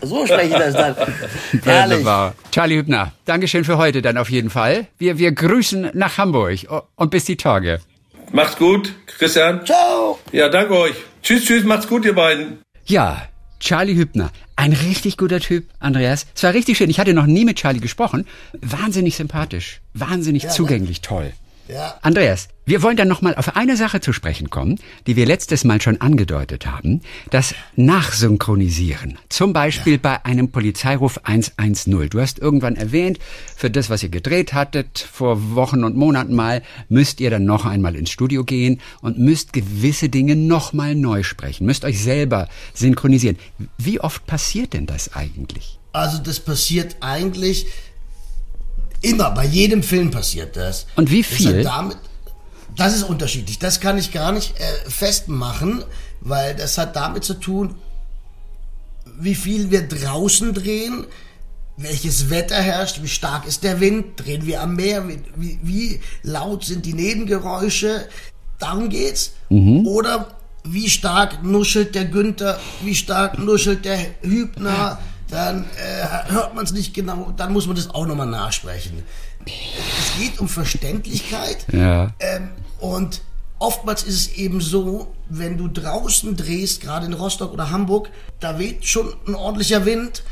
So 0.00 0.24
spreche 0.26 0.46
ich 0.48 0.54
das 0.54 0.72
dann. 0.72 0.96
Wunderbar. 1.52 2.34
Charlie 2.50 2.76
Hübner, 2.78 3.12
Dankeschön 3.26 3.64
für 3.64 3.76
heute 3.76 4.00
dann 4.00 4.16
auf 4.16 4.30
jeden 4.30 4.48
Fall. 4.48 4.86
Wir, 4.98 5.18
wir 5.18 5.32
grüßen 5.32 5.90
nach 5.92 6.16
Hamburg 6.16 6.58
und 6.96 7.10
bis 7.10 7.24
die 7.26 7.36
Tage. 7.36 7.80
Macht's 8.32 8.56
gut, 8.56 8.92
Christian. 9.18 9.64
Ciao. 9.66 10.18
Ja, 10.32 10.48
danke 10.48 10.74
euch. 10.78 10.94
Tschüss, 11.22 11.44
tschüss, 11.44 11.64
macht's 11.64 11.86
gut, 11.86 12.06
ihr 12.06 12.14
beiden. 12.14 12.60
Ja, 12.86 13.22
Charlie 13.64 13.96
Hübner, 13.96 14.30
ein 14.56 14.74
richtig 14.74 15.16
guter 15.16 15.40
Typ, 15.40 15.64
Andreas. 15.80 16.26
Es 16.36 16.42
war 16.42 16.52
richtig 16.52 16.76
schön. 16.76 16.90
Ich 16.90 17.00
hatte 17.00 17.14
noch 17.14 17.24
nie 17.24 17.46
mit 17.46 17.56
Charlie 17.56 17.80
gesprochen. 17.80 18.26
Wahnsinnig 18.60 19.16
sympathisch, 19.16 19.80
wahnsinnig 19.94 20.50
zugänglich, 20.50 21.00
toll. 21.00 21.32
Ja. 21.68 21.98
Andreas, 22.02 22.48
wir 22.66 22.82
wollen 22.82 22.96
dann 22.96 23.08
nochmal 23.08 23.34
auf 23.34 23.56
eine 23.56 23.76
Sache 23.76 24.00
zu 24.00 24.12
sprechen 24.12 24.50
kommen, 24.50 24.78
die 25.06 25.16
wir 25.16 25.26
letztes 25.26 25.64
Mal 25.64 25.80
schon 25.80 26.00
angedeutet 26.00 26.66
haben. 26.66 27.00
Das 27.30 27.54
Nachsynchronisieren. 27.76 29.18
Zum 29.28 29.52
Beispiel 29.52 29.98
bei 29.98 30.24
einem 30.24 30.50
Polizeiruf 30.50 31.20
110. 31.24 32.10
Du 32.10 32.20
hast 32.20 32.38
irgendwann 32.38 32.76
erwähnt, 32.76 33.18
für 33.56 33.70
das, 33.70 33.90
was 33.90 34.02
ihr 34.02 34.08
gedreht 34.10 34.52
hattet, 34.52 34.98
vor 34.98 35.54
Wochen 35.54 35.84
und 35.84 35.96
Monaten 35.96 36.34
mal, 36.34 36.62
müsst 36.88 37.20
ihr 37.20 37.30
dann 37.30 37.44
noch 37.44 37.64
einmal 37.64 37.96
ins 37.96 38.10
Studio 38.10 38.44
gehen 38.44 38.80
und 39.00 39.18
müsst 39.18 39.52
gewisse 39.52 40.08
Dinge 40.08 40.36
nochmal 40.36 40.94
neu 40.94 41.22
sprechen, 41.22 41.66
müsst 41.66 41.84
euch 41.84 42.02
selber 42.02 42.48
synchronisieren. 42.74 43.38
Wie 43.78 44.00
oft 44.00 44.26
passiert 44.26 44.74
denn 44.74 44.86
das 44.86 45.14
eigentlich? 45.14 45.78
Also 45.92 46.18
das 46.18 46.40
passiert 46.40 46.96
eigentlich 47.00 47.66
immer, 49.04 49.30
bei 49.30 49.44
jedem 49.44 49.82
Film 49.82 50.10
passiert 50.10 50.56
das. 50.56 50.86
Und 50.96 51.10
wie 51.10 51.22
Das 51.22 51.30
viel? 51.30 51.62
damit, 51.62 51.96
das 52.76 52.94
ist 52.96 53.04
unterschiedlich. 53.04 53.58
Das 53.58 53.80
kann 53.80 53.98
ich 53.98 54.12
gar 54.12 54.32
nicht 54.32 54.54
äh, 54.58 54.90
festmachen, 54.90 55.84
weil 56.20 56.54
das 56.56 56.78
hat 56.78 56.96
damit 56.96 57.24
zu 57.24 57.34
tun, 57.34 57.74
wie 59.18 59.34
viel 59.34 59.70
wir 59.70 59.86
draußen 59.86 60.54
drehen, 60.54 61.06
welches 61.76 62.30
Wetter 62.30 62.56
herrscht, 62.60 63.02
wie 63.02 63.08
stark 63.08 63.46
ist 63.46 63.62
der 63.62 63.80
Wind, 63.80 64.20
drehen 64.20 64.46
wir 64.46 64.62
am 64.62 64.74
Meer, 64.76 65.06
wie, 65.08 65.20
wie, 65.36 65.58
wie 65.62 66.00
laut 66.22 66.64
sind 66.64 66.86
die 66.86 66.94
Nebengeräusche, 66.94 68.08
darum 68.58 68.88
geht's. 68.88 69.32
Oder 69.84 70.28
wie 70.64 70.88
stark 70.88 71.42
nuschelt 71.44 71.94
der 71.94 72.06
Günther, 72.06 72.58
wie 72.82 72.94
stark 72.94 73.38
nuschelt 73.38 73.84
der 73.84 73.98
Hübner, 74.22 74.98
dann 75.30 75.64
äh, 75.76 76.32
hört 76.32 76.54
man 76.54 76.64
es 76.64 76.72
nicht 76.72 76.94
genau, 76.94 77.32
dann 77.36 77.52
muss 77.52 77.66
man 77.66 77.76
das 77.76 77.90
auch 77.90 78.06
nochmal 78.06 78.26
nachsprechen. 78.26 79.02
Es 79.46 80.18
geht 80.18 80.38
um 80.40 80.48
Verständlichkeit. 80.48 81.66
Ja. 81.72 82.12
Ähm, 82.20 82.50
und 82.78 83.22
oftmals 83.58 84.02
ist 84.02 84.14
es 84.14 84.36
eben 84.36 84.60
so, 84.60 85.12
wenn 85.28 85.56
du 85.56 85.68
draußen 85.68 86.36
drehst, 86.36 86.80
gerade 86.80 87.06
in 87.06 87.14
Rostock 87.14 87.52
oder 87.52 87.70
Hamburg, 87.70 88.10
da 88.40 88.58
weht 88.58 88.84
schon 88.84 89.12
ein 89.26 89.34
ordentlicher 89.34 89.84
Wind 89.84 90.22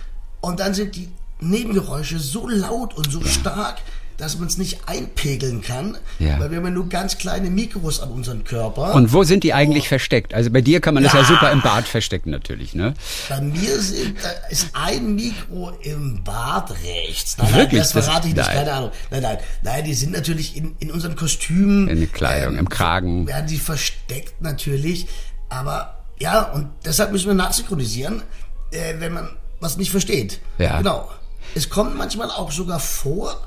und 0.40 0.60
dann 0.60 0.74
sind 0.74 0.96
die 0.96 1.08
Nebengeräusche 1.40 2.18
so 2.18 2.46
laut 2.46 2.94
und 2.94 3.10
so 3.10 3.22
stark, 3.24 3.78
dass 4.16 4.38
man 4.38 4.48
es 4.48 4.58
nicht 4.58 4.80
einpegeln 4.88 5.62
kann, 5.62 5.96
Ja. 6.18 6.38
weil 6.38 6.50
wir 6.50 6.58
haben 6.58 6.64
ja 6.66 6.70
nur 6.70 6.88
ganz 6.88 7.18
kleine 7.18 7.50
Mikros 7.50 8.00
an 8.00 8.10
unserem 8.10 8.44
Körper. 8.44 8.94
Und 8.94 9.12
wo 9.12 9.24
sind 9.24 9.44
die 9.44 9.52
eigentlich 9.54 9.88
versteckt? 9.88 10.34
Also 10.34 10.50
bei 10.50 10.60
dir 10.60 10.80
kann 10.80 10.94
man 10.94 11.02
das 11.02 11.12
ja 11.12 11.20
Ja. 11.20 11.24
super 11.26 11.50
im 11.50 11.60
Bad 11.62 11.86
verstecken 11.88 12.30
natürlich, 12.30 12.74
ne? 12.74 12.94
Bei 13.28 13.40
mir 13.40 13.80
sind, 13.80 14.16
ist 14.50 14.68
ein 14.74 15.14
Mikro 15.14 15.70
im 15.82 16.22
Bad 16.24 16.72
rechts. 16.84 17.36
Nein, 17.38 17.48
Wirklich? 17.54 17.72
Nein, 17.72 17.78
das 17.80 17.92
verrate 17.92 18.28
ich 18.28 18.34
nicht, 18.34 18.46
nein. 18.46 18.56
keine 18.56 18.72
Ahnung. 18.72 18.90
Nein, 19.10 19.22
nein, 19.22 19.38
nein, 19.62 19.84
die 19.84 19.94
sind 19.94 20.12
natürlich 20.12 20.56
in, 20.56 20.76
in 20.78 20.90
unseren 20.90 21.16
Kostümen. 21.16 21.88
In 21.88 21.98
der 22.00 22.08
Kleidung, 22.08 22.56
im 22.56 22.68
Kragen. 22.68 23.26
Werden 23.26 23.46
die 23.46 23.58
versteckt 23.58 24.40
natürlich. 24.40 25.06
Aber 25.48 25.98
ja, 26.18 26.42
und 26.52 26.68
deshalb 26.84 27.12
müssen 27.12 27.26
wir 27.26 27.34
nachsynchronisieren, 27.34 28.22
äh, 28.70 28.94
wenn 28.98 29.12
man 29.12 29.28
was 29.60 29.76
nicht 29.76 29.90
versteht. 29.90 30.40
Ja. 30.58 30.78
Genau. 30.78 31.10
Es 31.54 31.68
kommt 31.68 31.96
manchmal 31.96 32.30
auch 32.30 32.50
sogar 32.50 32.80
vor, 32.80 33.46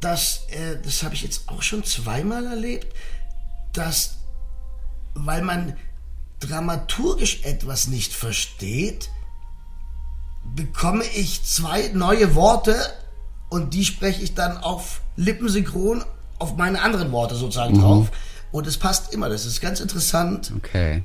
dass, 0.00 0.46
äh, 0.48 0.76
das 0.82 1.02
habe 1.02 1.14
ich 1.14 1.22
jetzt 1.22 1.48
auch 1.48 1.62
schon 1.62 1.84
zweimal 1.84 2.46
erlebt, 2.46 2.94
dass, 3.72 4.16
weil 5.14 5.42
man 5.42 5.76
dramaturgisch 6.40 7.40
etwas 7.44 7.86
nicht 7.88 8.12
versteht, 8.12 9.10
bekomme 10.54 11.04
ich 11.14 11.44
zwei 11.44 11.88
neue 11.92 12.34
Worte 12.34 12.74
und 13.50 13.74
die 13.74 13.84
spreche 13.84 14.22
ich 14.22 14.34
dann 14.34 14.56
auf 14.58 15.00
lippensynchron 15.16 16.04
auf 16.38 16.56
meine 16.56 16.80
anderen 16.80 17.12
Worte 17.12 17.34
sozusagen 17.34 17.76
Mhm. 17.76 17.80
drauf. 17.82 18.08
Und 18.52 18.66
es 18.66 18.78
passt 18.78 19.12
immer, 19.12 19.28
das 19.28 19.44
ist 19.44 19.60
ganz 19.60 19.80
interessant. 19.80 20.50
Okay. 20.56 21.04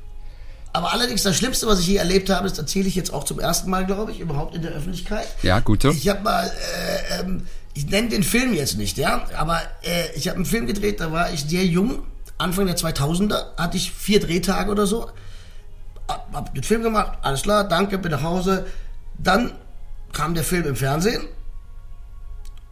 Aber 0.74 0.92
allerdings 0.94 1.24
das 1.24 1.36
Schlimmste, 1.36 1.68
was 1.68 1.80
ich 1.80 1.88
je 1.88 1.96
erlebt 1.98 2.30
habe, 2.30 2.50
das 2.50 2.58
erzähle 2.58 2.88
ich 2.88 2.96
jetzt 2.96 3.14
auch 3.14 3.24
zum 3.24 3.40
ersten 3.40 3.70
Mal, 3.70 3.86
glaube 3.86 4.12
ich, 4.12 4.20
überhaupt 4.20 4.56
in 4.56 4.62
der 4.62 4.72
Öffentlichkeit. 4.72 5.28
Ja, 5.44 5.60
gut. 5.60 5.84
Ich 5.86 6.08
habe 6.10 6.22
mal, 6.22 6.48
äh, 6.48 7.20
ähm, 7.22 7.48
ich 7.76 7.88
nenne 7.88 8.08
den 8.08 8.24
Film 8.24 8.54
jetzt 8.54 8.78
nicht, 8.78 8.98
ja, 8.98 9.28
aber 9.36 9.62
äh, 9.84 10.12
ich 10.16 10.30
habe 10.30 10.38
einen 10.38 10.46
Film 10.46 10.66
gedreht, 10.66 11.02
da 11.02 11.12
war 11.12 11.32
ich 11.32 11.44
sehr 11.44 11.66
jung, 11.66 12.08
Anfang 12.38 12.66
der 12.66 12.78
2000er, 12.78 13.58
hatte 13.58 13.76
ich 13.78 13.92
vier 13.92 14.22
Drehtage 14.22 14.72
oder 14.72 14.88
so, 14.88 15.12
hab, 16.08 16.34
hab 16.34 16.54
den 16.54 16.64
Film 16.64 16.84
gemacht, 16.84 17.18
alles 17.22 17.44
klar, 17.44 17.68
danke, 17.68 17.98
bin 17.98 18.12
nach 18.12 18.24
Hause. 18.24 18.66
Dann 19.18 19.52
kam 20.14 20.34
der 20.34 20.44
Film 20.44 20.66
im 20.66 20.76
Fernsehen 20.78 21.28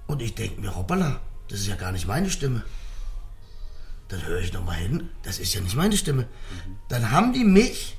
und 0.08 0.22
ich 0.22 0.36
denke 0.36 0.62
mir, 0.62 0.74
hoppala, 0.74 1.20
das 1.50 1.60
ist 1.60 1.68
ja 1.68 1.76
gar 1.76 1.92
nicht 1.92 2.08
meine 2.08 2.30
Stimme. 2.30 2.64
Dann 4.08 4.26
höre 4.26 4.40
ich 4.40 4.54
noch 4.54 4.64
mal 4.64 4.74
hin, 4.74 5.10
das 5.24 5.38
ist 5.38 5.54
ja 5.54 5.60
nicht 5.60 5.76
meine 5.76 5.98
Stimme. 5.98 6.28
Dann 6.88 7.12
haben 7.12 7.34
die 7.34 7.44
mich, 7.44 7.98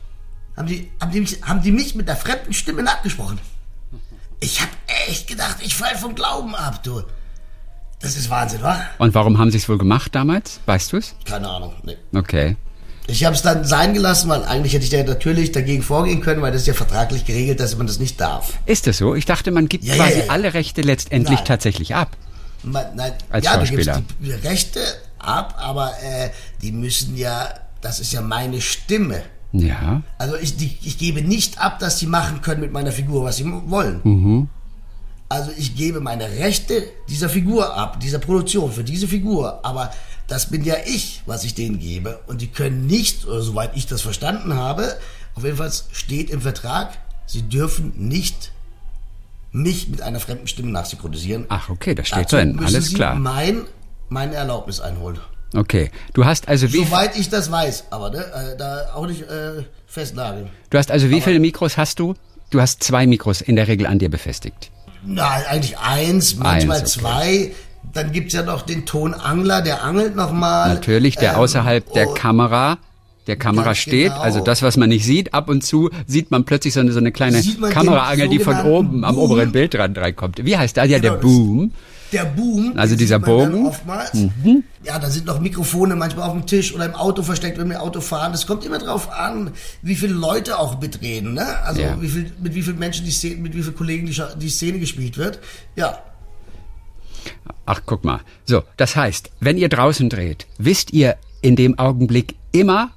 haben 0.57 0.69
die, 0.69 0.91
haben 1.01 1.13
die, 1.13 1.21
mich, 1.21 1.43
haben 1.43 1.63
die 1.63 1.73
mich 1.73 1.95
mit 1.95 2.09
der 2.09 2.17
fremden 2.17 2.55
Stimme 2.55 2.83
nachgesprochen. 2.83 3.39
Ich 4.45 4.61
habe 4.61 4.71
echt 5.09 5.27
gedacht, 5.27 5.57
ich 5.61 5.75
fall 5.75 5.97
vom 5.97 6.15
Glauben 6.15 6.55
ab, 6.55 6.83
du. 6.83 7.03
Das 8.01 8.15
ist 8.15 8.29
Wahnsinn, 8.29 8.61
wa? 8.63 8.79
Und 8.99 9.15
warum 9.15 9.39
haben 9.39 9.51
sie 9.51 9.57
es 9.57 9.67
wohl 9.71 9.79
gemacht 9.79 10.15
damals? 10.15 10.61
Weißt 10.67 10.93
du 10.93 10.99
es? 10.99 11.15
Keine 11.25 11.49
Ahnung. 11.49 11.73
Nee. 11.83 11.97
Okay. 12.15 12.57
Ich 13.07 13.25
habe 13.25 13.35
es 13.35 13.41
dann 13.41 13.65
sein 13.65 13.95
gelassen, 13.95 14.29
weil 14.29 14.45
eigentlich 14.45 14.75
hätte 14.75 14.85
ich 14.85 14.91
da 14.91 15.03
natürlich 15.03 15.53
dagegen 15.53 15.83
vorgehen 15.83 16.21
können, 16.21 16.43
weil 16.43 16.53
das 16.53 16.63
ist 16.63 16.67
ja 16.67 16.75
vertraglich 16.75 17.25
geregelt, 17.25 17.59
dass 17.61 17.75
man 17.79 17.87
das 17.87 17.99
nicht 17.99 18.21
darf. 18.21 18.53
Ist 18.67 18.87
das 18.87 18.99
so? 18.99 19.15
Ich 19.15 19.25
dachte, 19.25 19.51
man 19.51 19.67
gibt 19.69 19.85
Ja, 19.85 19.95
quasi 19.97 20.19
ja, 20.19 20.25
ja. 20.27 20.31
alle 20.31 20.53
Rechte 20.53 20.83
letztendlich 20.83 21.39
Nein. 21.39 21.47
tatsächlich 21.47 21.95
ab. 21.95 22.15
Man, 22.63 22.85
nein, 22.97 23.13
Als 23.31 23.47
ja, 23.47 23.57
du 23.57 23.67
gibst 23.67 23.87
Schauspieler. 23.87 24.03
die 24.21 24.33
Rechte 24.47 24.81
ab, 25.19 25.55
aber 25.59 25.93
äh, 26.03 26.31
die 26.61 26.73
müssen 26.73 27.17
ja, 27.17 27.49
das 27.81 27.99
ist 28.01 28.13
ja 28.13 28.21
meine 28.21 28.61
Stimme. 28.61 29.23
Ja. 29.55 30.03
Also 30.19 30.37
ich, 30.37 30.57
die, 30.57 30.77
ich 30.83 30.99
gebe 30.99 31.23
nicht 31.23 31.59
ab, 31.59 31.79
dass 31.79 31.99
sie 31.99 32.07
machen 32.07 32.43
können 32.43 32.61
mit 32.61 32.73
meiner 32.73 32.91
Figur, 32.91 33.25
was 33.25 33.37
sie 33.37 33.47
wollen. 33.47 34.01
Mhm. 34.03 34.49
Also 35.29 35.53
ich 35.57 35.77
gebe 35.77 36.01
meine 36.01 36.29
Rechte 36.29 36.83
dieser 37.09 37.29
Figur 37.29 37.77
ab, 37.77 38.01
dieser 38.01 38.19
Produktion, 38.19 38.73
für 38.73 38.85
diese 38.85 39.07
Figur. 39.07 39.65
Aber 39.65 39.93
das 40.27 40.51
bin 40.51 40.65
ja 40.65 40.75
ich, 40.85 41.23
was 41.27 41.45
ich 41.45 41.55
denen 41.55 41.79
gebe. 41.79 42.19
Und 42.27 42.41
die 42.41 42.49
können 42.49 42.87
nicht, 42.87 43.27
oder 43.27 43.43
soweit 43.43 43.77
ich 43.77 43.87
das 43.87 44.03
verstanden 44.03 44.55
habe, 44.55 44.97
auf 45.37 45.45
jeden 45.45 45.57
Fall 45.57 45.73
steht 45.93 46.31
im 46.31 46.41
Vertrag, 46.41 46.99
sie 47.27 47.43
dürfen 47.43 47.93
nicht 47.97 48.51
mich 49.53 49.89
mit 49.89 50.03
einer 50.03 50.19
fremden 50.19 50.49
Stimme 50.49 50.73
nachsynchronisieren. 50.73 51.47
Ach, 51.49 51.71
okay, 51.71 51.95
das 51.95 52.09
steht 52.09 52.25
Dazu 52.25 52.37
drin. 52.37 52.59
Alles 52.59 52.89
sie 52.89 52.95
klar. 52.97 53.15
Mein, 53.15 53.63
meine 54.09 54.35
Erlaubnis 54.35 54.81
einholen. 54.81 55.21
Okay. 55.55 55.91
Du 56.13 56.25
hast 56.25 56.49
also 56.49 56.73
wie, 56.73 56.85
Soweit 56.85 57.17
ich 57.17 57.31
das 57.31 57.51
weiß, 57.51 57.85
aber 57.91 58.11
ne, 58.11 58.19
äh, 58.19 58.57
da 58.57 58.91
auch 58.95 59.07
nicht 59.07 59.23
äh, 59.23 59.63
festnageln. 59.87 60.49
du 60.71 60.79
hast 60.79 60.91
also 60.91 61.11
wie 61.11 61.21
viele 61.21 61.39
Mikros 61.41 61.77
hast 61.77 61.99
du? 61.99 62.15
Du 62.51 62.61
hast 62.61 62.83
zwei 62.83 63.07
Mikros 63.07 63.41
in 63.41 63.57
der 63.57 63.69
Regel 63.69 63.87
an 63.87 63.99
dir 63.99 64.11
befestigt. 64.11 64.71
Na, 65.07 65.29
eigentlich 65.49 65.79
eins, 65.79 66.37
manchmal 66.37 66.81
Eins, 66.81 66.97
okay. 66.97 67.01
zwei. 67.05 67.53
Dann 67.93 68.13
gibt's 68.13 68.33
ja 68.33 68.43
noch 68.43 68.63
den 68.63 68.87
Tonangler, 68.87 69.61
der 69.63 69.83
angelt 69.85 70.17
nochmal. 70.17 70.73
Natürlich, 70.75 71.17
der 71.17 71.33
Ähm, 71.35 71.39
außerhalb 71.39 71.93
der 71.93 72.09
oh, 72.09 72.15
Kamera, 72.15 72.79
der 73.27 73.37
Kamera 73.37 73.75
steht, 73.75 74.13
genau. 74.13 74.21
also 74.21 74.41
das, 74.41 74.63
was 74.63 74.77
man 74.77 74.89
nicht 74.89 75.05
sieht, 75.05 75.35
ab 75.35 75.49
und 75.49 75.63
zu 75.63 75.91
sieht 76.07 76.31
man 76.31 76.45
plötzlich 76.45 76.75
so 76.75 76.81
eine, 76.81 76.93
so 76.93 76.99
eine 76.99 77.13
kleine 77.13 77.43
Kameraangel, 77.71 78.29
die 78.29 78.39
von 78.39 78.61
oben 78.63 79.05
am 79.05 79.15
Boom? 79.15 79.25
oberen 79.25 79.53
Bildrand 79.53 79.97
reinkommt. 79.99 80.45
Wie 80.45 80.57
heißt 80.57 80.77
das? 80.77 80.89
Ja, 80.89 80.99
der 80.99 81.13
Genau, 81.13 81.15
das- 81.15 81.23
Boom. 81.23 81.73
Der 82.15 82.25
Boom. 82.27 82.73
Also 82.77 82.95
dieser 82.95 83.19
Bogen. 83.19 83.61
Mhm. 83.61 83.67
Oftmals. 83.67 84.13
Ja, 84.85 84.99
da 85.01 85.11
sind 85.11 85.27
noch 85.27 85.41
Mikrofone 85.41 85.97
manchmal 85.97 86.29
auf 86.29 86.33
dem 86.33 86.47
Tisch 86.47 86.73
oder 86.73 86.87
im 86.87 86.95
Auto 86.95 87.23
versteckt, 87.25 87.59
wenn 87.59 87.69
wir 87.69 87.83
Auto 87.83 88.01
fahren. 88.01 88.33
Es 88.33 88.47
kommt 88.47 88.65
immer 88.65 88.79
drauf 88.79 89.11
an, 89.11 89.51
wie 89.83 89.97
viele 89.97 90.15
Leute 90.15 90.59
auch 90.59 90.81
mitreden. 90.81 91.35
Ne? 91.35 91.45
Also 91.65 91.81
Ja. 91.83 92.01
wie 92.01 92.09
viel, 92.09 92.33
mit 92.41 92.55
wie 92.55 92.63
vielen 92.63 92.79
Menschen 92.79 93.05
die 93.05 93.11
Szene, 93.11 93.37
mit 93.37 93.55
wie 93.57 93.63
vielen 93.63 93.75
Kollegen 93.77 94.07
die, 94.07 94.17
die 94.39 94.49
Szene 94.49 94.79
gespielt 94.79 95.19
wird. 95.19 95.41
Ja. 95.75 95.99
Ach, 97.67 97.81
guck 97.85 98.05
mal. 98.05 98.21
So, 98.45 98.63
das 98.77 98.95
heißt, 98.95 99.31
wenn 99.41 99.57
ihr 99.57 99.69
draußen 99.69 100.09
dreht, 100.09 100.47
wisst 100.59 100.93
ihr 100.93 101.17
in 101.41 101.57
dem 101.57 101.79
Augenblick 101.79 102.37
immer, 102.53 102.91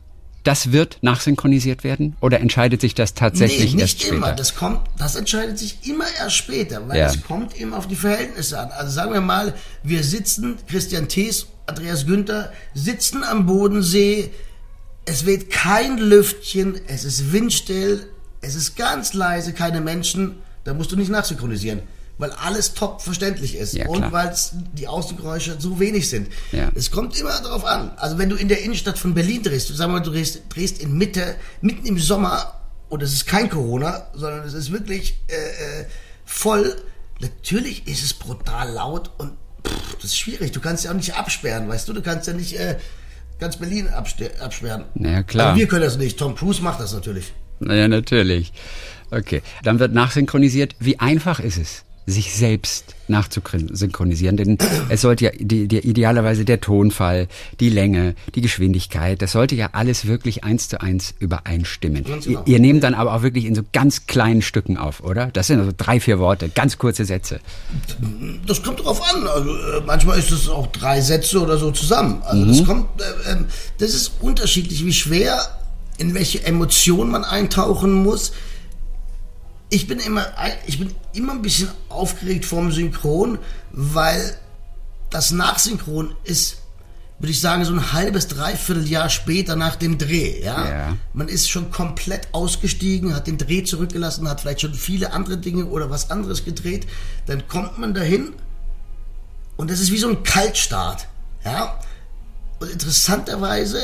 das 0.48 0.72
wird 0.72 0.98
nachsynchronisiert 1.02 1.84
werden? 1.84 2.16
Oder 2.22 2.40
entscheidet 2.40 2.80
sich 2.82 2.96
das 2.96 3.14
tatsächlich 3.14 3.76
nee, 3.76 3.82
erst 3.82 3.96
nicht 3.96 4.02
später? 4.08 4.16
immer. 4.16 4.32
Das 4.34 4.56
kommt, 4.56 4.82
das 4.98 5.16
entscheidet 5.16 5.60
sich 5.60 5.80
immer 5.88 6.06
erst 6.20 6.36
später, 6.38 6.88
weil 6.88 6.98
Ja. 6.98 7.08
es 7.08 7.22
kommt 7.22 7.58
immer 7.60 7.78
auf 7.78 7.88
die 7.88 7.96
Verhältnisse 7.96 8.58
an. 8.60 8.70
Also 8.72 8.92
sagen 8.92 9.12
wir 9.14 9.22
mal, 9.22 9.54
wir 9.84 10.04
sitzen, 10.04 10.58
Christian 10.68 11.08
Thees, 11.10 11.48
Andreas 11.66 12.06
Günther, 12.06 12.52
sitzen 12.74 13.24
am 13.24 13.46
Bodensee, 13.46 14.32
es 15.06 15.26
weht 15.26 15.50
kein 15.50 15.98
Lüftchen, 15.98 16.80
es 16.88 17.04
ist 17.04 17.32
windstill, 17.32 18.08
Es 18.40 18.54
ist 18.56 18.76
ganz 18.76 19.14
leise, 19.14 19.52
keine 19.52 19.82
Menschen, 19.82 20.36
da 20.64 20.74
musst 20.76 20.92
du 20.92 20.96
nicht 20.96 21.10
nachsynchronisieren. 21.10 21.82
Weil 22.18 22.32
alles 22.32 22.74
top 22.74 23.02
verständlich 23.02 23.56
ist 23.56 23.74
Ja, 23.74 23.88
und 23.88 24.12
weil 24.12 24.36
die 24.74 24.88
Außengeräusche 24.88 25.58
so 25.60 25.80
wenig 25.80 26.10
sind. 26.10 26.30
Ja. 26.52 26.72
Es 26.74 26.90
kommt 26.90 27.20
immer 27.20 27.40
darauf 27.42 27.64
an. 27.64 27.92
Also 27.98 28.18
wenn 28.18 28.30
du 28.30 28.36
in 28.36 28.48
der 28.48 28.64
Innenstadt 28.64 28.98
von 28.98 29.14
Berlin 29.14 29.44
drehst, 29.44 29.68
sagen 29.68 29.92
wir 29.92 30.00
mal, 30.00 30.04
du 30.04 30.12
drehst, 30.12 30.42
drehst 30.50 30.82
in 30.82 30.98
Mitte, 30.98 31.36
mitten 31.62 31.86
im 31.86 32.00
Sommer 32.00 32.60
und 32.90 33.04
es 33.04 33.14
ist 33.14 33.28
kein 33.28 33.50
Corona, 33.50 34.08
sondern 34.14 34.46
es 34.46 34.54
ist 34.54 34.72
wirklich 34.72 35.20
äh, 35.28 35.34
äh, 35.82 35.86
voll. 36.26 36.76
Natürlich 37.20 37.88
ist 37.88 38.04
es 38.04 38.14
brutal 38.14 38.72
laut 38.72 39.12
und 39.18 39.34
pff, 39.66 39.96
das 39.96 40.06
ist 40.06 40.18
schwierig. 40.18 40.52
Du 40.54 40.60
kannst 40.60 40.86
ja 40.86 40.92
auch 40.92 40.96
nicht 40.96 41.16
absperren, 41.16 41.68
weißt 41.70 41.88
du? 41.88 41.94
Du 41.94 42.02
kannst 42.02 42.28
ja 42.28 42.34
nicht 42.34 42.58
äh, 42.60 42.78
ganz 43.40 43.58
Berlin 43.58 43.90
absperren. 43.90 44.86
Ja, 44.96 45.24
klar. 45.24 45.50
Aber 45.50 45.58
wir 45.58 45.68
können 45.68 45.84
das 45.84 45.98
nicht. 45.98 46.18
Tom 46.18 46.36
Cruise 46.36 46.62
macht 46.62 46.80
das 46.80 46.94
natürlich. 46.94 47.34
Naja, 47.60 47.88
natürlich. 47.88 48.54
Okay. 49.12 49.42
Dann 49.64 49.80
wird 49.80 49.94
nachsynchronisiert. 49.94 50.76
Wie 50.80 51.00
einfach 51.00 51.40
ist 51.40 51.58
es, 51.58 51.84
sich 52.08 52.34
selbst 52.34 52.96
nachzusynchronisieren? 53.10 54.38
Denn 54.38 54.58
es 54.90 55.02
sollte 55.02 55.26
ja 55.26 55.32
die, 55.38 55.68
die, 55.68 55.80
idealerweise 55.80 56.46
der 56.46 56.62
Tonfall, 56.62 57.28
die 57.60 57.70
Länge, 57.70 58.16
die 58.34 58.42
Geschwindigkeit, 58.42 59.22
das 59.22 59.34
sollte 59.34 59.56
ja 59.56 59.70
alles 59.74 60.08
wirklich 60.08 60.44
eins 60.44 60.70
zu 60.70 60.82
eins 60.82 61.14
übereinstimmen. 61.20 62.06
Ihr, 62.08 62.18
genau. 62.18 62.44
ihr 62.46 62.60
nehmt 62.60 62.84
dann 62.84 62.94
aber 62.94 63.14
auch 63.14 63.22
wirklich 63.22 63.46
in 63.46 63.54
so 63.54 63.62
ganz 63.74 64.08
kleinen 64.08 64.42
Stücken 64.42 64.78
auf, 64.78 65.04
oder? 65.04 65.28
Das 65.28 65.48
sind 65.48 65.60
also 65.60 65.72
drei, 65.76 66.00
vier 66.00 66.18
Worte, 66.18 66.50
ganz 66.50 66.78
kurze 66.78 67.06
Sätze. 67.06 67.42
Das 68.48 68.64
kommt 68.64 68.84
drauf 68.84 69.02
an. 69.14 69.28
Also, 69.28 69.50
äh, 69.50 69.82
manchmal 69.86 70.18
ist 70.18 70.32
es 70.32 70.48
auch 70.48 70.68
drei 70.68 71.02
Sätze 71.02 71.42
oder 71.42 71.58
so 71.58 71.72
zusammen. 71.72 72.22
Also 72.24 72.46
das 72.46 72.64
kommt, 72.66 72.88
äh, 73.02 73.32
ähm, 73.34 73.46
das 73.80 73.94
ist 73.94 74.14
unterschiedlich, 74.22 74.86
wie 74.86 74.94
schwer, 74.94 75.40
in 75.98 76.14
welche 76.14 76.46
Emotion 76.46 77.10
man 77.10 77.26
eintauchen 77.26 77.92
muss. 77.92 78.32
Ich 79.70 79.88
bin 79.88 80.00
immer, 80.00 80.26
ich 80.66 80.80
bin 80.80 80.96
immer 81.14 81.34
ein 81.34 81.42
bisschen 81.42 81.70
aufgeregt 81.90 82.46
vom 82.46 82.72
Synchron, 82.72 83.38
weil 83.72 84.38
das 85.10 85.32
Nachsynchron 85.32 86.16
ist, 86.24 86.58
würde 87.20 87.32
ich 87.32 87.42
sagen, 87.42 87.66
so 87.66 87.74
ein 87.74 87.92
halbes, 87.92 88.28
dreiviertel 88.28 88.88
Jahr 88.88 89.10
später 89.10 89.56
nach 89.56 89.76
dem 89.76 89.98
Dreh. 89.98 90.42
Ja? 90.42 90.70
Ja. 90.70 90.98
Man 91.14 91.28
ist 91.28 91.50
schon 91.50 91.72
komplett 91.72 92.30
ausgestiegen, 92.34 93.14
hat 93.14 93.28
den 93.28 93.38
Dreh 93.38 93.64
zurückgelassen, 93.64 94.30
hat 94.30 94.42
vielleicht 94.42 94.62
schon 94.62 94.74
viele 94.74 95.12
andere 95.12 95.38
Dinge 95.38 95.66
oder 95.66 95.90
was 95.90 96.12
anderes 96.12 96.46
gedreht. 96.46 96.88
Dann 97.26 97.48
kommt 97.48 97.78
man 97.78 97.94
dahin 97.94 98.34
und 99.58 99.70
das 99.70 99.80
ist 99.80 99.92
wie 99.92 99.98
so 99.98 100.08
ein 100.10 100.24
Kaltstart. 100.24 101.08
Ja? 101.44 101.80
Und 102.60 102.72
interessanterweise 102.72 103.82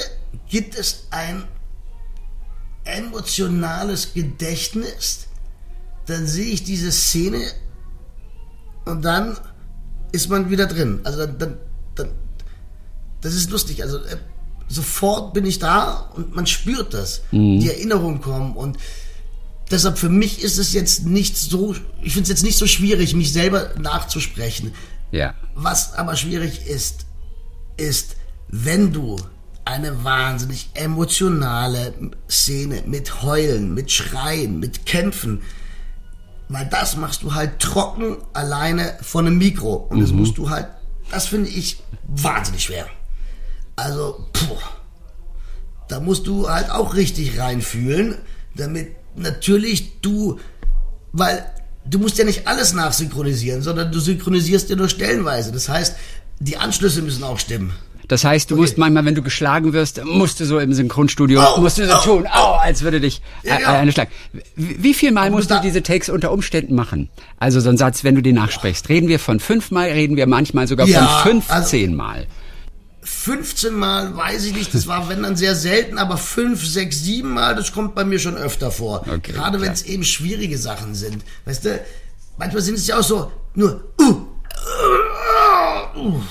gibt 0.50 0.76
es 0.76 1.08
ein 1.10 1.46
emotionales 2.86 4.14
Gedächtnis. 4.14 5.28
Dann 6.06 6.28
sehe 6.28 6.46
ich 6.46 6.64
diese 6.64 6.92
Szene 6.92 7.42
und 8.86 9.04
dann 9.04 9.38
ist 10.12 10.30
man 10.30 10.50
wieder 10.50 10.68
drin. 10.68 11.00
Also 11.04 11.26
dann, 11.26 11.38
dann, 11.38 11.58
dann 11.96 12.10
das 13.22 13.34
ist 13.36 13.50
lustig. 13.50 13.84
Also 13.84 13.98
äh, 13.98 14.18
sofort 14.68 15.34
bin 15.34 15.46
ich 15.46 15.60
da 15.60 16.12
und 16.16 16.36
man 16.36 16.48
spürt 16.48 16.94
das. 16.94 17.22
Die 17.32 17.70
Erinnerungen 17.70 18.22
kommen 18.22 18.56
und 18.56 18.78
deshalb 19.72 19.98
für 19.98 20.10
mich 20.10 20.44
ist 20.44 20.58
es 20.58 20.74
jetzt 20.74 21.06
nicht 21.06 21.38
so, 21.38 21.76
ich 22.02 22.14
finde 22.14 22.24
es 22.24 22.30
jetzt 22.30 22.44
nicht 22.44 22.58
so 22.58 22.68
schwierig, 22.68 23.14
mich 23.14 23.32
selber 23.34 23.72
nachzusprechen. 23.80 24.74
Ja. 25.12 25.36
Was 25.56 25.94
aber 25.94 26.16
schwierig 26.16 26.68
ist, 26.68 27.06
ist, 27.78 28.16
wenn 28.50 28.94
du 28.94 29.18
eine 29.66 30.04
wahnsinnig 30.04 30.70
emotionale 30.74 31.94
Szene 32.30 32.84
mit 32.86 33.24
Heulen, 33.24 33.74
mit 33.74 33.92
Schreien, 33.92 34.60
mit 34.60 34.86
Kämpfen, 34.86 35.42
weil 36.50 36.66
das 36.68 36.98
machst 36.98 37.24
du 37.24 37.34
halt 37.34 37.60
trocken 37.60 38.18
alleine 38.34 38.98
von 39.02 39.26
einem 39.26 39.38
Mikro. 39.38 39.76
Und 39.90 40.02
das 40.02 40.12
musst 40.12 40.38
du 40.38 40.50
halt, 40.50 40.68
das 41.12 41.28
finde 41.28 41.50
ich 41.50 41.82
wahnsinnig 42.08 42.64
schwer. 42.64 42.88
Also, 43.76 44.28
puh, 44.34 44.58
da 45.88 46.00
musst 46.00 46.28
du 46.28 46.50
halt 46.50 46.70
auch 46.70 46.96
richtig 46.96 47.40
reinfühlen, 47.40 48.18
damit 48.56 48.96
natürlich 49.16 50.00
du, 50.02 50.40
weil 51.12 51.46
du 51.86 52.00
musst 52.00 52.18
ja 52.18 52.26
nicht 52.26 52.48
alles 52.48 52.74
nachsynchronisieren, 52.74 53.62
sondern 53.62 53.92
du 53.92 54.00
synchronisierst 54.00 54.70
ja 54.70 54.76
nur 54.76 54.90
stellenweise. 54.90 55.52
Das 55.52 55.70
heißt, 55.70 55.96
die 56.40 56.58
Anschlüsse 56.58 57.02
müssen 57.02 57.24
auch 57.24 57.40
stimmen. 57.40 57.74
Das 58.08 58.24
heißt, 58.26 58.50
du 58.52 58.56
Okay. 58.56 58.62
musst 58.62 58.78
manchmal, 58.78 59.06
wenn 59.06 59.16
du 59.16 59.22
geschlagen 59.22 59.74
wirst, 59.74 60.04
musst 60.04 60.40
du 60.40 60.46
so 60.46 60.60
im 60.60 60.74
Synchronstudio, 60.74 61.42
Au, 61.42 61.62
musst 61.62 61.78
du 61.78 61.86
so 61.88 61.94
au, 61.94 62.02
tun, 62.04 62.28
au, 62.28 62.54
als 62.56 62.82
würde 62.82 63.00
dich 63.00 63.22
Ja, 63.44 63.60
ja. 63.60 63.68
eine 63.80 63.92
schlagen. 63.92 64.12
Wie, 64.56 64.94
viel 64.94 65.12
Mal 65.12 65.30
musst 65.32 65.50
du 65.52 65.60
diese 65.62 65.82
Takes 65.84 66.10
unter 66.10 66.32
Umständen 66.32 66.76
machen? 66.76 67.10
Also 67.40 67.60
so 67.60 67.70
ein 67.70 67.78
Satz, 67.78 68.04
wenn 68.04 68.16
du 68.16 68.22
den 68.22 68.36
nachsprichst. 68.36 68.90
Reden 68.90 69.08
wir 69.08 69.20
von 69.20 69.40
fünfmal, 69.40 69.90
reden 69.90 70.18
wir 70.18 70.28
manchmal 70.28 70.68
sogar 70.68 70.88
Ja, 70.88 71.06
von 71.24 71.42
also- 71.48 71.70
15 71.70 71.96
Mal. 71.96 72.28
15 73.06 73.74
Mal, 73.74 74.16
weiß 74.16 74.46
ich 74.46 74.56
nicht, 74.56 74.74
das 74.74 74.88
war 74.88 75.10
wenn 75.10 75.24
dann 75.24 75.36
sehr 75.36 75.56
selten, 75.56 75.98
aber 75.98 76.16
5, 76.18 76.66
6, 76.66 77.04
7 77.04 77.30
Mal, 77.34 77.54
das 77.56 77.74
kommt 77.74 77.96
bei 77.96 78.06
mir 78.06 78.18
schon 78.18 78.38
öfter 78.38 78.72
vor. 78.72 79.06
Okay, 79.14 79.34
Gerade 79.34 79.60
wenn 79.60 79.74
es 79.74 79.84
eben 79.84 80.04
schwierige 80.06 80.58
Sachen 80.58 80.96
sind. 80.96 81.24
Weißt 81.44 81.66
du, 81.66 81.80
manchmal 82.38 82.62
sind 82.62 82.76
es 82.76 82.88
ja 82.88 82.98
auch 83.00 83.04
so, 83.04 83.30
nur, 83.56 83.84
uh, 84.00 84.26
uh, 85.96 86.00
uh. 86.00 86.22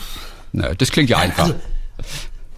Na, 0.53 0.74
das 0.74 0.90
klingt 0.90 1.11
ja 1.11 1.18
einfach. 1.18 1.44
Also, 1.44 1.61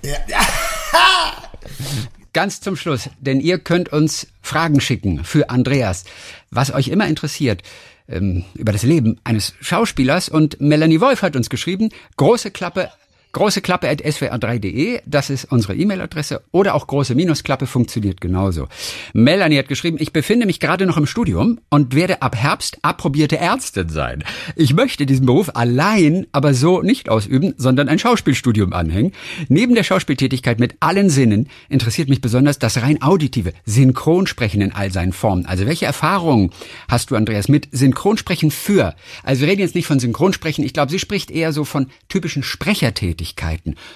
ja, 0.02 0.16
ja. 0.28 0.40
Ganz 2.32 2.60
zum 2.60 2.76
Schluss, 2.76 3.08
denn 3.20 3.40
ihr 3.40 3.58
könnt 3.58 3.92
uns 3.92 4.26
Fragen 4.42 4.80
schicken 4.80 5.24
für 5.24 5.50
Andreas, 5.50 6.04
was 6.50 6.72
euch 6.72 6.88
immer 6.88 7.06
interessiert 7.06 7.62
ähm, 8.08 8.44
über 8.54 8.72
das 8.72 8.82
Leben 8.82 9.20
eines 9.22 9.54
Schauspielers. 9.60 10.28
Und 10.28 10.60
Melanie 10.60 11.00
Wolf 11.00 11.22
hat 11.22 11.36
uns 11.36 11.48
geschrieben, 11.48 11.90
große 12.16 12.50
Klappe, 12.50 12.90
große 13.34 13.60
Klappe 13.60 13.88
at 13.88 14.02
swr3.de, 14.02 15.00
das 15.04 15.28
ist 15.28 15.44
unsere 15.52 15.74
E-Mail-Adresse. 15.74 16.42
Oder 16.52 16.74
auch 16.74 16.86
große 16.86 17.14
Minusklappe 17.14 17.66
funktioniert 17.66 18.20
genauso. 18.20 18.68
Melanie 19.12 19.58
hat 19.58 19.68
geschrieben, 19.68 19.98
ich 20.00 20.12
befinde 20.12 20.46
mich 20.46 20.60
gerade 20.60 20.86
noch 20.86 20.96
im 20.96 21.06
Studium 21.06 21.60
und 21.68 21.94
werde 21.94 22.22
ab 22.22 22.36
Herbst 22.36 22.78
approbierte 22.82 23.36
Ärztin 23.36 23.90
sein. 23.90 24.24
Ich 24.56 24.72
möchte 24.72 25.04
diesen 25.04 25.26
Beruf 25.26 25.50
allein, 25.54 26.26
aber 26.32 26.54
so 26.54 26.80
nicht 26.80 27.08
ausüben, 27.10 27.54
sondern 27.58 27.88
ein 27.88 27.98
Schauspielstudium 27.98 28.72
anhängen. 28.72 29.12
Neben 29.48 29.74
der 29.74 29.82
Schauspieltätigkeit 29.82 30.60
mit 30.60 30.76
allen 30.80 31.10
Sinnen 31.10 31.48
interessiert 31.68 32.08
mich 32.08 32.20
besonders 32.20 32.58
das 32.58 32.80
rein 32.80 33.02
auditive, 33.02 33.52
Synchronsprechen 33.66 34.62
in 34.62 34.72
all 34.72 34.92
seinen 34.92 35.12
Formen. 35.12 35.44
Also 35.44 35.66
welche 35.66 35.86
Erfahrungen 35.86 36.50
hast 36.88 37.10
du, 37.10 37.16
Andreas, 37.16 37.48
mit 37.48 37.68
Synchronsprechen 37.72 38.52
für? 38.52 38.94
Also 39.24 39.42
wir 39.42 39.48
reden 39.48 39.60
jetzt 39.60 39.74
nicht 39.74 39.86
von 39.86 39.98
Synchronsprechen. 39.98 40.64
Ich 40.64 40.72
glaube, 40.72 40.92
sie 40.92 41.00
spricht 41.00 41.32
eher 41.32 41.52
so 41.52 41.64
von 41.64 41.88
typischen 42.08 42.44
Sprechertätigkeiten 42.44 43.23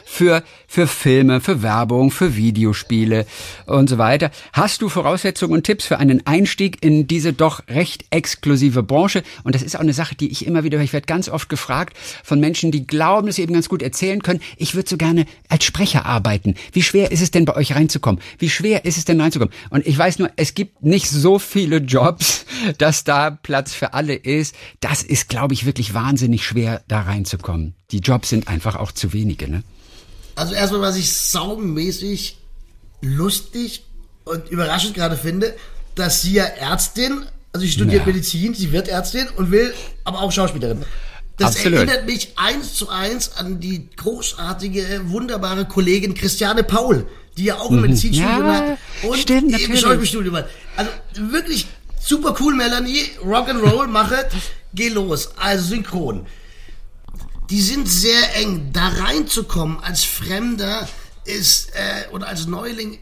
für, 0.05 0.43
für 0.67 0.87
Filme, 0.87 1.41
für 1.41 1.63
Werbung, 1.63 2.11
für 2.11 2.37
Videospiele 2.37 3.27
und 3.67 3.89
so 3.89 3.99
weiter. 3.99 4.31
Hast 4.53 4.83
du 4.83 4.89
Voraussetzungen 4.89 5.55
und 5.55 5.65
Tipps 5.65 5.87
für 5.87 5.99
einen 5.99 6.27
Einstieg 6.27 6.83
in 6.83 7.07
diese 7.07 7.33
doch 7.33 7.63
recht 7.69 8.07
exklusive 8.11 8.83
Branche? 8.83 9.23
Und 9.45 9.55
das 9.55 9.63
ist 9.63 9.77
auch 9.77 9.81
eine 9.81 9.93
Sache, 9.93 10.15
die 10.15 10.31
ich 10.31 10.47
immer 10.47 10.65
wieder, 10.65 10.81
ich 10.81 10.93
werde 10.93 11.07
ganz 11.07 11.29
oft 11.29 11.49
gefragt 11.49 11.97
von 12.25 12.41
Menschen, 12.41 12.71
die 12.71 12.87
glauben, 12.87 13.27
dass 13.27 13.37
sie 13.37 13.43
eben 13.43 13.55
ganz 13.55 13.69
gut 13.69 13.83
erzählen 13.83 14.23
können. 14.23 14.41
Ich 14.57 14.75
würde 14.75 14.89
so 14.89 14.97
gerne 14.97 15.27
als 15.49 15.65
Sprecher 15.65 16.07
arbeiten. 16.07 16.55
Wie 16.73 16.83
schwer 16.83 17.11
ist 17.13 17.23
es 17.23 17.31
denn 17.31 17.45
bei 17.45 17.57
euch 17.57 17.75
reinzukommen? 17.75 18.21
Wie 18.39 18.51
schwer 18.51 18.85
ist 18.85 18.99
es 18.99 19.05
denn 19.05 19.21
reinzukommen? 19.21 19.55
Und 19.71 19.87
ich 19.87 19.99
weiß 19.99 20.19
nur, 20.19 20.31
es 20.37 20.55
gibt 20.55 20.83
nicht 20.83 21.09
so 21.11 21.39
viele 21.39 21.79
Jobs, 21.79 22.47
dass 22.79 23.05
da 23.05 23.31
Platz 23.31 23.75
für 23.75 23.95
alle 23.95 24.15
ist. 24.15 24.55
Das 24.81 25.03
ist, 25.03 25.29
glaube 25.29 25.55
ich, 25.55 25.67
wirklich 25.67 25.95
wahnsinnig 25.95 26.45
schwer, 26.45 26.83
da 26.89 27.03
reinzukommen. 27.03 27.78
Die 27.91 28.01
Jobs 28.01 28.29
sind 28.29 28.49
einfach 28.49 28.77
auch 28.77 28.93
zu 28.93 29.13
wenige, 29.15 29.49
ne? 29.49 29.63
Also 30.35 30.53
erstmal, 30.55 30.83
was 30.83 30.97
ich 30.97 31.11
saumäßig 31.11 32.37
lustig 33.01 33.85
und 34.25 34.49
überraschend 34.51 34.95
gerade 34.95 35.17
finde, 35.17 35.57
dass 35.95 36.21
sie 36.23 36.35
ja 36.35 36.45
Ärztin, 36.45 37.25
also 37.53 37.65
sie 37.65 37.73
studiert 37.73 38.03
Ja. 38.03 38.07
Medizin, 38.07 38.53
sie 38.55 38.73
wird 38.73 38.89
Ärztin 38.89 39.27
und 39.37 39.51
will 39.51 39.73
aber 40.05 40.21
auch 40.21 40.31
Schauspielerin. 40.31 40.85
Das 41.39 41.57
Absolut. 41.57 41.79
erinnert 41.79 42.05
mich 42.07 42.33
eins 42.37 42.75
zu 42.75 42.91
eins 42.91 43.33
an 43.37 43.59
die 43.61 43.89
großartige, 43.97 45.03
wunderbare 45.07 45.65
Kollegin 45.65 46.13
Christiane 46.15 46.65
Paul, 46.65 47.07
die 47.39 47.45
ja 47.45 47.59
auch 47.59 47.71
ein 47.71 47.81
Medizinstudium 47.81 48.41
Mhm. 48.41 48.47
Ja, 48.47 48.55
hat 48.55 48.79
und 49.09 49.19
stimmt, 49.19 49.59
eben. 49.59 49.77
Schauspielstudium 49.77 50.37
hat. 50.37 50.49
Also 50.77 50.91
wirklich 51.33 51.67
super 52.01 52.37
cool, 52.41 52.55
Melanie. 52.55 53.05
Rock'n'Roll, 53.25 53.87
machet, 53.87 54.27
geh 54.75 54.89
los. 54.89 55.31
Also 55.37 55.69
synchron 55.69 56.27
die 57.51 57.63
sind 57.63 57.89
sehr 57.89 58.37
eng. 58.37 58.71
Da 58.73 58.89
reinzukommen 58.89 59.83
als 59.83 60.05
Fremder 60.05 60.89
ist, 61.25 61.71
äh, 61.75 62.09
oder 62.13 62.29
als 62.29 62.47
Neuling 62.47 62.99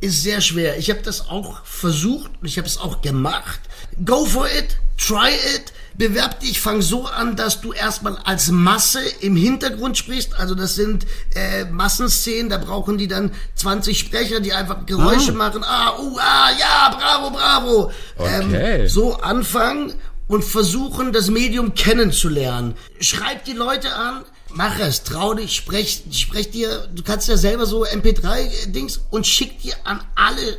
ist 0.00 0.22
sehr 0.22 0.40
schwer. 0.40 0.78
Ich 0.78 0.90
habe 0.90 1.02
das 1.02 1.28
auch 1.28 1.64
versucht 1.64 2.30
und 2.40 2.46
ich 2.46 2.58
habe 2.58 2.66
es 2.66 2.78
auch 2.78 3.02
gemacht. 3.02 3.60
Go 4.04 4.24
for 4.24 4.46
it, 4.46 4.76
try 4.96 5.30
it. 5.56 5.72
Bewerb 5.94 6.40
dich, 6.40 6.60
fang 6.60 6.80
so 6.80 7.06
an, 7.06 7.36
dass 7.36 7.60
du 7.60 7.72
erstmal 7.72 8.16
als 8.24 8.50
Masse 8.50 9.00
im 9.20 9.36
Hintergrund 9.36 9.98
sprichst. 9.98 10.32
Also 10.38 10.54
das 10.54 10.74
sind 10.74 11.04
äh, 11.34 11.64
Massenszenen, 11.64 12.48
da 12.48 12.56
brauchen 12.56 12.96
die 12.96 13.08
dann 13.08 13.32
20 13.56 13.98
Sprecher, 13.98 14.40
die 14.40 14.54
einfach 14.54 14.86
Geräusche 14.86 15.32
ah. 15.32 15.34
machen. 15.34 15.62
Ah, 15.62 15.98
uh, 15.98 16.16
ah, 16.18 16.50
ja, 16.58 16.96
bravo, 16.96 17.30
bravo. 17.36 17.92
Okay. 18.16 18.82
Ähm, 18.82 18.88
so 18.88 19.16
anfangen 19.16 19.92
und 20.30 20.44
versuchen, 20.44 21.12
das 21.12 21.28
Medium 21.28 21.74
kennenzulernen. 21.74 22.76
Schreib 23.00 23.44
die 23.46 23.52
Leute 23.52 23.92
an, 23.92 24.24
mach 24.50 24.78
es, 24.78 25.02
trau 25.02 25.34
dich, 25.34 25.56
sprech, 25.56 26.04
sprech 26.12 26.52
dir, 26.52 26.86
du 26.94 27.02
kannst 27.02 27.26
ja 27.26 27.36
selber 27.36 27.66
so 27.66 27.84
MP3-Dings 27.84 29.00
und 29.10 29.26
schick 29.26 29.60
dir 29.60 29.74
an 29.82 30.00
alle 30.14 30.58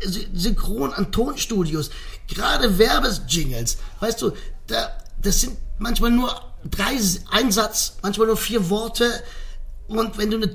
Synchron, 0.00 0.92
an 0.92 1.12
Tonstudios, 1.12 1.90
gerade 2.26 2.76
Werbejingles, 2.76 3.78
weißt 4.00 4.20
du, 4.20 4.32
da, 4.66 4.90
das 5.22 5.42
sind 5.42 5.58
manchmal 5.78 6.10
nur 6.10 6.34
drei, 6.68 6.98
ein 7.30 7.52
Satz, 7.52 7.98
manchmal 8.02 8.26
nur 8.26 8.36
vier 8.36 8.68
Worte. 8.68 9.22
Und 9.86 10.18
wenn 10.18 10.32
du 10.32 10.38
eine, 10.38 10.50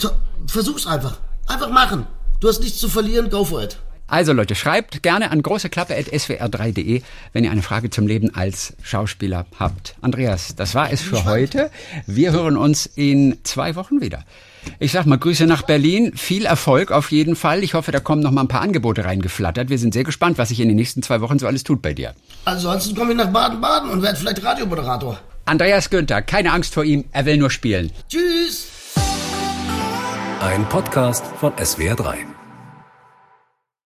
versuch's 0.48 0.86
einfach, 0.86 1.18
einfach 1.48 1.70
machen. 1.70 2.08
Du 2.42 2.50
hast 2.50 2.60
nichts 2.60 2.80
zu 2.80 2.90
verlieren, 2.90 3.30
go 3.30 3.46
for 3.46 3.64
it. 3.64 3.78
Also 4.10 4.34
Leute, 4.34 4.56
schreibt 4.56 5.04
gerne 5.04 5.32
an 5.32 5.42
großeklappe.swr3.de, 5.42 7.02
wenn 7.34 7.44
ihr 7.44 7.52
eine 7.52 7.62
Frage 7.62 7.90
zum 7.90 8.08
Leben 8.08 8.34
als 8.34 8.74
Schauspieler 8.82 9.46
habt. 9.60 9.96
Andreas, 10.02 10.56
das 10.56 10.74
war 10.76 10.92
es 10.92 11.02
für 11.02 11.26
heute. 11.26 11.70
Wir 12.08 12.32
hören 12.32 12.58
uns 12.58 12.88
in 12.88 13.38
zwei 13.44 13.76
Wochen 13.76 14.02
wieder. 14.02 14.26
Ich 14.80 14.92
sag 14.92 15.06
mal 15.06 15.18
Grüße 15.18 15.46
nach 15.46 15.62
Berlin, 15.62 16.14
viel 16.16 16.46
Erfolg 16.46 16.92
auf 16.92 17.12
jeden 17.12 17.36
Fall. 17.36 17.64
Ich 17.64 17.76
hoffe, 17.76 17.92
da 17.92 18.00
kommen 18.00 18.22
noch 18.22 18.32
mal 18.32 18.42
ein 18.42 18.48
paar 18.48 18.62
Angebote 18.62 19.06
reingeflattert. 19.06 19.70
Wir 19.70 19.78
sind 19.78 19.94
sehr 19.94 20.04
gespannt, 20.04 20.38
was 20.38 20.50
sich 20.50 20.60
in 20.60 20.68
den 20.68 20.76
nächsten 20.76 21.02
zwei 21.02 21.22
Wochen 21.22 21.40
so 21.40 21.48
alles 21.48 21.64
tut 21.64 21.82
bei 21.82 21.94
dir. 21.94 22.14
Ansonsten 22.46 22.96
komme 22.96 23.12
ich 23.12 23.18
nach 23.18 23.32
Baden-Baden 23.32 23.90
und 23.90 24.02
werde 24.02 24.18
vielleicht 24.18 24.44
Radiomoderator. 24.44 25.20
Andreas 25.46 25.90
Günther, 25.90 26.22
keine 26.22 26.52
Angst 26.52 26.74
vor 26.74 26.84
ihm, 26.84 27.06
er 27.12 27.26
will 27.26 27.38
nur 27.38 27.50
spielen. 27.50 27.92
Tschüss. 28.10 28.68
Ein 30.42 30.68
Podcast 30.70 31.26
von 31.40 31.54
SWR3. 31.54 32.39